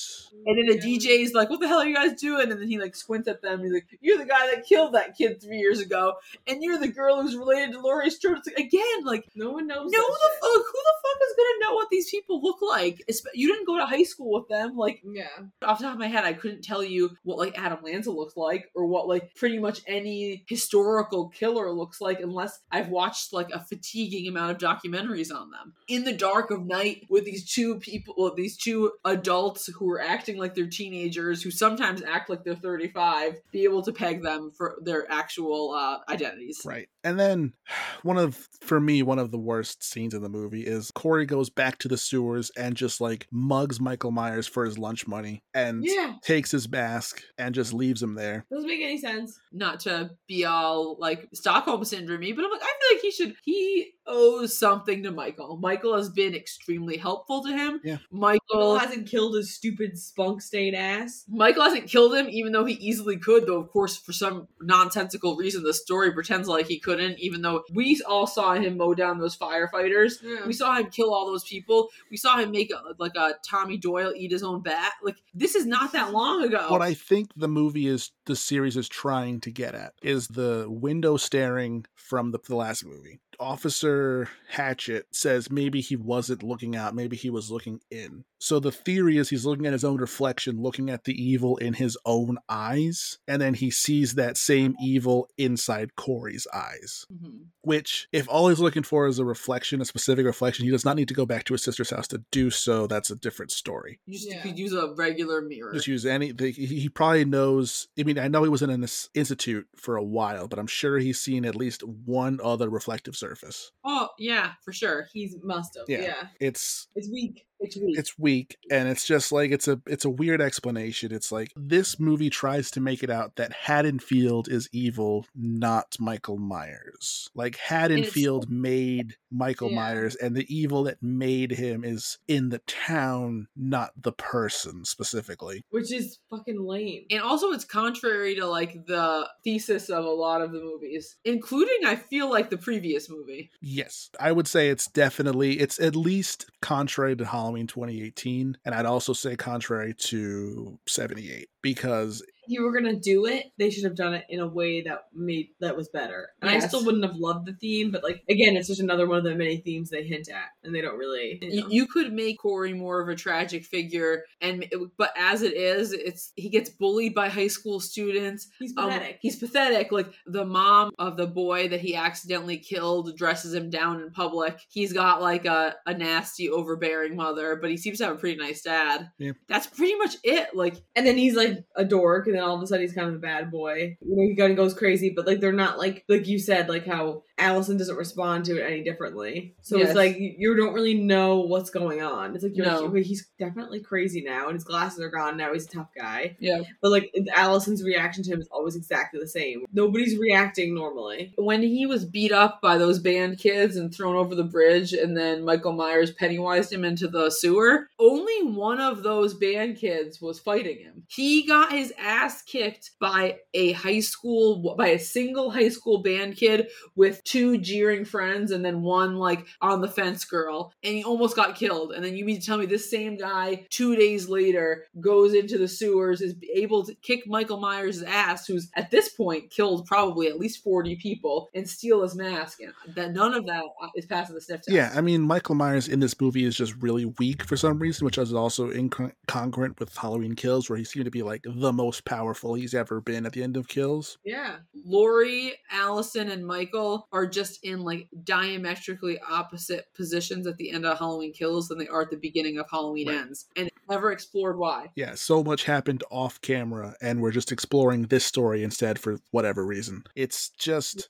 and 0.47 0.59
then 0.59 0.67
the 0.67 0.79
DJ's 0.79 1.33
like, 1.33 1.49
"What 1.49 1.61
the 1.61 1.69
hell 1.69 1.79
are 1.79 1.87
you 1.87 1.95
guys 1.95 2.21
doing?" 2.21 2.51
And 2.51 2.61
then 2.61 2.69
he 2.69 2.79
like 2.79 2.95
squints 2.95 3.29
at 3.29 3.43
them. 3.43 3.63
He's 3.63 3.73
like, 3.73 3.87
"You're 4.01 4.19
the 4.19 4.27
guy 4.27 4.51
that 4.55 4.67
killed 4.67 4.95
that 4.95 5.17
kid 5.17 5.41
three 5.43 5.54
years 5.59 5.81
ago, 5.81 6.15
and 6.47 6.63
you're 6.63 6.79
the 6.79 6.89
girl 6.89 7.23
who's 7.23 7.37
related 7.37 7.73
to 7.73 7.81
Laurie 7.81 8.11
Strode." 8.11 8.39
It's 8.39 8.47
like, 8.49 8.59
again, 8.59 9.05
like, 9.05 9.25
No 9.35 9.51
one 9.51 9.67
knows. 9.67 9.91
no, 9.91 10.01
the 10.01 10.31
fuck, 10.41 10.41
who 10.43 10.63
the 10.63 10.95
fuck 11.03 11.23
is 11.29 11.35
gonna 11.37 11.59
know 11.71 11.75
what 11.75 11.89
these 11.91 12.11
people 12.11 12.43
look 12.43 12.61
like? 12.63 13.03
You 13.35 13.49
didn't 13.49 13.67
go 13.67 13.79
to 13.79 13.87
high 13.87 14.03
school 14.05 14.33
with 14.33 14.49
them, 14.49 14.77
like. 14.77 15.03
Yeah. 15.05 15.29
off 15.63 15.79
the 15.79 15.85
top 15.85 15.95
of 15.95 15.99
my 15.99 16.09
head, 16.09 16.25
I 16.25 16.33
couldn't 16.33 16.63
tell 16.63 16.83
you 16.83 17.11
what 17.23 17.39
like 17.39 17.59
Adam 17.59 17.79
Lanza 17.83 18.11
looks 18.11 18.37
like 18.37 18.71
or 18.75 18.87
what 18.87 19.07
like 19.09 19.35
pretty 19.35 19.59
much 19.59 19.81
any 19.87 20.45
historical 20.49 21.29
killer 21.29 21.71
looks 21.71 22.01
like 22.01 22.21
unless 22.21 22.61
I've 22.71 22.89
watched 22.89 23.33
like 23.33 23.51
a 23.51 23.61
fatiguing 23.65 24.27
amount 24.29 24.51
of 24.53 24.59
documentaries 24.59 25.35
on 25.35 25.51
them. 25.51 25.75
In 25.89 26.05
the 26.05 26.13
dark 26.13 26.51
of 26.51 26.65
night 26.67 27.05
with 27.09 27.25
these 27.25 27.51
two 27.51 27.77
people, 27.79 28.15
well, 28.17 28.35
these 28.35 28.57
two 28.57 28.93
adults 29.05 29.67
who 29.67 29.91
are 29.91 30.01
acting 30.01 30.37
like 30.39 30.55
they're 30.55 30.67
teenagers 30.67 31.43
who 31.43 31.51
sometimes 31.51 32.03
act 32.03 32.29
like 32.29 32.45
they're 32.45 32.55
35, 32.57 33.37
be 33.53 33.65
able 33.65 33.83
to 33.83 33.93
peg 33.93 34.23
them 34.23 34.51
for 34.57 34.77
their 34.83 35.11
actual 35.11 35.44
uh, 35.53 35.99
identities. 36.09 36.63
Right. 36.65 36.89
And 37.03 37.19
then 37.19 37.53
one 38.03 38.19
of 38.19 38.49
for 38.61 38.81
me, 38.81 39.03
one 39.03 39.19
of 39.19 39.31
the 39.31 39.39
worst 39.39 39.85
scenes 39.85 40.15
in 40.15 40.23
the 40.23 40.29
movie 40.29 40.63
is 40.63 40.91
Corey 40.95 41.27
goes 41.27 41.51
back 41.51 41.79
to 41.79 41.89
the 41.89 41.97
sewers 41.97 42.51
and 42.57 42.77
just 42.77 43.01
like 43.01 43.27
mugs 43.31 43.81
Michael 43.81 44.11
Myers 44.11 44.47
for 44.47 44.65
his 44.65 44.79
lunch 44.79 45.07
money 45.07 45.43
and 45.53 45.85
Yeah. 45.85 46.15
takes 46.23 46.51
his 46.51 46.69
mask 46.69 47.23
and 47.39 47.55
just 47.55 47.73
leaves 47.73 48.03
him 48.03 48.15
there. 48.15 48.47
Doesn't 48.51 48.69
make 48.69 48.83
any 48.83 48.99
sense. 48.99 49.39
Not 49.53 49.81
to 49.81 50.11
be 50.29 50.45
all 50.45 50.97
like 50.99 51.29
Stockholm 51.35 51.85
syndrome 51.85 52.21
but 52.21 52.45
I'm 52.45 52.51
like, 52.51 52.63
I 52.63 52.73
feel 52.81 52.97
like 52.97 53.03
he 53.03 53.11
should 53.11 53.35
he 53.45 53.91
owes 54.07 54.57
something 54.57 55.03
to 55.03 55.11
Michael. 55.11 55.57
Michael 55.57 55.97
has 55.97 56.11
been 56.11 56.35
extremely 56.35 56.97
helpful 56.97 57.43
to 57.45 57.51
him. 57.51 57.81
Yeah. 57.85 57.99
Michael 58.11 58.45
Michael 58.55 58.79
hasn't 58.79 59.09
killed 59.09 59.35
his 59.37 59.55
stupid 59.55 59.99
spunk 59.99 60.41
stained 60.43 60.77
ass. 60.77 61.25
Michael 61.29 61.65
hasn't 61.65 61.89
killed 61.89 62.15
him, 62.15 62.29
even 62.29 62.53
though 62.53 62.65
he 62.65 62.75
easily 62.75 63.17
could. 63.17 63.47
Though, 63.47 63.61
of 63.61 63.71
course, 63.71 63.97
for 63.97 64.13
some 64.13 64.49
nonsensical 64.61 65.24
reason, 65.33 65.63
the 65.63 65.73
story 65.75 66.13
pretends 66.13 66.49
like 66.49 66.67
he 66.67 66.79
couldn't. 66.79 67.19
Even 67.19 67.43
though 67.43 67.63
we 67.73 68.01
all 68.09 68.27
saw 68.27 68.55
him 68.55 68.77
mow 68.77 68.95
down 68.95 69.19
those 69.19 69.37
firefighters, 69.37 70.23
Yeah. 70.23 70.47
we 70.47 70.53
saw 70.53 70.77
him 70.77 70.87
kill 70.91 71.13
all 71.15 71.27
those 71.27 71.45
people. 71.45 71.89
We 72.11 72.17
saw 72.17 72.39
him 72.39 72.51
make 72.51 72.71
a, 72.71 72.81
like 72.99 73.15
a 73.17 73.35
Tommy 73.49 73.77
Doyle 73.77 74.13
eat 74.17 74.31
his 74.33 74.43
own 74.43 74.63
bat. 74.63 74.93
Like 75.03 75.17
this 75.33 75.55
is 75.55 75.67
not 75.67 75.93
that 75.93 76.13
long 76.13 76.43
ago. 76.45 76.67
What 76.69 76.83
I 76.83 76.95
think 76.95 77.31
the 77.37 77.49
movie 77.49 77.87
is, 77.87 78.11
the 78.27 78.37
series 78.37 78.77
is 78.77 78.89
trying 78.89 79.41
to 79.41 79.51
get 79.51 79.75
at 79.75 79.95
is 80.03 80.29
the 80.29 80.67
window 80.69 81.17
staring 81.17 81.87
from 81.95 82.31
the, 82.33 82.39
the 82.47 82.57
last 82.57 82.85
movie. 82.85 83.21
Officer 83.41 84.29
Hatchet 84.49 85.07
says 85.13 85.51
maybe 85.51 85.81
he 85.81 85.97
wasn't 85.97 86.43
looking 86.43 86.77
out, 86.77 86.95
maybe 86.95 87.17
he 87.17 87.31
was 87.31 87.51
looking 87.51 87.81
in. 87.91 88.25
So 88.39 88.61
the 88.61 88.73
theory 88.73 89.17
is 89.17 89.31
he's 89.31 89.47
looking 89.47 89.65
at 89.65 89.73
his 89.73 89.85
own 89.85 89.97
reflection, 89.97 90.61
looking 90.61 90.91
at 90.91 91.05
the 91.05 91.15
evil 91.15 91.57
in 91.57 91.73
his 91.73 91.97
own 92.05 92.37
eyes, 92.49 93.19
and 93.27 93.41
then 93.41 93.55
he 93.55 93.71
sees 93.71 94.15
that 94.17 94.37
same 94.37 94.75
evil 94.83 95.31
inside 95.39 95.97
Corey's 95.97 96.47
eyes. 96.53 97.07
Mhm. 97.11 97.47
Which, 97.63 98.07
if 98.13 98.29
all 98.29 98.51
he's 98.51 98.61
looking 98.61 98.83
for 98.83 99.07
is 99.07 99.19
a 99.19 99.25
reflection, 99.25 99.81
a 99.81 99.87
specific 99.87 100.27
reflection, 100.27 100.67
he 100.67 100.71
does 100.71 100.85
not 100.85 100.97
need 100.97 101.09
to 101.09 101.15
go 101.15 101.25
back 101.25 101.45
to 101.45 101.55
his 101.55 101.63
sister's 101.63 101.89
house 101.89 102.07
to 102.09 102.23
do 102.31 102.51
so. 102.51 102.87
That's 102.87 103.11
a 103.11 103.17
different 103.17 103.51
story 103.51 103.99
You 104.07 104.13
just 104.19 104.29
Yeah. 104.29 104.43
could 104.43 104.59
use 104.59 104.75
a 104.75 104.93
regular 104.95 105.41
mirror. 105.41 105.73
just 105.73 105.87
use 105.87 106.05
any 106.05 106.33
the, 106.33 106.51
he 106.51 106.67
he 106.67 106.89
probably 106.91 107.25
knows 107.25 107.89
i 107.99 108.03
mean 108.03 108.19
i 108.19 108.29
know 108.29 108.43
he 108.43 108.49
was 108.49 108.63
in 108.63 108.71
an 108.71 108.87
institute 109.15 109.67
for 109.77 109.97
a 109.97 110.03
while 110.05 110.49
but 110.49 110.59
i'm 110.59 110.67
sure 110.67 110.99
he's 110.99 111.21
seen 111.21 111.45
at 111.45 111.55
least 111.57 111.83
one 111.83 112.41
other 112.43 112.69
reflective 112.69 113.17
surface 113.25 113.73
oh 113.85 114.09
yeah, 114.19 114.53
for 114.65 114.73
sure. 114.73 115.07
He's 115.13 115.37
must 115.43 115.77
have. 115.77 115.89
Yeah. 115.89 116.03
Yeah. 116.03 116.27
it's 116.41 116.89
It's 116.95 117.09
weak. 117.11 117.47
It's 117.65 117.77
weak. 117.77 117.99
it's 117.99 118.19
weak 118.19 118.57
and 118.71 118.89
it's 118.89 119.07
just 119.07 119.33
like 119.33 119.51
it's 119.51 119.69
a 119.69 119.81
it's 119.87 120.05
a 120.05 120.11
weird 120.11 120.41
explanation 120.41 121.13
it's 121.13 121.33
like 121.33 121.51
this 121.57 121.99
movie 121.99 122.31
tries 122.31 122.71
to 122.73 122.81
make 122.81 123.03
it 123.03 123.11
out 123.11 123.37
that 123.37 123.53
haddonfield 123.53 124.49
is 124.49 124.69
evil 124.73 125.27
not 125.35 125.97
michael 125.99 126.39
myers 126.39 127.29
like 127.35 127.57
haddonfield 127.57 128.51
made 128.51 129.17
michael 129.31 129.71
Yeah. 129.71 129.77
myers 129.77 130.15
and 130.17 130.37
the 130.37 130.47
evil 130.55 130.85
that 130.85 131.03
made 131.03 131.53
him 131.53 131.85
is 131.85 132.19
in 132.29 132.51
the 132.51 132.59
town 132.61 133.49
not 133.57 133.91
the 134.01 134.13
person 134.13 134.85
specifically 134.85 135.65
Which 135.71 135.93
is 135.93 136.19
fucking 136.31 136.61
lame. 136.65 137.05
and 137.11 137.21
also 137.21 137.51
it's 137.53 137.65
contrary 137.65 138.35
to 138.37 138.47
like 138.47 138.87
the 138.87 139.29
thesis 139.43 139.89
of 139.91 140.05
a 140.05 140.09
lot 140.11 140.43
of 140.43 140.53
the 140.53 140.61
movies 140.61 141.17
including 141.25 141.85
i 141.87 141.97
feel 141.97 142.31
like 142.31 142.51
the 142.51 142.59
previous 142.59 143.09
movie 143.11 143.51
Yes, 143.61 144.11
I 144.21 144.33
would 144.33 144.47
say 144.47 144.69
it's 144.69 144.87
definitely 144.89 145.59
it's 145.61 145.81
at 145.81 145.97
least 145.97 146.47
contrary 146.61 147.17
to 147.17 147.25
Halloween 147.25 147.54
2018, 147.67 148.59
and 148.65 148.75
I'd 148.75 148.87
also 148.87 149.13
say 149.13 149.37
contrary 149.37 149.95
to 149.95 150.79
78 150.87 151.49
because 151.63 152.23
you 152.47 152.63
were 152.63 152.73
gonna 152.73 152.99
do 152.99 153.27
it, 153.27 153.47
they 153.59 153.71
should 153.71 153.85
have 153.85 153.97
done 153.97 154.15
it 154.15 154.25
in 154.29 154.41
a 154.41 154.47
way 154.47 154.83
that 154.83 155.05
made 155.15 155.49
that 155.61 155.77
was 155.77 155.89
better. 155.89 156.29
And 156.41 156.51
I 156.51 156.59
still 156.59 156.85
wouldn't 156.85 157.05
have 157.05 157.17
loved 157.17 157.47
the 157.47 157.55
theme, 157.55 157.91
but 157.91 158.03
like 158.03 158.23
again, 158.29 158.57
it's 158.57 158.69
just 158.69 158.81
another 158.81 159.07
one 159.07 159.19
of 159.19 159.25
the 159.25 159.35
many 159.35 159.59
themes 159.59 159.91
they 159.91 160.05
hint 160.05 160.29
at, 160.29 160.49
and 160.63 160.75
they 160.75 160.81
don't 160.81 160.99
really. 160.99 161.39
You 161.43 161.49
you, 161.51 161.61
know. 161.63 161.69
you 161.69 161.87
could 161.87 162.13
make 162.13 162.39
Corey 162.39 162.73
more 162.73 163.01
of 163.01 163.09
a 163.09 163.15
tragic 163.17 163.65
figure, 163.65 164.25
and 164.41 164.67
but 164.99 165.11
as 165.17 165.43
it 165.43 165.55
is, 165.55 165.93
it's 165.93 166.33
he 166.37 166.49
gets 166.49 166.71
bullied 166.71 167.15
by 167.15 167.29
high 167.29 167.49
school 167.49 167.81
students. 167.81 168.49
He's 168.59 168.73
Um, 168.77 168.91
pathetic. 168.91 169.19
he's 169.21 169.37
pathetic. 169.37 169.93
Like 169.93 170.13
the 170.27 170.45
mom 170.45 170.91
of 170.99 171.17
the 171.17 171.27
boy 171.27 171.69
that 171.69 171.81
he 171.81 171.95
accidentally 171.95 172.59
killed 172.59 173.17
dresses 173.17 173.55
him 173.55 173.71
down 173.71 174.01
in 174.01 174.11
public. 174.11 174.59
He's 174.69 174.93
got 174.93 175.21
like 175.23 175.45
a, 175.47 175.75
a 175.87 175.95
nasty, 175.95 176.49
overbearing 176.51 177.17
mother, 177.17 177.57
but 177.61 177.71
he 177.71 177.77
seems 177.77 177.99
to 177.99 178.05
have 178.05 178.17
a 178.17 178.19
pretty 178.19 178.39
nice 178.39 178.63
dad. 178.63 179.11
Yeah. 179.19 179.33
That's 179.49 179.67
pretty 179.67 179.95
much 179.97 180.17
it. 180.23 180.55
Like 180.55 180.77
and 180.95 181.07
then 181.07 181.17
he's 181.17 181.37
like 181.37 181.65
a 181.77 181.85
dork, 181.85 182.27
and 182.35 182.41
then 182.43 182.49
all 182.49 182.57
of 182.57 182.63
a 182.63 182.67
sudden 182.67 182.83
he's 182.85 182.95
kind 182.95 183.09
of 183.09 183.15
a 183.15 183.19
bad 183.19 183.51
boy. 183.51 183.97
You 184.01 184.17
know, 184.17 184.23
he 184.29 184.35
kind 184.37 184.51
of 184.51 184.57
goes 184.57 184.75
crazy, 184.75 185.13
but 185.15 185.25
like 185.27 185.39
they're 185.41 185.53
not 185.53 185.79
like 185.79 186.05
like 186.09 186.27
you 186.27 186.39
said, 186.41 186.69
like 186.69 186.85
how 186.85 187.23
Allison 187.39 187.77
doesn't 187.77 187.97
respond 187.97 188.45
to 188.47 188.59
it 188.61 188.65
any 188.71 188.83
differently. 188.83 189.55
So 189.63 189.77
Yes. 189.77 189.89
it's 189.89 189.97
like 189.97 190.17
you 190.19 190.57
don't 190.57 190.75
really 190.75 190.95
know 190.95 191.41
what's 191.41 191.71
going 191.71 192.03
on. 192.03 192.35
It's 192.35 192.43
like 192.45 192.57
you're 192.57 192.67
No. 192.67 192.81
like, 192.87 193.05
he's 193.05 193.29
definitely 193.39 193.81
crazy 193.81 194.23
now, 194.23 194.47
and 194.49 194.55
his 194.55 194.65
glasses 194.65 195.01
are 195.01 195.11
gone 195.11 195.37
now. 195.37 195.53
He's 195.53 195.67
a 195.67 195.69
tough 195.69 195.91
guy, 195.97 196.37
Yeah. 196.41 196.63
but 196.83 196.91
like 196.91 197.13
Allison's 197.35 197.83
reaction 197.85 198.25
to 198.25 198.33
him 198.33 198.41
is 198.41 198.49
always 198.51 198.75
exactly 198.77 199.21
the 199.21 199.29
same. 199.29 199.65
Nobody's 199.73 200.19
reacting 200.19 200.75
normally. 200.75 201.35
When 201.37 201.63
he 201.63 201.87
was 201.87 202.05
beat 202.05 202.33
up 202.33 202.61
by 202.61 202.79
those 202.79 202.99
band 202.99 203.39
kids 203.39 203.77
and 203.77 203.95
thrown 203.95 204.17
over 204.17 204.35
the 204.35 204.45
bridge, 204.45 204.93
and 204.93 205.17
then 205.17 205.45
Michael 205.45 205.73
Myers 205.73 206.11
pennywised 206.13 206.73
him 206.73 206.85
into 206.85 207.07
the 207.09 207.31
sewer, 207.31 207.89
only 207.99 208.43
one 208.45 208.81
of 208.81 209.03
those 209.03 209.35
band 209.35 209.77
kids 209.77 210.21
was 210.21 210.39
fighting 210.41 210.79
him. 210.79 211.05
He 211.09 211.47
got 211.47 211.73
his 211.73 211.93
ass 211.99 212.24
kicked 212.47 212.93
by 213.01 213.39
a 213.55 213.73
high 213.73 214.01
school, 214.01 214.75
by 214.77 214.89
a 214.89 214.99
single 214.99 215.51
high 215.51 215.69
school 215.69 216.03
band 216.03 216.37
kid 216.37 216.69
with 216.97 217.23
two 217.25 217.59
jeering 217.59 218.05
friends 218.05 218.51
and 218.51 218.65
then 218.65 218.83
one 218.83 219.17
like 219.17 219.47
on 219.61 219.81
the 219.81 219.89
fence 219.89 220.25
girl, 220.25 220.73
and 220.83 220.95
he 220.95 221.05
almost 221.05 221.37
got 221.37 221.57
killed. 221.57 221.93
And 221.93 222.05
then 222.05 222.17
you 222.17 222.25
mean 222.25 222.41
to 222.41 222.47
tell 222.47 222.59
me 222.59 222.67
this 222.67 222.91
same 222.91 223.17
guy 223.17 223.67
two 223.71 223.97
days 223.97 224.29
later 224.29 224.85
goes 225.01 225.35
into 225.35 225.59
the 225.59 225.69
sewers, 225.69 226.21
is 226.21 226.35
able 226.55 226.85
to 226.85 226.95
kick 226.97 227.27
Michael 227.27 227.61
Myers' 227.61 228.03
ass, 228.03 228.47
who's 228.47 228.71
at 228.77 228.91
this 228.91 229.11
point 229.11 229.51
killed 229.51 229.87
probably 229.87 230.29
at 230.29 230.39
least 230.39 230.63
40 230.63 230.97
people, 230.97 231.49
and 231.55 231.69
steal 231.69 232.03
his 232.03 232.15
mask. 232.15 232.61
And 232.61 232.73
that 232.95 233.13
none 233.13 233.35
of 233.35 233.47
that 233.47 233.65
uh, 233.83 233.89
is 233.95 234.07
passing 234.07 234.35
the 234.35 234.41
sniff 234.41 234.63
test. 234.63 234.75
Yeah, 234.75 234.93
I 234.95 235.01
mean, 235.01 235.23
Michael 235.23 235.55
Myers 235.55 235.89
in 235.89 236.01
this 236.01 236.21
movie 236.21 236.45
is 236.45 236.57
just 236.57 236.75
really 236.81 237.05
weak 237.05 237.45
for 237.45 237.57
some 237.57 237.79
reason, 237.79 238.05
which 238.05 238.19
is 238.19 238.33
also 238.33 238.71
incongruent 238.71 239.79
with 239.79 239.97
Halloween 239.97 240.35
Kills, 240.35 240.69
where 240.69 240.79
he 240.79 240.85
seemed 240.85 241.05
to 241.05 241.11
be 241.11 241.23
like 241.23 241.45
the 241.45 241.73
most 241.73 242.05
powerful 242.15 242.55
he's 242.55 242.75
ever 242.75 243.01
been 243.01 243.27
at 243.27 243.33
the 243.33 243.43
end 243.43 243.57
of 243.57 243.69
Kills. 243.69 244.19
Yeah. 244.25 244.57
Laurie, 244.85 245.55
Allison, 245.71 246.31
and 246.31 246.47
Michael 246.47 247.09
are 247.13 247.27
just 247.27 247.65
in 247.65 247.81
like 247.81 248.09
diametrically 248.25 249.19
opposite 249.29 249.87
positions 249.95 250.47
at 250.47 250.57
the 250.57 250.71
end 250.71 250.87
of 250.87 250.99
Halloween 250.99 251.33
Kills 251.33 251.69
than 251.69 251.79
they 251.79 251.89
are 251.89 252.03
at 252.03 252.11
the 252.11 252.17
beginning 252.17 252.59
of 252.59 252.67
Halloween 252.71 253.09
Right. 253.09 253.19
Ends, 253.19 253.47
and 253.57 253.71
never 253.89 254.13
explored 254.13 254.59
why. 254.59 254.91
Yeah, 254.97 255.15
so 255.15 255.43
much 255.43 255.65
happened 255.65 256.05
off 256.11 256.41
camera, 256.41 256.95
and 257.03 257.21
we're 257.21 257.33
just 257.33 257.53
exploring 257.53 258.03
this 258.03 258.25
story 258.25 258.63
instead 258.63 258.99
for 258.99 259.19
whatever 259.31 259.65
reason. 259.65 260.05
It's 260.15 260.51
just. 260.51 261.09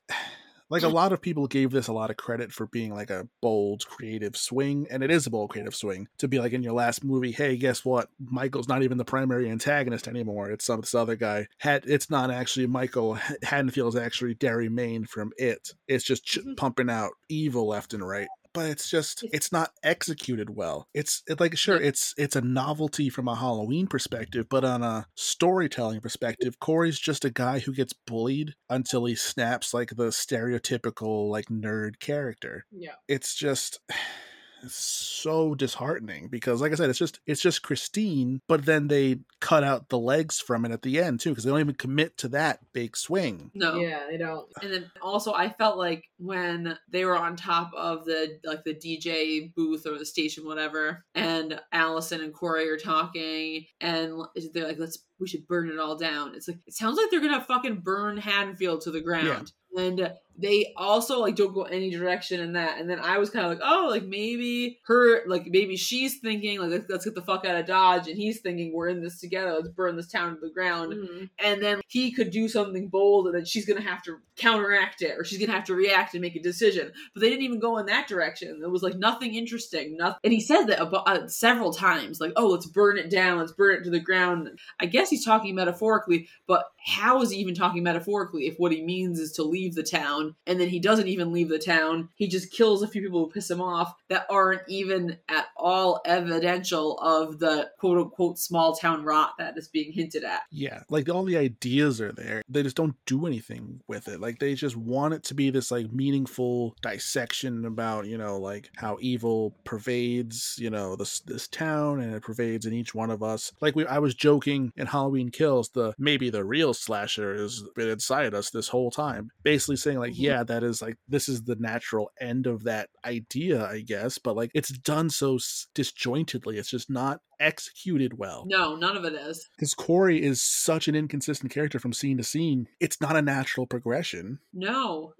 Like 0.71 0.83
a 0.83 0.89
lot 1.01 1.13
of 1.13 1.21
people 1.21 1.47
gave 1.47 1.71
this 1.71 1.89
a 1.89 1.93
lot 1.93 2.11
of 2.11 2.17
credit 2.17 2.53
for 2.53 2.67
being 2.67 2.93
like 2.95 3.11
a 3.11 3.29
bold 3.41 3.87
creative 3.87 4.37
swing, 4.37 4.87
and 4.91 5.03
it 5.03 5.11
is 5.11 5.27
a 5.27 5.31
bold 5.31 5.51
creative 5.51 5.75
swing 5.75 6.09
to 6.19 6.29
be 6.29 6.39
like 6.39 6.53
in 6.53 6.63
your 6.63 6.73
last 6.73 7.05
movie. 7.05 7.33
Hey, 7.33 7.57
guess 7.57 7.85
what? 7.85 8.09
Michael's 8.19 8.69
not 8.69 8.83
even 8.83 8.99
the 8.99 9.05
primary 9.05 9.51
antagonist 9.51 10.09
anymore. 10.09 10.51
It's 10.51 10.65
some 10.67 10.81
this 10.81 10.95
other 10.95 11.17
guy. 11.17 11.47
Had 11.59 11.85
it's 11.87 12.11
not 12.11 12.31
actually 12.31 12.67
Michael 12.67 13.19
Haddonfield 13.43 13.95
is 13.95 14.01
actually 14.01 14.35
Derry 14.35 14.69
Maine 14.69 15.05
from 15.05 15.33
It. 15.37 15.73
It's 15.89 16.05
just 16.05 16.25
ch- 16.25 16.39
Mhm. 16.39 16.57
pumping 16.57 16.91
out 16.91 17.13
evil 17.29 17.69
left 17.69 17.95
and 17.95 18.07
right. 18.07 18.29
But 18.55 18.67
it's 18.71 18.89
just 18.89 19.25
it's 19.33 19.53
not 19.53 19.73
executed 19.83 20.51
well. 20.51 20.89
It's 20.95 21.23
it, 21.29 21.41
like 21.41 21.59
sure 21.59 21.77
it's 21.77 22.15
it's 22.17 22.37
a 22.37 22.41
novelty 22.41 23.11
from 23.11 23.29
a 23.29 23.35
Halloween 23.35 23.87
perspective, 23.89 24.47
but 24.49 24.65
on 24.65 24.83
a 24.83 25.07
storytelling 25.17 26.01
perspective, 26.01 26.61
Corey's 26.61 26.99
just 26.99 27.25
a 27.25 27.31
guy 27.31 27.59
who 27.59 27.75
gets 27.75 27.93
bullied 27.93 28.55
until 28.71 29.05
he 29.07 29.15
snaps 29.17 29.75
like 29.75 29.91
the 29.97 30.09
stereotypical 30.09 31.29
like 31.31 31.47
nerd 31.47 31.99
character 31.99 32.65
Yeah. 32.71 32.95
it's 33.09 33.35
just 33.35 33.81
it's 34.65 34.75
so 34.75 35.55
disheartening 35.55 36.29
because 36.29 36.61
like 36.61 36.73
i 36.73 36.75
said 36.75 36.91
it's 36.91 36.99
just 36.99 37.21
it's 37.27 37.41
just 37.41 37.63
christine 37.63 38.41
but 38.49 38.65
then 38.65 38.89
they 38.89 39.19
cut 39.41 39.63
out 39.63 39.89
the 39.89 39.99
legs 39.99 40.41
from 40.41 40.65
it 40.65 40.73
at 40.73 40.83
the 40.83 41.01
end 41.01 41.21
too 41.21 41.31
because 41.31 41.45
they 41.45 41.51
don't 41.51 41.61
even 41.61 41.75
commit 41.75 42.17
to 42.17 42.29
that 42.29 42.61
big 42.73 42.97
swing 42.97 43.51
No. 43.55 43.77
Yeah, 43.77 44.07
they 44.11 44.17
don't. 44.17 44.49
And 44.63 44.73
then 44.73 44.91
also 45.03 45.33
I 45.33 45.49
felt 45.51 45.77
like 45.77 46.05
when 46.19 46.79
they 46.89 47.05
were 47.05 47.17
on 47.17 47.37
top 47.37 47.71
of 47.77 48.05
the 48.05 48.39
like 48.45 48.65
the 48.65 48.75
DJ 48.75 49.53
booth 49.55 49.87
or 49.87 49.99
the 49.99 50.07
station, 50.07 50.47
whatever, 50.47 51.05
and 51.15 51.61
Allison 51.73 52.21
and 52.21 52.33
Corey 52.33 52.69
are 52.69 52.79
talking 52.79 53.67
and 53.81 54.23
they're 54.53 54.67
like, 54.67 54.79
let's 54.79 54.99
we 55.21 55.29
should 55.29 55.47
burn 55.47 55.71
it 55.71 55.79
all 55.79 55.97
down. 55.97 56.35
It's 56.35 56.49
like 56.49 56.59
it 56.67 56.75
sounds 56.75 56.97
like 56.97 57.11
they're 57.11 57.21
gonna 57.21 57.41
fucking 57.41 57.81
burn 57.81 58.17
Haddonfield 58.17 58.83
to 58.83 58.91
the 58.91 59.01
ground. 59.01 59.53
And 59.77 60.13
they 60.39 60.73
also 60.77 61.21
like 61.21 61.35
don't 61.35 61.53
go 61.53 61.63
any 61.63 61.91
direction 61.91 62.41
in 62.41 62.53
that. 62.53 62.79
And 62.79 62.89
then 62.89 63.01
I 63.01 63.19
was 63.19 63.31
kind 63.31 63.45
of 63.45 63.51
like, 63.51 63.61
oh, 63.63 63.89
like 63.91 64.05
maybe 64.05 64.79
her, 64.87 65.27
like 65.27 65.47
maybe 65.47 65.77
she's 65.77 66.19
thinking 66.21 66.61
like 66.61 66.71
let's, 66.71 66.87
let's 66.89 67.05
get 67.05 67.15
the 67.17 67.23
fuck 67.23 67.45
out 67.45 67.57
of 67.57 67.67
Dodge, 67.67 68.07
and 68.09 68.17
he's 68.17 68.41
thinking 68.41 68.73
we're 68.73 68.89
in 68.89 69.03
this 69.03 69.19
together. 69.21 69.53
Let's 69.53 69.69
burn 69.69 69.97
this 69.97 70.11
town 70.11 70.35
to 70.35 70.41
the 70.41 70.51
ground 70.51 70.93
Mhm. 70.95 71.29
and 71.41 71.61
then 71.63 71.81
he 71.89 72.13
could 72.13 72.31
do 72.31 72.47
something 72.49 72.89
bold 72.89 73.27
and 73.27 73.35
then 73.35 73.45
she's 73.45 73.67
gonna 73.67 73.81
have 73.81 74.03
to 74.05 74.19
counteract 74.37 75.03
it 75.03 75.17
or 75.19 75.25
she's 75.25 75.39
gonna 75.39 75.53
have 75.53 75.65
to 75.65 75.75
react 75.75 76.15
and 76.15 76.21
make 76.23 76.35
a 76.37 76.43
decision 76.43 76.91
but 77.15 77.21
they 77.21 77.29
didn't 77.31 77.45
even 77.45 77.61
go 77.61 77.79
in 77.79 77.87
that 77.87 78.07
direction 78.09 78.61
it 78.63 78.71
was 78.71 78.83
like 78.83 78.97
nothing 78.97 79.35
interesting 79.35 79.97
nothing 79.97 80.19
and 80.25 80.33
he 80.33 80.41
said 80.41 80.65
that 80.67 80.81
about, 80.83 81.07
uh, 81.09 81.27
several 81.29 81.73
times 81.73 82.21
like 82.21 82.33
oh 82.37 82.49
let's 82.49 82.67
burn 82.67 82.99
it 82.99 83.11
down 83.11 83.39
let's 83.39 83.53
burn 83.53 83.77
it 83.77 83.85
to 83.85 83.91
the 83.91 84.01
ground 84.01 84.51
i 84.81 84.87
guess 84.87 85.04
he's 85.11 85.25
talking 85.25 85.55
metaphorically 85.55 86.29
but 86.47 86.67
how 86.85 87.23
is 87.23 87.31
he 87.31 87.39
even 87.39 87.55
talking 87.55 87.83
metaphorically 87.83 88.47
if 88.47 88.57
what 88.59 88.73
he 88.73 88.83
means 88.83 89.19
is 89.19 89.33
to 89.33 89.43
leave 89.43 89.75
the 89.75 89.83
town 89.83 90.35
and 90.47 90.61
then 90.61 90.69
he 90.69 90.79
doesn't 90.79 91.09
even 91.09 91.33
leave 91.33 91.49
the 91.49 91.59
town? 91.59 92.11
He 92.15 92.29
just 92.29 92.53
kills 92.53 92.83
a 92.83 92.89
few 92.89 93.01
people 93.01 93.25
who 93.25 93.31
piss 93.31 93.51
him 93.51 93.61
off 93.61 93.95
that 94.09 94.27
aren't 94.29 94.63
even 94.69 95.17
at 95.29 95.47
all 95.57 96.03
evidential 96.05 96.99
of 96.99 97.39
the 97.39 97.71
quote 97.79 97.99
unquote 97.99 98.39
small 98.39 98.75
town 98.75 99.03
rot 99.05 99.33
that 99.39 99.57
is 99.57 99.69
being 99.69 99.93
hinted 99.93 100.25
at. 100.25 100.43
Yeah 100.51 100.83
like 100.91 101.09
all 101.09 101.25
the 101.25 101.37
ideas 101.37 102.01
are 102.01 102.13
there. 102.13 102.43
They 102.49 102.63
just 102.63 102.77
don't 102.77 102.97
do 103.07 103.27
anything 103.27 103.81
with 103.87 104.09
it. 104.09 104.21
Like 104.21 104.39
they 104.39 104.55
just 104.55 104.77
want 104.77 105.15
it 105.15 105.23
to 105.25 105.35
be 105.35 105.51
this 105.51 105.71
like 105.71 105.93
meaningful 105.93 106.77
dissection 106.83 107.65
about 107.65 108.07
you 108.07 108.19
know 108.19 108.39
like 108.39 108.71
how 108.77 108.99
evil 109.01 109.57
pervades 109.65 110.57
you 110.59 110.71
know 110.71 110.97
this 110.97 111.21
this 111.21 111.49
town 111.49 112.01
and 112.01 112.15
it 112.15 112.23
pervades 112.23 112.67
in 112.67 112.75
each 112.75 112.95
one 112.95 113.11
of 113.11 113.23
us. 113.23 113.53
Like 113.61 113.75
we 113.75 113.87
i 113.87 113.99
was 113.99 114.15
joking 114.15 114.73
in 114.77 114.87
halloween 114.95 115.29
kills 115.31 115.69
the 115.71 115.93
maybe 115.99 116.31
the 116.31 116.45
real 116.45 116.73
slasher 116.73 117.35
has 117.35 117.63
been 117.75 117.89
inside 117.89 118.33
us 118.35 118.51
this 118.51 118.69
whole 118.69 118.91
time 118.91 119.29
basically 119.43 119.77
saying 119.77 119.99
like 119.99 120.13
Mhm. 120.13 120.21
yeah 120.31 120.43
that 120.45 120.63
is 120.63 120.81
like 120.81 120.97
this 121.09 121.29
is 121.29 121.43
the 121.43 121.57
natural 121.57 122.11
end 122.21 122.47
of 122.47 122.65
that 122.65 122.89
idea 123.05 123.67
i 123.69 123.81
guess 123.81 124.19
but 124.19 124.37
like 124.37 124.51
it's 124.55 124.71
done 124.71 125.11
so 125.11 125.39
disjointedly 125.75 126.57
it's 126.59 126.71
just 126.71 126.89
not 126.91 127.21
executed 127.41 128.19
well 128.19 128.45
No, 128.47 128.77
none 128.77 128.97
of 128.97 129.05
it 129.05 129.15
is. 129.15 129.49
because 129.57 129.75
Corey 129.75 130.23
is 130.23 130.43
such 130.43 130.89
an 130.89 130.95
inconsistent 130.95 131.53
character 131.53 131.79
from 131.79 131.93
scene 131.93 132.17
to 132.19 132.25
scene. 132.25 132.69
It's 132.81 133.01
not 133.01 133.17
a 133.17 133.23
natural 133.23 133.67
progression. 133.67 134.39
No. 134.53 135.13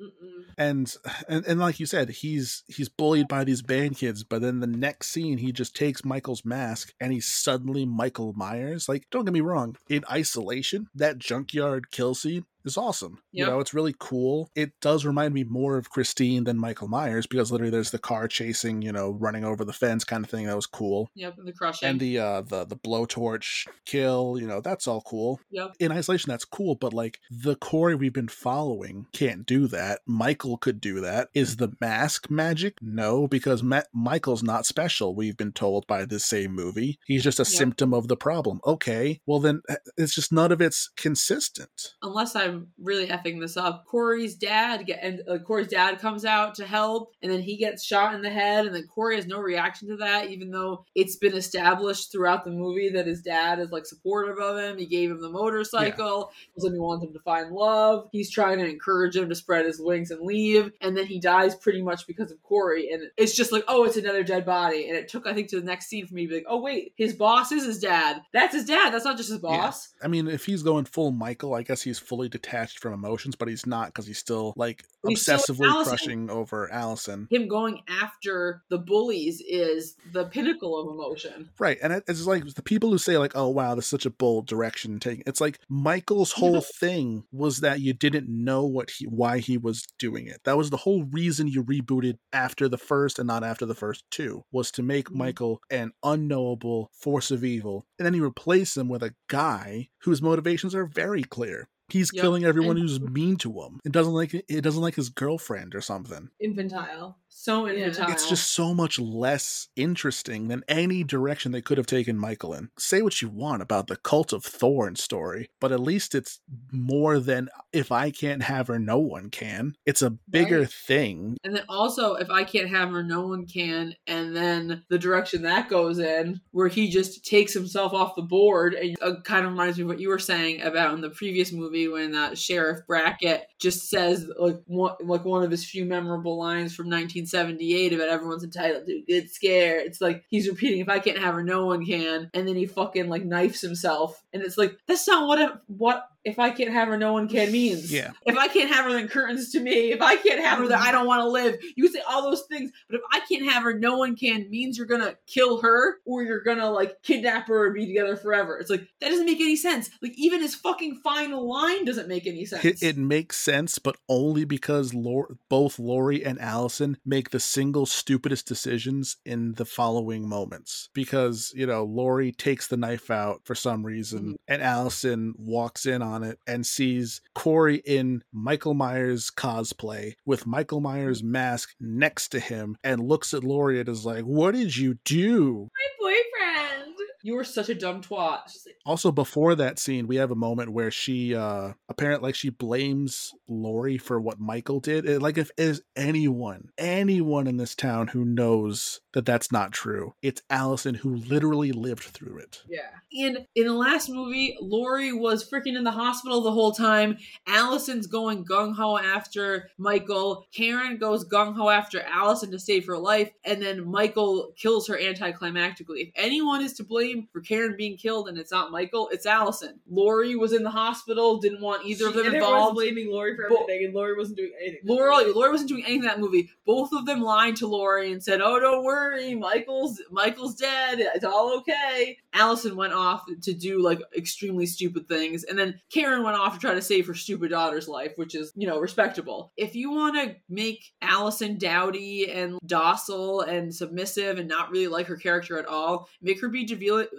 And 0.57 0.95
and, 1.29 1.45
and 1.47 1.59
like 1.61 1.81
you 1.81 1.87
said, 1.87 2.11
he's 2.11 2.63
he's 2.69 2.89
bullied 2.89 3.29
by 3.29 3.45
these 3.45 3.63
band 3.63 3.97
kids, 3.97 4.23
but 4.25 4.43
then 4.43 4.61
the 4.61 4.67
next 4.67 5.09
scene 5.09 5.39
he 5.39 5.53
just 5.53 5.75
takes 5.75 6.05
Michael's 6.05 6.45
mask 6.45 6.93
and 7.01 7.13
he's 7.13 7.27
suddenly 7.27 7.85
Michael 7.85 8.33
Myers. 8.35 8.89
Like, 8.89 9.07
don't 9.11 9.25
get 9.25 9.35
me 9.35 9.41
wrong, 9.41 9.77
in 9.89 10.05
isolation, 10.11 10.87
that 10.95 11.19
junkyard 11.19 11.91
kill 11.91 12.15
scene 12.15 12.45
is 12.65 12.77
awesome. 12.77 13.19
You 13.33 13.47
know, 13.47 13.61
it's 13.61 13.75
really 13.75 13.95
cool. 13.99 14.51
It 14.55 14.73
does 14.81 15.05
remind 15.05 15.35
me 15.35 15.45
more 15.45 15.77
of 15.77 15.91
Christine 15.91 16.45
than 16.45 16.59
Michael 16.59 16.89
Myers 16.89 17.27
because 17.27 17.51
literally 17.53 17.71
there's 17.71 17.91
the 17.91 17.99
car 17.99 18.29
chasing, 18.29 18.83
you 18.83 18.93
know, 18.93 19.11
running 19.11 19.45
over 19.45 19.65
the 19.65 19.73
fence 19.73 20.05
kind 20.05 20.25
of 20.25 20.31
thing. 20.31 20.47
That 20.47 20.57
was 20.57 20.67
cool. 20.67 21.09
Yep, 21.15 21.39
and 21.39 21.49
the 21.49 21.53
crushing. 21.53 21.89
And 21.89 22.01
the 22.01 22.19
uh 22.19 22.41
the 22.43 22.65
the 22.65 22.77
blowtorch 22.77 23.67
kill, 23.87 24.39
you 24.41 24.47
know, 24.47 24.61
that's 24.61 24.87
all 24.87 25.03
cool 25.03 25.41
yep. 25.51 25.73
in 25.79 25.93
isolation 25.93 26.31
that's 26.31 26.45
cool 26.45 26.75
but 26.75 26.93
like 26.93 27.21
the 27.31 27.57
Corey 27.57 27.95
we've 27.95 28.13
been 28.13 28.29
following 28.29 29.07
can't 29.13 29.47
do 29.47 29.67
that 29.69 30.01
michael 30.07 30.57
could 30.57 30.81
do 30.81 31.01
that 31.01 31.29
is 31.35 31.57
the 31.57 31.73
mask 31.81 32.31
magic 32.31 32.77
no 32.81 33.27
because 33.29 33.63
Ma- 33.63 33.83
michael's 33.93 34.43
not 34.43 34.67
special 34.67 35.15
we've 35.15 35.37
been 35.37 35.53
told 35.53 35.87
by 35.87 36.05
this 36.05 36.25
same 36.25 36.53
movie 36.53 36.99
he's 37.07 37.23
just 37.23 37.39
a 37.39 37.43
Yeah. 37.43 37.59
symptom 37.59 37.95
of 37.95 38.09
the 38.09 38.17
problem 38.17 38.61
okay 38.67 39.21
well 39.27 39.41
then 39.41 39.63
uh, 39.69 39.77
it's 39.97 40.15
just 40.15 40.33
none 40.33 40.53
of 40.53 40.61
it's 40.61 40.91
consistent 40.97 41.95
Unless 42.03 42.37
I'm 42.55 42.69
really 42.79 43.09
effing 43.09 43.41
this 43.41 43.57
up, 43.57 43.85
Corey's 43.87 44.35
dad 44.35 44.87
get 44.87 45.01
and 45.03 45.23
uh, 45.29 45.39
Corey's 45.39 45.69
dad 45.69 45.99
comes 45.99 46.25
out 46.25 46.55
to 46.57 46.67
help, 46.67 47.13
and 47.23 47.31
then 47.31 47.41
he 47.41 47.57
gets 47.57 47.85
shot 47.85 48.15
in 48.15 48.23
the 48.23 48.31
head, 48.31 48.67
and 48.67 48.75
then 48.75 48.87
Corey 48.87 49.17
has 49.17 49.27
no 49.27 49.39
reaction 49.39 49.89
to 49.89 49.97
that, 49.97 50.31
even 50.31 50.51
though 50.51 50.85
it's 50.95 51.17
been 51.17 51.35
established 51.35 52.13
throughout 52.13 52.45
the 52.45 52.51
movie 52.51 52.91
that 52.91 53.07
his 53.07 53.23
dad 53.23 53.59
is 53.59 53.71
like 53.71 53.87
supportive 53.87 54.39
of 54.39 54.59
him. 54.59 54.79
He 54.79 54.87
gave 54.87 55.11
him 55.11 55.21
the 55.21 55.29
motorcycle, 55.29 56.33
him 56.57 56.73
he 56.73 56.79
wants 56.79 57.05
him 57.05 57.13
to 57.13 57.21
find 57.21 57.51
love. 57.53 58.09
He's 58.13 58.31
trying 58.31 58.59
to 58.59 58.69
encourage 58.69 59.17
him 59.17 59.29
to 59.29 59.35
spread 59.35 59.67
his 59.67 59.81
wings 59.81 60.11
and 60.11 60.25
leave, 60.25 60.73
and 60.81 60.97
then 60.97 61.07
he 61.07 61.19
dies 61.21 61.55
pretty 61.55 61.83
much 61.83 62.07
because 62.07 62.31
of 62.31 62.43
Corey. 62.43 62.91
And 62.91 63.11
it's 63.17 63.35
just 63.35 63.53
like, 63.53 63.65
oh, 63.69 63.85
it's 63.85 63.97
another 63.97 64.23
dead 64.23 64.45
body. 64.47 64.89
And 64.89 64.97
it 64.97 65.09
took, 65.09 65.27
I 65.27 65.35
think, 65.35 65.49
to 65.51 65.61
the 65.61 65.67
next 65.67 65.87
scene 65.87 66.07
for 66.07 66.15
me 66.15 66.27
to 66.27 66.29
be 66.29 66.35
like, 66.37 66.47
oh 66.49 66.61
wait, 66.61 66.93
his 66.97 67.15
boss 67.15 67.53
is 67.53 67.65
his 67.65 67.79
dad. 67.79 68.23
That's 68.33 68.55
his 68.55 68.65
dad. 68.65 68.91
That's 68.91 69.05
not 69.05 69.17
just 69.17 69.31
his 69.31 69.39
boss. 69.39 69.93
I 70.03 70.09
mean, 70.09 70.29
if 70.29 70.45
he's 70.47 70.63
going 70.63 70.85
full 70.85 71.11
Michael, 71.11 71.55
I 71.55 71.63
guess 71.63 71.83
he's 71.83 71.99
fully 71.99 72.29
detached 72.45 72.79
from 72.79 72.93
emotions, 72.93 73.35
but 73.37 73.49
he's 73.49 73.67
not 73.67 73.87
because 73.89 74.07
he's 74.07 74.19
still 74.19 74.53
like 74.57 74.85
he's 75.07 75.23
still 75.23 75.39
obsessively 75.39 75.67
Allison. 75.69 75.91
crushing 75.91 76.31
over 76.31 76.71
Allison. 76.73 77.27
Him 77.31 77.49
going 77.49 77.81
after 77.89 78.63
the 78.69 78.79
bullies 78.79 79.43
is 79.47 79.97
the 80.13 80.27
pinnacle 80.27 80.79
of 80.81 80.95
emotion. 80.95 81.51
Right, 81.59 81.79
and 81.83 81.93
it- 81.93 82.05
it's 82.09 82.27
like 82.27 82.45
the 82.55 82.63
people 82.63 82.91
who 82.91 82.99
say 82.99 83.19
like, 83.19 83.33
"Oh 83.35 83.49
wow, 83.49 83.75
this 83.75 83.87
is 83.87 83.91
such 83.91 84.07
a 84.07 84.11
bold 84.11 84.47
direction." 84.47 85.01
Taking 85.01 85.25
it's 85.27 85.41
like 85.41 85.59
Michael's 85.69 86.33
whole 86.33 86.61
thing 86.61 87.25
was 87.33 87.61
that 87.61 87.81
you 87.81 87.93
didn't 87.93 88.29
know 88.29 88.65
what 88.65 88.91
he 88.91 89.07
why 89.07 89.39
he 89.39 89.57
was 89.59 89.85
doing 89.99 90.27
it. 90.27 90.41
That 90.45 90.57
was 90.57 90.71
the 90.71 90.79
whole 90.79 91.05
reason 91.05 91.49
you 91.49 91.63
rebooted 91.65 92.19
after 92.33 92.69
the 92.69 92.79
first 92.79 93.19
and 93.19 93.27
not 93.27 93.45
after 93.45 93.67
the 93.67 93.75
first 93.75 94.05
two 94.11 94.43
was 94.53 94.71
to 94.73 94.83
make 94.83 95.09
Mhm. 95.09 95.17
Michael 95.17 95.61
an 95.71 95.93
unknowable 96.03 96.91
force 96.93 97.31
of 97.31 97.45
evil, 97.45 97.87
and 97.99 98.07
then 98.07 98.15
you 98.15 98.25
replace 98.25 98.77
him 98.77 98.89
with 98.89 99.03
a 99.03 99.15
guy 99.29 99.89
whose 100.03 100.21
motivations 100.23 100.75
are 100.75 100.87
very 100.87 101.23
clear. 101.23 101.69
He's 101.89 102.11
Yep, 102.13 102.23
killing 102.23 102.45
everyone 102.45 102.77
and- 102.79 102.81
who's 102.89 103.01
mean 103.01 103.37
to 103.39 103.53
him. 103.63 103.81
It 103.85 103.93
doesn't 103.93 104.13
like 104.15 104.33
it 104.35 104.63
doesn't 104.63 104.81
like 104.83 104.95
his 104.95 105.11
girlfriend 105.11 105.75
or 105.75 105.81
something. 105.81 106.31
Infantile. 106.41 107.19
So 107.37 107.67
Yeah. 107.67 107.87
infantile. 107.87 108.13
It's 108.13 108.29
just 108.29 108.53
so 108.53 108.73
much 108.73 108.99
less 108.99 109.69
interesting 109.77 110.49
than 110.49 110.63
any 110.69 111.03
direction 111.05 111.51
they 111.53 111.61
could 111.61 111.79
have 111.79 111.87
taken 111.87 112.17
Michael 112.17 112.55
in. 112.55 112.71
Say 112.79 113.03
what 113.03 113.21
you 113.21 113.29
want 113.29 113.61
about 113.61 113.89
the 113.89 113.97
Cult 113.97 114.33
of 114.33 114.45
Thorn 114.45 114.95
story, 114.97 115.51
but 115.61 115.73
at 115.73 115.81
least 115.81 116.15
it's 116.15 116.41
more 116.73 117.19
than 117.19 117.49
if 117.73 117.91
I 117.93 118.11
can't 118.11 118.43
have 118.45 118.69
her, 118.69 118.79
no 118.79 118.99
one 118.99 119.31
can. 119.31 119.75
It's 119.85 120.01
a 120.01 120.11
bigger 120.31 120.61
Right. 120.61 120.71
thing. 120.71 121.37
And 121.45 121.55
then 121.57 121.65
also, 121.69 122.15
if 122.15 122.31
I 122.31 122.45
can't 122.45 122.69
have 122.71 122.91
her, 122.91 123.03
no 123.03 123.27
one 123.27 123.47
can. 123.47 123.95
And 124.07 124.35
then 124.35 124.85
the 124.89 124.99
direction 124.99 125.43
that 125.43 125.69
goes 125.69 125.99
in, 125.99 126.41
where 126.53 126.69
he 126.69 126.89
just 126.89 127.25
takes 127.27 127.53
himself 127.53 127.93
off 127.93 128.15
the 128.15 128.23
board, 128.23 128.75
and 128.75 128.97
uh, 129.03 129.21
kind 129.23 129.45
of 129.45 129.51
reminds 129.53 129.77
me 129.77 129.83
of 129.83 129.89
what 129.89 130.01
you 130.01 130.09
were 130.09 130.19
saying 130.21 130.63
about 130.63 130.95
in 130.95 131.01
the 131.01 131.11
previous 131.11 131.53
movie 131.53 131.74
when 131.75 132.13
that 132.13 132.39
Sheriff 132.39 132.87
Brackett 132.87 133.47
just 133.61 133.91
says 133.91 134.31
like 134.39 134.61
one 134.67 134.95
like 135.03 135.25
one 135.25 135.43
of 135.43 135.51
his 135.51 135.65
few 135.65 135.85
memorable 135.85 136.39
lines 136.39 136.75
from 136.75 136.87
1978 136.87 137.93
about 137.93 138.09
everyone's 138.09 138.45
entitled 138.45 138.87
to 138.87 138.93
a 138.93 139.05
good 139.07 139.31
scare. 139.31 139.79
It's 139.79 140.01
like 140.01 140.25
he's 140.29 140.49
repeating, 140.49 140.81
"If 140.81 140.89
I 140.89 140.99
can't 140.99 141.19
have 141.19 141.35
her, 141.35 141.43
no 141.43 141.67
one 141.67 141.85
can," 141.85 142.31
and 142.33 142.49
then 142.49 142.57
he 142.57 142.67
fucking 142.67 143.09
like 143.09 143.25
knifes 143.25 143.61
himself, 143.61 144.23
and 144.33 144.43
it's 144.43 144.57
like 144.57 144.77
that's 144.87 145.07
not 145.07 145.27
what 145.27 145.39
it, 145.41 145.51
what 145.67 146.09
if 146.25 146.39
I 146.39 146.51
can't 146.51 146.71
have 146.73 146.89
her, 146.89 146.97
no 146.97 147.13
one 147.13 147.29
can 147.29 147.53
means. 147.53 147.93
Yeah. 147.93 148.13
If 148.27 148.37
I 148.37 148.49
can't 148.49 148.71
have 148.73 148.85
her, 148.87 148.93
then 148.93 149.09
curtains 149.09 149.51
to 149.53 149.61
me. 149.61 149.93
If 149.93 150.01
I 150.01 150.17
can't 150.17 150.41
have 150.41 150.59
her, 150.59 150.69
then 150.69 150.79
I 150.81 150.91
don't 150.93 151.07
want 151.07 151.21
to 151.21 151.29
live. 151.29 151.57
You 151.77 151.89
say 151.89 152.01
all 152.09 152.23
those 152.23 152.43
things, 152.51 152.71
but 152.89 152.97
if 152.97 153.03
I 153.13 153.21
can't 153.21 153.51
have 153.51 153.63
her, 153.63 153.79
no 153.79 153.97
one 153.99 154.17
can 154.17 154.49
means 154.51 154.79
you're 154.79 154.87
gonna 154.87 155.17
kill 155.27 155.61
her 155.63 155.99
or 156.05 156.23
you're 156.23 156.43
gonna 156.43 156.71
like 156.71 157.03
kidnap 157.03 157.49
her 157.49 157.67
and 157.67 157.75
be 157.75 157.87
together 157.87 158.17
forever. 158.17 158.59
It's 158.59 158.71
like 158.71 158.89
that 159.01 159.11
doesn't 159.11 159.27
make 159.27 159.41
any 159.41 159.57
sense. 159.57 159.91
Like 160.03 160.13
even 160.17 160.41
his 160.41 160.55
fucking 160.55 161.01
final 161.05 161.49
line 161.49 161.85
doesn't 161.85 162.09
make 162.09 162.27
any 162.27 162.45
sense. 162.45 162.65
It, 162.65 162.83
it 162.83 162.97
makes 162.97 163.37
sense, 163.37 163.79
but 163.79 163.97
only 164.09 164.45
because 164.45 164.95
Lor- 164.95 165.37
both 165.49 165.79
Laurie 165.79 166.25
and 166.25 166.41
Allison 166.41 166.97
make 167.05 167.31
the 167.31 167.41
single 167.41 167.87
stupidest 167.87 168.47
decisions 168.47 169.17
in 169.25 169.55
the 169.55 169.65
following 169.65 170.29
moments. 170.29 170.89
Because, 170.95 171.53
you 171.55 171.67
know, 171.67 171.85
Laurie 171.85 172.33
takes 172.33 172.67
the 172.67 172.77
knife 172.77 173.11
out 173.11 173.43
for 173.45 173.55
some 173.55 173.85
reason, 173.85 174.33
Mhm. 174.33 174.35
and 174.49 174.63
Allison 174.63 175.35
walks 175.37 175.85
in 175.87 176.01
on 176.03 176.14
it 176.23 176.39
and 176.47 176.67
sees 176.67 177.21
Corey 177.35 177.77
in 177.85 178.23
Michael 178.33 178.75
Myers 178.75 179.31
cosplay 179.35 180.15
with 180.25 180.47
Michael 180.47 180.81
Myers 180.81 181.23
mask 181.23 181.75
next 181.81 182.29
to 182.29 182.41
him 182.41 182.77
and 182.85 183.09
looks 183.09 183.35
at 183.35 183.45
Laurie 183.45 183.81
and 183.81 183.89
is 183.89 184.07
like, 184.07 184.25
What 184.25 184.55
did 184.55 184.77
you 184.77 184.99
do? 185.05 185.69
My 186.01 186.13
boyfriend. 186.13 186.84
You 187.25 187.37
were 187.37 187.43
such 187.45 187.71
a 187.71 187.75
dumb 187.75 188.03
twat. 188.03 188.43
Like, 188.67 188.77
Also, 188.85 189.11
before 189.11 189.55
that 189.55 189.79
scene, 189.79 190.07
we 190.07 190.17
have 190.17 190.31
a 190.31 190.35
moment 190.37 190.73
where 190.73 190.91
she, 190.91 191.35
uh, 191.35 191.73
apparently, 191.89 192.29
like 192.29 192.35
she 192.35 192.51
blames 192.51 193.33
Laurie 193.49 193.97
for 193.97 194.21
what 194.21 194.39
Michael 194.39 194.79
did. 194.79 195.07
It- 195.09 195.23
like, 195.23 195.39
if 195.39 195.51
there's 195.57 195.81
anyone, 195.97 196.69
anyone 196.77 197.47
in 197.47 197.57
this 197.57 197.75
town 197.75 198.09
who 198.09 198.27
knows 198.27 199.01
that 199.15 199.25
that's 199.25 199.51
not 199.51 199.73
true, 199.73 200.13
it's 200.21 200.43
Allison 200.51 200.97
who 200.97 201.17
literally 201.17 201.73
lived 201.73 202.03
through 202.05 202.39
it. 202.39 202.63
Yeah. 202.69 202.91
And 203.27 203.47
in 203.55 203.65
the 203.69 203.73
last 203.73 204.11
movie, 204.11 204.57
Laurie 204.61 205.13
was 205.13 205.49
freaking 205.49 205.77
in 205.79 205.85
the 205.85 205.93
hospital 205.93 206.43
the 206.43 206.53
whole 206.53 206.73
time. 206.73 207.17
Allison's 207.47 208.07
going 208.07 208.45
gung 208.45 208.75
ho 208.75 208.99
after 208.99 209.71
Michael. 209.79 210.47
Karen 210.55 210.99
goes 210.99 211.25
gung 211.27 211.55
ho 211.57 211.71
after 211.71 212.03
Allison 212.03 212.51
to 212.51 212.59
save 212.59 212.85
her 212.87 212.99
life, 212.99 213.31
and 213.45 213.63
then 213.63 213.89
Michael 213.91 214.53
kills 214.59 214.89
her 214.89 214.99
anticlimactically. 214.99 216.03
If 216.03 216.09
anyone 216.17 216.61
is 216.63 216.75
to 216.75 216.85
blame 216.85 217.14
for 217.33 217.41
Karen 217.41 217.75
being 217.77 217.97
killed, 217.97 218.29
and 218.29 218.39
it's 218.39 218.51
not 218.53 218.71
Michael, 218.71 219.09
it's 219.13 219.27
Allison. 219.27 219.81
Laurie 219.89 220.37
was 220.37 220.53
in 220.53 220.63
the 220.63 220.71
hospital, 220.71 221.39
didn't 221.39 221.61
want 221.61 221.87
either 221.87 222.09
of 222.09 222.15
them 222.15 222.27
and 222.27 222.35
involved. 222.37 222.75
blaming 222.75 223.11
Laurie 223.11 223.37
for 223.37 223.49
But- 223.49 223.61
everything, 223.63 223.87
and 223.87 223.95
Laurie 223.95 224.17
wasn't 224.17 224.39
doing 224.39 224.53
anything. 224.61 224.81
Laurie, 224.85 225.33
Laurie 225.33 225.51
wasn't 225.51 225.69
doing 225.69 225.85
anything 225.85 226.01
in 226.03 226.07
that 226.07 226.21
movie. 226.21 226.51
Both 226.67 226.93
of 226.93 227.07
them 227.07 227.21
lied 227.23 227.57
to 227.57 227.67
Laurie 227.67 228.13
and 228.13 228.23
said, 228.23 228.41
"Oh, 228.41 228.59
don't 228.59 228.85
worry, 228.85 229.35
Michael's 229.35 230.01
Michael's 230.11 230.55
dead. 230.57 230.99
It's 231.15 231.25
all 231.25 231.57
okay." 231.59 232.19
Allison 232.33 232.75
went 232.77 232.93
off 232.93 233.25
to 233.43 233.53
do 233.53 233.81
like 233.81 234.01
extremely 234.17 234.67
stupid 234.67 235.07
things, 235.09 235.45
and 235.45 235.59
then 235.59 235.81
Karen 235.93 236.23
went 236.25 236.37
off 236.37 236.55
to 236.55 236.61
try 236.61 236.75
to 236.75 236.83
save 236.83 237.07
her 237.07 237.15
stupid 237.15 237.51
daughter's 237.51 237.89
life, 237.89 238.13
which 238.17 238.35
is 238.35 238.53
you 238.57 238.67
know 238.67 238.79
respectable. 238.81 239.53
If 239.57 239.75
you 239.77 239.91
want 239.91 240.17
to 240.17 240.37
make 240.49 240.93
Allison 241.01 241.59
dowdy 241.59 242.31
and 242.31 242.59
docile 242.67 243.41
and 243.43 243.75
submissive 243.75 244.39
and 244.39 244.49
not 244.49 244.71
really 244.71 244.89
like 244.89 245.07
her 245.07 245.17
character 245.17 245.59
at 245.59 245.67
all, 245.67 246.09
make 246.21 246.41
her 246.41 246.49
be 246.49 246.65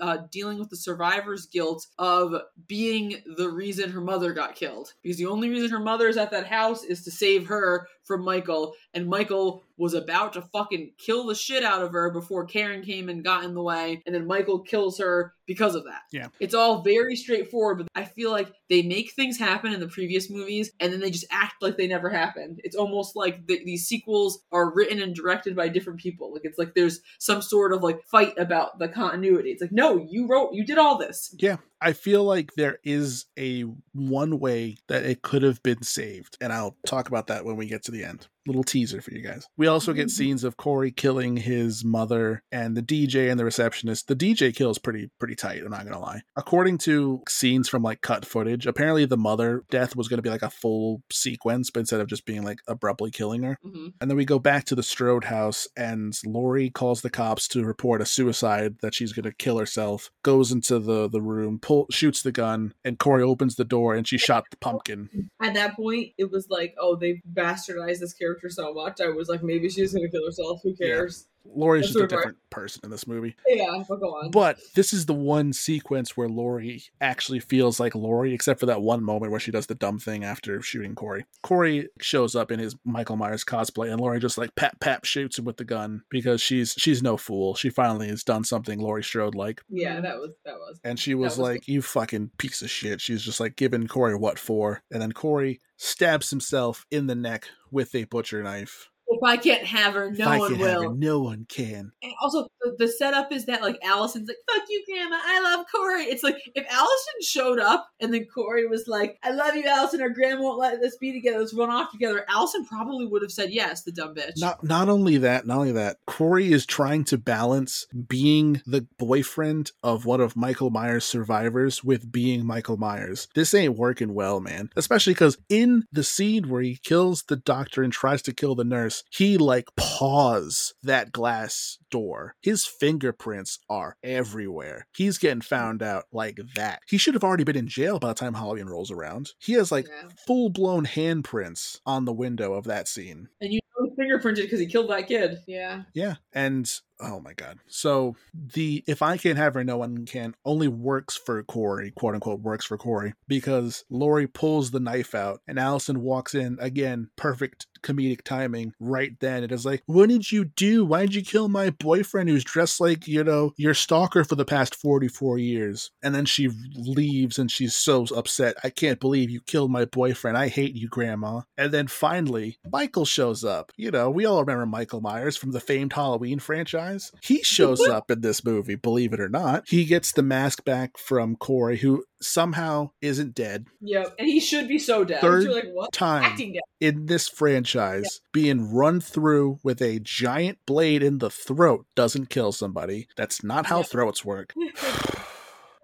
uh, 0.01 0.17
dealing 0.31 0.59
with 0.59 0.69
the 0.69 0.77
survivor's 0.77 1.45
guilt 1.45 1.87
of 1.97 2.33
being 2.67 3.21
the 3.37 3.49
reason 3.49 3.91
her 3.91 4.01
mother 4.01 4.33
got 4.33 4.55
killed. 4.55 4.93
Because 5.01 5.17
the 5.17 5.25
only 5.25 5.49
reason 5.49 5.69
her 5.69 5.79
mother 5.79 6.07
is 6.07 6.17
at 6.17 6.31
that 6.31 6.47
house 6.47 6.83
is 6.83 7.03
to 7.03 7.11
save 7.11 7.47
her 7.47 7.87
from 8.05 8.23
Michael, 8.23 8.73
and 8.93 9.07
Michael 9.07 9.63
was 9.77 9.93
about 9.93 10.33
to 10.33 10.41
fucking 10.41 10.91
kill 10.97 11.25
the 11.25 11.35
shit 11.35 11.63
out 11.63 11.83
of 11.83 11.91
her 11.91 12.11
before 12.11 12.45
Karen 12.45 12.81
came 12.81 13.09
and 13.09 13.23
got 13.23 13.43
in 13.43 13.53
the 13.53 13.61
way, 13.61 14.01
and 14.05 14.15
then 14.15 14.25
Michael 14.25 14.59
kills 14.59 14.97
her 14.99 15.33
because 15.47 15.75
of 15.75 15.83
that. 15.85 16.01
Yeah. 16.11 16.27
It's 16.39 16.53
all 16.53 16.81
very 16.81 17.15
straightforward, 17.15 17.77
but 17.77 17.87
I 17.95 18.05
feel 18.05 18.31
like 18.31 18.51
they 18.69 18.81
make 18.81 19.11
things 19.11 19.37
happen 19.37 19.73
in 19.73 19.79
the 19.79 19.87
previous 19.87 20.29
movies 20.29 20.71
and 20.79 20.91
then 20.91 20.99
they 20.99 21.11
just 21.11 21.25
act 21.29 21.55
like 21.61 21.77
they 21.77 21.87
never 21.87 22.09
happened. 22.09 22.61
It's 22.63 22.75
almost 22.75 23.15
like 23.15 23.45
the, 23.47 23.63
these 23.63 23.85
sequels 23.85 24.39
are 24.51 24.73
written 24.73 25.01
and 25.01 25.13
directed 25.13 25.55
by 25.55 25.69
different 25.69 25.99
people. 25.99 26.33
Like 26.33 26.45
it's 26.45 26.57
like 26.57 26.73
there's 26.73 27.01
some 27.19 27.41
sort 27.41 27.73
of 27.73 27.83
like 27.83 28.03
fight 28.03 28.33
about 28.37 28.79
the 28.79 28.87
continuity. 28.87 29.51
It's 29.51 29.61
like, 29.61 29.71
no, 29.71 29.97
you 29.97 30.27
wrote, 30.27 30.53
you 30.53 30.65
did 30.65 30.77
all 30.77 30.97
this. 30.97 31.33
Yeah, 31.37 31.57
I 31.85 31.93
feel 31.93 32.23
like 32.23 32.53
there 32.55 32.79
is 32.83 33.25
a 33.37 33.61
one 33.93 34.39
way 34.39 34.77
that 34.87 35.05
it 35.05 35.21
could 35.21 35.43
have 35.43 35.61
been 35.61 35.83
saved, 35.83 36.35
and 36.41 36.51
I'll 36.51 36.77
talk 36.85 37.07
about 37.07 37.27
that 37.27 37.45
when 37.45 37.57
we 37.57 37.67
get 37.67 37.83
to 37.83 37.91
the 37.91 38.03
end. 38.03 38.27
Little 38.47 38.63
teaser 38.63 39.01
for 39.01 39.11
you 39.11 39.21
guys. 39.21 39.47
We 39.57 39.67
also 39.67 39.93
get 39.93 40.09
scenes 40.09 40.43
of 40.43 40.57
Corey 40.57 40.91
killing 40.91 41.37
his 41.37 41.83
mother 41.83 42.43
and 42.51 42.77
the 42.77 42.81
DJ 42.81 43.29
and 43.29 43.39
the 43.39 43.45
receptionist. 43.45 44.07
The 44.07 44.15
DJ 44.15 44.55
kill 44.55 44.69
is 44.69 44.77
pretty 44.77 45.09
pretty 45.19 45.35
tight. 45.35 45.61
I'm 45.63 45.71
not 45.71 45.83
gonna 45.83 45.99
lie. 45.99 46.21
According 46.35 46.77
to 46.79 47.21
scenes 47.27 47.67
from 47.69 47.81
like 47.83 48.01
cut 48.01 48.25
footage, 48.25 48.67
apparently 48.67 49.05
the 49.05 49.17
mother 49.17 49.63
death 49.71 49.95
was 49.95 50.07
gonna 50.07 50.21
be 50.21 50.29
like 50.29 50.43
a 50.43 50.49
full 50.49 51.01
sequence, 51.11 51.71
but 51.71 51.79
instead 51.81 52.01
of 52.01 52.07
just 52.07 52.25
being 52.25 52.43
like 52.43 52.59
abruptly 52.67 53.11
killing 53.11 53.43
her. 53.43 53.57
hmm 53.63 53.87
And 53.99 54.09
then 54.09 54.17
we 54.17 54.25
go 54.25 54.39
back 54.39 54.65
to 54.65 54.75
the 54.75 54.83
Strode 54.83 55.25
house, 55.25 55.67
and 55.75 56.13
Laurie 56.25 56.69
calls 56.69 57.01
the 57.01 57.09
cops 57.09 57.47
to 57.49 57.63
report 57.63 58.01
a 58.01 58.05
suicide 58.05 58.75
that 58.81 58.93
she's 58.93 59.13
going 59.13 59.23
to 59.23 59.33
kill 59.33 59.57
herself. 59.57 60.11
Goes 60.23 60.51
into 60.51 60.79
the 60.79 61.09
the 61.09 61.21
room, 61.21 61.59
pull, 61.59 61.87
shoots 61.89 62.21
the 62.21 62.31
gun, 62.31 62.73
and 62.83 62.99
Corey 62.99 63.23
opens 63.23 63.55
the 63.55 63.65
door, 63.65 63.95
and 63.95 64.07
she 64.07 64.17
shot 64.17 64.43
the 64.51 64.57
pumpkin. 64.57 65.29
At 65.41 65.53
that 65.55 65.75
point, 65.75 66.11
it 66.17 66.31
was 66.31 66.47
like, 66.49 66.75
oh, 66.79 66.95
they've 66.95 67.21
bastardized 67.33 67.99
this 67.99 68.13
character 68.13 68.34
so 68.49 68.73
much. 68.73 69.01
I 69.01 69.07
was 69.09 69.29
like, 69.29 69.43
maybe 69.43 69.69
she's 69.69 69.93
gonna 69.93 70.09
kill 70.09 70.25
herself. 70.25 70.61
Who 70.63 70.75
cares? 70.75 71.27
Laurie's 71.53 71.85
That's 71.85 71.93
just 71.93 72.03
a 72.05 72.07
different 72.07 72.37
person 72.49 72.81
in 72.83 72.89
this 72.89 73.07
movie. 73.07 73.35
Yeah, 73.47 73.83
but 73.87 73.99
go 73.99 74.15
on. 74.15 74.31
But 74.31 74.57
this 74.75 74.93
is 74.93 75.05
the 75.05 75.13
one 75.13 75.53
sequence 75.53 76.15
where 76.15 76.29
Laurie 76.29 76.83
actually 77.01 77.39
feels 77.39 77.79
like 77.79 77.95
Laurie, 77.95 78.33
except 78.33 78.59
for 78.59 78.65
that 78.65 78.81
one 78.81 79.03
moment 79.03 79.31
where 79.31 79.39
she 79.39 79.51
does 79.51 79.67
the 79.67 79.75
dumb 79.75 79.99
thing 79.99 80.23
after 80.23 80.61
shooting 80.61 80.95
Corey. 80.95 81.25
Corey 81.43 81.89
shows 82.01 82.35
up 82.35 82.51
in 82.51 82.59
his 82.59 82.75
Michael 82.83 83.15
Myers 83.15 83.43
cosplay, 83.43 83.91
and 83.91 83.99
Laurie 83.99 84.19
just 84.19 84.37
like 84.37 84.55
pat 84.55 84.79
pat 84.79 85.05
shoots 85.05 85.37
him 85.37 85.45
with 85.45 85.57
the 85.57 85.65
gun 85.65 86.03
because 86.09 86.41
she's 86.41 86.73
she's 86.77 87.03
no 87.03 87.17
fool. 87.17 87.55
She 87.55 87.69
finally 87.69 88.07
has 88.07 88.23
done 88.23 88.43
something 88.43 88.79
Laurie 88.79 89.03
Strode 89.03 89.35
like. 89.35 89.61
yeah, 89.69 89.99
that 90.01 90.17
was 90.17 90.31
that 90.45 90.55
was. 90.55 90.79
And 90.83 90.99
she 90.99 91.15
was, 91.15 91.37
was 91.37 91.39
like, 91.39 91.67
You 91.67 91.81
fucking 91.81 92.31
piece 92.37 92.61
of 92.61 92.69
shit. 92.69 93.01
She's 93.01 93.23
just 93.23 93.39
like 93.39 93.55
giving 93.55 93.87
Corey 93.87 94.15
what 94.15 94.39
for. 94.39 94.81
And 94.91 95.01
then 95.01 95.11
Corey 95.11 95.59
stabs 95.77 96.29
himself 96.29 96.85
in 96.91 97.07
the 97.07 97.15
neck 97.15 97.47
with 97.71 97.93
a 97.95 98.05
butcher 98.05 98.41
knife. 98.43 98.89
If 99.07 99.23
I 99.23 99.37
can't 99.37 99.63
have 99.65 99.93
her, 99.93 100.05
If 100.07 100.17
no 100.19 100.27
I 100.27 100.39
one 100.39 100.57
will. 100.59 100.89
her, 100.89 100.95
no 100.95 101.19
one 101.21 101.45
can. 101.47 101.91
And 102.01 102.13
also, 102.21 102.47
the, 102.61 102.75
the 102.79 102.87
setup 102.87 103.31
is 103.31 103.45
that 103.45 103.61
like 103.61 103.77
Allison's 103.83 104.27
like, 104.27 104.37
"Fuck 104.51 104.63
you, 104.69 104.83
Grandma. 104.87 105.17
I 105.23 105.41
love 105.41 105.65
Corey." 105.73 106.03
It's 106.03 106.23
like 106.23 106.37
if 106.55 106.65
Allison 106.69 107.13
showed 107.21 107.59
up 107.59 107.87
and 107.99 108.13
then 108.13 108.25
Corey 108.25 108.67
was 108.67 108.87
like, 108.87 109.17
"I 109.23 109.31
love 109.31 109.55
you, 109.55 109.63
Allison. 109.65 110.01
Our 110.01 110.09
grandma 110.09 110.41
won't 110.43 110.59
let 110.59 110.83
us 110.83 110.97
be 110.97 111.11
together. 111.13 111.39
Let's 111.39 111.53
run 111.53 111.69
off 111.69 111.91
together." 111.91 112.25
Allison 112.29 112.65
probably 112.65 113.05
would 113.05 113.21
have 113.21 113.31
said 113.31 113.51
yes. 113.51 113.83
The 113.83 113.91
dumb 113.91 114.15
bitch. 114.15 114.33
Not 114.37 114.63
not 114.63 114.89
only 114.89 115.17
that, 115.17 115.45
not 115.45 115.57
only 115.59 115.71
that, 115.73 115.97
Corey 116.07 116.51
is 116.51 116.65
trying 116.65 117.03
to 117.05 117.17
balance 117.17 117.87
being 118.07 118.61
the 118.65 118.87
boyfriend 118.97 119.71
of 119.83 120.05
one 120.05 120.21
of 120.21 120.35
Michael 120.35 120.69
Myers' 120.69 121.05
survivors 121.05 121.83
with 121.83 122.11
being 122.11 122.45
Michael 122.45 122.77
Myers. 122.77 123.27
This 123.35 123.53
ain't 123.53 123.77
working 123.77 124.13
well, 124.13 124.39
man. 124.39 124.69
Especially 124.75 125.13
because 125.13 125.37
in 125.49 125.85
the 125.91 126.03
scene 126.03 126.49
where 126.49 126.61
he 126.61 126.77
kills 126.83 127.23
the 127.27 127.35
doctor 127.35 127.83
and 127.83 127.93
tries 127.93 128.21
to 128.23 128.33
kill 128.33 128.55
the 128.55 128.63
nurse, 128.63 128.94
he 129.11 129.37
like 129.37 129.67
paws 129.75 130.73
that 130.83 131.11
glass 131.11 131.77
door. 131.89 132.35
His 132.41 132.65
fingerprints 132.65 133.59
are 133.69 133.97
everywhere. 134.03 134.87
He's 134.95 135.17
getting 135.17 135.37
hmm. 135.37 135.55
found 135.55 135.83
out 135.83 136.05
like 136.11 136.39
that. 136.55 136.81
He 136.87 136.97
should 136.97 137.13
have 137.13 137.23
already 137.23 137.43
been 137.43 137.57
in 137.57 137.67
jail 137.67 137.99
by 137.99 138.09
the 138.09 138.13
time 138.13 138.33
Halloween 138.33 138.67
rolls 138.67 138.91
around. 138.91 139.31
He 139.39 139.53
has 139.53 139.71
like 139.71 139.87
Yeah. 139.87 140.09
full 140.25 140.49
blown 140.49 140.85
handprints 140.85 141.79
on 141.85 142.05
the 142.05 142.13
window 142.13 142.53
of 142.53 142.65
that 142.65 142.87
scene. 142.87 143.29
And 143.41 143.53
you 143.53 143.59
know 143.77 143.89
he 143.89 144.01
fingerprinted 144.01 144.43
because 144.43 144.59
he 144.59 144.67
killed 144.67 144.89
that 144.89 145.07
kid. 145.07 145.39
Yeah. 145.47 145.83
Yeah, 145.93 146.15
and 146.33 146.71
oh 146.99 147.19
my 147.19 147.33
god. 147.33 147.59
So 147.67 148.15
the 148.33 148.83
if 148.87 149.01
I 149.01 149.17
can't 149.17 149.37
have 149.37 149.53
her, 149.53 149.63
no 149.63 149.77
one 149.77 150.05
can 150.05 150.35
only 150.45 150.67
works 150.67 151.15
for 151.17 151.41
Corey, 151.43 151.91
quote 151.91 152.13
unquote 152.13 152.41
works 152.41 152.65
for 152.65 152.77
Corey, 152.77 153.13
because 153.27 153.83
Laurie 153.89 154.27
pulls 154.27 154.71
the 154.71 154.79
knife 154.79 155.15
out 155.15 155.41
and 155.47 155.59
Allison 155.59 156.01
walks 156.01 156.33
in 156.33 156.57
again, 156.59 157.09
perfect 157.15 157.67
comedic 157.83 158.23
timing 158.23 158.73
right 158.79 159.19
then. 159.19 159.43
It 159.43 159.51
is 159.51 159.65
like, 159.65 159.83
what 159.85 160.09
did 160.09 160.31
you 160.31 160.45
do? 160.45 160.85
Why 160.85 161.01
did 161.01 161.15
you 161.15 161.23
kill 161.23 161.47
my 161.47 161.69
boyfriend 161.69 162.29
who's 162.29 162.43
dressed 162.43 162.81
like, 162.81 163.07
you 163.07 163.23
know, 163.23 163.53
your 163.57 163.73
stalker 163.73 164.23
for 164.23 164.35
the 164.35 164.45
past 164.45 164.75
44 164.75 165.37
years? 165.37 165.91
And 166.01 166.15
then 166.15 166.25
she 166.25 166.49
leaves 166.73 167.37
and 167.37 167.51
she's 167.51 167.75
so 167.75 168.05
upset. 168.15 168.55
I 168.63 168.69
can't 168.69 168.99
believe 168.99 169.29
you 169.29 169.41
killed 169.41 169.71
my 169.71 169.85
boyfriend. 169.85 170.37
I 170.37 170.47
hate 170.47 170.75
you, 170.75 170.87
Grandma. 170.87 171.41
And 171.57 171.71
then 171.71 171.87
finally, 171.87 172.57
Michael 172.69 173.05
shows 173.05 173.43
up. 173.43 173.71
You 173.77 173.91
know, 173.91 174.09
we 174.09 174.25
all 174.25 174.39
remember 174.43 174.65
Michael 174.65 175.01
Myers 175.01 175.37
from 175.37 175.51
the 175.51 175.59
famed 175.59 175.93
Halloween 175.93 176.39
franchise. 176.39 176.84
He 177.21 177.43
shows 177.43 177.81
up 177.87 178.09
in 178.11 178.21
this 178.21 178.43
movie, 178.43 178.75
believe 178.75 179.13
it 179.13 179.19
or 179.19 179.29
not. 179.29 179.63
He 179.67 179.85
gets 179.85 180.11
the 180.11 180.23
mask 180.23 180.63
back 180.65 180.97
from 180.97 181.35
Corey, 181.35 181.77
who 181.77 182.03
somehow 182.21 182.91
isn't 183.01 183.35
dead. 183.35 183.67
Yep. 183.81 184.15
And 184.19 184.27
he 184.27 184.39
should 184.39 184.67
be 184.67 184.79
so 184.79 185.03
dead. 185.03 185.21
Third 185.21 185.45
like, 185.45 185.69
what? 185.71 185.91
Time 185.91 186.35
dead. 186.37 186.61
in 186.79 187.05
this 187.05 187.27
franchise, 187.27 188.21
being 188.31 188.73
run 188.73 188.99
through 189.01 189.59
with 189.63 189.81
a 189.81 189.99
giant 189.99 190.57
blade 190.65 191.03
in 191.03 191.19
the 191.19 191.29
throat 191.29 191.85
doesn't 191.95 192.29
kill 192.29 192.51
somebody. 192.51 193.07
That's 193.17 193.43
not 193.43 193.67
how 193.67 193.77
Yeah. 193.77 193.83
throats 193.83 194.25
work. 194.25 194.53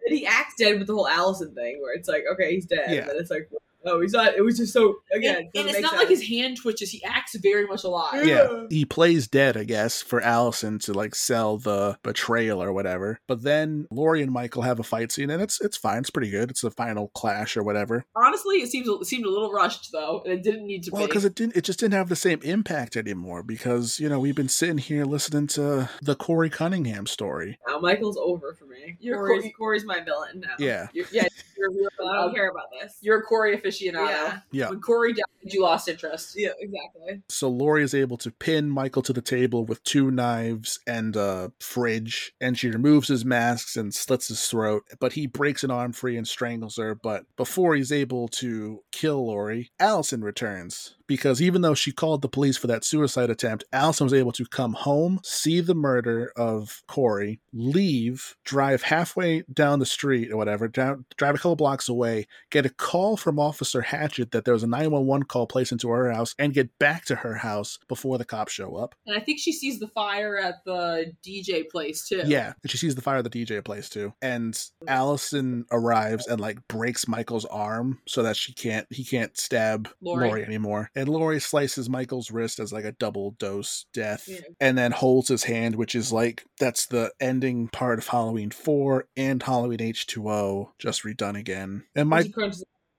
And 0.04 0.18
he 0.18 0.26
acts 0.26 0.56
dead 0.58 0.80
with 0.80 0.88
the 0.88 0.96
whole 0.96 1.08
Allison 1.08 1.54
thing, 1.54 1.80
where 1.80 1.94
it's 1.94 2.10
like, 2.10 2.24
okay, 2.34 2.56
he's 2.56 2.66
dead. 2.66 2.90
Yeah. 2.90 3.10
And 3.10 3.20
it's 3.20 3.30
like, 3.30 3.50
oh, 3.86 4.02
he's 4.02 4.14
not. 4.14 4.36
It 4.36 4.42
was 4.42 4.58
just 4.58 4.74
so 4.74 4.96
again. 5.14 5.38
and, 5.38 5.50
and 5.56 5.70
it's 5.70 5.80
not 5.80 5.92
sense. 5.92 6.02
like 6.02 6.10
his 6.10 6.28
hand 6.28 6.58
twitches. 6.58 6.92
He 6.92 7.04
acts 7.04 7.36
very 7.36 7.66
much 7.66 7.84
alive. 7.84 8.26
Yeah, 8.26 8.66
he 8.70 8.86
plays 8.86 9.28
dead, 9.28 9.58
I 9.58 9.64
guess, 9.64 10.02
for 10.02 10.22
Allison 10.22 10.80
to 10.80 10.94
like 10.94 11.16
sell 11.16 11.58
the 11.58 11.98
betrayal 12.04 12.62
or 12.62 12.72
whatever. 12.74 13.20
But 13.28 13.44
then 13.44 13.88
Laurie 13.92 14.22
and 14.22 14.32
Michael 14.32 14.64
have 14.64 14.80
a 14.80 14.84
fight 14.84 15.12
scene, 15.12 15.30
and 15.30 15.42
it's 15.42 15.62
it's 15.62 15.78
fine. 15.78 16.00
It's 16.00 16.10
pretty 16.10 16.30
good. 16.30 16.52
It's 16.52 16.62
the 16.62 16.72
final 16.72 17.10
clash 17.10 17.58
or 17.58 17.64
whatever. 17.64 18.06
Honestly, 18.16 18.58
it 18.58 18.70
seems 18.70 18.88
it 18.88 19.06
seemed 19.06 19.26
a 19.26 19.30
little 19.30 19.52
rushed 19.52 19.90
though, 19.92 20.22
and 20.24 20.34
it 20.34 20.44
didn't 20.44 20.66
need 20.66 20.84
to 20.84 20.92
Well, 20.92 21.08
because 21.08 21.26
it 21.26 21.36
didn't, 21.36 21.56
it 21.56 21.64
just 21.64 21.80
didn't 21.80 21.94
have 21.94 22.10
the 22.10 22.16
same 22.16 22.40
impact 22.44 22.96
anymore. 22.96 23.44
Because 23.44 24.00
you 24.00 24.10
know 24.10 24.20
we've 24.20 24.36
been 24.36 24.50
sitting 24.50 24.78
here 24.78 25.06
listening 25.06 25.48
to 25.48 25.90
the 26.02 26.16
Corey 26.16 26.50
Cunningham 26.50 27.06
story. 27.06 27.58
Now 27.68 27.80
Michael's 27.80 28.18
over 28.18 28.54
for 28.54 28.66
me. 28.66 28.98
You're 29.00 29.18
Corey's, 29.18 29.52
Corey's 29.58 29.86
my 29.86 30.02
villain 30.02 30.42
now. 30.42 30.56
Yeah, 30.60 30.88
You're, 30.94 31.06
yeah, 31.12 31.28
you're 31.58 31.70
a 31.70 31.74
real. 31.74 31.90
I 32.12 32.16
don't 32.18 32.34
care 32.34 32.50
about 32.50 32.68
this. 32.80 32.98
You're 33.02 33.20
a 33.20 33.24
Corey 33.24 33.58
aficionado. 33.72 34.10
Yeah. 34.10 34.40
yeah. 34.52 34.70
When 34.70 34.82
Corey 34.82 35.14
died, 35.14 35.24
you 35.42 35.62
lost 35.62 35.88
interest. 35.88 36.34
Yeah, 36.36 36.50
exactly. 36.60 37.24
So 37.30 37.50
Laurie 37.50 37.84
is 37.84 37.94
able 37.94 38.18
to 38.18 38.32
pin 38.32 38.70
Michael 38.70 39.02
to 39.04 39.14
the 39.14 39.22
table 39.22 39.66
with 39.66 39.84
two 39.84 40.12
knives 40.12 40.80
and 40.86 41.16
a 41.16 41.52
fridge, 41.60 42.34
and 42.40 42.58
she 42.58 42.70
removes 42.70 43.08
his 43.08 43.26
masks 43.26 43.76
and 43.76 43.94
slits 43.94 44.28
his 44.28 44.46
throat. 44.46 44.84
But 45.00 45.14
he 45.14 45.28
breaks 45.28 45.64
an 45.64 45.72
arm 45.72 45.94
free 45.94 46.18
and 46.18 46.28
strangles 46.28 46.78
her. 46.78 46.96
But 46.96 47.26
before 47.36 47.76
he's 47.76 47.92
able 47.92 48.28
to 48.30 48.84
kill 48.92 49.26
Laurie, 49.26 49.72
Allison 49.80 50.24
returns. 50.24 50.96
Because 51.12 51.42
even 51.42 51.62
though 51.62 51.74
she 51.74 51.92
called 51.92 52.22
the 52.22 52.30
police 52.30 52.56
for 52.56 52.68
that 52.68 52.86
suicide 52.86 53.30
attempt, 53.30 53.66
Allison 53.74 54.06
was 54.06 54.14
able 54.14 54.32
to 54.32 54.46
come 54.46 54.72
home, 54.72 55.20
see 55.26 55.60
the 55.60 55.76
murder 55.76 56.32
of 56.38 56.84
Corey, 56.88 57.42
leave, 57.52 58.38
drive 58.46 58.84
halfway 58.84 59.42
down 59.54 59.80
the 59.80 59.86
street 59.86 60.32
or 60.32 60.38
whatever, 60.38 60.70
down, 60.70 61.04
drive 61.18 61.36
a 61.36 61.38
couple 61.38 61.58
blocks 61.58 61.90
away, 61.90 62.28
get 62.50 62.66
a 62.66 62.70
call 62.70 63.18
from 63.18 63.40
Officer 63.40 63.82
Hatchet 63.82 64.32
that 64.32 64.46
there 64.46 64.54
was 64.54 64.64
a 64.64 64.68
911 64.68 65.26
call 65.26 65.48
placed 65.48 65.74
into 65.74 65.90
her 65.90 66.10
house, 66.14 66.34
and 66.40 66.54
get 66.54 66.80
back 66.80 67.04
to 67.04 67.16
her 67.16 67.36
house 67.36 67.78
before 67.90 68.18
the 68.18 68.24
cops 68.24 68.54
show 68.54 68.78
up. 68.78 68.96
And 69.06 69.18
I 69.18 69.20
think 69.20 69.38
she 69.38 69.52
sees 69.52 69.80
the 69.82 69.90
fire 69.90 70.38
at 70.38 70.64
the 70.64 71.12
DJ 71.28 71.70
place 71.70 72.08
too. 72.08 72.22
Yeah, 72.26 72.54
and 72.64 72.72
she 72.72 72.78
sees 72.78 72.96
the 72.96 73.02
fire 73.02 73.18
at 73.18 73.30
the 73.30 73.46
DJ 73.46 73.62
place 73.62 73.90
too. 73.90 74.14
And 74.22 74.58
Allison 74.88 75.66
arrives 75.74 76.26
and 76.28 76.40
like 76.40 76.66
breaks 76.70 77.06
Michael's 77.06 77.44
arm 77.44 78.00
so 78.08 78.24
that 78.24 78.38
she 78.38 78.54
can't 78.54 78.88
he 78.90 79.04
can't 79.04 79.38
stab 79.38 79.90
Laurie. 80.00 80.30
Laurie, 80.30 80.46
anymore. 80.46 80.90
And 81.02 81.10
Laurie 81.10 81.40
slices 81.40 81.90
Michael's 81.90 82.30
wrist 82.30 82.60
as 82.60 82.72
like 82.72 82.86
a 82.86 82.92
double 82.92 83.32
dose 83.40 83.88
death 83.92 84.26
Yeah. 84.28 84.38
and 84.60 84.78
then 84.78 84.92
holds 84.92 85.30
his 85.30 85.46
hand, 85.46 85.76
which 85.76 85.96
is 85.96 86.14
like 86.14 86.46
that's 86.60 86.86
the 86.86 87.12
ending 87.20 87.70
part 87.70 87.98
of 87.98 88.08
Halloween 88.10 88.52
4 88.52 89.08
and 89.18 89.42
Halloween 89.42 89.80
H2O 89.80 90.74
just 90.78 91.02
redone 91.02 91.40
again. 91.40 91.86
And 91.96 92.08
Mike 92.08 92.28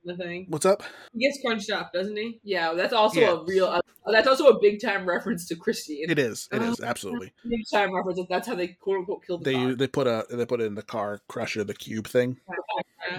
the 0.05 0.17
thing. 0.17 0.47
what's 0.49 0.67
up? 0.67 0.83
He 1.13 1.21
gets 1.25 1.39
crunched 1.47 1.71
up, 1.71 1.93
doesn't 1.93 2.17
he? 2.17 2.41
Yeah, 2.43 2.75
that's 2.75 2.93
also 2.93 3.21
Yeah. 3.21 3.31
a 3.35 3.45
real. 3.45 3.67
Uh, 3.67 3.81
that's 4.11 4.27
also 4.27 4.49
a 4.49 4.59
big 4.61 4.81
time 4.83 5.07
reference 5.09 5.47
to 5.47 5.55
Christine. 5.55 6.11
It 6.11 6.19
is. 6.19 6.49
It 6.51 6.61
Oh. 6.61 6.73
is 6.73 6.81
absolutely. 6.83 7.33
Big 7.49 7.61
time 7.73 7.95
reference. 7.95 8.19
That's 8.29 8.49
how 8.49 8.57
they 8.57 8.67
quote 8.67 8.99
unquote 8.99 9.25
killed 9.25 9.45
the 9.45 9.53
They 9.53 9.57
dog. 9.57 9.79
they 9.79 9.87
put 9.87 10.09
a 10.09 10.27
they 10.29 10.45
put 10.45 10.61
it 10.61 10.65
in 10.65 10.75
the 10.75 10.83
car 10.83 11.21
crusher 11.29 11.63
the 11.63 11.73
cube 11.75 12.09
thing. 12.09 12.41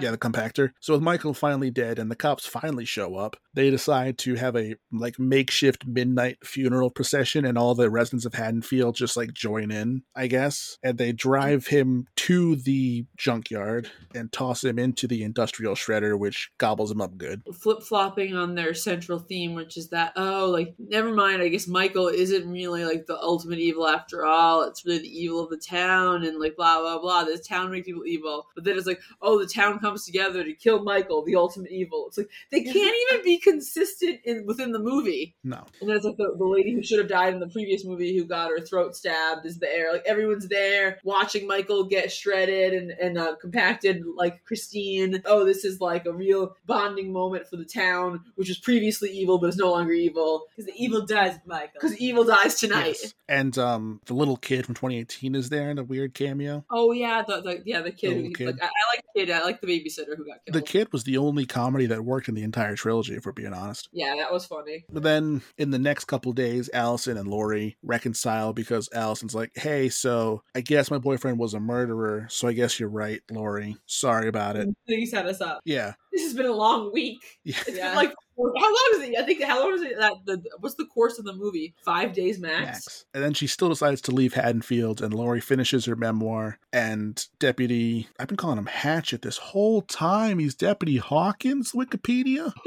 Yeah. 0.00 0.10
The 0.10 0.18
compactor. 0.18 0.70
So 0.80 0.94
with 0.94 1.02
Michael 1.02 1.34
finally 1.34 1.70
dead 1.70 1.98
and 1.98 2.10
the 2.10 2.16
cops 2.16 2.46
finally 2.46 2.84
show 2.84 3.16
up, 3.16 3.36
they 3.54 3.70
decide 3.70 4.18
to 4.18 4.34
have 4.34 4.56
a 4.56 4.76
like 4.92 5.18
makeshift 5.18 5.86
midnight 5.86 6.38
funeral 6.44 6.90
procession 6.90 7.44
and 7.44 7.56
all 7.56 7.74
the 7.74 7.90
residents 7.90 8.24
of 8.24 8.34
Haddonfield 8.34 8.96
just 8.96 9.16
like 9.16 9.32
join 9.32 9.70
in, 9.70 10.02
I 10.14 10.26
guess. 10.26 10.78
And 10.82 10.98
they 10.98 11.12
drive 11.12 11.66
him 11.66 12.06
to 12.16 12.56
the 12.56 13.06
junkyard 13.16 13.90
and 14.14 14.32
toss 14.32 14.64
him 14.64 14.78
into 14.78 15.06
the 15.06 15.22
industrial 15.22 15.74
shredder, 15.74 16.18
which 16.18 16.50
gobbles 16.58 16.90
him 16.90 17.00
up 17.00 17.16
good. 17.16 17.42
flip 17.54 17.82
flopping 17.82 18.34
on 18.34 18.54
their 18.54 18.74
central 18.74 19.18
theme, 19.18 19.54
which 19.54 19.76
is 19.76 19.88
that 19.90 20.12
oh, 20.16 20.50
like 20.50 20.74
never 20.78 21.12
mind. 21.12 21.42
I 21.42 21.48
guess 21.48 21.68
Michael 21.68 22.08
isn't 22.08 22.50
really 22.50 22.84
like 22.84 23.06
the 23.06 23.20
ultimate 23.20 23.58
evil 23.58 23.86
after 23.86 24.24
all. 24.24 24.62
It's 24.64 24.84
really 24.84 25.00
the 25.00 25.20
evil 25.20 25.44
of 25.44 25.50
the 25.50 25.56
town, 25.56 26.24
and 26.24 26.38
like 26.40 26.56
blah 26.56 26.80
blah 26.80 26.98
blah. 26.98 27.24
This 27.24 27.46
town 27.46 27.70
makes 27.70 27.86
people 27.86 28.06
evil, 28.06 28.46
but 28.54 28.64
then 28.64 28.76
it's 28.76 28.86
like 28.86 29.00
oh, 29.20 29.38
the 29.38 29.46
town 29.46 29.73
comes 29.78 30.04
together 30.04 30.44
to 30.44 30.52
kill 30.54 30.82
Michael, 30.82 31.24
the 31.24 31.36
ultimate 31.36 31.70
evil. 31.70 32.06
It's 32.08 32.18
like 32.18 32.30
they 32.50 32.62
can't 32.62 32.96
even 33.10 33.24
be 33.24 33.38
consistent 33.38 34.20
in 34.24 34.46
within 34.46 34.72
the 34.72 34.78
movie. 34.78 35.34
No. 35.44 35.64
And 35.80 35.88
then 35.88 35.96
it's 35.96 36.04
like 36.04 36.16
the, 36.16 36.34
the 36.36 36.46
lady 36.46 36.72
who 36.72 36.82
should 36.82 36.98
have 36.98 37.08
died 37.08 37.34
in 37.34 37.40
the 37.40 37.48
previous 37.48 37.84
movie 37.84 38.16
who 38.16 38.24
got 38.24 38.50
her 38.50 38.60
throat 38.60 38.96
stabbed 38.96 39.46
is 39.46 39.58
there. 39.58 39.92
Like 39.92 40.04
everyone's 40.06 40.48
there 40.48 40.98
watching 41.04 41.46
Michael 41.46 41.84
get 41.84 42.12
shredded 42.12 42.72
and, 42.72 42.90
and 42.90 43.18
uh, 43.18 43.36
compacted 43.36 44.04
like 44.16 44.44
Christine. 44.44 45.22
Oh, 45.24 45.44
this 45.44 45.64
is 45.64 45.80
like 45.80 46.06
a 46.06 46.12
real 46.12 46.56
bonding 46.66 47.12
moment 47.12 47.46
for 47.48 47.56
the 47.56 47.64
town, 47.64 48.20
which 48.36 48.48
was 48.48 48.58
previously 48.58 49.10
evil 49.10 49.38
but 49.38 49.48
is 49.48 49.56
no 49.56 49.70
longer 49.70 49.92
evil. 49.92 50.46
Because 50.50 50.72
the 50.72 50.82
evil 50.82 51.04
dies, 51.04 51.38
Michael. 51.46 51.72
Because 51.74 51.96
evil 51.98 52.24
dies 52.24 52.54
tonight. 52.56 52.96
Yes. 53.02 53.14
And 53.28 53.56
um 53.58 54.00
the 54.06 54.14
little 54.14 54.36
kid 54.36 54.66
from 54.66 54.74
2018 54.74 55.34
is 55.34 55.48
there 55.48 55.70
in 55.70 55.78
a 55.78 55.84
weird 55.84 56.14
cameo. 56.14 56.64
Oh 56.70 56.92
yeah, 56.92 57.22
the, 57.26 57.40
the 57.40 57.62
yeah 57.64 57.80
the 57.80 57.92
kid. 57.92 58.16
The 58.16 58.22
who, 58.22 58.32
kid. 58.32 58.46
Like, 58.46 58.62
I, 58.62 58.66
I 58.66 58.96
like 58.96 59.04
the 59.14 59.20
kid. 59.20 59.30
I 59.30 59.44
like 59.44 59.60
the 59.64 59.80
babysitter 59.80 60.16
who 60.16 60.26
got 60.26 60.44
killed. 60.44 60.54
The 60.54 60.62
kid 60.62 60.92
was 60.92 61.04
the 61.04 61.18
only 61.18 61.46
comedy 61.46 61.86
that 61.86 62.04
worked 62.04 62.28
in 62.28 62.34
the 62.34 62.42
entire 62.42 62.76
trilogy, 62.76 63.14
if 63.14 63.26
we're 63.26 63.32
being 63.32 63.52
honest. 63.52 63.88
Yeah, 63.92 64.14
that 64.16 64.32
was 64.32 64.46
funny. 64.46 64.84
But 64.90 65.02
then 65.02 65.42
in 65.58 65.70
the 65.70 65.78
next 65.78 66.04
couple 66.06 66.32
days, 66.32 66.70
Allison 66.72 67.16
and 67.16 67.28
Laurie 67.28 67.76
reconcile 67.82 68.52
because 68.52 68.88
Allison's 68.92 69.34
like, 69.34 69.52
hey, 69.54 69.88
so 69.88 70.42
I 70.54 70.60
guess 70.60 70.90
my 70.90 70.98
boyfriend 70.98 71.38
was 71.38 71.54
a 71.54 71.60
murderer. 71.60 72.26
So 72.30 72.48
I 72.48 72.52
guess 72.52 72.78
you're 72.78 72.88
right, 72.88 73.20
Laurie. 73.30 73.76
Sorry 73.86 74.28
about 74.28 74.56
it. 74.56 74.68
He 74.86 75.06
set 75.06 75.26
us 75.26 75.40
up. 75.40 75.60
Yeah. 75.64 75.94
This 76.14 76.22
has 76.22 76.34
been 76.34 76.46
a 76.46 76.52
long 76.52 76.92
week. 76.92 77.22
Yeah. 77.44 77.56
It's 77.66 77.78
been 77.78 77.94
like 77.94 78.14
how 78.36 78.42
long 78.44 78.90
is 78.94 79.08
it? 79.08 79.14
I 79.18 79.22
think 79.22 79.42
how 79.42 79.60
long 79.60 79.74
is 79.74 79.82
it? 79.82 79.98
That 79.98 80.14
the 80.24 80.42
what's 80.60 80.74
the 80.76 80.86
course 80.86 81.18
of 81.18 81.24
the 81.24 81.34
movie? 81.34 81.74
Five 81.84 82.12
days 82.12 82.38
max. 82.38 82.64
Max. 82.64 83.04
And 83.14 83.22
then 83.22 83.34
she 83.34 83.46
still 83.46 83.68
decides 83.68 84.00
to 84.02 84.12
leave 84.12 84.34
Haddonfield, 84.34 85.02
and 85.02 85.14
Laurie 85.14 85.40
finishes 85.40 85.84
her 85.84 85.94
memoir. 85.94 86.58
And 86.72 87.24
Deputy, 87.38 88.08
I've 88.18 88.28
been 88.28 88.36
calling 88.36 88.58
him 88.58 88.66
Hatchet 88.66 89.22
this 89.22 89.38
whole 89.38 89.82
time. 89.82 90.38
He's 90.38 90.54
Deputy 90.54 90.96
Hawkins, 90.96 91.72
Wikipedia. 91.72 92.52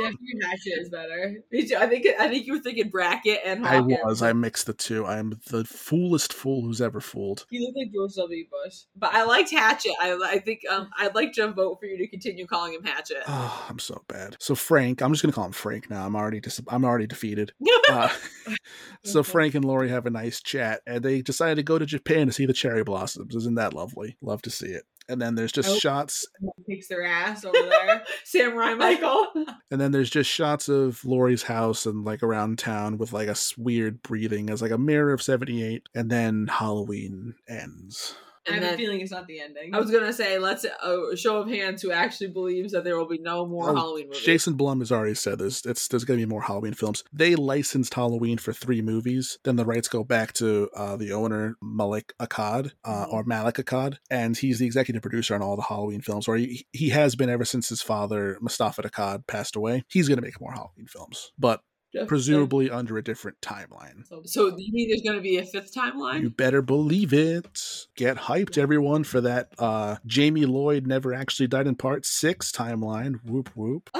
Definitely 0.00 0.40
Hatchet 0.42 0.80
is 0.80 0.88
better. 0.88 1.36
Me 1.50 1.68
too. 1.68 1.76
I 1.76 1.86
think 1.86 2.06
I 2.18 2.28
think 2.28 2.46
you 2.46 2.54
were 2.54 2.58
thinking 2.60 2.88
Brackett 2.88 3.40
and 3.44 3.66
I 3.66 3.80
was. 3.80 4.22
I 4.22 4.32
mixed 4.32 4.66
the 4.66 4.72
two. 4.72 5.04
I 5.06 5.18
am 5.18 5.38
the 5.50 5.64
foolest 5.64 6.32
fool 6.32 6.62
who's 6.62 6.80
ever 6.80 7.00
fooled. 7.00 7.46
You 7.50 7.66
look 7.66 7.74
like 7.76 7.92
George 7.92 8.14
W. 8.14 8.44
Bush. 8.50 8.80
but 8.96 9.12
I 9.14 9.24
liked 9.24 9.50
Hatchet. 9.50 9.92
I, 10.00 10.18
I 10.24 10.38
think 10.38 10.62
um, 10.70 10.90
I'd 10.98 11.14
like 11.14 11.32
to 11.34 11.48
vote 11.52 11.78
for 11.80 11.86
you 11.86 11.98
to 11.98 12.06
continue 12.06 12.46
calling 12.46 12.74
him 12.74 12.84
Hatchet. 12.84 13.22
Oh, 13.26 13.66
I'm 13.68 13.78
so 13.78 14.02
bad. 14.08 14.36
So 14.38 14.54
Frank, 14.54 15.02
I'm 15.02 15.12
just 15.12 15.22
gonna 15.22 15.32
call 15.32 15.46
him 15.46 15.52
Frank 15.52 15.90
now. 15.90 16.04
I'm 16.06 16.16
already 16.16 16.40
dis- 16.40 16.60
I'm 16.68 16.84
already 16.84 17.06
defeated. 17.06 17.52
Uh, 17.90 18.08
so. 19.04 19.24
Frank 19.24 19.56
and 19.56 19.64
Laurie 19.64 19.88
have 19.88 20.06
a 20.06 20.10
nice 20.10 20.40
chat, 20.40 20.80
and 20.86 21.02
they 21.02 21.22
decided 21.22 21.56
to 21.56 21.64
go 21.64 21.76
to 21.76 21.84
Japan 21.84 22.28
to 22.28 22.32
see 22.32 22.46
the 22.46 22.52
cherry 22.52 22.84
blossoms. 22.84 23.34
Isn't 23.34 23.56
that 23.56 23.74
lovely? 23.74 24.16
Love 24.20 24.42
to 24.42 24.50
see 24.50 24.68
it. 24.68 24.84
And 25.10 25.20
then 25.20 25.34
there's 25.34 25.52
just 25.52 25.68
Oh. 25.68 25.78
shots, 25.78 26.26
Kicks 26.68 26.88
their 26.88 27.04
ass 27.04 27.44
over 27.44 27.58
there. 27.58 28.04
Samurai 28.24 28.74
Michael. 28.74 29.26
and 29.70 29.80
then 29.80 29.90
there's 29.92 30.10
just 30.10 30.30
shots 30.30 30.68
of 30.68 31.04
Laurie's 31.04 31.42
house 31.42 31.84
and 31.86 32.04
like 32.04 32.22
around 32.22 32.58
town 32.58 32.96
with 32.96 33.12
like 33.12 33.28
a 33.28 33.36
weird 33.58 34.02
breathing 34.02 34.48
as 34.50 34.62
like 34.62 34.70
a 34.70 34.78
mirror 34.78 35.12
of 35.12 35.20
'78, 35.22 35.88
and 35.94 36.10
then 36.10 36.46
Halloween 36.46 37.34
ends. 37.48 38.14
I 38.52 38.56
And 38.56 38.64
have 38.64 38.74
a 38.74 38.76
feeling 38.76 39.00
it's 39.00 39.10
not 39.10 39.26
the 39.26 39.40
ending. 39.40 39.74
I 39.74 39.78
was 39.78 39.90
gonna 39.90 40.12
say, 40.12 40.38
let's 40.38 40.64
a 40.64 41.16
show 41.16 41.38
of 41.38 41.48
hands 41.48 41.82
who 41.82 41.90
actually 41.92 42.28
believes 42.28 42.72
that 42.72 42.84
there 42.84 42.96
will 42.96 43.08
be 43.08 43.18
no 43.18 43.46
more 43.46 43.70
Oh, 43.70 43.74
Halloween 43.74 44.08
movies. 44.08 44.22
Jason 44.22 44.54
Blum 44.54 44.80
has 44.80 44.90
already 44.92 45.14
said 45.14 45.38
this. 45.38 45.64
It's 45.64 45.88
there's 45.88 46.04
going 46.04 46.18
to 46.20 46.26
be 46.26 46.30
more 46.30 46.42
Halloween 46.42 46.74
films. 46.74 47.04
They 47.12 47.34
licensed 47.34 47.94
Halloween 47.94 48.38
for 48.38 48.52
three 48.52 48.82
movies. 48.82 49.38
Then 49.44 49.56
the 49.56 49.64
rights 49.64 49.88
go 49.88 50.04
back 50.04 50.32
to 50.34 50.68
uh, 50.76 50.96
the 50.96 51.12
owner 51.12 51.56
Malek 51.62 52.12
Akkad 52.20 52.72
uh, 52.84 53.06
Mhm. 53.06 53.12
or 53.12 53.24
Malek 53.24 53.56
Akkad, 53.56 53.96
and 54.10 54.36
he's 54.36 54.58
the 54.58 54.66
executive 54.66 55.02
producer 55.02 55.34
on 55.34 55.42
all 55.42 55.56
the 55.56 55.62
Halloween 55.62 56.00
films. 56.00 56.28
Or 56.28 56.36
he, 56.36 56.66
he 56.72 56.90
has 56.90 57.14
been 57.16 57.30
ever 57.30 57.44
since 57.44 57.68
his 57.68 57.82
father 57.82 58.38
Mustafa 58.40 58.82
Akkad 58.82 59.26
passed 59.26 59.56
away. 59.56 59.84
He's 59.88 60.08
going 60.08 60.18
to 60.18 60.22
make 60.22 60.40
more 60.40 60.52
Halloween 60.52 60.86
films, 60.86 61.32
but 61.38 61.62
Just- 61.92 62.08
presumably 62.08 62.70
under 62.70 62.98
a 62.98 63.02
different 63.02 63.40
timeline. 63.40 64.06
So, 64.06 64.22
So 64.24 64.56
you 64.56 64.72
mean 64.72 64.88
there's 64.88 65.02
gonna 65.02 65.20
be 65.20 65.38
a 65.38 65.44
fifth 65.44 65.74
timeline? 65.74 66.22
You 66.22 66.30
better 66.30 66.62
believe 66.62 67.12
it. 67.12 67.86
Get 67.96 68.16
hyped, 68.16 68.56
everyone, 68.56 69.02
for 69.04 69.20
that 69.22 69.52
uh, 69.58 69.96
Jamie 70.06 70.46
Lloyd 70.46 70.86
never 70.86 71.12
actually 71.12 71.48
died 71.48 71.66
in 71.66 71.74
part 71.74 72.06
six 72.06 72.52
timeline. 72.52 73.16
Whoop 73.24 73.50
whoop. 73.56 73.90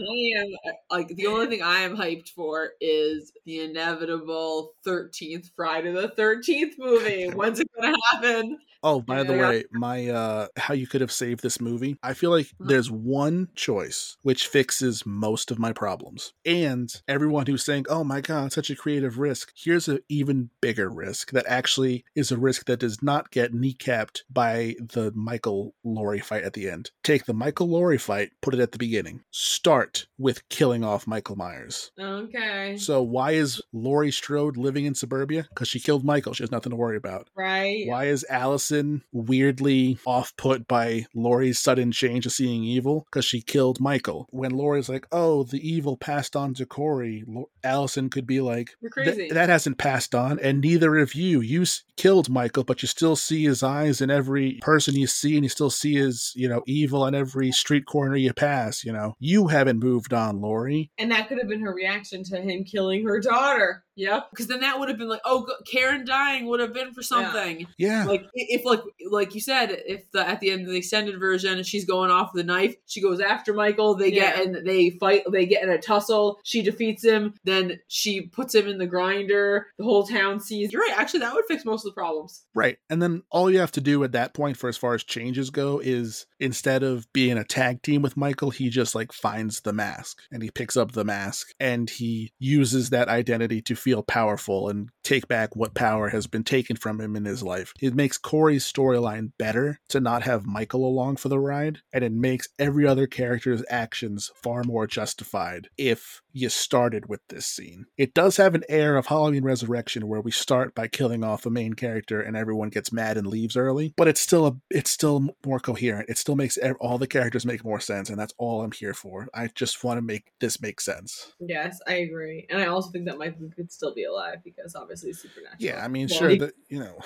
I 0.00 0.40
am 0.40 0.46
like 0.90 1.08
the 1.08 1.26
only 1.26 1.46
thing 1.48 1.62
I 1.62 1.80
am 1.80 1.96
hyped 1.96 2.28
for 2.28 2.70
is 2.80 3.32
the 3.44 3.60
inevitable 3.60 4.74
thirteenth 4.84 5.50
Friday 5.56 5.90
the 5.92 6.08
Thirteenth 6.08 6.76
movie. 6.78 7.26
When's 7.34 7.60
it 7.60 7.68
gonna 7.80 7.96
happen? 8.12 8.58
Oh, 8.82 9.00
by 9.00 9.22
the 9.24 9.32
way, 9.34 9.64
my 9.72 10.08
uh 10.08 10.46
how 10.56 10.74
you 10.74 10.86
could 10.86 11.00
have 11.00 11.10
saved 11.12 11.42
this 11.42 11.60
movie. 11.60 11.96
I 12.02 12.14
feel 12.14 12.30
like 12.30 12.46
Mhm. 12.60 12.68
there's 12.68 12.90
one 12.90 13.48
choice 13.54 14.16
which 14.22 14.46
fixes 14.46 15.04
most 15.04 15.50
of 15.50 15.58
my 15.58 15.72
problems. 15.72 16.32
And 16.44 16.88
everyone 17.08 17.46
who's 17.46 17.64
saying, 17.64 17.86
"Oh 17.88 18.04
my 18.04 18.20
god, 18.20 18.52
such 18.52 18.70
a 18.70 18.76
creative 18.76 19.18
risk." 19.18 19.52
Here's 19.56 19.88
an 19.88 19.98
even 20.08 20.50
bigger 20.60 20.88
risk 20.88 21.32
that 21.32 21.44
actually 21.48 22.04
is 22.14 22.30
a 22.30 22.36
risk 22.36 22.66
that 22.66 22.78
does 22.80 23.02
not 23.02 23.30
get 23.30 23.52
kneecapped 23.52 24.22
by 24.30 24.76
the 24.80 25.12
Michael 25.14 25.74
Laurie 25.84 26.20
fight 26.20 26.44
at 26.44 26.52
the 26.52 26.68
end. 26.70 26.90
Take 27.02 27.24
the 27.24 27.34
Michael 27.34 27.68
Laurie 27.68 27.98
fight, 27.98 28.30
put 28.42 28.54
it 28.54 28.60
at 28.60 28.72
the 28.72 28.78
beginning. 28.78 29.22
Start 29.30 30.06
with 30.18 30.48
killing 30.48 30.84
off 30.84 31.06
Michael 31.06 31.36
Myers. 31.36 31.90
okay. 31.98 32.76
So 32.78 33.02
why 33.02 33.32
is 33.32 33.60
Laurie 33.72 34.12
Strode 34.12 34.56
living 34.56 34.84
in 34.84 34.94
suburbia? 34.94 35.46
Because 35.48 35.68
she 35.68 35.80
killed 35.80 36.04
Michael. 36.04 36.32
She 36.34 36.42
has 36.42 36.50
nothing 36.52 36.70
to 36.70 36.76
worry 36.76 36.96
about. 36.96 37.28
right. 37.34 37.86
Why 37.86 38.04
is 38.06 38.24
Allison 38.68 39.02
weirdly 39.12 39.98
off 40.06 40.36
put 40.36 40.68
by 40.68 41.06
Laurie's 41.14 41.58
sudden 41.58 41.90
change 41.90 42.26
of 42.26 42.32
seeing 42.32 42.64
evil? 42.64 43.06
Because 43.10 43.24
she 43.24 43.40
killed 43.40 43.80
Michael. 43.80 44.26
When 44.30 44.50
Laurie's 44.50 44.88
like, 44.90 45.06
oh, 45.10 45.44
the 45.44 45.66
evil 45.66 45.96
passed 45.96 46.36
on 46.36 46.52
to 46.54 46.66
Corey, 46.66 47.24
Allison 47.64 48.10
could 48.10 48.26
be 48.26 48.40
like, 48.42 48.70
You're 48.82 48.90
crazy. 48.90 49.30
that 49.30 49.48
hasn't 49.48 49.78
passed 49.78 50.14
on, 50.14 50.38
and 50.40 50.60
neither 50.60 50.96
of 50.98 51.14
you. 51.14 51.40
You 51.40 51.62
s- 51.62 51.82
killed 51.96 52.28
Michael, 52.28 52.64
but 52.64 52.82
you 52.82 52.88
still 52.88 53.16
see 53.16 53.44
his 53.44 53.62
eyes 53.62 54.00
in 54.02 54.10
every 54.10 54.58
person 54.60 54.94
you 54.94 55.06
see, 55.06 55.34
and 55.36 55.44
you 55.44 55.48
still 55.48 55.70
see 55.70 55.94
his, 55.94 56.32
you 56.36 56.48
know, 56.48 56.62
evil 56.66 57.02
on 57.02 57.14
every 57.14 57.50
street 57.52 57.86
corner 57.86 58.16
you 58.16 58.32
pass. 58.34 58.84
You 58.84 58.92
know, 58.92 59.14
you 59.18 59.46
haven't 59.48 59.78
moved 59.82 60.12
on, 60.12 60.40
Laurie. 60.42 60.90
And 60.98 61.10
that 61.10 61.28
could 61.28 61.38
have 61.38 61.48
been 61.48 61.60
her 61.62 61.72
reaction 61.74 62.22
to 62.24 62.40
him 62.40 62.64
killing 62.64 63.06
her 63.06 63.18
daughter. 63.20 63.84
Yep. 63.98 64.30
Because 64.30 64.46
then 64.46 64.60
that 64.60 64.78
would 64.78 64.88
have 64.88 64.96
been 64.96 65.08
like, 65.08 65.20
oh, 65.24 65.46
Karen 65.66 66.04
dying 66.04 66.46
would 66.46 66.60
have 66.60 66.72
been 66.72 66.92
for 66.92 67.02
something. 67.02 67.66
Yeah, 67.76 68.04
Like 68.04 68.26
if 68.34 68.64
like 68.64 68.80
like 69.10 69.34
you 69.34 69.40
said, 69.40 69.70
if 69.86 70.10
the 70.12 70.26
at 70.26 70.40
the 70.40 70.50
end 70.50 70.62
of 70.62 70.68
the 70.68 70.76
extended 70.76 71.18
version, 71.18 71.62
she's 71.64 71.84
going 71.84 72.10
off 72.10 72.32
the 72.32 72.44
knife, 72.44 72.76
she 72.86 73.00
goes 73.00 73.20
after 73.20 73.52
Michael. 73.52 73.96
They 73.96 74.12
get 74.12 74.40
and 74.40 74.66
they 74.66 74.90
fight. 74.90 75.24
They 75.30 75.46
get 75.46 75.64
in 75.64 75.70
a 75.70 75.78
tussle. 75.78 76.38
She 76.44 76.62
defeats 76.62 77.04
him. 77.04 77.34
Then 77.42 77.80
she 77.88 78.22
puts 78.22 78.54
him 78.54 78.68
in 78.68 78.78
the 78.78 78.86
grinder. 78.86 79.66
The 79.78 79.84
whole 79.84 80.06
town 80.06 80.38
sees. 80.38 80.72
You're 80.72 80.82
right. 80.82 80.96
Actually, 80.96 81.20
that 81.20 81.34
would 81.34 81.44
fix 81.48 81.64
most 81.64 81.84
of 81.84 81.90
the 81.90 82.00
problems. 82.00 82.44
Right. 82.54 82.78
And 82.88 83.02
then 83.02 83.22
all 83.30 83.50
you 83.50 83.58
have 83.58 83.72
to 83.72 83.80
do 83.80 84.04
at 84.04 84.12
that 84.12 84.32
point 84.32 84.56
for 84.56 84.68
as 84.68 84.76
far 84.76 84.94
as 84.94 85.02
changes 85.02 85.50
go 85.50 85.80
is 85.82 86.26
instead 86.38 86.84
of 86.84 87.12
being 87.12 87.36
a 87.36 87.44
tag 87.44 87.82
team 87.82 88.02
with 88.02 88.16
Michael, 88.16 88.50
he 88.50 88.70
just 88.70 88.94
like 88.94 89.12
finds 89.12 89.60
the 89.60 89.72
mask 89.72 90.18
and 90.30 90.42
he 90.42 90.50
picks 90.50 90.76
up 90.76 90.92
the 90.92 91.04
mask 91.04 91.48
and 91.58 91.90
he 91.90 92.32
uses 92.38 92.90
that 92.90 93.08
identity 93.08 93.60
to 93.62 93.74
feel 93.88 94.02
powerful 94.02 94.68
and 94.68 94.90
take 95.02 95.26
back 95.26 95.56
what 95.56 95.72
power 95.72 96.10
has 96.10 96.26
been 96.26 96.44
taken 96.44 96.76
from 96.76 97.00
him 97.00 97.16
in 97.16 97.24
his 97.24 97.42
life. 97.42 97.72
It 97.80 97.94
makes 97.94 98.18
Corey's 98.18 98.70
storyline 98.70 99.32
better 99.38 99.80
to 99.88 100.00
not 100.00 100.24
have 100.24 100.44
Michael 100.44 100.86
along 100.86 101.16
for 101.16 101.30
the 101.30 101.38
ride 101.38 101.78
and 101.94 102.04
it 102.04 102.12
makes 102.12 102.50
every 102.58 102.86
other 102.86 103.06
character's 103.06 103.64
actions 103.70 104.30
far 104.42 104.62
more 104.64 104.86
justified 104.86 105.70
if 105.78 106.20
you 106.34 106.50
started 106.50 107.08
with 107.08 107.20
this 107.28 107.46
scene. 107.46 107.86
It 107.96 108.12
does 108.12 108.36
have 108.36 108.54
an 108.54 108.64
air 108.68 108.98
of 108.98 109.06
Halloween 109.06 109.42
Resurrection 109.42 110.06
where 110.06 110.20
we 110.20 110.30
start 110.30 110.74
by 110.74 110.86
killing 110.86 111.24
off 111.24 111.46
a 111.46 111.50
main 111.50 111.72
character 111.72 112.20
and 112.20 112.36
everyone 112.36 112.68
gets 112.68 112.92
mad 112.92 113.16
and 113.16 113.26
leaves 113.26 113.56
early, 113.56 113.94
but 113.96 114.08
it's 114.08 114.20
still 114.20 114.46
a 114.46 114.56
it's 114.70 114.90
still 114.90 115.34
more 115.46 115.60
coherent. 115.60 116.10
It 116.10 116.18
still 116.18 116.36
makes 116.36 116.58
all 116.78 116.98
the 116.98 117.06
characters 117.06 117.46
make 117.46 117.64
more 117.64 117.80
sense 117.80 118.10
and 118.10 118.18
that's 118.18 118.34
all 118.36 118.60
I'm 118.60 118.72
here 118.72 118.94
for. 118.94 119.28
I 119.32 119.48
just 119.54 119.82
want 119.82 119.96
to 119.96 120.02
make 120.02 120.24
this 120.40 120.60
make 120.60 120.82
sense. 120.82 121.32
Yes, 121.40 121.80
I 121.88 121.94
agree. 121.94 122.46
And 122.50 122.60
I 122.60 122.66
also 122.66 122.90
think 122.90 123.06
that 123.06 123.16
Michael 123.16 123.50
could 123.56 123.72
still 123.78 123.94
be 123.94 124.04
alive 124.04 124.38
because 124.42 124.74
obviously 124.74 125.12
supernatural. 125.12 125.56
Yeah, 125.60 125.84
I 125.84 125.88
mean 125.88 126.08
Well, 126.10 126.18
sure 126.18 126.28
he 126.30 126.38
that 126.38 126.54
you 126.68 126.80
know 126.80 126.98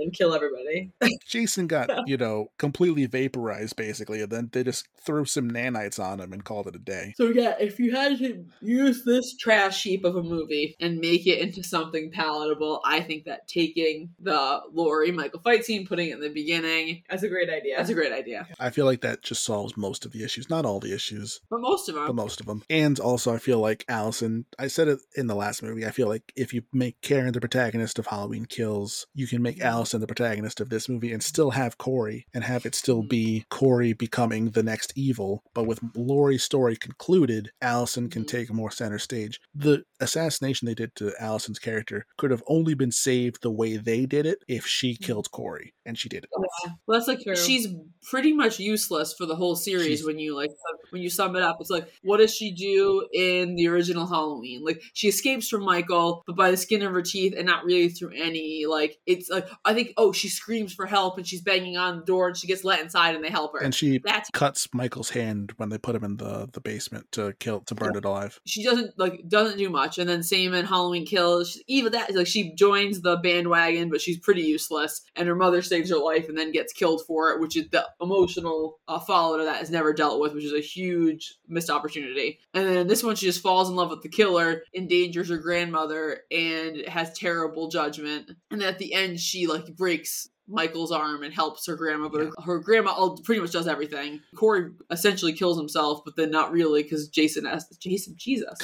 and 0.00 0.12
kill 0.12 0.34
everybody. 0.34 0.90
Jason 1.26 1.66
got, 1.66 1.90
you 2.06 2.16
know, 2.16 2.50
completely 2.58 3.06
vaporized 3.06 3.76
basically 3.76 4.20
and 4.20 4.30
then 4.30 4.50
they 4.52 4.62
just 4.64 4.88
threw 5.04 5.24
some 5.24 5.50
nanites 5.50 6.02
on 6.02 6.20
him 6.20 6.32
and 6.32 6.44
called 6.44 6.66
it 6.66 6.76
a 6.76 6.78
day. 6.78 7.14
So 7.16 7.28
yeah, 7.28 7.54
if 7.58 7.78
you 7.78 7.94
had 7.94 8.18
to 8.18 8.44
use 8.60 9.04
this 9.04 9.36
trash 9.36 9.82
heap 9.82 10.04
of 10.04 10.16
a 10.16 10.22
movie 10.22 10.76
and 10.80 10.98
make 10.98 11.26
it 11.26 11.38
into 11.38 11.62
something 11.62 12.10
palatable, 12.10 12.80
I 12.84 13.00
think 13.00 13.24
that 13.24 13.48
taking 13.48 14.10
the 14.20 14.60
Laurie 14.72 15.12
Michael 15.12 15.40
fight 15.40 15.64
scene, 15.64 15.86
putting 15.86 16.10
it 16.10 16.14
in 16.14 16.20
the 16.20 16.28
beginning, 16.28 17.02
That's 17.08 17.22
a 17.22 17.28
great 17.28 17.48
idea. 17.50 17.76
that's 17.76 17.90
a 17.90 17.94
great 17.94 18.12
idea. 18.12 18.46
I 18.58 18.70
feel 18.70 18.84
like 18.86 19.00
that 19.02 19.22
just 19.22 19.44
solves 19.44 19.76
most 19.76 20.04
of 20.04 20.12
the 20.12 20.24
issues, 20.24 20.50
not 20.50 20.64
all 20.64 20.80
the 20.80 20.94
issues. 20.94 21.40
But 21.50 21.60
most 21.60 21.88
of 21.88 21.94
them, 21.94 22.06
but 22.06 22.14
most 22.14 22.40
of 22.40 22.46
them. 22.46 22.62
And 22.70 22.98
also, 23.00 23.34
I 23.34 23.38
feel 23.38 23.58
like 23.58 23.84
Allison. 23.88 24.44
I 24.58 24.68
said 24.68 24.88
it 24.88 25.00
in 25.14 25.26
the 25.26 25.34
last 25.34 25.62
movie. 25.62 25.86
I 25.86 25.90
feel 25.90 26.08
like 26.08 26.32
if 26.36 26.52
you 26.54 26.62
make 26.72 27.00
Karen 27.00 27.32
the 27.32 27.40
protagonist 27.40 27.98
of 27.98 28.06
Halloween 28.06 28.46
Kills, 28.46 29.06
you 29.14 29.26
can 29.26 29.42
make 29.42 29.49
Allison 29.58 30.00
the 30.00 30.06
protagonist 30.06 30.60
of 30.60 30.68
this 30.68 30.88
movie 30.88 31.12
and 31.12 31.22
still 31.22 31.50
have 31.50 31.78
Corey 31.78 32.26
and 32.34 32.44
have 32.44 32.66
it 32.66 32.74
still 32.74 33.02
be 33.02 33.44
Corey 33.48 33.92
becoming 33.92 34.50
the 34.50 34.62
next 34.62 34.92
evil. 34.94 35.42
But 35.54 35.64
with 35.64 35.80
Laurie's 35.94 36.42
story 36.44 36.76
concluded, 36.76 37.50
Allison 37.60 38.08
can 38.08 38.24
Mhm. 38.24 38.28
take 38.28 38.52
more 38.52 38.70
center 38.70 38.98
stage. 38.98 39.40
The 39.54 39.84
assassination 40.00 40.66
they 40.66 40.74
did 40.74 40.94
to 40.96 41.12
Allison's 41.20 41.58
character 41.58 42.06
could 42.16 42.30
have 42.30 42.42
only 42.48 42.74
been 42.74 42.92
saved 42.92 43.42
the 43.42 43.50
way 43.50 43.76
they 43.76 44.06
did 44.06 44.26
it 44.26 44.38
if 44.48 44.66
she 44.66 44.92
mm-hmm. 44.92 45.04
killed 45.04 45.30
Corey, 45.30 45.74
and 45.84 45.98
she 45.98 46.08
did 46.08 46.24
it. 46.24 46.30
Oh, 46.36 46.44
yeah. 46.64 46.72
Well, 46.86 46.98
that's 46.98 47.08
like 47.08 47.20
True. 47.22 47.36
she's 47.36 47.68
pretty 48.08 48.32
much 48.32 48.58
useless 48.58 49.14
for 49.16 49.26
the 49.26 49.36
whole 49.36 49.56
series 49.56 49.86
She's- 49.86 50.04
when 50.04 50.18
you 50.18 50.34
like 50.34 50.50
when 50.90 51.02
you 51.02 51.10
sum 51.10 51.36
it 51.36 51.42
up. 51.42 51.58
It's 51.60 51.70
like, 51.70 51.88
what 52.02 52.18
does 52.18 52.34
she 52.34 52.52
do 52.52 53.06
in 53.12 53.54
the 53.54 53.68
original 53.68 54.06
Halloween? 54.06 54.64
Like 54.64 54.82
she 54.94 55.08
escapes 55.08 55.48
from 55.48 55.64
Michael, 55.64 56.22
but 56.26 56.36
by 56.36 56.50
the 56.50 56.56
skin 56.56 56.82
of 56.82 56.92
her 56.92 57.02
teeth, 57.02 57.34
and 57.36 57.46
not 57.46 57.64
really 57.64 57.88
through 57.88 58.12
any 58.16 58.66
like. 58.66 58.98
It's 59.06 59.28
like 59.28 59.48
I 59.64 59.74
think 59.74 59.92
oh 59.96 60.12
she 60.12 60.28
screams 60.28 60.72
for 60.72 60.86
help 60.86 61.16
and 61.18 61.26
she's 61.26 61.42
banging 61.42 61.76
on 61.76 62.00
the 62.00 62.04
door 62.04 62.28
and 62.28 62.36
she 62.36 62.46
gets 62.46 62.64
let 62.64 62.80
inside 62.80 63.14
and 63.14 63.24
they 63.24 63.30
help 63.30 63.52
her. 63.54 63.62
And 63.62 63.74
she 63.74 64.00
that's 64.04 64.30
cuts 64.30 64.68
Michael's 64.72 65.10
hand 65.10 65.52
when 65.56 65.68
they 65.68 65.78
put 65.78 65.94
him 65.94 66.04
in 66.04 66.16
the, 66.16 66.48
the 66.52 66.60
basement 66.60 67.10
to 67.12 67.34
kill 67.38 67.60
to 67.60 67.74
burn 67.74 67.96
it 67.96 68.04
alive. 68.04 68.40
she 68.46 68.62
doesn't 68.64 68.98
like 68.98 69.22
doesn't 69.28 69.58
do 69.58 69.70
much 69.70 69.89
and 69.98 70.08
then 70.08 70.22
same 70.22 70.54
in 70.54 70.64
halloween 70.64 71.06
kills. 71.06 71.58
Even 71.66 71.92
that 71.92 72.14
like 72.14 72.26
she 72.26 72.54
joins 72.54 73.00
the 73.00 73.16
bandwagon 73.16 73.90
but 73.90 74.00
she's 74.00 74.18
pretty 74.18 74.42
useless 74.42 75.02
and 75.16 75.28
her 75.28 75.34
mother 75.34 75.62
saves 75.62 75.90
her 75.90 75.96
life 75.96 76.28
and 76.28 76.36
then 76.36 76.52
gets 76.52 76.72
killed 76.72 77.02
for 77.06 77.30
it 77.30 77.40
which 77.40 77.56
is 77.56 77.68
the 77.70 77.86
emotional 78.00 78.78
uh, 78.88 78.98
follow 78.98 79.38
to 79.38 79.44
that 79.44 79.62
is 79.62 79.70
never 79.70 79.92
dealt 79.92 80.20
with 80.20 80.34
which 80.34 80.44
is 80.44 80.52
a 80.52 80.60
huge 80.60 81.36
missed 81.48 81.70
opportunity. 81.70 82.38
And 82.54 82.66
then 82.66 82.86
this 82.86 83.02
one 83.02 83.16
she 83.16 83.26
just 83.26 83.42
falls 83.42 83.68
in 83.68 83.76
love 83.76 83.90
with 83.90 84.02
the 84.02 84.08
killer 84.08 84.62
endangers 84.74 85.28
her 85.28 85.38
grandmother 85.38 86.20
and 86.30 86.76
has 86.88 87.16
terrible 87.18 87.68
judgment. 87.68 88.30
And 88.50 88.62
at 88.62 88.78
the 88.78 88.94
end 88.94 89.20
she 89.20 89.46
like 89.46 89.76
breaks 89.76 90.28
Michael's 90.50 90.92
arm 90.92 91.22
and 91.22 91.32
helps 91.32 91.66
her 91.66 91.76
grandma, 91.76 92.08
but 92.08 92.22
her, 92.22 92.30
her 92.44 92.58
grandma 92.58 92.92
all, 92.92 93.16
pretty 93.18 93.40
much 93.40 93.52
does 93.52 93.68
everything. 93.68 94.20
Corey 94.34 94.70
essentially 94.90 95.32
kills 95.32 95.56
himself, 95.56 96.02
but 96.04 96.16
then 96.16 96.30
not 96.30 96.52
really 96.52 96.82
because 96.82 97.08
Jason 97.08 97.46
asks 97.46 97.76
Jason 97.76 98.14
Jesus. 98.16 98.58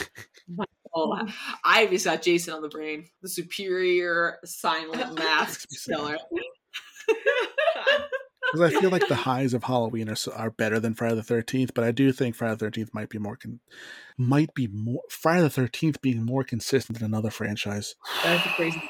Oh, 0.98 1.28
I 1.62 1.86
just 1.86 2.06
got 2.06 2.22
Jason 2.22 2.54
on 2.54 2.62
the 2.62 2.68
brain. 2.68 3.04
The 3.20 3.28
superior 3.28 4.38
silent 4.46 5.14
mask 5.18 5.68
killer. 5.86 6.16
Because 8.52 8.74
I 8.74 8.80
feel 8.80 8.88
like 8.88 9.06
the 9.06 9.14
highs 9.14 9.52
of 9.52 9.64
Halloween 9.64 10.08
are 10.08 10.16
are 10.34 10.50
better 10.50 10.80
than 10.80 10.94
Friday 10.94 11.16
the 11.16 11.22
Thirteenth, 11.22 11.74
but 11.74 11.84
I 11.84 11.90
do 11.90 12.12
think 12.12 12.34
Friday 12.34 12.54
the 12.54 12.58
Thirteenth 12.58 12.94
might 12.94 13.10
be 13.10 13.18
more 13.18 13.36
con- 13.36 13.60
might 14.16 14.54
be 14.54 14.68
more 14.68 15.02
Friday 15.10 15.42
the 15.42 15.50
Thirteenth 15.50 16.00
being 16.00 16.24
more 16.24 16.44
consistent 16.44 16.98
than 16.98 17.06
another 17.06 17.30
franchise. 17.30 17.94
That's 18.24 18.46
a 18.46 18.48
crazy. 18.50 18.82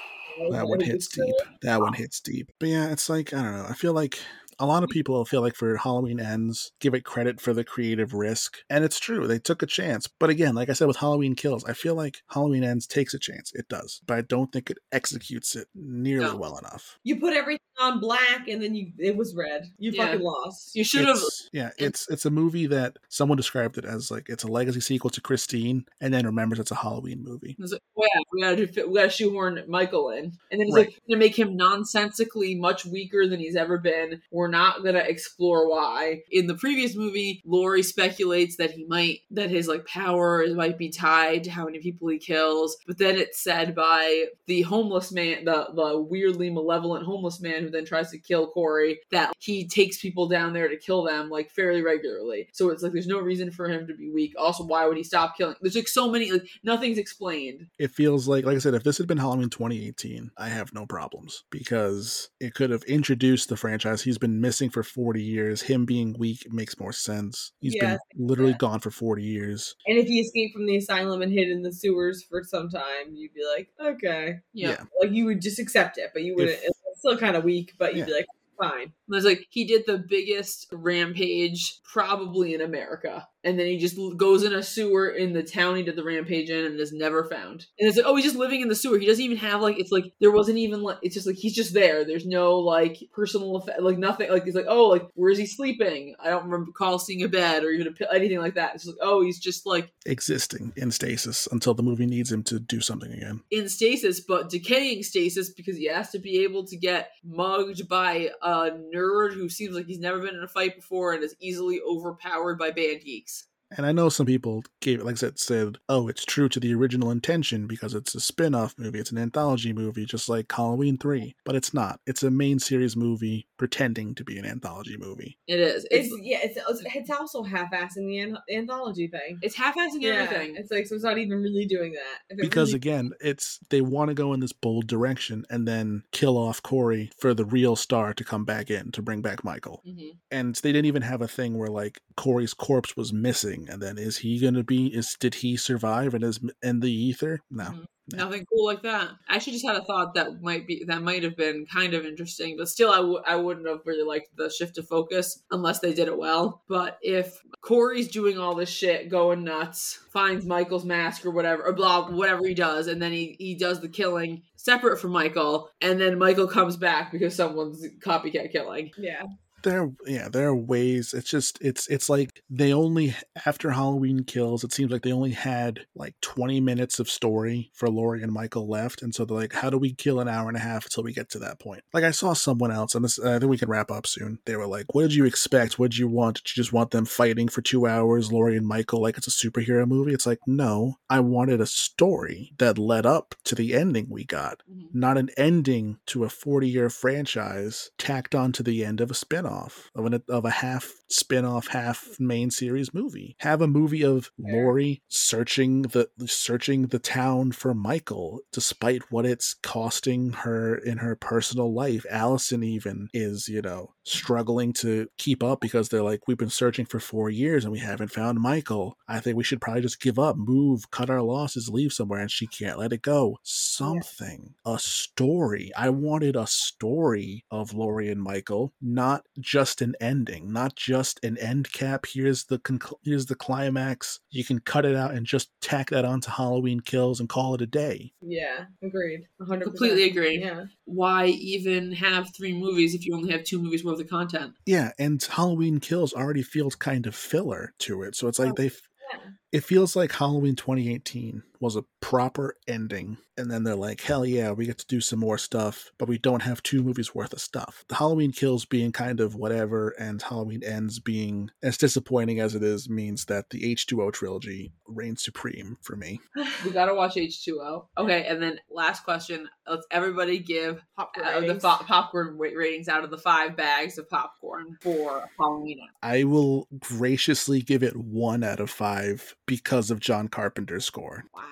That 0.51 0.69
one 0.69 0.81
hits 0.81 1.09
deep. 1.09 1.35
That 1.63 1.81
one 1.81 1.95
hits 1.95 2.21
deep. 2.21 2.53
But 2.61 2.69
yeah, 2.69 2.93
it's 2.93 3.09
like 3.09 3.35
I 3.35 3.43
don't 3.43 3.57
know. 3.57 3.67
I 3.69 3.75
feel 3.75 3.95
like 3.95 4.19
a 4.59 4.67
lot 4.67 4.83
of 4.83 4.89
mm-hmm. 4.89 4.95
people 4.95 5.25
feel 5.25 5.41
like 5.41 5.55
for 5.55 5.77
Halloween 5.77 6.21
Ends, 6.21 6.73
give 6.81 6.95
it 6.95 7.05
credit 7.05 7.41
for 7.41 7.53
the 7.53 7.65
creative 7.65 8.15
risk. 8.15 8.59
And 8.71 8.85
it's 8.85 8.99
true, 8.99 9.27
they 9.27 9.39
took 9.39 9.63
a 9.63 9.67
chance. 9.67 10.09
But 10.09 10.31
again, 10.31 10.55
like 10.55 10.69
I 10.69 10.73
said 10.73 10.89
with 10.89 10.97
Halloween 10.99 11.35
Kills, 11.35 11.65
I 11.65 11.73
feel 11.73 11.95
like 11.95 12.23
Halloween 12.31 12.65
Ends 12.65 12.87
takes 12.87 13.15
a 13.15 13.19
chance. 13.19 13.53
It 13.55 13.69
does. 13.69 14.01
But 14.07 14.19
I 14.19 14.21
don't 14.23 14.53
think 14.53 14.71
it 14.71 14.79
executes 14.93 15.55
it 15.57 15.69
nearly 15.75 16.27
No. 16.27 16.37
well 16.37 16.59
enough. 16.59 16.99
You 17.05 17.19
put 17.21 17.35
everything 17.35 17.61
on 17.79 18.01
black, 18.01 18.49
and 18.49 18.63
then 18.63 18.75
you 18.75 18.93
it 18.99 19.17
was 19.17 19.35
red. 19.35 19.71
You 19.79 19.91
Yeah. 19.91 20.07
fucking 20.07 20.23
lost. 20.23 20.75
You 20.75 20.85
should 20.85 21.07
have. 21.07 21.19
Yeah, 21.53 21.71
it's 21.79 22.09
it's 22.09 22.25
a 22.25 22.31
movie 22.31 22.67
that 22.67 22.97
someone 23.09 23.37
described 23.37 23.77
it 23.79 23.85
as 23.85 24.11
like 24.11 24.29
it's 24.29 24.45
a 24.45 24.49
legacy 24.49 24.81
sequel 24.81 25.11
to 25.11 25.21
Christine, 25.21 25.85
and 26.01 26.13
then 26.15 26.25
remembers 26.25 26.59
it's 26.59 26.71
a 26.71 26.77
Halloween 26.77 27.23
movie. 27.23 27.57
Like, 27.59 27.83
yeah, 27.97 28.21
we 28.33 28.41
gotta 28.41 28.67
do, 28.67 28.89
we 28.89 28.95
gotta 28.95 29.11
shoehorn 29.11 29.63
Michael 29.69 30.11
in, 30.11 30.25
and 30.51 30.61
then 30.61 30.63
it's 30.63 30.75
Right. 30.75 30.87
like 30.87 31.01
gonna 31.09 31.19
make 31.19 31.39
him 31.39 31.57
nonsensically 31.57 32.55
much 32.55 32.87
weaker 32.87 33.27
than 33.27 33.41
he's 33.41 33.57
ever 33.57 33.79
been. 33.79 34.23
We're 34.31 34.46
not 34.49 34.85
gonna 34.85 34.99
explore 34.99 35.69
why. 35.69 36.23
In 36.31 36.47
the 36.47 36.55
previous 36.55 36.95
movie, 36.97 37.43
Laurie 37.45 37.83
speculates 37.83 38.57
that 38.57 38.71
he 38.71 38.85
might 38.87 39.21
that 39.31 39.51
his 39.51 39.69
like 39.69 39.87
power 39.87 40.45
might 40.55 40.79
be 40.79 40.89
tied 40.89 41.45
to 41.45 41.51
how 41.51 41.65
many 41.65 41.79
people 41.79 42.09
he 42.09 42.19
kills, 42.19 42.77
but 42.87 42.99
then 42.99 43.17
it's 43.17 43.43
said 43.43 43.75
by 43.75 44.27
the 44.47 44.63
homeless 44.63 45.13
man, 45.13 45.45
the 45.45 45.69
the 45.75 46.01
weirdly 46.01 46.51
malevolent 46.51 47.05
homeless 47.05 47.41
man 47.41 47.63
who 47.63 47.71
then 47.71 47.85
tries 47.85 48.11
to 48.11 48.19
kill 48.19 48.49
Corey, 48.49 49.01
that 49.11 49.33
he 49.39 49.67
takes 49.67 50.01
people 50.01 50.29
down 50.29 50.53
there 50.53 50.69
to 50.69 50.77
kill 50.77 51.05
them 51.05 51.31
like 51.31 51.51
fairly 51.51 51.83
regularly. 51.83 52.49
So 52.53 52.71
it's 52.71 52.83
like 52.83 52.93
there's 52.93 53.07
no 53.07 53.21
reason 53.21 53.51
for 53.51 53.69
him 53.69 53.87
to 53.87 53.95
be 53.95 54.11
weak. 54.11 54.35
Also, 54.39 54.65
why 54.65 54.87
would 54.87 54.97
he 54.97 55.05
stop 55.05 55.37
killing? 55.37 55.57
There's 55.61 55.77
like 55.77 55.89
so 55.89 56.11
many 56.11 56.31
like 56.31 56.49
nothing's 56.63 56.99
explained. 56.99 57.67
It 57.79 57.91
feels 57.91 58.29
like, 58.29 58.45
like 58.45 58.57
I 58.57 58.61
said, 58.61 58.75
if 58.75 58.85
this 58.85 58.99
had 58.99 59.07
been 59.07 59.19
Halloween 59.19 59.51
2018, 59.51 60.31
I 60.37 60.49
have 60.49 60.73
no 60.73 60.87
problems 60.87 61.45
because 61.51 62.31
it 62.41 62.55
could 62.55 62.71
have 62.71 62.83
introduced 62.85 63.49
the 63.49 63.57
franchise. 63.57 64.03
He's 64.03 64.19
been 64.19 64.36
missing 64.41 64.71
for 64.71 64.83
40 64.83 65.23
years. 65.23 65.63
Him 65.63 65.85
being 65.85 66.15
weak 66.19 66.47
makes 66.51 66.79
more 66.79 66.93
sense. 66.93 67.53
He's 67.61 67.75
Yeah, 67.75 67.97
been 68.15 68.27
literally 68.27 68.55
gone 68.55 68.81
for 68.81 68.91
40 68.91 69.23
years. 69.23 69.75
And 69.87 69.99
if 69.99 70.07
he 70.07 70.21
escaped 70.21 70.55
from 70.55 70.67
the 70.67 70.77
asylum 70.77 71.23
and 71.23 71.33
hid 71.33 71.49
in 71.49 71.63
the 71.63 71.73
sewers 71.73 72.23
for 72.23 72.43
some 72.43 72.69
time, 72.69 73.15
you'd 73.15 73.35
be 73.35 73.45
like, 73.57 73.69
okay, 73.81 74.41
Yeah. 74.53 74.71
Yeah. 74.71 74.85
like 75.01 75.13
you 75.13 75.25
would 75.27 75.41
just 75.41 75.59
accept 75.59 75.99
it, 75.99 76.11
but 76.13 76.23
you 76.23 76.35
wouldn't. 76.35 76.59
If- 76.59 76.65
it's 76.89 77.01
still 77.01 77.19
kind 77.19 77.37
of 77.37 77.45
weak, 77.45 77.73
but 77.79 77.95
you'd 77.95 78.01
Yeah. 78.01 78.07
be 78.07 78.13
like, 78.13 78.27
fine. 78.59 78.93
There's 79.09 79.25
like 79.27 79.47
he 79.51 79.65
did 79.67 79.85
the 79.87 79.99
biggest 79.99 80.67
rampage 80.73 81.81
probably 81.85 82.55
in 82.55 82.61
America, 82.63 83.29
and 83.47 83.57
then 83.57 83.67
he 83.67 83.79
just 83.79 83.97
goes 84.17 84.43
in 84.43 84.53
a 84.53 84.63
sewer 84.63 85.09
in 85.09 85.33
the 85.33 85.43
town 85.43 85.77
he 85.77 85.85
did 85.85 85.95
the 85.95 86.03
rampage 86.03 86.51
in 86.51 86.67
and 86.67 86.81
is 86.81 86.93
never 86.93 87.25
found. 87.25 87.67
And 87.79 87.89
it's 87.89 87.97
like, 87.97 88.05
oh, 88.05 88.17
he's 88.17 88.25
just 88.25 88.37
living 88.37 88.61
in 88.61 88.69
the 88.69 88.75
sewer. 88.75 88.99
He 88.99 89.07
doesn't 89.07 89.25
even 89.25 89.37
have 89.37 89.61
like 89.61 89.79
it's 89.79 89.93
like 89.93 90.13
there 90.21 90.33
wasn't 90.33 90.59
even 90.59 90.83
like 90.83 90.99
it's 91.01 91.15
just 91.15 91.29
like 91.29 91.37
he's 91.37 91.55
just 91.55 91.73
there. 91.73 92.05
There's 92.05 92.27
no 92.27 92.59
like 92.59 92.99
personal 93.13 93.55
effect, 93.57 93.81
like 93.81 93.99
nothing. 93.99 94.31
Like 94.31 94.45
he's 94.45 94.57
like 94.57 94.67
oh, 94.69 94.89
like 94.89 95.07
where 95.15 95.31
is 95.31 95.39
he 95.39 95.47
sleeping? 95.47 96.17
I 96.19 96.29
don't 96.29 96.45
remember 96.45 96.67
recall 96.67 96.99
seeing 96.99 97.23
a 97.23 97.29
bed 97.29 97.63
or 97.63 97.71
even 97.71 97.95
a, 98.01 98.15
anything 98.15 98.41
like 98.41 98.55
that. 98.55 98.75
It's 98.75 98.85
just 98.85 98.99
like 98.99 99.09
oh, 99.09 99.23
he's 99.23 99.39
just 99.39 99.65
like 99.65 99.93
Existing 100.07 100.73
in 100.77 100.91
stasis 100.91 101.47
until 101.53 101.75
the 101.75 101.85
movie 101.85 102.07
needs 102.07 102.33
him 102.33 102.43
to 102.45 102.59
do 102.59 102.81
something 102.81 103.13
again. 103.13 103.43
in 103.53 103.69
stasis, 103.69 104.19
but 104.19 104.51
decaying 104.51 105.05
stasis 105.05 105.51
because 105.51 105.77
he 105.77 105.87
has 105.87 106.11
to 106.11 106.19
be 106.19 106.43
able 106.43 106.67
to 106.67 106.77
get 106.77 107.11
mugged 107.25 107.89
by 107.89 108.31
a 108.43 108.71
nerd 108.93 109.35
who 109.35 109.49
seems 109.49 109.77
like 109.77 109.87
he's 109.87 110.01
never 110.01 110.19
been 110.19 110.35
in 110.35 110.43
a 110.43 110.49
fight 110.49 110.75
before 110.75 111.13
and 111.13 111.23
is 111.23 111.37
easily 111.39 111.81
overpowered 111.81 112.59
by 112.59 112.73
band 112.73 113.03
geeks. 113.03 113.36
And 113.77 113.85
I 113.85 113.93
know 113.93 114.09
some 114.09 114.27
people 114.27 114.63
gave 114.81 115.01
it, 115.01 115.05
like 115.05 115.15
I 115.15 115.17
said, 115.17 115.39
said, 115.39 115.79
oh, 115.89 116.07
it's 116.09 116.25
true 116.25 116.49
to 116.51 116.61
the 116.61 116.73
original 116.75 117.11
intention 117.11 117.67
because 117.67 117.95
it's 117.95 118.15
a 118.15 118.21
spin 118.21 118.55
off 118.55 118.75
movie. 118.79 118.99
It's 119.01 119.11
an 119.11 119.19
anthology 119.19 119.73
movie, 119.73 120.05
just 120.05 120.29
like 120.29 120.53
Halloween 120.53 120.99
3. 120.99 121.35
But 121.45 121.57
it's 121.57 121.75
not. 121.75 121.99
It's 122.07 122.23
a 122.23 122.31
main 122.31 122.59
series 122.61 122.95
movie 122.97 123.49
pretending 123.57 124.15
to 124.15 124.23
be 124.25 124.39
an 124.39 124.45
anthology 124.47 124.97
movie. 124.99 125.39
It 125.49 125.59
is. 125.59 125.87
It's 125.91 126.07
It's 126.13 126.19
yeah, 126.23 126.39
it's 126.43 126.57
it's, 126.57 126.83
it's 126.95 127.11
also 127.11 127.43
half-assing 127.43 128.07
the 128.07 128.19
an- 128.19 128.39
anthology 128.53 129.09
thing. 129.09 129.39
it's 129.43 129.57
half-assing 129.57 130.05
everything. 130.05 130.55
It's 130.57 130.71
like 130.71 130.87
so 130.87 130.95
it's 130.95 131.05
not 131.05 131.19
even 131.19 131.41
really 131.43 131.65
doing 131.67 131.93
that. 131.93 132.19
If 132.31 132.39
Because 132.39 132.69
really- 132.69 132.77
again, 132.77 133.11
it's 133.21 133.59
they 133.71 133.81
want 133.81 134.09
to 134.11 134.15
go 134.15 134.33
in 134.33 134.41
this 134.41 134.53
bold 134.53 134.87
direction 134.87 135.45
and 135.51 135.67
then 135.67 136.05
kill 136.13 136.37
off 136.37 136.63
Corey 136.63 137.11
for 137.19 137.35
the 137.35 137.45
real 137.45 137.75
star 137.77 138.15
to 138.15 138.23
come 138.25 138.45
back 138.45 138.71
in 138.71 138.93
to 138.93 139.03
bring 139.03 139.23
back 139.23 139.43
Michael. 139.43 139.83
Mhm. 139.87 140.17
And 140.31 140.55
they 140.57 140.71
didn't 140.73 140.87
even 140.87 141.03
have 141.03 141.23
a 141.23 141.29
thing 141.29 141.57
where 141.59 141.69
like 141.71 142.01
Corey's 142.17 142.55
corpse 142.55 142.97
was 142.97 143.13
missing 143.13 143.56
and 143.71 143.81
then 143.83 143.99
is 143.99 144.19
he 144.19 144.39
gonna 144.39 144.65
be 144.65 144.87
is 144.89 145.17
did 145.19 145.35
he 145.37 145.57
survive 145.57 146.15
and 146.15 146.23
is 146.25 146.41
in 146.63 146.81
the 146.81 146.93
ether? 146.93 147.41
No. 147.51 147.65
Mhm. 147.65 147.85
No. 148.13 148.19
Nothing 148.27 148.47
cool 148.53 148.65
like 148.67 148.83
that. 148.83 149.11
I 149.29 149.35
actually 149.35 149.55
just 149.55 149.67
had 149.67 149.75
a 149.75 149.83
thought 149.83 150.15
that 150.15 150.41
might 150.41 150.65
be 150.65 150.85
that 150.87 151.03
might 151.03 151.25
have 151.25 151.37
been 151.37 151.67
kind 151.67 151.93
of 151.93 152.05
interesting, 152.07 152.57
but 152.57 152.69
still, 152.69 152.93
I 152.93 152.99
w- 152.99 153.21
I 153.27 153.35
wouldn't 153.35 153.67
have 153.67 153.81
really 153.85 154.05
liked 154.05 154.29
the 154.37 154.49
shift 154.49 154.79
of 154.79 154.87
focus 154.87 155.43
unless 155.51 155.81
they 155.81 155.93
did 155.93 156.07
it 156.07 156.17
well. 156.17 156.63
But 156.69 156.99
if 157.03 157.43
Corey's 157.63 158.07
doing 158.07 158.39
all 158.39 158.55
this 158.55 158.69
shit, 158.71 159.09
going 159.09 159.43
nuts, 159.43 159.99
finds 160.13 160.47
Michael's 160.47 160.85
mask 160.85 161.27
or 161.27 161.33
whatever, 161.33 161.65
or 161.65 161.73
blah, 161.73 162.09
whatever 162.09 162.47
he 162.47 162.55
does, 162.55 162.87
and 162.87 163.03
then 163.03 163.11
he 163.11 163.35
he 163.41 163.57
does 163.57 163.81
the 163.81 163.89
killing 163.89 164.43
separate 164.55 165.01
from 165.01 165.11
Michael, 165.11 165.69
and 165.81 166.01
then 166.01 166.17
Michael 166.17 166.47
comes 166.47 166.77
back 166.77 167.11
because 167.11 167.35
someone's 167.35 167.85
copycat 167.99 168.53
killing. 168.53 168.93
yeah, 168.99 169.23
there 169.67 169.91
yeah 170.07 170.29
there 170.29 170.47
are 170.47 170.55
ways 170.55 171.13
it's 171.13 171.29
just 171.29 171.59
it's 171.61 171.89
it's 171.89 172.09
like 172.09 172.43
they 172.49 172.73
only 172.73 173.15
after 173.45 173.73
halloween 173.73 174.23
kills 174.23 174.63
it 174.63 174.73
seems 174.73 174.93
like 174.93 175.03
they 175.03 175.13
only 175.13 175.33
had 175.33 175.81
like 175.97 176.15
20 176.21 176.61
minutes 176.61 177.01
of 177.01 177.11
story 177.11 177.71
for 177.75 177.91
Laurie 177.91 178.23
and 178.23 178.33
michael 178.33 178.69
left 178.69 179.03
and 179.03 179.13
so 179.13 179.25
they're 179.25 179.37
like 179.37 179.53
how 179.53 179.69
do 179.69 179.77
we 179.77 179.93
kill 179.93 180.21
an 180.21 180.29
hour 180.29 180.47
and 180.47 180.57
a 180.57 180.61
half 180.61 180.85
until 180.85 181.03
we 181.03 181.13
get 181.13 181.29
to 181.31 181.39
that 181.41 181.59
point? 181.59 181.83
Like 181.93 182.05
i 182.05 182.13
saw 182.13 182.33
someone 182.33 182.71
else 182.71 182.95
and 182.95 183.05
this 183.05 183.19
i 183.19 183.39
think 183.39 183.51
we 183.51 183.59
can 183.59 183.69
wrap 183.69 183.91
up 183.91 184.07
soon. 184.07 184.39
They 184.45 184.57
were 184.57 184.67
like 184.69 184.87
what 184.95 185.03
did 185.03 185.15
you 185.15 185.25
expect? 185.25 185.79
What 185.79 185.91
did 185.91 185.99
you 185.99 186.09
want? 186.09 186.37
Did 186.37 186.57
you 186.57 186.63
just 186.63 186.73
want 186.73 186.93
them 186.93 187.05
fighting 187.05 187.49
for 187.49 187.63
two 187.63 187.87
hours 187.87 188.33
Laurie 188.33 188.57
and 188.57 188.67
michael 188.67 189.03
like 189.03 189.19
it's 189.19 189.27
a 189.27 189.31
superhero 189.31 189.87
movie? 189.87 190.15
It's 190.15 190.27
like 190.27 190.41
no 190.47 190.99
i 191.11 191.19
wanted 191.19 191.61
a 191.61 191.67
story 191.67 192.53
that 192.59 192.79
led 192.79 193.05
up 193.05 193.35
to 193.45 193.57
the 193.57 193.75
ending 193.75 194.07
we 194.09 194.25
got 194.25 194.63
mm-hmm. 194.71 194.87
not 194.93 195.19
an 195.19 195.31
ending 195.37 195.99
to 196.07 196.25
a 196.25 196.29
40 196.29 196.69
year 196.69 196.89
franchise 196.89 197.91
tacked 197.99 198.35
onto 198.35 198.63
the 198.63 198.85
end 198.85 199.01
of 199.01 199.11
a 199.11 199.15
spin-off 199.15 199.56
of, 199.95 200.07
an, 200.07 200.23
of 200.29 200.45
a 200.45 200.51
half 200.51 200.93
spin-off 201.09 201.69
half 201.69 202.17
main 202.19 202.51
series 202.51 202.93
movie. 202.93 203.37
Have 203.41 203.61
a 203.63 203.67
movie 203.67 204.05
of. 204.05 204.31
Laurie 204.39 205.03
searching 205.09 205.83
the 205.83 206.09
searching 206.27 206.87
the 206.89 206.99
town 206.99 207.53
for 207.53 207.75
Michael 207.75 208.41
despite 208.53 209.11
what 209.11 209.27
it's 209.27 209.55
costing 209.55 210.33
her 210.33 210.77
in 210.77 210.99
her 210.99 211.17
personal 211.17 211.73
life. 211.73 212.05
Allison 212.11 212.63
even 212.63 213.09
is 213.13 213.49
you 213.49 213.63
know 213.63 213.95
struggling 214.05 214.73
to 214.73 215.09
keep 215.19 215.43
up 215.43 215.61
because 215.61 215.89
they're 215.89 216.03
like 216.03 216.27
we've 216.27 216.37
been 216.37 216.49
searching 216.51 216.87
for 216.87 217.01
4 217.01 217.31
years 217.31 217.65
and 217.65 217.73
we 217.73 217.81
haven't 217.81 218.13
found 218.13 218.41
Michael. 218.41 218.97
I 219.09 219.21
think 219.21 219.37
we 219.37 219.45
should 219.45 219.61
probably 219.61 219.83
just 219.83 220.01
give 220.01 220.19
up 220.19 220.37
move 220.37 220.91
cut 220.91 221.11
our 221.11 221.23
losses 221.23 221.69
leave 221.69 221.93
somewhere 221.93 222.21
and 222.21 222.31
she 222.31 222.47
can't 222.47 222.79
let 222.79 222.93
it 222.93 223.03
go. 223.03 223.39
Something. 223.43 224.55
A 224.65 224.79
story. 224.79 225.71
I 225.77 225.91
wanted 225.91 226.37
a 226.37 226.47
story 226.47 227.45
of 227.51 227.75
Laurie 227.75 228.11
and 228.11 228.23
Michael 228.23 228.73
not 228.81 229.25
just 229.47 229.81
an 229.81 229.95
ending 230.01 230.53
not 230.53 230.75
just 230.75 231.25
an 231.25 231.39
end 231.39 231.73
cap 231.73 232.05
here's 232.13 232.45
the 232.47 232.59
conc- 232.59 232.93
here's 233.05 233.27
the 233.27 233.35
climax 233.37 234.19
you 234.31 234.45
can 234.45 234.59
cut 234.59 234.85
it 234.85 234.97
out 234.97 235.15
and 235.15 235.25
just 235.25 235.51
tack 235.61 235.91
that 235.91 236.05
onto 236.05 236.29
Halloween 236.31 236.81
kills 236.81 237.21
and 237.21 237.29
call 237.29 237.55
it 237.55 237.61
a 237.63 237.67
day 237.67 238.13
yeah, 238.21 238.65
agreed, 238.83 239.21
hundred 239.47 239.67
Completely 239.67 240.03
agree. 240.11 240.41
Yeah, 240.41 240.65
Why 240.85 241.27
even 241.27 241.93
have 241.93 242.35
three 242.37 242.53
movies 242.53 242.93
if 242.95 243.07
you 243.07 243.15
only 243.15 243.31
have 243.31 243.45
two 243.45 243.63
movies 243.63 243.85
worth 243.85 244.01
of 244.01 244.11
content? 244.11 244.55
yeah 244.67 244.91
and 244.99 245.23
Halloween 245.23 245.79
kills 245.79 246.13
already 246.13 246.43
feels 246.43 246.75
kind 246.75 247.07
of 247.07 247.15
filler 247.15 247.73
to 247.81 248.03
it 248.03 248.17
so 248.17 248.27
it's 248.27 248.39
like 248.41 248.51
Oh, 248.51 248.55
they 248.57 248.65
yeah. 249.13 249.21
it 249.53 249.63
feels 249.63 249.95
like 249.95 250.11
Halloween 250.13 250.57
2018 250.57 251.45
was 251.61 251.77
a 251.77 251.85
proper 252.01 252.57
ending. 252.67 253.19
And 253.39 253.51
then 253.51 253.65
they're 253.65 253.75
like, 253.75 254.01
hell 254.01 254.25
yeah, 254.25 254.51
we 254.53 254.67
get 254.67 254.79
to 254.79 254.87
do 254.87 255.01
some 255.01 255.19
more 255.19 255.39
stuff, 255.39 255.93
but 255.99 256.09
we 256.09 256.19
don't 256.19 256.43
have 256.43 256.63
two 256.63 256.83
movies 256.83 257.15
worth 257.15 257.33
of 257.33 257.41
stuff. 257.41 257.85
The 257.89 257.97
Halloween 257.97 258.33
Kills 258.33 258.65
being 258.65 258.93
kind 258.93 259.21
of 259.21 259.35
whatever, 259.35 259.91
and 259.99 260.21
Halloween 260.23 260.63
Ends 260.65 260.99
being 260.99 261.51
as 261.63 261.77
disappointing 261.77 262.41
as 262.41 262.55
it 262.55 262.63
is, 262.63 262.89
means 262.89 263.27
that 263.27 263.51
the 263.51 263.75
H2O 263.75 264.13
trilogy 264.13 264.73
reigns 264.87 265.23
supreme 265.23 265.77
for 265.83 265.97
me. 265.97 266.21
We 266.65 266.71
gotta 266.73 266.95
watch 266.95 267.15
H2O. 267.15 267.87
Okay, 267.99 268.25
and 268.27 268.43
then 268.43 268.59
last 268.71 269.05
question. 269.05 269.49
let's 269.69 269.87
everybody 269.91 270.39
give 270.39 270.83
Popcorn 270.97 271.27
uh, 271.27 271.35
the 271.35 271.41
ratings. 271.43 271.63
fo- 271.63 271.85
popcorn 271.85 272.39
ratings 272.39 272.89
out 272.89 273.05
of 273.05 273.11
the 273.11 273.19
five 273.19 273.57
bags 273.57 273.99
of 273.99 274.09
popcorn 274.09 274.77
for 274.81 275.29
Halloween. 275.39 275.79
Ends. 275.81 275.93
I 276.03 276.25
will 276.25 276.67
graciously 276.79 277.61
give 277.63 277.83
it 277.83 277.97
one 277.97 278.43
out 278.43 278.59
of 278.61 278.71
five 278.71 279.37
because 279.47 279.91
of 279.91 280.01
John 280.01 280.29
Carpenter's 280.29 280.85
score. 280.85 281.25
Wow. 281.35 281.43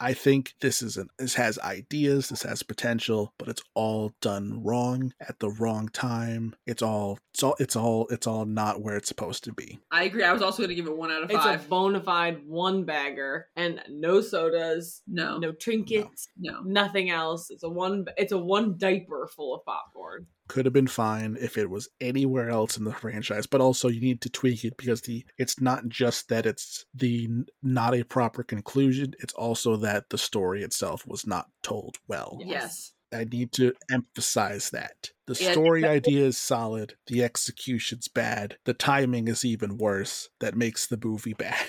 I 0.00 0.14
think 0.14 0.54
this 0.60 0.80
is 0.80 0.96
an 0.96 1.08
this 1.18 1.34
has 1.34 1.58
ideas, 1.58 2.30
this 2.30 2.42
has 2.42 2.62
potential, 2.62 3.34
but 3.38 3.48
it's 3.48 3.62
all 3.74 4.12
done 4.22 4.62
wrong 4.64 5.12
at 5.20 5.38
the 5.40 5.50
wrong 5.50 5.88
time. 5.88 6.54
It's 6.66 6.82
all 6.82 7.18
it's 7.34 7.42
all 7.42 7.56
it's 7.60 7.76
all 7.76 8.06
it's 8.08 8.26
all 8.26 8.46
not 8.46 8.82
where 8.82 8.96
it's 8.96 9.08
supposed 9.08 9.44
to 9.44 9.52
be. 9.52 9.78
I 9.90 10.04
agree. 10.04 10.24
I 10.24 10.32
was 10.32 10.42
also 10.42 10.58
going 10.62 10.70
to 10.70 10.74
give 10.74 10.86
it 10.86 10.96
one 10.96 11.10
out 11.10 11.22
of 11.22 11.30
five. 11.30 11.36
It's 11.36 11.44
five. 11.44 11.66
a 11.66 11.68
bona 11.68 12.00
fide 12.00 12.40
one 12.46 12.84
bagger 12.84 13.48
and 13.56 13.82
no 13.90 14.22
sodas, 14.22 15.02
no, 15.06 15.36
no 15.38 15.52
trinkets, 15.52 16.28
no. 16.38 16.62
nothing 16.62 17.10
else. 17.10 17.50
It's 17.50 17.62
a 17.62 17.68
one. 17.68 18.06
It's 18.16 18.32
a 18.32 18.38
one 18.38 18.78
diaper 18.78 19.28
full 19.36 19.54
of 19.54 19.64
popcorn. 19.64 20.26
Could 20.50 20.66
have 20.66 20.74
been 20.74 20.88
fine 20.88 21.36
if 21.40 21.56
it 21.56 21.70
was 21.70 21.88
anywhere 22.00 22.50
else 22.50 22.76
in 22.76 22.82
the 22.82 22.92
franchise, 22.92 23.46
but 23.46 23.60
also 23.60 23.86
you 23.86 24.00
need 24.00 24.20
to 24.22 24.28
tweak 24.28 24.64
it 24.64 24.76
because 24.76 25.02
the 25.02 25.24
it's 25.38 25.60
not 25.60 25.88
just 25.88 26.28
that 26.28 26.44
it's 26.44 26.86
the 26.92 27.28
not 27.62 27.94
a 27.94 28.02
proper 28.02 28.42
conclusion, 28.42 29.14
it's 29.20 29.34
also 29.34 29.76
that 29.76 30.10
the 30.10 30.18
story 30.18 30.64
itself 30.64 31.06
was 31.06 31.24
not 31.24 31.46
told 31.62 31.98
well. 32.08 32.38
Yes. 32.40 32.50
Yes. 32.50 32.92
I 33.12 33.24
need 33.24 33.52
to 33.52 33.74
emphasize 33.90 34.70
that. 34.70 35.10
The 35.30 35.52
story 35.52 35.80
exactly. 35.80 36.12
idea 36.14 36.26
is 36.26 36.38
solid, 36.38 36.94
the 37.06 37.22
execution's 37.22 38.08
bad, 38.08 38.56
the 38.64 38.74
timing 38.74 39.28
is 39.28 39.44
even 39.44 39.78
worse. 39.78 40.28
That 40.40 40.56
makes 40.56 40.86
the 40.86 40.98
movie 41.02 41.34
bad. 41.34 41.56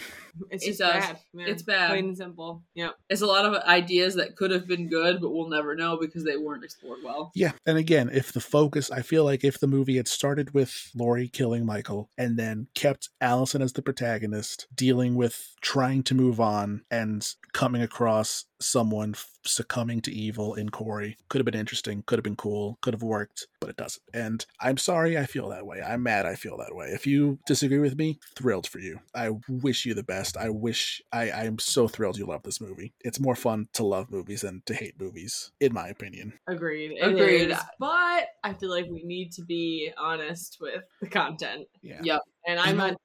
It's 0.50 0.64
It 0.64 0.68
just 0.68 0.80
does. 0.80 0.94
bad. 0.94 1.20
man. 1.34 1.48
It's 1.50 1.62
bad. 1.62 1.90
Plain 1.90 2.06
and 2.06 2.18
simple. 2.18 2.64
Yeah. 2.74 2.92
It's 3.10 3.20
a 3.22 3.26
lot 3.26 3.44
of 3.46 3.54
ideas 3.64 4.16
that 4.16 4.38
could 4.38 4.50
have 4.52 4.66
been 4.66 4.88
good, 4.88 5.20
but 5.20 5.32
we'll 5.32 5.50
never 5.50 5.76
know 5.76 5.98
because 6.00 6.24
they 6.24 6.38
weren't 6.38 6.64
explored 6.64 7.00
well. 7.04 7.34
Yeah, 7.36 7.52
and 7.66 7.78
again, 7.78 8.10
if 8.14 8.32
the 8.32 8.40
focus, 8.40 8.90
I 8.90 9.02
feel 9.02 9.26
like 9.26 9.44
if 9.44 9.60
the 9.60 9.68
movie 9.68 9.98
had 9.98 10.08
started 10.08 10.54
with 10.54 10.90
Laurie 10.96 11.28
killing 11.28 11.66
Michael 11.66 12.10
and 12.18 12.40
then 12.40 12.68
kept 12.76 13.10
Allison 13.20 13.62
as 13.62 13.74
the 13.74 13.82
protagonist, 13.82 14.68
dealing 14.74 15.16
with 15.16 15.54
trying 15.60 16.02
to 16.04 16.16
move 16.16 16.40
on 16.40 16.84
and 16.90 17.28
coming 17.52 17.82
across 17.82 18.46
someone 18.62 19.12
f- 19.14 19.28
succumbing 19.46 20.02
to 20.02 20.12
evil 20.14 20.54
in 20.56 20.70
Corey, 20.70 21.18
could 21.30 21.40
have 21.40 21.46
been 21.46 21.60
interesting, 21.60 22.04
could 22.06 22.18
have 22.20 22.24
been 22.24 22.36
cool, 22.36 22.78
could 22.82 22.94
have 22.94 23.04
worked, 23.04 23.48
but 23.60 23.70
it 23.70 23.78
doesn't. 23.78 24.02
And 24.14 24.46
I'm 24.60 24.78
sorry 24.78 25.18
I 25.18 25.26
feel 25.26 25.50
that 25.50 25.66
way. 25.66 25.82
I'm 25.82 26.04
mad 26.04 26.26
I 26.26 26.36
feel 26.36 26.58
that 26.58 26.76
way. 26.76 26.88
If 26.88 27.06
you 27.08 27.40
disagree 27.48 27.80
with 27.80 27.98
me, 27.98 28.20
thrilled 28.36 28.68
for 28.68 28.80
you. 28.80 29.00
I 29.16 29.32
wish 29.50 29.86
you 29.86 29.94
the 29.94 30.04
best. 30.04 30.38
I 30.38 30.50
wish 30.50 31.02
I 31.12 31.32
I'm 31.32 31.60
so 31.60 31.88
thrilled 31.88 32.18
you 32.18 32.26
love 32.26 32.44
this 32.44 32.62
movie. 32.62 32.94
It's 33.02 33.20
more 33.20 33.36
fun 33.36 33.68
to 33.74 33.84
love 33.84 34.12
movies 34.12 34.42
than 34.42 34.62
to 34.66 34.74
hate 34.74 35.00
movies, 35.00 35.52
in 35.60 35.74
my 35.74 35.88
opinion. 35.88 36.34
Agreed. 36.48 36.92
It 36.92 37.08
Agreed. 37.08 37.52
is. 37.52 37.60
But 37.80 38.28
I 38.44 38.54
feel 38.54 38.70
like 38.70 38.88
we 38.90 39.04
need 39.04 39.32
to 39.34 39.44
be 39.44 39.92
honest 39.98 40.58
with 40.60 40.84
the 41.02 41.08
content. 41.08 41.68
Yeah. 41.82 42.00
Yep. 42.04 42.22
And 42.48 42.60
I'm 42.60 42.78
know- 42.78 42.88
not 42.88 42.98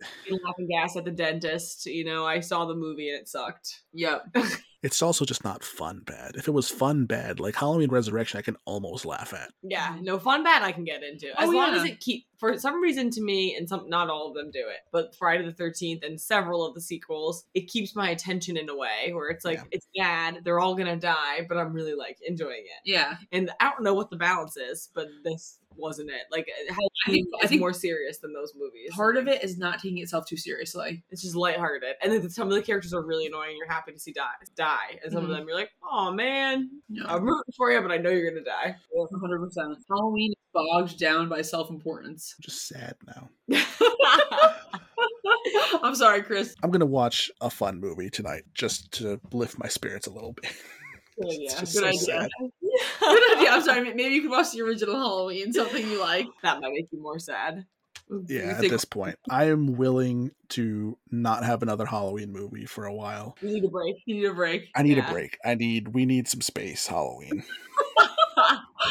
laughing 0.45 0.69
gas 0.69 0.97
at 0.97 1.05
the 1.05 1.11
dentist. 1.11 1.87
You 1.87 2.05
know, 2.05 2.25
I 2.27 2.41
saw 2.41 2.65
the 2.67 2.75
movie 2.75 3.11
and 3.11 3.21
it 3.21 3.29
sucked. 3.29 3.83
Yep. 3.93 4.35
it's 4.83 5.03
also 5.03 5.25
just 5.25 5.43
not 5.45 5.65
fun 5.65 6.03
bad. 6.07 6.37
If 6.37 6.49
it 6.49 6.53
was 6.53 6.69
fun 6.69 7.07
bad, 7.07 7.41
like 7.41 7.55
Halloween 7.57 7.91
Resurrection, 7.91 8.39
I 8.39 8.43
can 8.43 8.57
almost 8.65 9.05
laugh 9.05 9.33
at. 9.35 9.51
Yeah, 9.63 9.97
no 10.01 10.19
fun 10.19 10.45
bad 10.45 10.63
I 10.63 10.73
can 10.73 10.85
get 10.85 11.03
into. 11.03 11.29
Oh, 11.31 11.43
as 11.43 11.49
Oh, 11.49 11.53
long 11.53 11.73
yeah. 11.75 11.81
as 11.81 11.85
it 11.85 12.01
keep 12.01 12.27
for 12.39 12.59
some 12.59 12.81
reason 12.83 13.11
to 13.11 13.21
me, 13.23 13.55
and 13.57 13.69
some 13.69 13.89
not 13.89 14.09
all 14.11 14.29
of 14.29 14.35
them 14.35 14.51
do 14.51 14.61
it, 14.69 14.81
but 14.93 15.15
Friday 15.17 15.45
the 15.45 15.53
thirteenth 15.53 16.03
and 16.05 16.21
several 16.21 16.65
of 16.67 16.75
the 16.75 16.81
sequels, 16.81 17.45
it 17.55 17.69
keeps 17.69 17.95
my 17.95 18.11
attention 18.11 18.57
in 18.57 18.69
a 18.69 18.77
way 18.77 19.13
where 19.13 19.29
it's 19.31 19.45
like 19.45 19.59
Yeah. 19.59 19.65
it's 19.73 19.87
bad, 19.97 20.41
they're 20.45 20.61
all 20.61 20.75
gonna 20.75 20.97
die, 20.97 21.47
but 21.49 21.57
I'm 21.59 21.73
really 21.73 21.95
like 21.95 22.19
enjoying 22.27 22.65
it. 22.65 22.81
Yeah. 22.85 23.17
And 23.33 23.51
I 23.61 23.71
don't 23.71 23.83
know 23.83 23.95
what 23.95 24.11
the 24.11 24.17
balance 24.17 24.57
is, 24.57 24.91
but 24.95 25.09
this 25.25 25.59
wasn't 25.79 26.09
it. 26.09 26.23
Like 26.31 26.49
how 26.71 26.81
I 27.07 27.11
think- 27.11 27.29
I 27.41 27.45
is 27.45 27.51
think 27.51 27.61
more 27.61 27.73
serious 27.75 28.17
than 28.19 28.33
those 28.33 28.55
movies. 28.57 28.91
Part 28.95 29.19
of 29.19 29.29
it 29.29 29.45
is 29.45 29.59
not 29.59 29.79
taking 29.79 29.99
itself 29.99 30.25
too 30.27 30.37
seriously. 30.39 31.05
it's 31.11 31.21
just 31.23 31.37
lighthearted, 31.37 31.97
and 32.03 32.11
then 32.13 32.31
some 32.31 32.49
of 32.49 32.55
the 32.55 32.63
characters 32.63 32.95
are 32.95 33.03
really 33.03 33.27
annoying. 33.27 33.57
You're 33.59 33.69
happy 33.71 33.93
to 33.93 33.99
see 33.99 34.13
die, 34.13 34.25
die, 34.55 34.99
and 35.03 35.13
some 35.13 35.23
Mhm. 35.23 35.31
of 35.31 35.37
them 35.37 35.47
you're 35.47 35.57
like, 35.57 35.71
oh 35.91 36.13
man, 36.13 36.71
No. 36.89 37.05
I'm 37.07 37.25
rooting 37.25 37.53
for 37.57 37.71
you, 37.71 37.81
but 37.83 37.93
I 37.93 37.99
know 37.99 38.09
you're 38.11 38.31
gonna 38.31 38.43
die. 38.45 38.77
100%. 38.95 39.79
Halloween 39.89 40.33
is 40.33 40.37
bogged 40.57 40.99
down 40.99 41.29
by 41.29 41.43
self 41.43 41.71
importance. 41.71 42.35
Just 42.41 42.67
sad 42.69 42.95
now. 43.07 43.29
I'm 45.83 45.95
sorry, 45.95 46.23
Chris. 46.23 46.55
I'm 46.63 46.71
gonna 46.71 46.87
watch 46.87 47.31
a 47.41 47.51
fun 47.51 47.81
movie 47.81 48.11
tonight 48.11 48.45
just 48.55 48.93
to 48.93 49.21
lift 49.33 49.59
my 49.59 49.69
spirits 49.69 50.07
a 50.07 50.11
little 50.11 50.33
bit. 50.33 50.45
Good 51.19 51.27
It's 51.29 51.35
idea. 51.35 51.61
Good 51.61 51.69
so 51.69 51.87
idea. 51.87 51.99
sad. 52.01 52.31
Good 53.01 53.37
idea. 53.39 53.51
I'm 53.51 53.63
sorry. 53.63 53.95
Maybe 53.95 54.15
you 54.15 54.23
could 54.23 54.31
watch 54.31 54.53
the 54.53 54.63
original 54.63 54.95
Halloween, 54.97 55.53
something 55.53 55.87
you 55.89 56.01
like. 56.01 56.27
That 56.43 56.61
might 56.61 56.73
make 56.73 56.89
you 56.91 57.01
more 57.01 57.19
sad. 57.19 57.65
Yeah, 58.29 58.59
at 58.59 58.61
this 58.61 58.85
point, 58.85 59.17
I 59.29 59.45
am 59.45 59.77
willing 59.77 60.31
to 60.51 60.97
not 61.11 61.45
have 61.45 61.63
another 61.63 61.87
Halloween 61.87 62.33
movie 62.33 62.67
for 62.67 62.85
a 62.87 62.95
while. 62.95 63.37
We 63.43 63.53
need 63.55 63.65
a 63.65 63.69
break. 63.69 63.97
You 64.07 64.15
need 64.17 64.25
a 64.27 64.35
break. 64.35 64.69
I 64.75 64.83
need 64.83 64.97
Yeah. 64.97 65.09
a 65.09 65.13
break. 65.13 65.39
I 65.45 65.55
need. 65.55 65.89
We 65.89 66.07
need 66.07 66.29
some 66.29 66.41
space. 66.41 66.87
Halloween. 66.87 67.43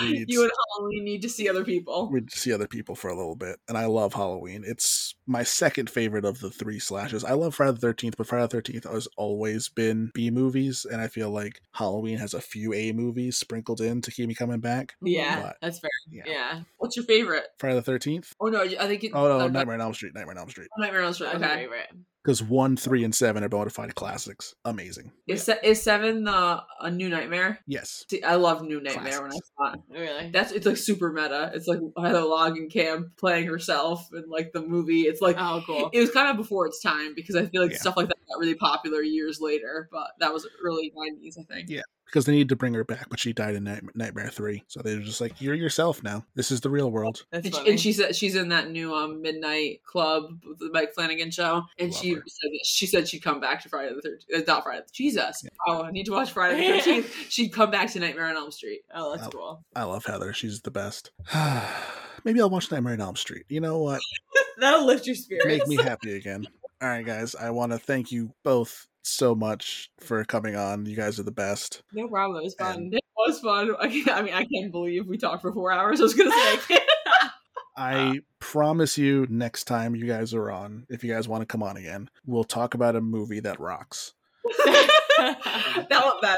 Need 0.01 0.25
you 0.27 0.41
and 0.43 0.51
Halloween 0.75 1.05
need 1.05 1.21
to 1.21 1.29
see 1.29 1.47
other 1.47 1.63
people. 1.63 2.09
we 2.11 2.21
see 2.29 2.51
other 2.51 2.67
people 2.67 2.95
for 2.95 3.09
a 3.09 3.15
little 3.15 3.35
bit, 3.35 3.59
and 3.69 3.77
I 3.77 3.85
love 3.85 4.13
Halloween. 4.13 4.63
It's 4.67 5.15
my 5.25 5.43
second 5.43 5.89
favorite 5.89 6.25
of 6.25 6.39
the 6.41 6.49
three 6.49 6.79
slashes. 6.79 7.23
I 7.23 7.33
love 7.33 7.55
Friday 7.55 7.73
the 7.73 7.77
Thirteenth, 7.79 8.17
but 8.17 8.27
Friday 8.27 8.41
the 8.43 8.47
Thirteenth 8.49 8.83
has 8.91 9.07
always 9.15 9.69
been 9.69 10.11
B 10.13 10.31
movies, 10.31 10.85
and 10.91 10.99
I 10.99 11.07
feel 11.07 11.29
like 11.29 11.61
Halloween 11.71 12.17
has 12.17 12.33
a 12.33 12.41
few 12.41 12.73
A 12.73 12.91
movies 12.91 13.37
sprinkled 13.37 13.79
in 13.79 14.01
to 14.01 14.11
keep 14.11 14.27
me 14.27 14.33
coming 14.35 14.59
back. 14.59 14.95
Yeah, 15.01 15.43
But- 15.43 15.57
that's 15.61 15.79
fair. 15.79 15.89
Yeah. 16.09 16.23
Yeah. 16.25 16.61
What's 16.77 16.97
your 16.97 17.05
favorite? 17.05 17.45
Friday 17.59 17.75
the 17.75 17.81
Thirteenth. 17.83 18.33
Oh 18.41 18.47
no, 18.47 18.61
I 18.63 18.87
think 18.87 19.03
it, 19.05 19.11
Oh 19.13 19.27
no, 19.37 19.45
uh, 19.45 19.47
Nightmare 19.47 19.75
on 19.75 19.81
Elm 19.81 19.93
Street. 19.93 20.13
Nightmare 20.15 20.31
on 20.33 20.39
Elm 20.39 20.49
Street. 20.49 20.67
Nightmare 20.77 21.01
on 21.01 21.05
Elm 21.05 21.13
Street. 21.13 21.27
That's 21.27 21.39
my 21.41 21.44
Okay. 21.51 21.61
favorite. 21.63 21.87
Because 22.23 22.41
one, 22.41 22.75
three, 22.75 23.03
and 23.03 23.13
seven 23.13 23.43
are 23.43 23.49
bona 23.49 23.69
fide 23.69 23.93
classics. 23.93 24.55
Amazing. 24.65 25.11
Is, 25.27 25.43
se- 25.43 25.59
is 25.63 25.83
seven 25.83 26.23
the 26.23 26.63
a 26.81 26.89
new 26.89 27.07
Nightmare? 27.07 27.59
Yes. 27.67 28.03
See, 28.09 28.23
I 28.23 28.33
love 28.33 28.63
New 28.63 28.81
Nightmare 28.81 29.21
when 29.21 29.31
I 29.31 29.35
saw 29.35 29.73
it. 29.73 29.79
Really? 29.91 30.31
That's 30.31 30.51
it's 30.51 30.65
like 30.65 30.77
super 30.77 31.11
meta. 31.13 31.51
It's 31.53 31.67
like 31.67 31.77
Heather 31.95 32.21
Langenkamp 32.21 33.15
playing 33.17 33.45
herself 33.45 34.07
in 34.11 34.23
like 34.27 34.53
the 34.53 34.61
movie. 34.61 35.01
It's 35.01 35.21
like 35.21 35.35
Oh, 35.37 35.61
cool. 35.67 35.91
it 35.93 35.99
was 35.99 36.09
kind 36.09 36.27
of 36.27 36.35
before 36.37 36.65
its 36.65 36.81
time 36.81 37.13
because 37.15 37.35
I 37.35 37.45
feel 37.45 37.61
like 37.61 37.73
Yeah. 37.73 37.77
stuff 37.77 37.95
like 37.95 38.07
that 38.07 38.15
got 38.27 38.39
really 38.39 38.55
popular 38.55 39.03
years 39.03 39.39
later. 39.39 39.87
But 39.91 40.07
that 40.19 40.33
was 40.33 40.47
early 40.63 40.91
nineties, 40.95 41.37
I 41.39 41.43
think. 41.43 41.69
Yeah. 41.69 41.81
Because 42.15 42.27
they 42.27 42.31
needed 42.31 42.47
to 42.47 42.55
bring 42.55 42.73
her 42.75 42.85
back, 42.85 43.09
but 43.09 43.19
she 43.19 43.33
died 43.33 43.55
in 43.55 43.65
Night- 43.65 43.83
Nightmare 43.93 44.29
3. 44.29 44.63
So 44.69 44.79
they 44.81 44.95
were 44.95 45.01
just 45.03 45.19
like, 45.19 45.41
you're 45.41 45.53
yourself 45.53 46.01
now. 46.01 46.23
This 46.33 46.49
is 46.49 46.61
the 46.61 46.69
real 46.69 46.89
world. 46.89 47.25
That's 47.29 47.45
And 47.47 47.53
she, 47.53 47.69
and 47.71 47.77
she 47.77 47.91
said 47.91 48.15
she's 48.15 48.35
in 48.35 48.47
that 48.47 48.71
new 48.71 48.95
um 48.95 49.21
midnight 49.21 49.81
club 49.83 50.39
with 50.47 50.59
the 50.59 50.69
Mike 50.71 50.93
Flanagan 50.93 51.29
show, 51.29 51.63
and 51.77 51.91
Love 51.91 52.01
she 52.01 52.11
her. 52.13 52.23
said 52.25 52.51
that 52.53 52.61
she 52.63 52.85
said 52.87 53.09
she'd 53.09 53.19
come 53.19 53.41
back 53.41 53.61
to 53.63 53.67
Friday 53.69 53.93
the 53.93 54.01
Thirteenth. 54.01 54.47
Uh, 54.49 54.53
not 54.53 54.63
Friday. 54.63 54.85
Jesus. 54.93 55.41
Yeah. 55.43 55.49
Oh, 55.67 55.83
I 55.83 55.91
need 55.91 56.05
to 56.05 56.13
watch 56.13 56.31
Friday 56.31 56.65
the 56.65 56.79
Thirteenth. 56.79 57.13
she'd 57.29 57.49
come 57.49 57.69
back 57.69 57.91
to 57.91 57.99
Nightmare 57.99 58.27
on 58.27 58.37
Elm 58.37 58.51
Street. 58.51 58.83
oh, 58.95 59.13
that's 59.13 59.27
Oh. 59.27 59.31
cool. 59.31 59.65
I 59.75 59.83
love 59.83 60.05
Heather. 60.05 60.31
She's 60.31 60.61
the 60.61 60.71
best. 60.71 61.11
Maybe 62.23 62.39
I'll 62.39 62.49
watch 62.49 62.71
Nightmare 62.71 62.93
on 62.93 63.01
Elm 63.01 63.17
Street. 63.17 63.43
You 63.49 63.59
know 63.59 63.79
what? 63.79 63.99
That'll 64.57 64.85
lift 64.85 65.05
your 65.05 65.15
spirits. 65.17 65.45
Make 65.47 65.67
me 65.67 65.75
happy 65.75 66.15
again. 66.15 66.47
All 66.85 66.91
right, 66.91 67.03
guys. 67.03 67.33
I 67.33 67.49
want 67.49 67.71
to 67.71 67.79
thank 67.79 68.11
you 68.11 68.31
both 68.43 68.85
so 69.01 69.33
much 69.33 69.89
for 70.01 70.23
coming 70.23 70.55
on. 70.55 70.85
You 70.85 70.95
guys 70.95 71.19
are 71.19 71.23
the 71.23 71.31
best. 71.31 71.81
No 71.93 72.07
problem. 72.07 72.41
It 72.41 72.43
was 72.43 72.53
fun. 72.53 72.75
And- 72.75 72.93
It 72.93 73.03
was 73.17 73.39
fun. 73.39 73.75
I, 73.81 73.85
I 74.11 74.21
mean, 74.21 74.35
I 74.35 74.45
can't 74.45 74.71
believe 74.71 75.07
we 75.07 75.17
talked 75.17 75.41
for 75.41 75.51
four 75.51 75.71
hours. 75.71 75.99
I 75.99 76.03
was 76.03 76.13
gonna 76.13 76.29
say. 76.29 76.35
I 76.37 76.57
can't- 76.67 76.83
I 77.75 78.19
promise 78.37 78.99
you, 78.99 79.25
next 79.31 79.63
time 79.63 79.95
you 79.95 80.05
guys 80.05 80.31
are 80.35 80.51
on, 80.51 80.85
if 80.87 81.03
you 81.03 81.11
guys 81.11 81.27
want 81.27 81.41
to 81.41 81.47
come 81.47 81.63
on 81.63 81.75
again, 81.75 82.07
we'll 82.23 82.43
talk 82.43 82.75
about 82.75 82.95
a 82.95 83.01
movie 83.01 83.39
that 83.39 83.59
rocks. 83.59 84.13
that, 84.65 85.89
that 85.89 86.37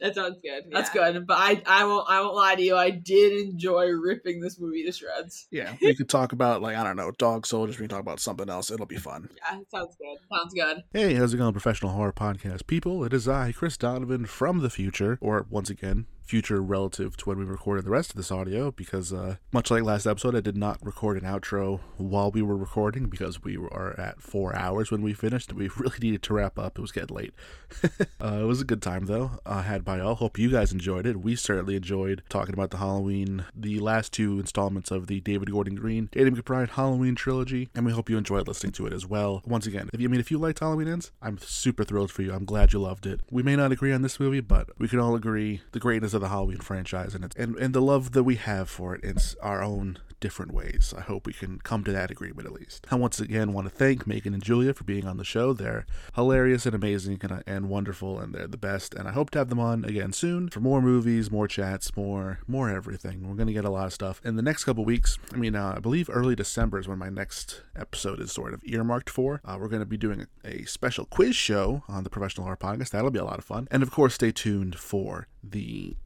that 0.00 0.14
sounds 0.14 0.38
good. 0.42 0.64
that's 0.70 0.94
yeah. 0.94 1.12
good. 1.12 1.26
But 1.26 1.38
I 1.38 1.62
I 1.66 1.84
won't 1.84 2.06
I 2.08 2.20
won't 2.20 2.34
lie 2.34 2.54
to 2.54 2.62
you. 2.62 2.76
I 2.76 2.90
did 2.90 3.48
enjoy 3.48 3.86
ripping 3.88 4.40
this 4.40 4.58
movie 4.58 4.84
to 4.84 4.92
shreds. 4.92 5.46
Yeah, 5.50 5.74
we 5.80 5.94
could 5.94 6.08
talk 6.08 6.32
about 6.32 6.62
like 6.62 6.76
I 6.76 6.84
don't 6.84 6.96
know, 6.96 7.10
dog 7.12 7.46
soldiers. 7.46 7.78
We 7.78 7.84
can 7.84 7.90
talk 7.90 8.00
about 8.00 8.20
something 8.20 8.48
else. 8.48 8.70
It'll 8.70 8.86
be 8.86 8.96
fun. 8.96 9.28
Yeah, 9.36 9.60
sounds 9.70 9.96
good. 9.96 10.18
Sounds 10.36 10.54
good. 10.54 10.82
Hey, 10.92 11.14
how's 11.14 11.34
it 11.34 11.38
going, 11.38 11.52
professional 11.52 11.92
horror 11.92 12.12
podcast 12.12 12.66
people? 12.66 13.04
It 13.04 13.12
is 13.12 13.28
I, 13.28 13.52
Chris 13.52 13.76
Donovan 13.76 14.26
from 14.26 14.60
the 14.60 14.70
future, 14.70 15.18
or 15.20 15.46
once 15.50 15.70
again, 15.70 16.06
future 16.30 16.62
relative 16.62 17.16
to 17.16 17.28
when 17.28 17.38
we 17.38 17.44
recorded 17.44 17.84
the 17.84 17.90
rest 17.90 18.10
of 18.10 18.16
this 18.16 18.30
audio, 18.30 18.70
because 18.70 19.12
uh, 19.12 19.34
much 19.50 19.68
like 19.68 19.82
last 19.82 20.06
episode, 20.06 20.36
I 20.36 20.40
did 20.40 20.56
not 20.56 20.78
record 20.80 21.20
an 21.20 21.28
outro 21.28 21.80
while 21.96 22.30
we 22.30 22.40
were 22.40 22.56
recording 22.56 23.06
because 23.06 23.42
we 23.42 23.56
were 23.56 23.98
at 23.98 24.22
four 24.22 24.54
hours 24.54 24.92
when 24.92 25.02
we 25.02 25.12
finished. 25.12 25.52
We 25.52 25.68
really 25.76 25.98
needed 26.00 26.22
to 26.22 26.34
wrap 26.34 26.56
up. 26.56 26.78
It 26.78 26.80
was 26.80 26.92
getting 26.92 27.16
late. 27.16 27.34
uh, 28.22 28.38
it 28.42 28.46
was 28.46 28.60
a 28.60 28.64
good 28.64 28.80
time 28.80 29.06
though. 29.06 29.40
Uh, 29.44 29.62
had 29.62 29.84
by 29.84 29.98
all. 29.98 30.14
Hope 30.14 30.38
you 30.38 30.52
guys 30.52 30.72
enjoyed 30.72 31.04
it. 31.04 31.20
We 31.20 31.34
certainly 31.34 31.74
enjoyed 31.74 32.22
talking 32.28 32.54
about 32.54 32.70
the 32.70 32.76
Halloween, 32.76 33.44
the 33.52 33.80
last 33.80 34.12
two 34.12 34.38
installments 34.38 34.92
of 34.92 35.08
the 35.08 35.20
David 35.20 35.50
Gordon 35.50 35.74
Green, 35.74 36.10
David 36.12 36.36
McBride 36.36 36.70
Halloween 36.70 37.16
trilogy, 37.16 37.70
and 37.74 37.84
we 37.84 37.90
hope 37.90 38.08
you 38.08 38.16
enjoyed 38.16 38.46
listening 38.46 38.72
to 38.74 38.86
it 38.86 38.92
as 38.92 39.04
well. 39.04 39.42
Once 39.44 39.66
again, 39.66 39.90
if 39.92 40.00
you 40.00 40.08
I 40.08 40.10
mean 40.10 40.20
if 40.20 40.30
you 40.30 40.38
liked 40.38 40.60
Halloween 40.60 40.86
Ends, 40.86 41.10
I'm 41.20 41.38
super 41.38 41.82
thrilled 41.82 42.12
for 42.12 42.22
you. 42.22 42.32
I'm 42.32 42.44
glad 42.44 42.72
you 42.72 42.78
loved 42.78 43.04
it. 43.04 43.20
We 43.32 43.42
may 43.42 43.56
not 43.56 43.72
agree 43.72 43.92
on 43.92 44.02
this 44.02 44.20
movie, 44.20 44.40
but 44.40 44.68
we 44.78 44.86
can 44.86 45.00
all 45.00 45.16
agree 45.16 45.62
the 45.72 45.80
greatness 45.80 46.14
of 46.14 46.19
the 46.20 46.28
Halloween 46.28 46.58
franchise 46.58 47.14
and, 47.14 47.32
and 47.36 47.56
and 47.56 47.74
the 47.74 47.82
love 47.82 48.12
that 48.12 48.24
we 48.24 48.36
have 48.36 48.68
for 48.68 48.94
it 48.94 49.04
in 49.04 49.16
our 49.42 49.62
own 49.62 49.98
different 50.20 50.52
ways. 50.52 50.94
I 50.96 51.00
hope 51.00 51.26
we 51.26 51.32
can 51.32 51.58
come 51.60 51.82
to 51.84 51.92
that 51.92 52.10
agreement 52.10 52.46
at 52.46 52.52
least. 52.52 52.86
I 52.90 52.94
once 52.94 53.18
again 53.18 53.52
want 53.52 53.66
to 53.66 53.74
thank 53.74 54.06
Megan 54.06 54.34
and 54.34 54.42
Julia 54.42 54.74
for 54.74 54.84
being 54.84 55.06
on 55.06 55.16
the 55.16 55.24
show. 55.24 55.52
They're 55.52 55.86
hilarious 56.14 56.66
and 56.66 56.74
amazing 56.74 57.18
and, 57.22 57.42
and 57.46 57.68
wonderful, 57.68 58.18
and 58.18 58.34
they're 58.34 58.46
the 58.46 58.56
best. 58.56 58.94
And 58.94 59.08
I 59.08 59.12
hope 59.12 59.30
to 59.30 59.38
have 59.38 59.48
them 59.48 59.58
on 59.58 59.84
again 59.84 60.12
soon 60.12 60.48
for 60.48 60.60
more 60.60 60.82
movies, 60.82 61.30
more 61.30 61.48
chats, 61.48 61.96
more 61.96 62.40
more 62.46 62.70
everything. 62.70 63.26
We're 63.26 63.34
gonna 63.34 63.52
get 63.52 63.64
a 63.64 63.70
lot 63.70 63.86
of 63.86 63.92
stuff 63.92 64.20
in 64.24 64.36
the 64.36 64.42
next 64.42 64.64
couple 64.64 64.84
weeks. 64.84 65.18
I 65.32 65.36
mean, 65.36 65.56
uh, 65.56 65.74
I 65.76 65.80
believe 65.80 66.10
early 66.12 66.36
December 66.36 66.78
is 66.78 66.86
when 66.86 66.98
my 66.98 67.08
next 67.08 67.62
episode 67.74 68.20
is 68.20 68.30
sort 68.30 68.52
of 68.54 68.62
earmarked 68.64 69.10
for. 69.10 69.40
Uh, 69.44 69.56
we're 69.58 69.68
gonna 69.68 69.86
be 69.86 69.96
doing 69.96 70.26
a, 70.44 70.48
a 70.48 70.64
special 70.66 71.06
quiz 71.06 71.34
show 71.34 71.82
on 71.88 72.04
the 72.04 72.10
Professional 72.10 72.44
Horror 72.44 72.58
Podcast. 72.58 72.90
That'll 72.90 73.10
be 73.10 73.18
a 73.18 73.24
lot 73.24 73.38
of 73.38 73.44
fun. 73.44 73.66
And 73.70 73.82
of 73.82 73.90
course, 73.90 74.14
stay 74.14 74.32
tuned 74.32 74.78
for 74.78 75.26
the 75.42 75.96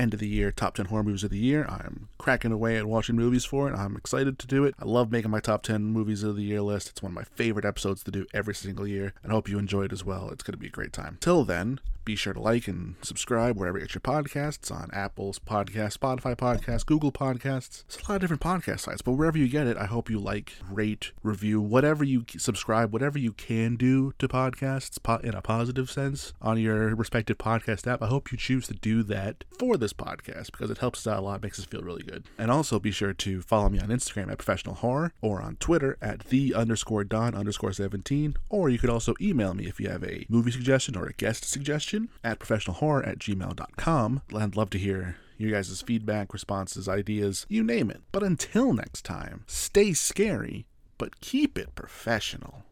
end 0.00 0.14
of 0.14 0.20
the 0.20 0.26
year 0.26 0.50
top 0.50 0.74
10 0.74 0.86
horror 0.86 1.02
movies 1.02 1.24
of 1.24 1.30
the 1.30 1.38
year. 1.38 1.66
I'm 1.68 2.08
cracking 2.18 2.52
away 2.52 2.76
at 2.76 2.86
watching 2.86 3.16
movies 3.16 3.44
for 3.44 3.68
it. 3.68 3.74
I'm 3.74 3.96
excited 3.96 4.38
to 4.38 4.46
do 4.46 4.64
it. 4.64 4.74
I 4.78 4.84
love 4.86 5.12
making 5.12 5.30
my 5.30 5.40
top 5.40 5.62
10 5.62 5.84
movies 5.84 6.22
of 6.22 6.36
the 6.36 6.42
year 6.42 6.62
list. 6.62 6.88
It's 6.88 7.02
one 7.02 7.12
of 7.12 7.16
my 7.16 7.24
favorite 7.24 7.64
episodes 7.64 8.02
to 8.04 8.10
do 8.10 8.26
every 8.32 8.54
single 8.54 8.86
year, 8.86 9.12
and 9.22 9.30
I 9.30 9.34
hope 9.34 9.48
you 9.48 9.58
enjoy 9.58 9.84
it 9.84 9.92
as 9.92 10.04
well. 10.04 10.30
It's 10.30 10.42
going 10.42 10.52
to 10.52 10.58
be 10.58 10.68
a 10.68 10.70
great 10.70 10.92
time. 10.92 11.18
Till 11.20 11.44
then, 11.44 11.80
be 12.04 12.16
sure 12.16 12.32
to 12.32 12.40
like 12.40 12.66
and 12.66 12.96
subscribe 13.02 13.56
wherever 13.56 13.78
you 13.78 13.84
get 13.84 13.94
your 13.94 14.00
podcasts 14.00 14.72
on 14.72 14.90
Apple's 14.92 15.38
podcast, 15.38 15.98
Spotify 15.98 16.34
podcast, 16.34 16.86
Google 16.86 17.12
podcasts. 17.12 17.84
It's 17.84 17.98
a 17.98 18.10
lot 18.10 18.16
of 18.16 18.20
different 18.22 18.42
podcast 18.42 18.80
sites, 18.80 19.02
but 19.02 19.12
wherever 19.12 19.38
you 19.38 19.48
get 19.48 19.66
it, 19.66 19.76
I 19.76 19.84
hope 19.84 20.10
you 20.10 20.18
like, 20.18 20.54
rate, 20.68 21.12
review, 21.22 21.60
whatever 21.60 22.02
you 22.02 22.24
subscribe, 22.36 22.92
whatever 22.92 23.18
you 23.18 23.32
can 23.32 23.76
do 23.76 24.12
to 24.18 24.28
podcasts 24.28 24.98
in 25.22 25.34
a 25.34 25.42
positive 25.42 25.90
sense 25.90 26.32
on 26.40 26.58
your 26.58 26.94
respective 26.94 27.38
podcast 27.38 27.86
app. 27.86 28.02
I 28.02 28.06
hope 28.06 28.32
you 28.32 28.38
choose 28.38 28.66
to 28.68 28.74
do 28.74 29.02
that 29.04 29.44
for 29.58 29.76
this 29.76 29.89
podcast 29.92 30.52
because 30.52 30.70
it 30.70 30.78
helps 30.78 31.06
us 31.06 31.12
out 31.12 31.20
a 31.20 31.22
lot, 31.22 31.42
makes 31.42 31.58
us 31.58 31.64
feel 31.64 31.82
really 31.82 32.02
good. 32.02 32.24
And 32.38 32.50
also 32.50 32.78
be 32.78 32.90
sure 32.90 33.12
to 33.12 33.42
follow 33.42 33.68
me 33.68 33.78
on 33.78 33.88
Instagram 33.88 34.30
at 34.30 34.38
professional 34.38 34.76
horror 34.76 35.12
or 35.20 35.40
on 35.42 35.56
Twitter 35.56 35.96
at 36.00 36.20
the 36.26 36.54
underscore 36.54 37.04
don 37.04 37.34
underscore 37.34 37.72
17. 37.72 38.36
Or 38.48 38.68
you 38.68 38.78
could 38.78 38.90
also 38.90 39.14
email 39.20 39.54
me 39.54 39.66
if 39.66 39.80
you 39.80 39.88
have 39.88 40.04
a 40.04 40.26
movie 40.28 40.50
suggestion 40.50 40.96
or 40.96 41.06
a 41.06 41.12
guest 41.12 41.44
suggestion 41.44 42.08
at 42.22 42.38
professionalhorror 42.38 43.06
at 43.06 43.18
gmail.com. 43.18 44.22
I'd 44.34 44.56
love 44.56 44.70
to 44.70 44.78
hear 44.78 45.16
your 45.40 45.50
guys' 45.50 45.82
feedback, 45.82 46.32
responses, 46.32 46.88
ideas, 46.88 47.46
you 47.48 47.62
name 47.62 47.90
it. 47.90 48.02
But 48.12 48.22
until 48.22 48.74
next 48.74 49.04
time, 49.04 49.44
stay 49.46 49.94
scary, 49.94 50.66
but 50.98 51.20
keep 51.20 51.56
it 51.56 51.74
professional. 51.74 52.64